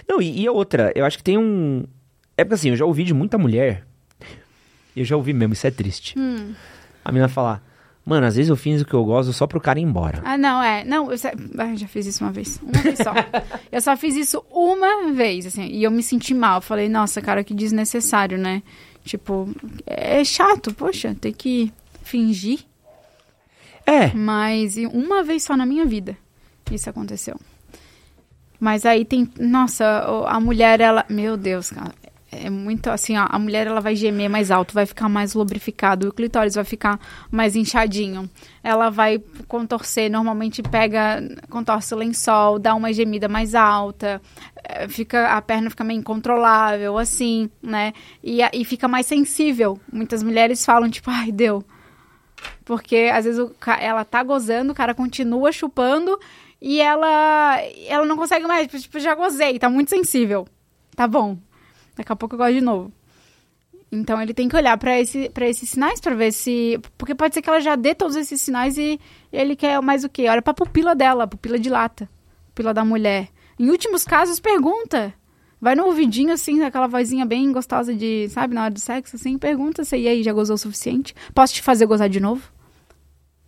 [0.08, 1.84] Não, e, e outra, eu acho que tem um.
[2.36, 3.86] É porque assim, eu já ouvi de muita mulher.
[4.96, 6.18] Eu já ouvi mesmo, isso é triste.
[6.18, 6.54] Hum.
[7.04, 7.62] A menina falar.
[8.04, 10.22] Mano, às vezes eu finzo que eu gosto só pro cara ir embora.
[10.24, 10.84] Ah, não, é.
[10.84, 11.18] Não, eu
[11.58, 12.58] ah, já fiz isso uma vez.
[12.62, 13.12] Uma vez só.
[13.70, 15.66] eu só fiz isso uma vez, assim.
[15.66, 16.56] E eu me senti mal.
[16.56, 18.62] Eu falei, nossa, cara, que desnecessário, né?
[19.04, 19.48] Tipo,
[19.86, 21.72] é chato, poxa, ter que
[22.02, 22.60] fingir.
[23.86, 24.12] É.
[24.14, 26.16] Mas uma vez só na minha vida
[26.74, 27.38] isso aconteceu.
[28.58, 29.30] Mas aí tem.
[29.38, 31.04] Nossa, a mulher, ela.
[31.08, 31.94] Meu Deus, cara.
[32.32, 36.08] É muito assim, ó, a mulher ela vai gemer mais alto, vai ficar mais lubrificado,
[36.08, 38.30] o clitóris vai ficar mais inchadinho.
[38.62, 44.22] Ela vai contorcer, normalmente pega, contorce o lençol, dá uma gemida mais alta,
[44.62, 47.92] eh, fica a perna fica meio incontrolável, assim, né?
[48.22, 49.80] E, e fica mais sensível.
[49.92, 51.64] Muitas mulheres falam, tipo, ai, deu.
[52.64, 56.16] Porque às vezes o, ela tá gozando, o cara continua chupando
[56.62, 57.58] e ela
[57.88, 60.46] ela não consegue mais, tipo, já gozei, tá muito sensível.
[60.94, 61.36] Tá bom.
[62.00, 62.90] Daqui a pouco eu gosto de novo.
[63.92, 66.80] Então ele tem que olhar para esse, pra esses sinais para ver se.
[66.96, 68.98] Porque pode ser que ela já dê todos esses sinais e
[69.30, 70.26] ele quer mais o quê?
[70.26, 72.08] Olha pra pupila dela, pupila de lata.
[72.48, 73.28] Pupila da mulher.
[73.58, 75.12] Em últimos casos, pergunta.
[75.60, 79.36] Vai no ouvidinho, assim, aquela vozinha bem gostosa de, sabe, na hora do sexo, assim,
[79.36, 81.14] pergunta se e aí já gozou o suficiente.
[81.34, 82.50] Posso te fazer gozar de novo?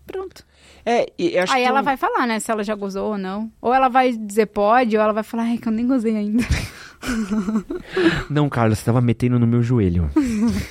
[0.07, 0.45] Pronto.
[0.85, 1.07] É,
[1.49, 3.51] aí ela vai falar, né, se ela já gozou ou não.
[3.63, 6.45] Ou ela vai dizer pode, ou ela vai falar, ai, que eu nem gozei ainda.
[8.31, 10.11] Não, Carlos, você tava metendo no meu joelho.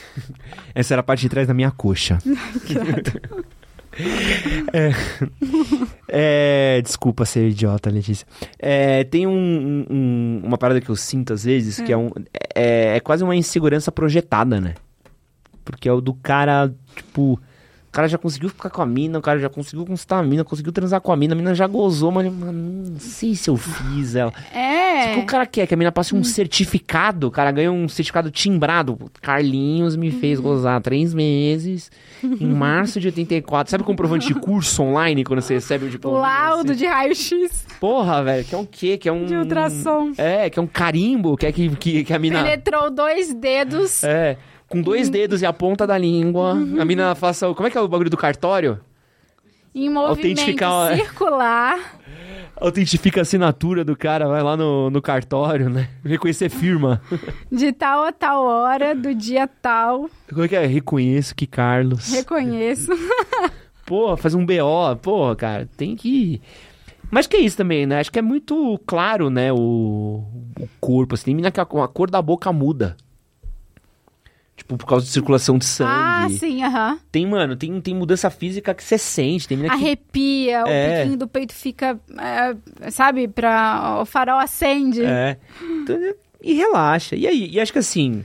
[0.74, 2.18] Essa era a parte de trás da minha coxa.
[4.72, 4.92] é,
[6.08, 8.26] é, desculpa ser idiota, Letícia.
[8.58, 12.10] É, tem um, um, uma parada que eu sinto às vezes que é, um,
[12.56, 14.76] é, é quase uma insegurança projetada, né?
[15.64, 17.40] Porque é o do cara, tipo,
[17.92, 20.46] O cara já conseguiu ficar com a mina, o cara já conseguiu conquistar a mina,
[20.46, 23.58] conseguiu transar com a mina, a mina já gozou, mas mano, não sei se eu
[23.58, 24.32] fiz ela.
[24.56, 25.12] É.
[25.12, 25.68] O que o cara quer?
[25.68, 28.98] Que a mina passe um certificado, o cara ganha um certificado timbrado.
[29.22, 31.92] Carlinhos me fez gozar três meses,
[32.24, 33.70] em março de 84.
[33.70, 36.22] Sabe o comprovante de curso online, quando você recebe o diploma?
[36.22, 38.98] Laudo de raio-x Porra, velho, que é um quê?
[38.98, 39.26] Que é um...
[39.26, 40.14] de ultrassom.
[40.18, 42.42] É, que é um carimbo, que é que, que, que a mina...
[42.42, 44.02] Penetrou dois dedos.
[44.02, 44.38] É,
[44.72, 45.12] com dois Uhum.
[45.12, 46.52] dedos e a ponta da língua.
[46.80, 47.48] A mina faça.
[47.50, 48.80] o- Como é que é o bagulho do cartório?
[49.76, 51.80] Em movimento Autenticar- circular.
[52.56, 55.90] Autentifica a assinatura do cara, vai lá no, no cartório, né?
[56.06, 57.02] Reconhecer firma.
[57.52, 60.10] De tal a tal hora, do dia tal.
[60.30, 60.66] Como é que é?
[60.68, 62.12] Reconheço que Carlos.
[62.12, 62.92] Reconheço.
[63.86, 64.96] Porra, faz um BO.
[65.02, 66.42] Porra, cara, tem que.
[67.10, 68.00] Mas que é isso também, né?
[68.00, 69.52] Acho que é muito claro, né?
[69.52, 70.24] O,
[70.60, 71.26] o corpo, assim.
[71.26, 72.96] Tem mina que a, a cor da boca muda.
[74.56, 75.90] Tipo, por causa de circulação de sangue.
[75.92, 77.00] Ah, sim, aham.
[77.12, 79.48] Tem, mano, tem, tem mudança física que você sente.
[79.48, 80.98] Tem que Arrepia, É.
[80.98, 85.04] o piquinho do peito fica, é, sabe, pra, o farol acende.
[85.04, 85.38] É.
[85.62, 85.98] Então,
[86.44, 87.16] e relaxa.
[87.16, 87.50] E aí?
[87.52, 88.24] E acho que assim.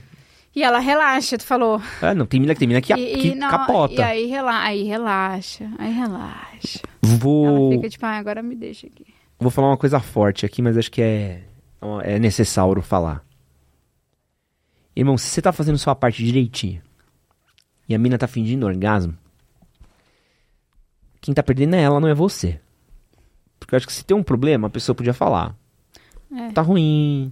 [0.54, 1.80] E ela relaxa, tu falou.
[2.00, 3.94] Ah, não, tem mina que tem mina que, e, que e não, capota.
[3.94, 6.80] E aí, rela aí relaxa, aí relaxa.
[7.02, 9.04] Vou, Ela fica tipo, ah, agora me deixa aqui.
[9.38, 11.42] vou falar uma coisa forte aqui, mas acho que é,
[12.02, 13.22] é necessário falar.
[14.96, 16.80] Irmão, se você tá fazendo sua parte direitinho
[17.88, 19.14] e a mina tá fingindo orgasmo,
[21.20, 22.58] quem tá perdendo é ela, não é você.
[23.58, 25.54] Porque eu acho que se tem um problema, a pessoa podia falar.
[26.34, 26.50] É.
[26.50, 27.30] Tá ruim,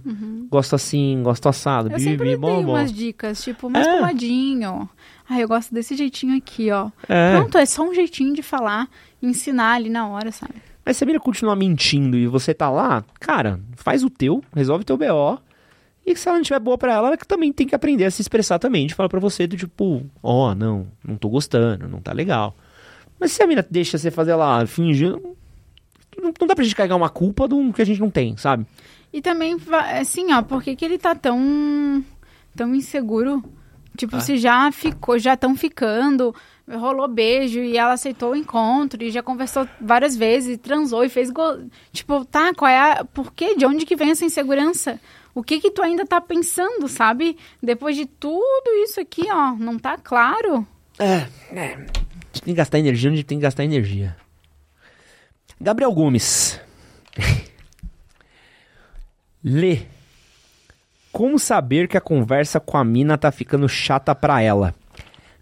[0.49, 2.71] gosto assim, gosto assado, Eu bibi, dei bom, bom.
[2.73, 3.97] umas dicas, tipo, mais É.
[3.97, 4.89] coladinho.
[5.29, 6.89] Ah, eu gosto desse jeitinho aqui, ó.
[7.09, 7.35] É.
[7.37, 8.87] Pronto, é só um jeitinho de falar,
[9.21, 10.53] ensinar ali na hora, sabe?
[10.85, 14.83] Mas se a mina continuar mentindo e você tá lá, cara, faz o teu, resolve
[14.83, 15.39] o teu BO.
[16.05, 18.11] E se ela não tiver boa pra ela, ela que também tem que aprender a
[18.11, 18.85] se expressar também.
[18.85, 22.55] De falar pra você, do tipo, ó, não, não tô gostando, não tá legal.
[23.19, 25.35] Mas se a mina deixa você fazer lá, fingindo,
[26.21, 28.65] não, não dá pra gente carregar uma culpa do que a gente não tem, sabe?
[29.11, 29.57] E também,
[29.99, 32.03] assim, ó, por que, que ele tá tão,
[32.55, 33.43] tão inseguro?
[33.97, 34.19] Tipo, Ah.
[34.19, 36.35] se já ficou, já estão ficando,
[36.69, 41.31] rolou beijo e ela aceitou o encontro e já conversou várias vezes, transou e fez
[41.31, 41.59] gol.
[41.93, 43.05] Tipo, tá, qual é a.
[43.05, 43.55] Por quê?
[43.55, 44.99] De onde que vem essa insegurança?
[45.35, 47.37] O que que tu ainda tá pensando, sabe?
[47.61, 50.65] Depois de tudo isso aqui, ó, não tá claro?
[50.97, 51.73] É, é.
[51.73, 54.15] A gente tem que gastar energia onde tem que gastar energia.
[55.59, 56.59] Gabriel Gomes.
[59.43, 59.81] Lê.
[61.11, 64.73] Como saber que a conversa com a mina tá ficando chata pra ela?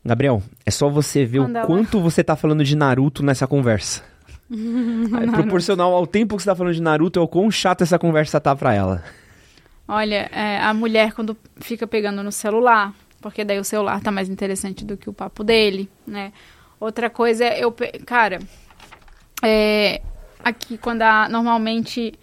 [0.04, 1.68] Gabriel, é só você ver Manda o lá.
[1.68, 4.04] quanto você tá falando de Naruto nessa conversa.
[4.54, 7.98] É proporcional ao tempo que você tá falando de Naruto, é o quão chata essa
[7.98, 9.04] conversa tá pra ela.
[9.88, 14.30] Olha, é, a mulher quando fica pegando no celular, porque daí o celular tá mais
[14.30, 16.32] interessante do que o papo dele, né?
[16.80, 17.74] Outra coisa é eu,
[18.06, 18.40] cara,
[19.42, 20.02] é,
[20.44, 22.14] aqui quando a, normalmente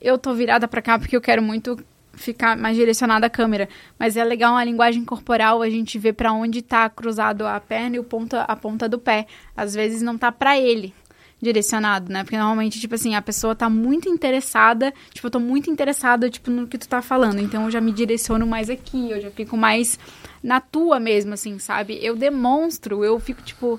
[0.00, 1.76] eu tô virada pra cá porque eu quero muito
[2.12, 3.68] ficar mais direcionada à câmera,
[3.98, 7.96] mas é legal uma linguagem corporal, a gente vê pra onde tá cruzado a perna
[7.96, 9.26] e o ponta, a ponta do pé.
[9.56, 10.94] Às vezes não tá pra ele
[11.40, 12.24] direcionado, né?
[12.24, 16.50] Porque normalmente, tipo assim, a pessoa tá muito interessada, tipo, eu tô muito interessada, tipo,
[16.50, 19.56] no que tu tá falando, então eu já me direciono mais aqui, eu já fico
[19.56, 19.98] mais
[20.42, 21.98] na tua mesmo, assim, sabe?
[22.02, 23.78] Eu demonstro, eu fico, tipo,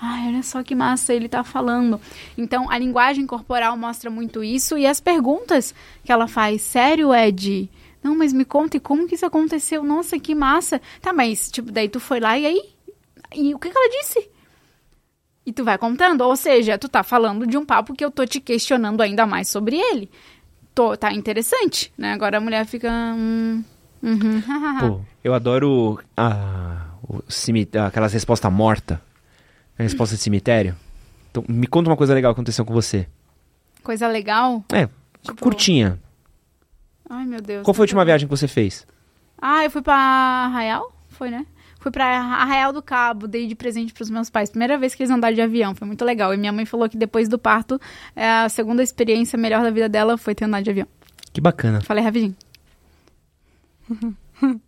[0.00, 2.00] ai, olha só que massa ele tá falando.
[2.36, 5.74] Então, a linguagem corporal mostra muito isso, e as perguntas
[6.04, 7.70] que ela faz, sério, Ed?
[8.02, 9.82] Não, mas me conta, e como que isso aconteceu?
[9.82, 10.80] Nossa, que massa.
[11.00, 12.62] Tá, mas, tipo, daí tu foi lá, e aí?
[13.34, 14.35] E o que que ela disse?
[15.46, 18.26] E tu vai contando, ou seja, tu tá falando de um papo que eu tô
[18.26, 20.10] te questionando ainda mais sobre ele.
[20.74, 22.12] Tô, tá interessante, né?
[22.12, 22.90] Agora a mulher fica.
[23.16, 23.62] Hum,
[24.02, 24.42] uhum,
[24.80, 26.86] Pô, eu adoro a,
[27.28, 28.98] cimi- aquelas respostas mortas.
[29.78, 30.74] A resposta de cemitério.
[31.30, 33.06] Então, me conta uma coisa legal que aconteceu com você.
[33.82, 34.64] Coisa legal.
[34.72, 34.88] É,
[35.22, 35.98] Tipo- curtinha.
[37.08, 37.62] Ai, meu Deus.
[37.62, 38.86] Qual foi a última viagem que você fez?
[39.40, 40.92] Ah, eu fui pra Arraial?
[41.10, 41.46] Foi, né?
[41.80, 44.50] Fui pra Arraial do Cabo, dei de presente pros meus pais.
[44.50, 46.34] Primeira vez que eles andaram de avião, foi muito legal.
[46.34, 47.80] E minha mãe falou que depois do parto,
[48.14, 50.88] é, a segunda experiência melhor da vida dela foi ter andado de avião.
[51.32, 51.80] Que bacana.
[51.80, 52.34] Falei rapidinho.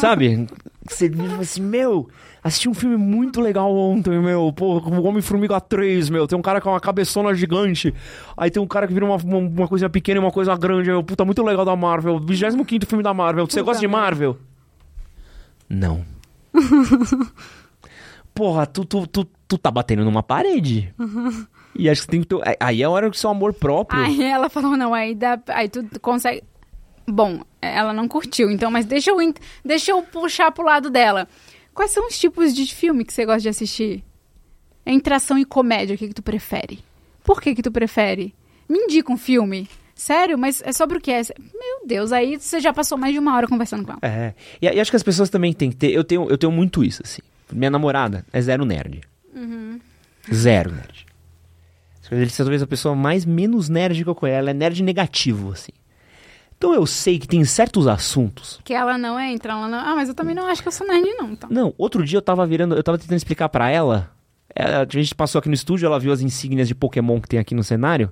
[0.00, 0.46] Sabe?
[0.88, 2.08] Você diz assim, meu,
[2.42, 4.52] assisti um filme muito legal ontem, meu.
[4.52, 6.26] Pô, o Homem-Formiga 3, meu.
[6.26, 7.94] Tem um cara com uma cabeçona gigante.
[8.36, 10.88] Aí tem um cara que vira uma, uma, uma coisa pequena e uma coisa grande.
[10.88, 12.18] Meu, puta, muito legal da Marvel.
[12.18, 13.46] 25 filme da Marvel.
[13.46, 13.88] Você Puta gosta de.
[13.88, 14.36] Marvel?
[15.70, 16.04] Não.
[18.34, 20.92] Porra, tu, tu, tu, tu tá batendo numa parede.
[21.72, 22.56] E acho que tem que ter...
[22.58, 24.02] Aí é a hora do seu amor próprio.
[24.02, 26.42] Aí ela falou, não, aí, dá, aí tu consegue...
[27.06, 29.16] Bom, ela não curtiu, então, mas deixa eu,
[29.64, 31.28] deixa eu puxar pro lado dela.
[31.72, 34.04] Quais são os tipos de filme que você gosta de assistir?
[34.84, 36.80] Entre ação e comédia, o que, que tu prefere?
[37.22, 38.34] Por que, que tu prefere?
[38.68, 39.68] Me indica um filme.
[40.00, 40.38] Sério?
[40.38, 41.10] Mas é sobre o que?
[41.10, 41.20] É...
[41.38, 44.00] Meu Deus, aí você já passou mais de uma hora conversando com ela.
[44.02, 44.32] É.
[44.62, 45.90] E, e acho que as pessoas também têm que ter.
[45.90, 47.20] Eu tenho, eu tenho muito isso, assim.
[47.52, 49.02] Minha namorada é zero nerd.
[50.32, 51.06] Zero nerd.
[52.10, 54.38] Ele é talvez a pessoa mais menos nerd que eu conheço.
[54.38, 55.72] Ela é nerd negativo, assim.
[56.56, 58.58] Então eu sei que tem certos assuntos.
[58.64, 59.78] Que ela não entra, ela não...
[59.78, 61.30] Ah, mas eu também não acho que eu sou nerd, não.
[61.32, 61.48] Então.
[61.50, 62.74] Não, outro dia eu tava virando.
[62.74, 64.10] Eu tava tentando explicar pra ela.
[64.54, 67.38] ela- A gente passou aqui no estúdio, ela viu as insígnias de Pokémon que tem
[67.38, 68.10] aqui no cenário.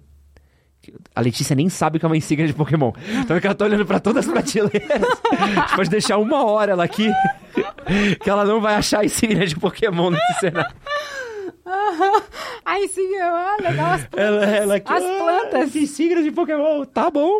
[1.14, 2.92] A Letícia nem sabe que é uma insígnia de Pokémon.
[3.20, 4.80] Então é que ela tá olhando pra todas as prateleiras.
[5.40, 7.08] A gente pode deixar uma hora ela aqui.
[8.22, 10.74] Que ela não vai achar a insígnia de Pokémon nesse cenário.
[12.64, 14.26] Ai, sim, ah, legal as plantas.
[14.26, 14.92] Ela, ela aqui.
[14.92, 15.18] As "Ah,
[15.50, 15.76] plantas.
[15.76, 17.38] insígnia de Pokémon, tá bom.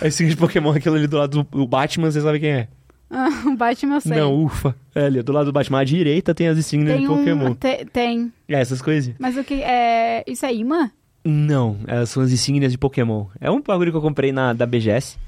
[0.00, 2.68] A insígnia de Pokémon é aquilo ali do lado do Batman, você sabe quem é?
[3.10, 4.16] Ah, o Batman eu sei.
[4.18, 4.74] Não, ufa.
[4.94, 7.50] É ali, do lado do Batman à direita tem as insígnias tem de Pokémon.
[7.50, 7.54] um...
[7.54, 8.32] te- tem.
[8.48, 9.16] É, essas coisinhas.
[9.18, 10.22] Mas o que é...
[10.26, 10.90] Isso é imã?
[11.30, 13.26] Não, elas são as insígnias de Pokémon.
[13.38, 15.18] É um bagulho que eu comprei na da BGS.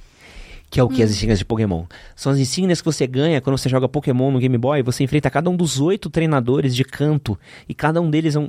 [0.71, 1.03] Que é o que?
[1.03, 1.85] As insígnias de Pokémon.
[2.17, 4.83] São as insígnias que você ganha quando você joga Pokémon no Game Boy.
[4.83, 7.39] Você enfrenta cada um dos oito treinadores de canto.
[7.69, 8.49] E cada um deles é um.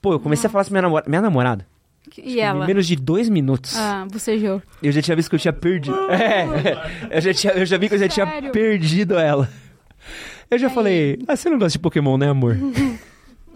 [0.00, 1.04] Pô, eu comecei a falar com minha, namora...
[1.06, 1.66] minha namorada.
[2.16, 2.64] E ela?
[2.64, 3.76] Em menos de dois minutos.
[3.76, 4.62] Ah, bocejou.
[4.82, 5.94] Eu já tinha visto que eu tinha perdido.
[6.08, 8.50] É, eu já, tinha, eu já vi que eu já tinha Sério?
[8.50, 9.48] perdido ela.
[10.50, 12.56] Eu já falei, ah, você não gosta de Pokémon, né, amor?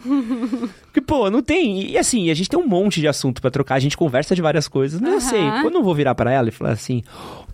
[0.85, 1.91] Porque, pô, não tem.
[1.91, 4.43] E assim, a gente tem um monte de assunto pra trocar, a gente conversa de
[4.43, 5.01] várias coisas.
[5.01, 5.20] Não Aham.
[5.20, 7.03] sei, eu não vou virar pra ela e falar assim: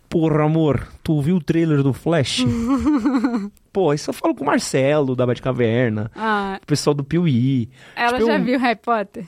[0.09, 2.45] Porra, amor, tu viu o trailer do Flash?
[3.73, 7.69] pô, isso eu falo com o Marcelo, da Batcaverna, Ah, o pessoal do Piuí.
[7.95, 9.25] ela Tipo, já eu- viu Harry Potter?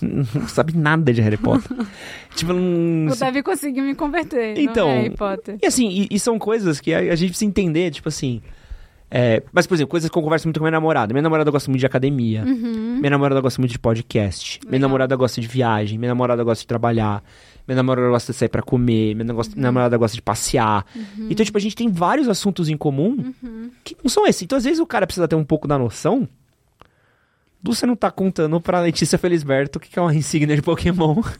[0.00, 1.76] Não sabe nada de Harry Potter.
[2.36, 3.12] tipo, não.
[3.12, 5.58] O Davi conseguiu me converter Então, no Harry Potter.
[5.62, 8.40] E assim, e, e são coisas que a, a gente precisa entender, tipo assim.
[9.10, 11.12] É, mas, por exemplo, coisas que eu converso muito com minha namorada.
[11.14, 12.44] Minha namorada gosta muito de academia.
[12.44, 14.60] Minha namorada gosta muito de podcast.
[14.62, 14.88] Minha Legal.
[14.88, 15.98] namorada gosta de viagem.
[15.98, 17.22] Minha namorada gosta de trabalhar.
[17.66, 19.14] Minha namorada gosta de sair pra comer.
[19.14, 20.84] Minha, minha namorada gosta de passear.
[21.30, 23.32] Então, tipo, a gente tem vários assuntos em comum
[23.82, 24.42] que não são esses.
[24.42, 26.28] Então, às vezes, o cara precisa ter um pouco da noção
[27.62, 30.62] do você não tá contando pra Letícia Felisberto o que que é uma insígnia de
[30.62, 31.22] Pokémon.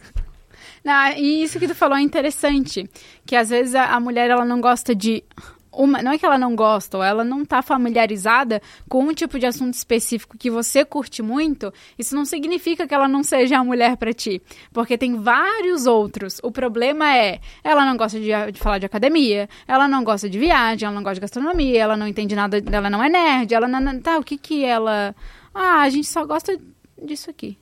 [0.85, 2.89] Não, e isso que tu falou é interessante.
[3.27, 5.25] Que às vezes a, a mulher ela não gosta de.
[5.71, 9.39] Uma, não é que ela não gosta, ou ela não tá familiarizada com um tipo
[9.39, 13.65] de assunto específico que você curte muito, isso não significa que ela não seja a
[13.65, 14.41] mulher pra ti.
[14.73, 16.41] Porque tem vários outros.
[16.43, 20.39] O problema é, ela não gosta de, de falar de academia, ela não gosta de
[20.39, 23.69] viagem, ela não gosta de gastronomia, ela não entende nada, ela não é nerd, ela
[23.69, 24.01] não.
[24.01, 25.15] Tá, o que que ela.
[25.55, 26.59] Ah, a gente só gosta
[27.03, 27.59] disso aqui.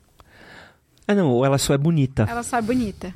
[1.08, 2.26] Ah, não, ou ela só é bonita.
[2.28, 3.12] Ela sai bonita.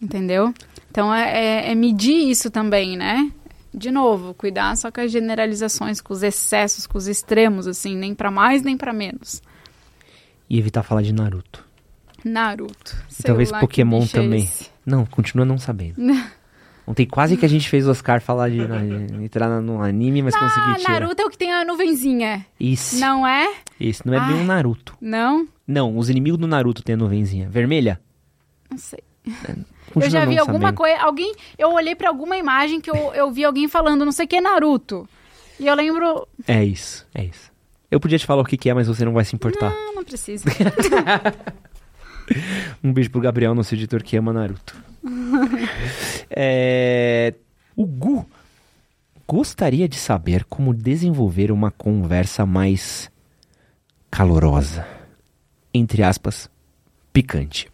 [0.00, 0.52] Entendeu?
[0.90, 3.30] Então é, é- é medir isso também, né?
[3.74, 8.14] De novo, cuidar só com as generalizações, com os excessos, com os extremos, assim, nem
[8.14, 9.42] pra mais nem pra menos.
[10.48, 11.64] E evitar falar de Naruto.
[12.24, 12.96] Naruto.
[13.10, 14.42] E sei talvez Pokémon é também.
[14.44, 14.70] esse.
[14.86, 15.96] Não, continua não sabendo.
[16.86, 20.34] Ontem quase que a gente fez o Oscar falar de, de entrar no anime, mas
[20.34, 21.00] Ah, consegui tirar.
[21.00, 22.44] Naruto é o que tem a nuvenzinha.
[22.60, 23.54] Isso, Não é?
[23.80, 24.02] isso.
[24.06, 24.42] Não é bem Ai.
[24.42, 24.94] um Naruto.
[25.00, 25.48] Não?
[25.66, 27.48] Não, os inimigos do Naruto têm a nuvenzinha.
[27.48, 27.98] Vermelha?
[28.70, 29.02] Não sei.
[29.94, 30.76] Continua eu já vi alguma sabendo.
[30.76, 31.00] coisa.
[31.02, 31.34] Alguém.
[31.56, 34.40] Eu olhei pra alguma imagem que eu, eu vi alguém falando, não sei o que,
[34.40, 35.08] Naruto.
[35.58, 36.26] E eu lembro.
[36.46, 37.50] É isso, é isso.
[37.90, 39.70] Eu podia te falar o que, que é, mas você não vai se importar.
[39.70, 40.44] Não, não precisa.
[42.82, 44.74] Um beijo pro Gabriel, nosso editor que ama Naruto.
[46.30, 47.34] É,
[47.76, 48.26] O Gu
[49.28, 53.10] gostaria de saber como desenvolver uma conversa mais
[54.10, 54.86] calorosa.
[55.72, 56.48] Entre aspas,
[57.12, 57.68] picante.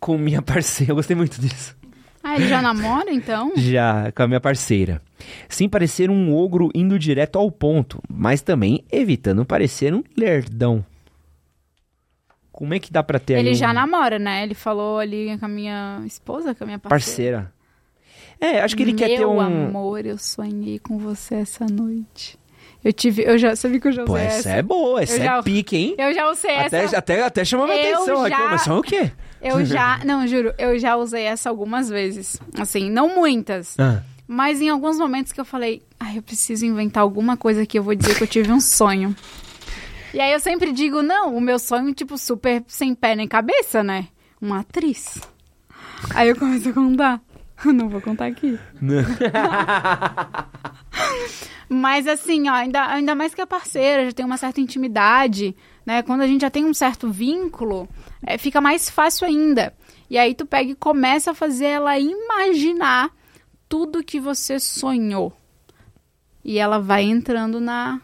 [0.00, 0.92] Com minha parceira.
[0.92, 1.76] Eu gostei muito disso.
[2.22, 3.52] Ah, ele já namora, então?
[3.56, 5.00] Já com a minha parceira.
[5.48, 10.84] Sem parecer um ogro indo direto ao ponto, mas também evitando parecer um lerdão.
[12.52, 14.42] Como é que dá pra ter Ele um- já namora, né?
[14.42, 17.52] Ele falou ali com a minha esposa, com a minha parceira.
[18.40, 18.56] parceira?
[18.58, 19.40] É, acho que ele quer ter Meu um.
[19.40, 22.38] amor, eu sonhei com você essa noite.
[22.84, 24.38] Eu tive, eu já, sabia que eu já usei Pô, essa?
[24.38, 25.94] essa é boa, essa Eu é já- pique, hein?
[25.98, 26.98] Eu já usei Até, essa.
[26.98, 28.36] até, até chamou minha Eu atenção aqui.
[28.36, 29.10] já- Mas só o quê?
[29.40, 32.40] Eu já, não, juro, eu já usei essa algumas vezes.
[32.58, 37.02] Assim, não muitas, Ah, mas em alguns momentos que eu falei, ai, eu preciso inventar
[37.02, 39.14] alguma coisa que eu vou dizer que eu tive um sonho.
[40.14, 43.84] E aí eu sempre digo, não, o meu sonho, tipo, super sem pé nem cabeça,
[43.84, 44.08] né?
[44.40, 45.20] Uma atriz.
[46.14, 47.20] Aí eu começo a contar.
[47.66, 48.58] Não vou contar aqui.
[51.68, 55.54] Mas assim, ó, ainda, ainda mais que a parceira, já tem uma certa intimidade,
[55.88, 56.02] né?
[56.02, 57.88] Quando a gente já tem um certo vínculo,
[58.22, 59.72] é, fica mais fácil ainda.
[60.10, 63.10] E aí tu pega e começa a fazer ela imaginar
[63.66, 65.32] tudo que você sonhou.
[66.44, 68.02] E ela vai entrando na,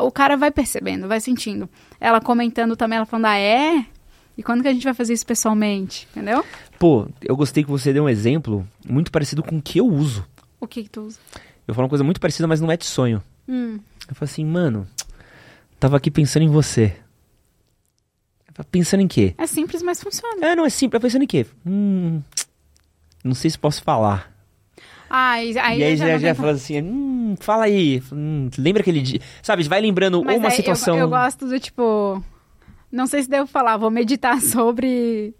[0.00, 1.66] o cara vai percebendo, vai sentindo.
[1.98, 3.86] Ela comentando também, ela falando, ah, é?
[4.36, 6.06] E quando que a gente vai fazer isso pessoalmente?
[6.10, 6.44] Entendeu?
[6.78, 10.26] Pô, eu gostei que você deu um exemplo muito parecido com o que eu uso.
[10.60, 11.18] O que que tu usa?
[11.66, 13.22] Eu falo uma coisa muito parecida, mas não é de sonho.
[13.48, 14.86] Hum, Eu falo assim, mano,
[15.84, 16.96] tava aqui pensando em você.
[18.56, 19.34] Eu Pensando em quê?
[19.36, 20.46] é simples, mas funciona.
[20.46, 20.94] É, não, é simples.
[20.96, 21.44] Eu pensando em quê?
[21.66, 22.22] Hum,
[23.22, 24.32] não sei se posso falar.
[25.10, 28.02] Ah, e aí, e aí eu já, já tenho- fala assim, hum, fala aí.
[28.10, 29.20] Hum, lembra aquele dia?
[29.42, 30.96] Sabe, vai lembrando Mas uma aí eu- situação...
[30.96, 32.22] Eu, gosto do tipo.
[32.94, 35.34] Não sei se devo falar, vou meditar sobre.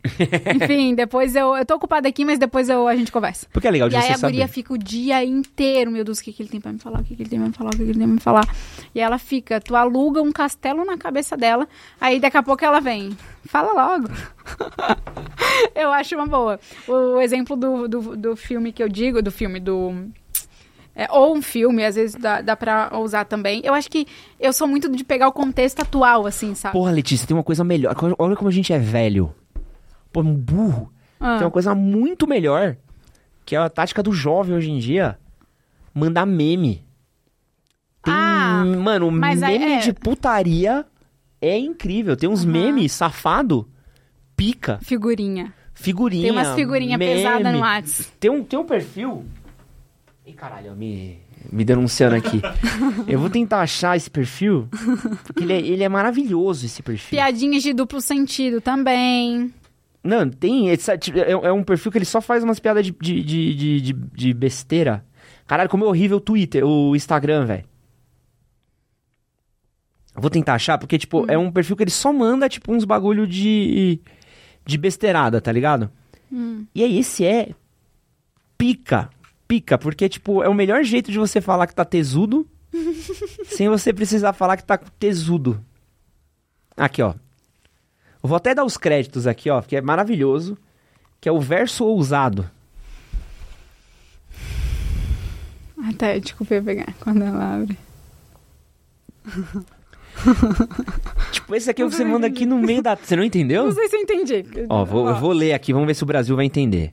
[0.57, 1.57] Enfim, depois eu.
[1.57, 3.47] Eu tô ocupada aqui, mas depois eu, a gente conversa.
[3.53, 4.53] Porque é legal de E aí você a guria saber.
[4.53, 7.05] fica o dia inteiro, meu Deus, o que, que ele tem pra me falar, o
[7.05, 8.49] que, que ele tem pra me falar, o que, que ele tem pra me falar.
[8.93, 11.69] E ela fica, tu aluga um castelo na cabeça dela,
[12.01, 13.17] aí daqui a pouco ela vem.
[13.45, 14.09] Fala logo.
[15.77, 16.59] eu acho uma boa.
[16.89, 20.09] O, exemplo do, do, do filme que eu digo, do filme do.
[20.95, 23.61] É, ou um filme, às vezes dá, dá pra usar também.
[23.65, 24.07] Eu acho que
[24.39, 26.73] eu sou muito de pegar o contexto atual, assim, sabe?
[26.73, 27.95] Porra, Letícia, tem uma coisa melhor.
[28.19, 29.35] Olha como a gente é velho.
[30.13, 30.93] Pô, um burro.
[31.19, 31.37] Ah.
[31.39, 32.77] Tem uma coisa muito melhor.
[33.45, 35.19] Que é a tática do jovem hoje em dia.
[35.93, 36.85] Mandar meme.
[38.03, 39.43] Tem, Ah, mano, meme
[39.73, 40.85] é- de putaria
[41.41, 42.17] é incrível.
[42.17, 43.69] Tem uns memes safado,
[44.37, 45.53] pica, Figurinha.
[45.75, 46.23] figurinha.
[46.23, 48.13] Tem umas figurinhas pesadas no Whats.
[48.21, 49.25] Tem um, tem um perfil.
[50.27, 51.19] Ih, caralho, me,
[51.53, 52.41] me denunciando aqui.
[53.07, 54.69] Eu vou tentar achar esse perfil.
[55.25, 57.11] Porque ele é, ele é maravilhoso, esse perfil.
[57.11, 59.53] Piadinhas de duplo sentido também.
[60.03, 60.75] Não, tem.
[60.99, 63.81] tipo, É, é um perfil que ele só faz umas piadas de, de, de, de,
[63.81, 65.05] de- de besteira.
[65.47, 67.65] Caralho, como é horrível o Twitter, o Instagram, velho.
[70.17, 73.27] Vou tentar achar, porque, tipo, é um perfil que ele só manda, tipo, uns bagulho
[73.27, 74.01] de.
[74.65, 75.91] de besteirada, tá ligado?
[76.75, 77.51] E aí, esse é.
[78.57, 79.11] pica.
[79.55, 82.45] Pica, porque, tipo, é o melhor jeito de você falar que tá tesudo.
[83.47, 85.65] sem você precisar falar que tá tesudo.
[86.77, 87.15] Aqui, ó.
[88.21, 90.59] Eu vou até dar os créditos aqui, ó, que é maravilhoso.
[91.21, 92.51] Que é o verso ousado.
[95.89, 97.79] Até, desculpa eu pegar quando ela abre.
[101.31, 102.97] Tipo, esse aqui é o que você manda aqui no meio da.
[102.97, 103.67] Você não entendeu?
[103.67, 104.45] Não sei se eu entendi.
[104.69, 106.93] Ó, vou, eu vou ler aqui, vamos ver se o Brasil vai entender.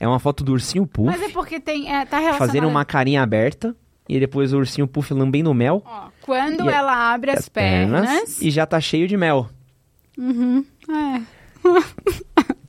[0.00, 1.92] É uma foto do ursinho Puff Mas é porque tem.
[1.94, 2.48] É, tá relacionado.
[2.48, 3.76] fazendo uma carinha aberta.
[4.08, 5.82] E depois o ursinho Puff lambendo mel.
[5.86, 8.40] Ó, quando a- ela abre as, pernas.
[8.42, 9.48] E já tá cheio de mel.
[10.18, 10.64] Uhum.
[10.88, 11.20] É.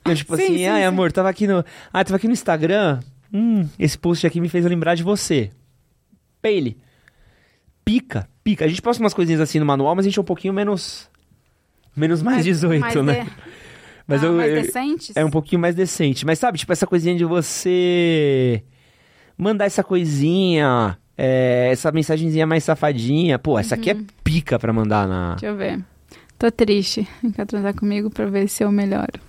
[0.02, 0.86] Então, tipo Sim, assim, sim, ai sim.
[0.88, 1.64] amor, tava aqui no.
[1.92, 3.00] Ah, tava aqui no Instagram.
[3.34, 5.50] Hum, esse post aqui me fez lembrar de você.
[6.42, 6.78] Pele.
[7.86, 8.66] Pica, pica.
[8.66, 11.10] A gente posta umas coisinhas assim no manual, mas a gente é um pouquinho menos.
[11.96, 13.24] Menos mais 18, mais né?
[13.24, 13.32] de-
[14.08, 15.16] Mas ah, eu, mais eu- decentes?
[15.16, 16.26] é um pouquinho mais decente.
[16.26, 18.64] Mas sabe, tipo, essa coisinha de você
[19.38, 23.38] mandar essa coisinha, é, essa mensagenzinha mais safadinha.
[23.40, 24.06] Pô, essa aqui é Uhum.
[24.24, 25.32] pica pra mandar na.
[25.32, 25.84] Deixa eu ver.
[26.38, 27.08] Tô triste.
[27.36, 29.20] Quer transar comigo pra ver se eu melhoro.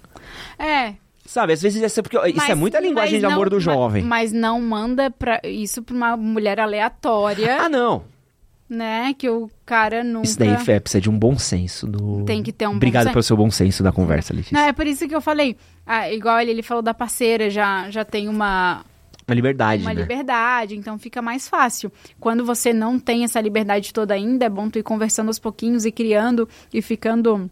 [0.58, 0.94] É.
[1.24, 3.56] Sabe, às vezes essa porque ó, isso é mas- muita linguagem mas de amor não-
[3.56, 4.02] do jovem.
[4.02, 8.02] Mas, mas não manda pra, isso pra uma mulher aleatória, Ah, não.
[8.72, 9.14] Né?
[9.14, 10.26] Que o cara nunca.
[10.26, 12.24] Isso daí é, precisa de um bom senso do.
[12.24, 13.12] Tem que ter um bom Obrigado senso.
[13.12, 14.58] pelo seu bom senso da conversa, Letícia.
[14.58, 15.56] Não, é por isso que eu falei.
[15.86, 18.84] Ah, igual ele, ele falou da parceira, já, já tem uma,
[19.28, 20.00] Uma liberdade, uma né?
[20.00, 21.92] liberdade, então fica mais fácil.
[22.18, 25.84] Quando você não tem essa liberdade toda ainda, é bom tu ir conversando aos pouquinhos
[25.84, 27.50] e criando e ficando.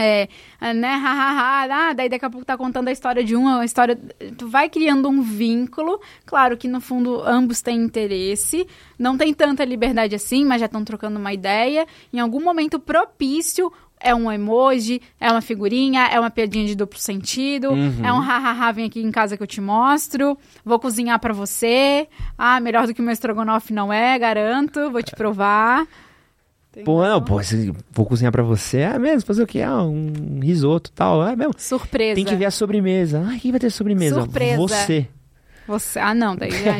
[0.00, 0.26] É,
[0.74, 3.98] né, hahaha, ah, daí daqui a pouco tá contando a história de um, a história.
[4.38, 6.00] Tu vai criando um vínculo.
[6.24, 8.66] Claro que no fundo ambos têm interesse,
[8.98, 11.86] não tem tanta liberdade assim, mas já estão trocando uma ideia.
[12.12, 16.98] Em algum momento propício, é um emoji, é uma figurinha, é uma piadinha de duplo
[16.98, 18.04] sentido, Uhum.
[18.04, 22.08] é um hahaha, vem aqui em casa que eu te mostro, vou cozinhar pra você.
[22.36, 25.86] Ah, melhor do que o meu estrogonofe não é, garanto, vou te provar.
[26.84, 27.38] Pô, não, pô,
[27.90, 28.78] vou cozinhar pra você.
[28.78, 29.60] É mesmo, fazer o quê?
[29.60, 31.26] Ah, um risoto e tal.
[31.26, 31.54] É mesmo.
[31.58, 32.14] Surpresa.
[32.14, 33.22] Tem que ver a sobremesa.
[33.28, 34.22] Ah, quem vai ter sobremesa?
[34.22, 34.56] Surpresa.
[34.56, 35.08] Você.
[35.68, 35.98] Você...
[35.98, 36.74] Ah, não, daí já.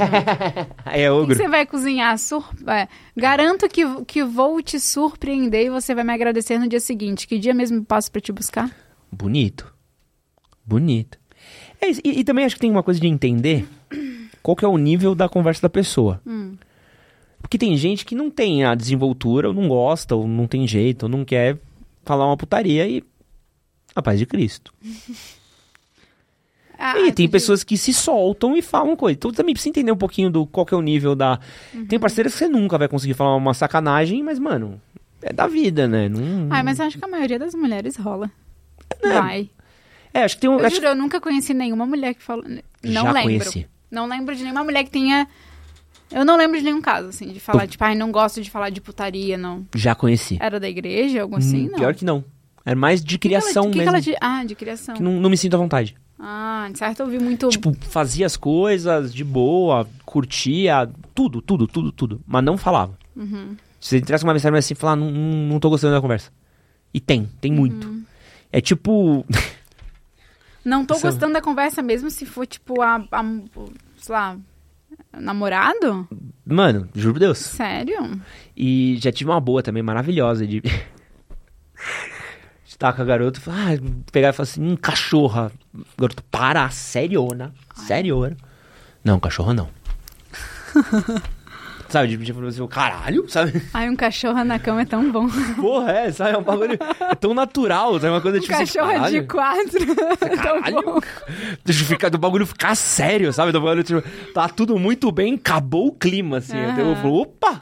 [0.87, 1.37] É que ogro.
[1.37, 2.17] você vai cozinhar?
[2.19, 2.45] Sur...
[2.67, 7.29] é, Garanto que, que vou te surpreender e você vai me agradecer no dia seguinte.
[7.29, 8.71] Que dia mesmo passo pra te buscar?
[9.11, 9.73] Bonito.
[10.65, 11.19] Bonito.
[11.81, 13.67] É e, e também acho que tem uma coisa de entender
[14.43, 16.21] qual que é o nível da conversa da pessoa.
[16.27, 16.57] Hum.
[17.43, 21.03] Porque tem gente que não tem a desenvoltura, ou não gosta, ou não tem jeito,
[21.03, 21.59] ou não quer
[22.05, 23.05] falar uma putaria e.
[23.95, 24.73] A paz de Cristo.
[26.85, 29.15] Ah, e tem pessoas que se soltam e falam coisa.
[29.15, 31.39] Então também precisa entender um pouquinho do qual é o nível da.
[31.73, 31.87] Uhum.
[31.87, 34.83] Tem parceiras que você nunca vai conseguir falar uma sacanagem, mas, mano,
[35.23, 36.09] é da vida, né?
[36.09, 36.49] Não...
[36.51, 38.29] Ai, mas eu acho que a maioria das mulheres rola.
[39.01, 39.51] É, Vai.
[40.12, 40.59] É, acho que tem um.
[40.59, 42.45] Eu acho juro, eu nunca conheci nenhuma mulher que falou.
[42.83, 43.23] Não Já lembro.
[43.23, 43.67] conheci.
[43.89, 45.29] Não lembro de nenhuma mulher que tenha
[46.12, 48.70] Eu não lembro de nenhum caso, assim, de falar, tipo, ai, não gosto de falar
[48.70, 49.66] de putaria, não.
[49.74, 50.36] Já conheci.
[50.41, 51.78] Era da igreja, algo assim, Hum, não.
[51.78, 52.24] Pior que não.
[52.65, 53.91] É mais de Que que ela- criação que que mesmo.
[53.91, 54.94] ela de- Ah, de criação.
[54.94, 55.97] Que não, não me sinto à vontade.
[56.18, 57.49] Ah, de certo eu vi muito...
[57.49, 62.20] Tipo, fazia as coisas de boa, curtia, tudo, tudo, tudo, tudo.
[62.26, 62.97] Mas não falava.
[63.16, 63.57] Uhum.
[63.81, 66.31] Se ele entrasse uma mensagem assim, falar, não, não, não tô gostando da conversa.
[66.94, 67.89] E tem, tem muito.
[67.89, 68.05] Uhum.
[68.52, 69.26] É tipo.
[70.65, 73.24] Não tô é- gostando da conversa mesmo se for, tipo, a, a
[73.97, 74.36] sei lá,
[75.20, 76.08] namorado?
[76.44, 77.39] Mano, juro por Deus.
[77.39, 78.20] Sério?
[78.57, 80.60] E já tive uma boa também, maravilhosa, de.
[80.60, 80.70] de
[82.65, 85.52] estar com a garota e falar, ah, pegar e falar assim, hum, cachorra.
[85.99, 87.52] Garoto, para, seriona.
[87.74, 88.36] Seriona.
[89.05, 89.68] Não, cachorra não.
[91.93, 93.62] sabe, tipo, tipo assim, caralho, sabe?
[93.73, 95.29] Ai, um cachorro na cama é tão bom.
[95.61, 96.33] Porra, é, sabe?
[96.35, 96.79] É um bagulho
[97.11, 98.09] é tão natural, sabe?
[98.09, 99.21] Uma coisa Um tipo assim, cachorro caralho.
[99.21, 99.83] de quatro.
[100.27, 101.03] é Caralho.
[101.65, 103.53] Deixa eu ficar, do bagulho ficar sério, sabe?
[103.53, 106.59] Do bagulho, tipo, tá tudo muito bem, acabou o clima, assim.
[106.59, 106.73] Aham.
[106.73, 107.61] Então eu falei, opa!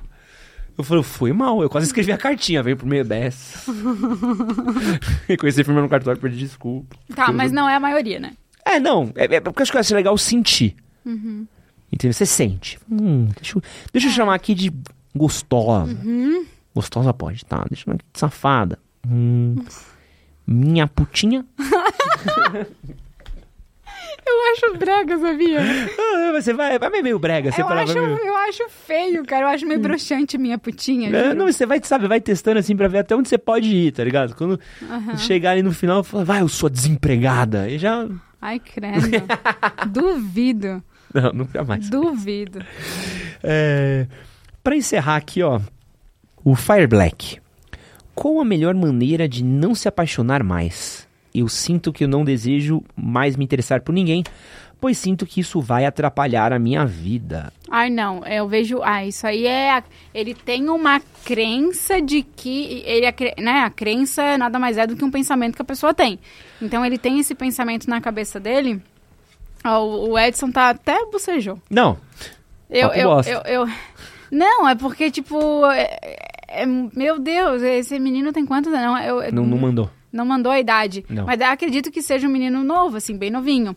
[0.79, 1.63] Eu falei, foi mal.
[1.63, 3.71] Eu quase escrevi a cartinha, veio por meio dessa.
[5.29, 6.97] Reconheci firme no cartório, pedi desculpa.
[7.15, 8.33] Tá, mas não é a maioria, né?
[8.65, 9.13] É, não.
[9.15, 10.77] É, é porque acho que vai ser legal sentir.
[11.05, 11.47] Uhum.
[11.93, 12.13] Entendeu?
[12.15, 12.79] Você sente.
[12.91, 13.63] Hum, deixa eu,
[13.93, 14.73] deixa eu chamar aqui de
[15.15, 15.93] gostosa.
[16.05, 16.45] Uhum.
[16.75, 17.65] Gostosa pode, tá?
[17.69, 18.79] Deixa eu chamar aqui de safada.
[19.09, 19.57] Hum,
[20.47, 21.45] minha putinha.
[24.27, 25.61] Eu acho brega, sabia?
[25.99, 27.51] Ah, você vai, vai meio brega.
[27.51, 29.45] Você Eu acho, meio- eu acho feio, cara.
[29.45, 31.09] Eu acho meio broxante minha putinha.
[31.09, 31.35] É, juro.
[31.35, 34.05] não, você vai, sabe, vai testando assim pra ver até onde você pode ir, tá
[34.05, 34.35] ligado?
[34.37, 35.17] Quando Aham.
[35.17, 37.69] chegar ali no final, fala, vai, eu sou desempregada.
[37.69, 38.07] E já.
[38.41, 39.09] Ai, credo.
[39.89, 40.83] Duvido.
[41.15, 41.89] Não, nunca jamais.
[41.91, 42.65] Duvido.
[43.43, 44.07] É,
[44.63, 45.61] pra encerrar aqui, ó,
[46.45, 47.39] o Fire Black.
[48.15, 51.09] Qual a melhor maneira de não se apaixonar mais?
[51.35, 54.23] Eu sinto que eu não desejo mais me interessar por ninguém,
[54.81, 57.53] pois sinto que isso vai atrapalhar a minha vida.
[57.71, 58.25] Ai, não.
[58.27, 58.81] Eu vejo.
[58.83, 59.71] Ah, isso aí é.
[59.71, 62.83] a- Ele tem uma crença de que.
[62.85, 63.07] Ele,
[63.41, 66.19] né, a crença nada mais é do que um pensamento que a pessoa tem.
[66.61, 68.83] Então ele tem esse pensamento na cabeça dele.
[69.65, 71.59] Ó, o Edson tá até bocejou.
[71.71, 71.99] Não,
[72.69, 73.69] Eu, eu, eu, eu-
[74.31, 75.65] Não, é porque, tipo.
[75.67, 75.99] é-
[76.49, 78.85] é- meu Deus, esse menino tem quantos anos?
[78.87, 79.91] Não, eu, não, não mandou.
[80.13, 81.05] não mandou a idade.
[81.09, 81.27] Não.
[81.27, 83.75] Mas acredito que seja um menino novo, assim, bem novinho.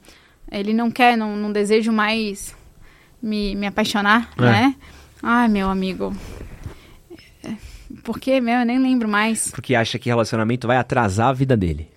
[0.51, 2.55] Ele não quer, não, não desejo mais
[3.21, 4.41] me, me apaixonar, É.
[4.41, 4.75] né?
[5.21, 6.13] Ai, meu amigo.
[7.43, 7.53] É,
[8.03, 8.59] Por quê, meu?
[8.59, 9.49] Eu nem lembro mais.
[9.51, 11.87] Porque acha que relacionamento vai atrasar a vida dele.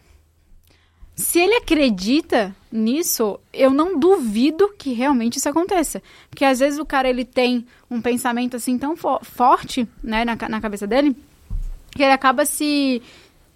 [1.17, 6.03] Se ele acredita nisso, eu não duvido que realmente isso aconteça.
[6.28, 10.36] Porque às vezes o cara ele tem um pensamento assim tão fo- forte, né, na,
[10.49, 11.17] na cabeça dele,
[11.93, 13.01] que ele acaba se.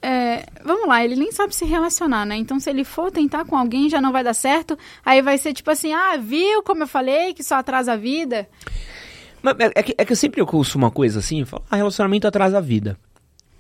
[0.00, 2.34] é, vamos lá, ele nem sabe se relacionar, né?
[2.36, 4.78] Então, se ele for tentar com alguém, já não vai dar certo.
[5.04, 8.48] Aí vai ser tipo assim: ah, viu como eu falei que só atrasa a vida?
[9.42, 11.76] Mas é, é que, é que eu sempre ouço uma coisa assim, eu falo, ah,
[11.76, 12.98] relacionamento atrasa a vida.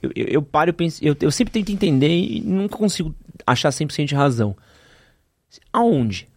[0.02, 3.14] Eu, eu, eu paro e penso, eu, eu sempre tento entender e nunca consigo
[3.46, 4.56] achar 100% de razão.
[5.72, 6.28] Aonde?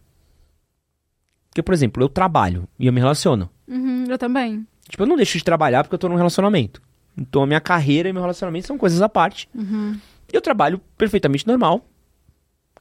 [1.49, 3.49] Porque, por exemplo, eu trabalho e eu me relaciono.
[3.67, 4.65] Uhum, eu também.
[4.89, 6.81] Tipo, eu não deixo de trabalhar porque eu tô num relacionamento.
[7.15, 9.47] Então, a minha carreira e meu relacionamento são coisas à parte.
[9.53, 9.97] Uhum.
[10.31, 11.85] Eu trabalho perfeitamente normal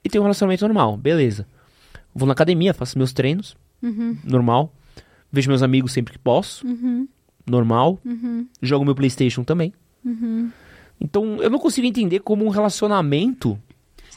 [0.02, 1.46] e tenho um relacionamento normal, beleza.
[2.14, 4.72] Vou na academia, faço meus treinos, Uhum, normal.
[5.30, 7.06] Vejo meus amigos sempre que posso, uhum,
[7.46, 7.98] normal.
[8.04, 9.72] uhum, Jogo meu PlayStation também.
[10.04, 10.50] uhum.
[11.00, 13.58] Então, eu não consigo entender como um relacionamento.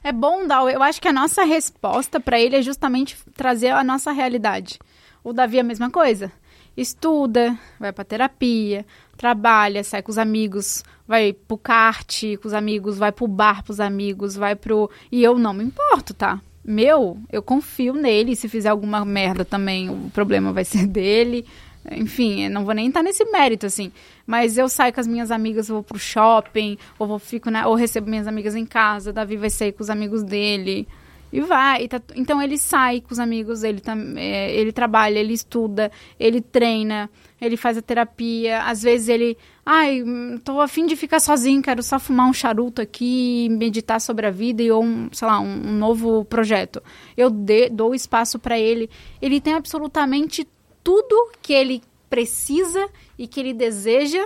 [0.05, 0.69] É bom, Dal.
[0.69, 4.77] Eu acho que a nossa resposta pra ele é justamente trazer a nossa realidade.
[5.23, 6.31] O Davi é a mesma coisa.
[6.77, 8.85] Estuda, vai pra terapia,
[9.17, 13.79] trabalha, sai com os amigos, vai pro kart com os amigos, vai pro bar pros
[13.79, 14.91] amigos, vai pro.
[15.11, 16.39] E eu não me importo, tá?
[16.63, 18.35] Meu, eu confio nele.
[18.35, 21.47] Se fizer alguma merda também, o problema vai ser dele.
[21.91, 23.91] Enfim, não vou nem estar nesse mérito, assim.
[24.25, 27.75] Mas eu saio com as minhas amigas, vou pro shopping, ou vou fico na, ou
[27.75, 30.87] recebo minhas amigas em casa, Davi vai sair com os amigos dele.
[31.33, 31.83] E vai.
[31.83, 35.91] e tá- então ele sai com os amigos, ele, tam, é, ele trabalha, ele estuda,
[36.17, 37.09] ele treina,
[37.41, 38.61] ele faz a terapia.
[38.61, 39.37] Às vezes ele.
[39.65, 40.01] Ai,
[40.45, 44.61] tô afim de ficar sozinho, quero só fumar um charuto aqui, meditar sobre a vida
[44.63, 46.81] e ou um, sei lá, um, um novo projeto.
[47.17, 48.89] Eu dê- dou espaço para ele.
[49.21, 50.47] Ele tem absolutamente
[50.85, 54.25] tudo que ele precisa e que ele deseja,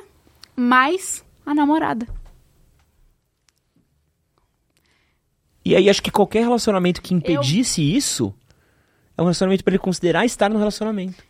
[0.55, 2.05] mais a namorada.
[5.63, 8.33] E aí, acho que qualquer relacionamento que impedisse isso
[9.17, 11.23] é um relacionamento pra ele considerar estar no relacionamento.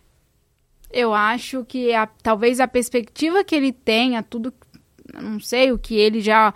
[0.91, 4.53] Eu acho que a- talvez a perspectiva que ele tenha, tudo,
[5.13, 6.53] eu não sei, o que ele já.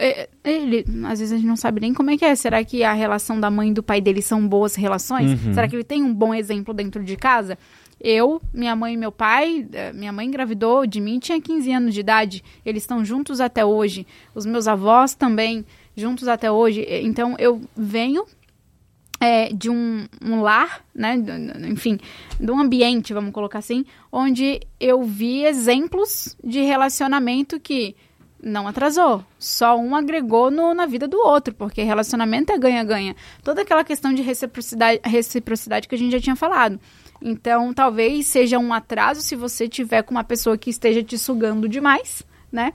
[0.00, 2.34] e- ele, às vezes a gente não sabe nem como é que é.
[2.34, 5.32] Será que a relação da mãe e do pai dele são boas relações?
[5.32, 5.52] Uhum.
[5.52, 7.58] Será que ele tem um bom exemplo dentro de casa?
[8.00, 11.94] Eu, minha mãe e meu pai, eh, minha mãe engravidou de mim, tinha 15 anos
[11.94, 12.42] de idade.
[12.64, 14.06] Eles estão juntos até hoje.
[14.34, 16.86] Os meus avós também juntos até hoje.
[16.88, 18.24] Então eu venho
[19.20, 21.14] é, de um, um, lar, né,
[21.68, 21.98] enfim,
[22.40, 27.94] de um ambiente, vamos colocar assim, onde eu vi exemplos de relacionamento que
[28.42, 33.14] não atrasou, só um agregou no, na vida do outro, porque relacionamento é ganha-ganha.
[33.42, 36.80] Toda aquela questão de reciprocidade, reciprocidade que a gente já tinha falado.
[37.20, 41.68] Então, talvez seja um atraso se você tiver com uma pessoa que esteja te sugando
[41.68, 42.72] demais, né?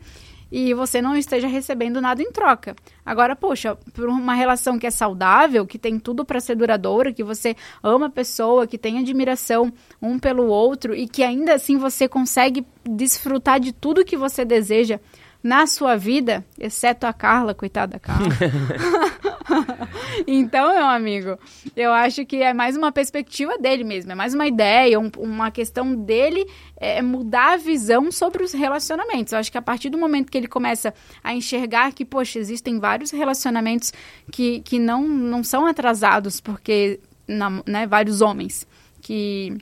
[0.51, 2.75] e você não esteja recebendo nada em troca.
[3.05, 7.23] Agora, poxa, por uma relação que é saudável, que tem tudo para ser duradoura, que
[7.23, 12.07] você ama a pessoa, que tem admiração um pelo outro e que ainda assim você
[12.07, 14.99] consegue desfrutar de tudo que você deseja
[15.45, 18.29] na sua vida, exceto a Carla, coitada da Carla.
[20.25, 21.37] então, meu amigo,
[21.75, 25.51] eu acho que é mais uma perspectiva dele mesmo, é mais uma ideia, um, uma
[25.51, 29.33] questão dele é, mudar a visão sobre os relacionamentos.
[29.33, 30.91] Eu acho que a partir do momento que ele começa
[31.23, 33.93] a enxergar que, poxa, existem vários relacionamentos
[34.31, 38.65] que, que não, não são atrasados, porque, na, né, vários homens
[38.99, 39.55] que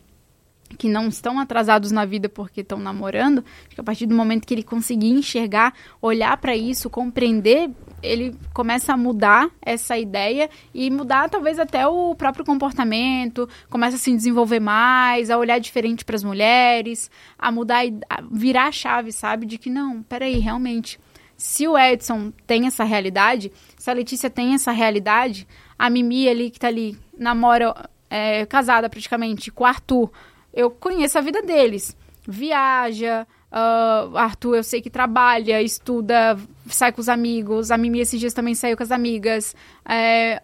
[0.73, 4.53] que não estão atrasados na vida porque estão namorando, que a partir do momento que
[4.53, 7.69] ele conseguir enxergar, olhar para isso, compreender,
[8.01, 13.99] ele começa a mudar essa ideia e mudar talvez até o próprio comportamento, começa a
[13.99, 19.11] se desenvolver mais, a olhar diferente para as mulheres, a mudar, a virar a chave,
[19.11, 20.99] sabe, de que não, peraí, realmente,
[21.37, 26.49] se o Edson tem essa realidade, se a Letícia tem essa realidade, a Mimi ali
[26.49, 30.11] que tá ali, namora, é, casada praticamente, com o Arthur,
[30.53, 31.95] eu conheço a vida deles.
[32.27, 37.71] Viaja, uh, Arthur eu sei que trabalha, estuda, sai com os amigos.
[37.71, 39.55] A Mimi esses dias também saiu com as amigas.
[39.87, 40.41] É,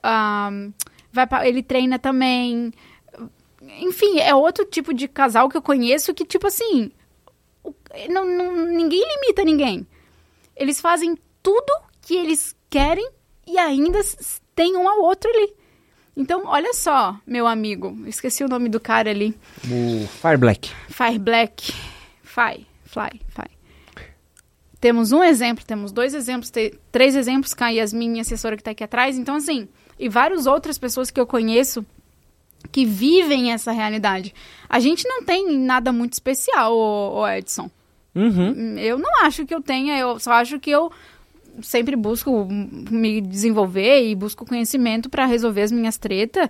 [0.52, 0.74] um,
[1.12, 2.74] vai pra, ele treina também.
[3.82, 6.92] Enfim, é outro tipo de casal que eu conheço que, tipo assim,
[8.10, 9.88] não, não, ninguém limita ninguém.
[10.56, 11.72] Eles fazem tudo
[12.02, 13.10] que eles querem
[13.48, 14.00] e ainda
[14.56, 15.54] tem um ao outro ali.
[16.20, 17.98] Então, olha só, meu amigo.
[18.06, 19.34] Esqueci o nome do cara ali.
[19.64, 20.70] O Fire Black.
[20.90, 21.74] Fire Black.
[22.22, 23.48] Fly, fly, fly.
[24.82, 26.52] Temos um exemplo, temos dois exemplos,
[26.92, 29.18] três exemplos com a Yasmin, minha assessora que está aqui atrás.
[29.18, 31.86] Então, assim, e várias outras pessoas que eu conheço
[32.70, 34.34] que vivem essa realidade.
[34.68, 37.72] A gente não tem nada muito especial, o Edson.
[38.14, 38.78] Uhum.
[38.78, 40.92] Eu não acho que eu tenha, eu só acho que eu
[41.62, 46.50] sempre busco me desenvolver e busco conhecimento para resolver as minhas tretas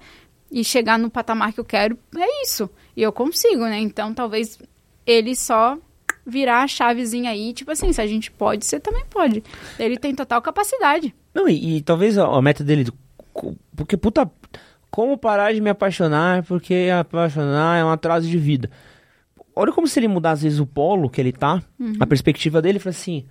[0.51, 1.97] e chegar no patamar que eu quero.
[2.17, 2.69] É isso.
[2.95, 3.79] E eu consigo, né?
[3.79, 4.57] Então talvez
[5.05, 5.77] ele só
[6.25, 9.43] virar a chavezinha aí, tipo assim, se a gente pode, você também pode.
[9.77, 11.13] Ele tem total capacidade.
[11.33, 12.87] Não, e, e talvez a, a, meta dele.
[13.75, 14.29] Porque, puta,
[14.89, 16.43] como parar de me apaixonar?
[16.43, 18.69] Porque apaixonar é um atraso de vida.
[19.55, 21.93] Olha como se ele mudar, às vezes, o polo que ele tá, uhum.
[21.99, 23.25] a perspectiva dele, fala assim: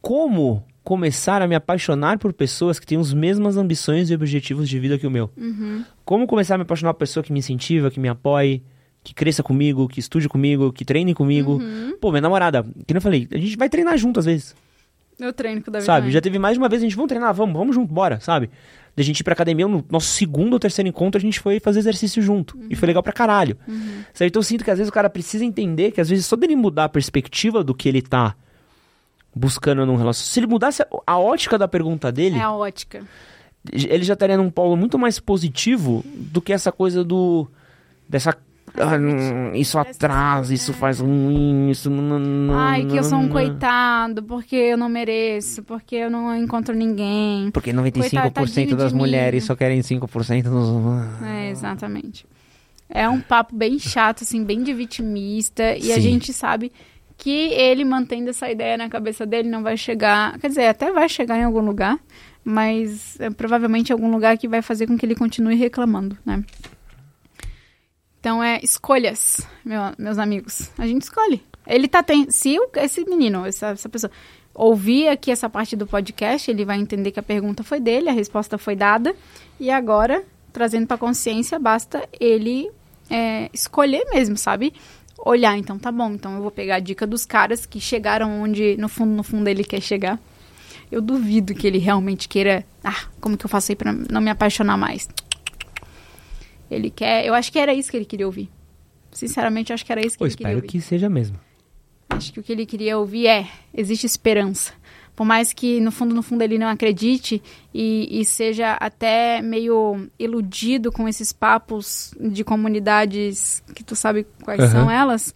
[0.00, 4.78] como começar a me apaixonar por pessoas que têm as mesmas ambições e objetivos de
[4.78, 5.30] vida que o meu?
[5.36, 5.84] Uhum.
[6.04, 8.62] Como começar a me apaixonar por pessoa que me incentiva, que me apoie,
[9.02, 11.54] que cresça comigo, que estude comigo, que treine comigo?
[11.54, 11.96] Uhum.
[12.00, 14.54] Pô, minha namorada, que eu falei, a gente vai treinar junto às vezes.
[15.18, 16.12] Eu treino com o David Sabe, também.
[16.12, 18.48] já teve mais de uma vez, a gente, vamos treinar, vamos, vamos junto, bora, sabe?
[18.96, 21.78] Da gente ir pra academia, no nosso segundo ou terceiro encontro, a gente foi fazer
[21.78, 22.56] exercício junto.
[22.56, 22.66] Uhum.
[22.70, 23.56] E foi legal pra caralho.
[23.68, 24.02] Uhum.
[24.14, 24.28] Sabe?
[24.28, 26.56] Então eu sinto que às vezes o cara precisa entender que às vezes só dele
[26.56, 28.34] mudar a perspectiva do que ele tá
[29.34, 30.32] buscando num relacionamento.
[30.32, 32.36] Se ele mudasse a ótica da pergunta dele.
[32.36, 33.02] É a ótica.
[33.72, 37.46] Ele já estaria num polo muito mais positivo do que essa coisa do.
[38.08, 38.36] dessa.
[38.76, 38.96] Ah,
[39.56, 41.90] isso atrasa, isso faz ruim, isso.
[42.52, 47.50] Ai, que eu sou um coitado, porque eu não mereço, porque eu não encontro ninguém.
[47.50, 51.22] Porque 95% Coitado, das mulheres só querem 5% nos.
[51.22, 52.24] É, exatamente.
[52.88, 55.76] É um papo bem chato, assim, bem de vitimista.
[55.76, 55.92] E Sim.
[55.92, 56.72] a gente sabe
[57.20, 61.06] que ele mantendo essa ideia na cabeça dele não vai chegar, quer dizer, até vai
[61.06, 62.00] chegar em algum lugar,
[62.42, 66.42] mas é, provavelmente algum lugar que vai fazer com que ele continue reclamando, né?
[68.18, 70.70] Então é escolhas, meu, meus amigos.
[70.78, 71.42] A gente escolhe.
[71.66, 74.10] Ele tá tem, se o, esse menino, essa, essa pessoa
[74.54, 78.12] ouvir aqui essa parte do podcast, ele vai entender que a pergunta foi dele, a
[78.12, 79.14] resposta foi dada
[79.58, 80.24] e agora
[80.54, 82.70] trazendo para consciência basta ele
[83.10, 84.72] é, escolher mesmo, sabe?
[85.24, 88.76] Olhar, então tá bom, então eu vou pegar a dica dos caras que chegaram onde
[88.76, 90.18] no fundo, no fundo ele quer chegar.
[90.90, 94.30] Eu duvido que ele realmente queira, ah, como que eu faço aí para não me
[94.30, 95.08] apaixonar mais?
[96.70, 98.48] Ele quer, eu acho que era isso que ele queria ouvir.
[99.12, 100.66] Sinceramente, eu acho que era isso que Pô, ele queria ouvir.
[100.66, 101.38] espero que seja mesmo.
[102.08, 104.72] Acho que o que ele queria ouvir é, existe esperança.
[105.20, 107.42] Por mais que no fundo, no fundo ele não acredite
[107.74, 114.60] e, e seja até meio iludido com esses papos de comunidades que tu sabe quais
[114.60, 114.70] Aham.
[114.70, 115.34] são elas,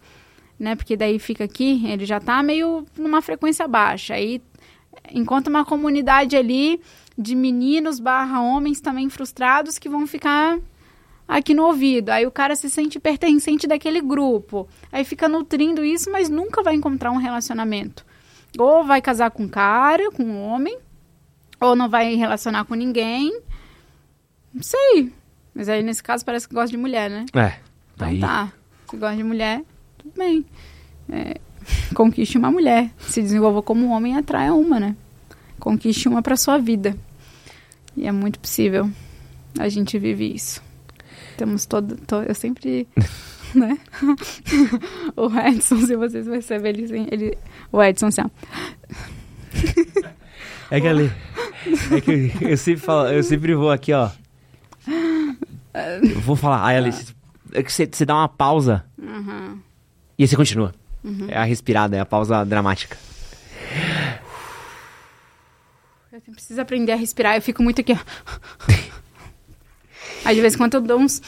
[0.59, 0.75] né?
[0.75, 4.15] Porque daí fica aqui, ele já tá meio numa frequência baixa.
[4.15, 4.41] Aí
[5.13, 6.81] encontra uma comunidade ali
[7.15, 10.57] de meninos barra homens também frustrados que vão ficar
[11.27, 12.09] aqui no ouvido.
[12.09, 14.67] Aí o cara se sente pertencente daquele grupo.
[14.91, 18.03] Aí fica nutrindo isso, mas nunca vai encontrar um relacionamento.
[18.57, 20.77] Ou vai casar com um cara, com um homem,
[21.59, 23.41] ou não vai relacionar com ninguém.
[24.53, 25.11] Não sei.
[25.53, 27.25] Mas aí nesse caso parece que gosta de mulher, né?
[27.33, 27.59] É.
[27.95, 28.51] Então Aí, tá.
[28.89, 29.61] Se gosta de mulher,
[29.97, 30.45] tudo bem.
[31.09, 31.35] É,
[31.95, 32.91] conquiste uma mulher.
[32.99, 34.95] Se desenvolva como homem, atraia uma, né?
[35.59, 36.95] Conquiste uma pra sua vida.
[37.97, 38.89] E é muito possível.
[39.57, 40.61] A gente vive isso.
[41.37, 41.95] Temos todo.
[41.95, 42.87] to- eu sempre.
[43.55, 43.77] né?
[45.15, 47.37] o Edson, se vocês perceberem, ele, assim, ele.
[47.71, 48.29] O Edson, assim, ó.
[50.71, 51.11] É que ali.
[51.91, 54.09] É que eu sempre falo, eu sempre vou aqui, ó.
[56.03, 56.91] Eu vou falar, aí ali,
[57.53, 59.59] é que você, você dá uma pausa Uhum.
[60.17, 60.73] e aí você continua.
[61.27, 62.97] É a respirada, é a pausa dramática.
[66.11, 67.35] Eu preciso aprender a respirar.
[67.35, 67.97] Eu fico muito aqui, ó.
[70.23, 71.21] Aí de vez em quando eu dou uns.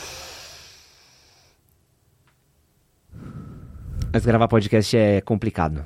[4.18, 5.86] Mas gravar podcast é complicado.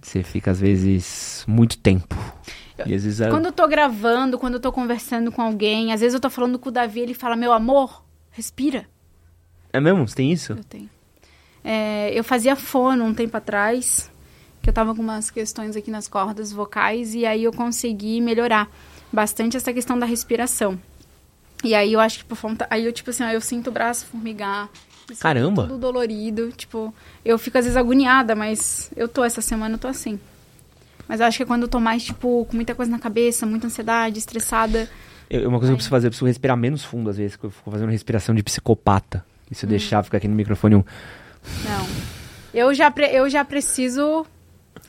[0.00, 2.16] Você fica, às vezes, muito tempo.
[2.78, 3.28] E às vezes é...
[3.28, 6.58] Quando eu tô gravando, quando eu tô conversando com alguém, às vezes eu tô falando
[6.58, 8.86] com o Davi, ele fala, meu amor, respira.
[9.74, 10.08] É mesmo?
[10.08, 10.54] Você tem isso?
[10.54, 10.88] Eu tenho.
[11.62, 14.10] É, eu fazia fono um tempo atrás,
[14.62, 18.70] que eu tava com umas questões aqui nas cordas vocais, e aí eu consegui melhorar
[19.12, 20.80] bastante essa questão da respiração.
[21.62, 22.66] E aí eu acho que por conta.
[22.70, 24.70] Aí eu, tipo assim, ó, eu sinto o braço formigar.
[25.08, 25.62] Sinto Caramba!
[25.64, 26.50] Tudo dolorido.
[26.52, 26.92] Tipo,
[27.24, 30.18] eu fico às vezes agoniada, mas eu tô essa semana, eu tô assim.
[31.08, 33.46] Mas eu acho que é quando eu tô mais, tipo, com muita coisa na cabeça,
[33.46, 34.88] muita ansiedade, estressada.
[35.30, 37.44] Eu- uma coisa que eu preciso fazer, eu preciso respirar menos fundo, às vezes, que
[37.44, 39.24] eu fico fazendo respiração de psicopata.
[39.50, 40.84] E se eu deixar ficar aqui no microfone um...
[41.64, 41.86] Não.
[42.52, 44.26] Eu já, eu já preciso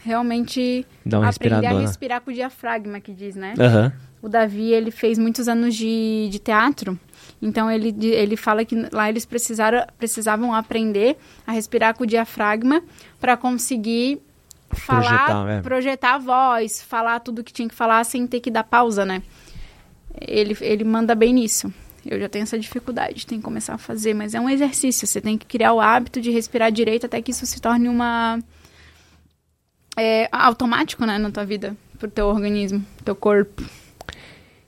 [0.03, 3.53] realmente Dá uma aprender a respirar com o diafragma, que diz, né?
[3.59, 3.91] Aham.
[4.21, 6.99] O Davi, ele fez muitos anos de, de teatro.
[7.41, 12.81] Então, ele, ele fala que lá eles precisaram, precisavam aprender a respirar com o diafragma
[13.19, 14.19] para conseguir
[14.71, 15.61] falar, Projetar, é.
[15.61, 19.21] projetar a voz, falar tudo que tinha que falar sem ter que dar pausa, né?
[20.19, 21.71] Ele, ele manda bem nisso.
[22.05, 25.05] Eu já tenho essa dificuldade, tem que começar a fazer, mas é um exercício.
[25.05, 28.39] Você tem que criar o hábito de respirar direito até que isso se torne uma.
[29.95, 33.63] É, automático, né, na tua vida, pro teu organismo, teu corpo.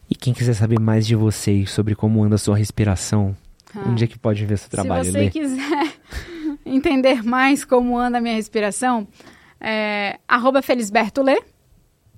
[0.09, 3.35] E quem quiser saber mais de você e sobre como anda a sua respiração,
[3.75, 3.83] Ah.
[3.87, 5.29] onde é que pode ver seu trabalho, Se você Lê?
[5.29, 5.93] quiser
[6.65, 9.07] entender mais como anda a minha respiração,
[9.61, 11.39] é arroba Felisberto Lê,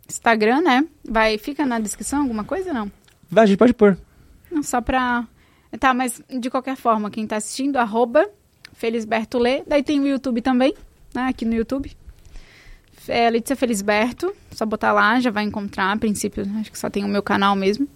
[0.07, 0.85] Instagram, né?
[1.03, 2.91] Vai, fica na descrição alguma coisa, não?
[3.29, 3.97] Vai, a gente pode pôr.
[4.51, 5.27] Não, só pra...
[5.79, 8.29] Tá, mas de qualquer forma, quem tá assistindo, arroba
[8.73, 9.63] Felisberto Lê.
[9.65, 10.73] Daí tem o YouTube também,
[11.13, 11.27] né?
[11.27, 11.95] Aqui no YouTube.
[13.07, 17.03] É Letícia Felisberto, só botar lá, já vai encontrar, a princípio, acho que só tem
[17.03, 17.87] o meu canal mesmo.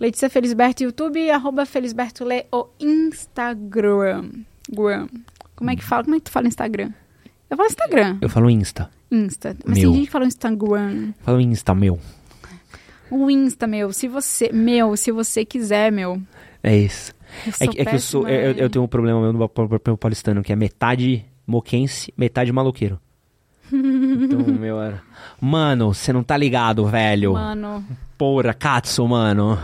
[0.00, 4.30] Letícia Felisberto YouTube arroba Felisberto Lê o Instagram.
[4.72, 5.08] Gram.
[5.56, 6.04] Como é que fala?
[6.04, 6.90] Como é que tu fala Instagram?
[7.50, 8.18] Eu falo Instagram.
[8.20, 8.90] Eu falo Insta.
[9.10, 9.56] Insta.
[9.66, 9.88] Mas Meu.
[9.90, 11.08] tem gente que fala Instagram.
[11.08, 11.98] Eu falo Insta, meu.
[13.10, 14.50] O Insta, meu, se você...
[14.52, 16.22] Meu, se você quiser, meu.
[16.62, 17.12] É isso.
[17.58, 18.28] É, que- é que eu sou.
[18.28, 23.00] Eu, eu tenho um problema meu no pa- paulistano, que é metade moquense, metade maloqueiro.
[23.72, 25.02] Então, meu era.
[25.40, 27.32] Mano, você não tá ligado, velho.
[27.34, 27.84] Mano,
[28.16, 29.58] Porra, Katsu, mano.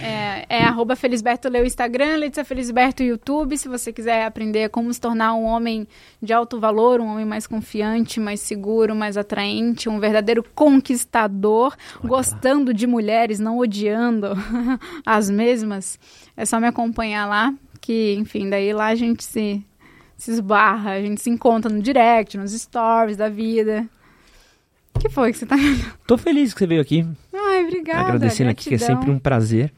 [0.00, 5.00] é, é arroba Felisberto o Instagram, Letícia Felisberto YouTube, se você quiser aprender como se
[5.00, 5.86] tornar um homem
[6.20, 12.72] de alto valor, um homem mais confiante, mais seguro, mais atraente, um verdadeiro conquistador, gostando
[12.72, 14.28] de mulheres, não odiando
[15.06, 15.98] as mesmas,
[16.36, 19.64] é só me acompanhar lá, que, enfim, daí lá a gente se,
[20.16, 23.86] se esbarra, a gente se encontra no direct, nos stories da vida.
[24.94, 25.56] O que foi que você tá...
[26.06, 27.06] Tô feliz que você veio aqui.
[27.34, 28.00] Ai, obrigada.
[28.00, 29.00] agradecendo aqui, que é gratidão.
[29.00, 29.72] sempre um prazer.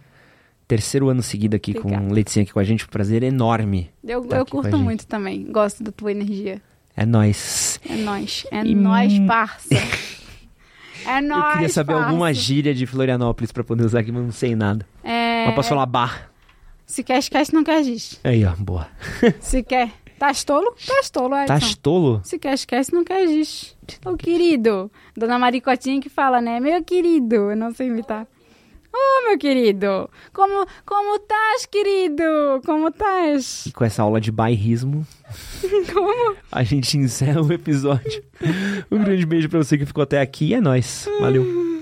[0.66, 2.02] Terceiro ano seguido aqui Obrigada.
[2.06, 2.84] com Leticinha aqui com a gente.
[2.84, 3.90] Um prazer enorme.
[4.02, 5.44] Eu, tá eu curto muito também.
[5.52, 6.60] Gosto da tua energia.
[6.96, 7.78] É nóis.
[7.88, 8.46] É nóis.
[8.50, 9.68] É E nóis, mu- parça.
[11.06, 12.08] É nóis, Eu queria saber parça.
[12.08, 14.86] alguma gíria de Florianópolis pra poder usar aqui, mas não sei nada.
[15.02, 15.44] É...
[15.46, 16.30] Mas posso falar bar.
[16.86, 18.18] Se quer, esquece, não quer, diz.
[18.24, 18.88] Aí, ó, boa.
[19.38, 20.74] Se quer, tá tolo?
[20.86, 21.58] Tá tolo, Edson.
[21.58, 22.20] Tá tolo?
[22.24, 23.76] Se quer, esquece, não quer, diz.
[24.04, 24.90] Ô, querido.
[25.16, 26.60] Dona Maricotinha que fala, né?
[26.60, 27.34] Meu querido.
[27.50, 28.26] Eu não sei imitar.
[28.96, 30.08] Ô, meu querido!
[30.32, 32.22] Como, como estás, querido?
[32.64, 33.66] Como estás?
[33.66, 35.04] E com essa aula de bairrismo,
[35.92, 36.36] Como?
[36.52, 38.22] a gente encerra o episódio.
[38.88, 41.08] Um grande beijo pra você que ficou até aqui e é nóis.
[41.18, 41.73] Valeu.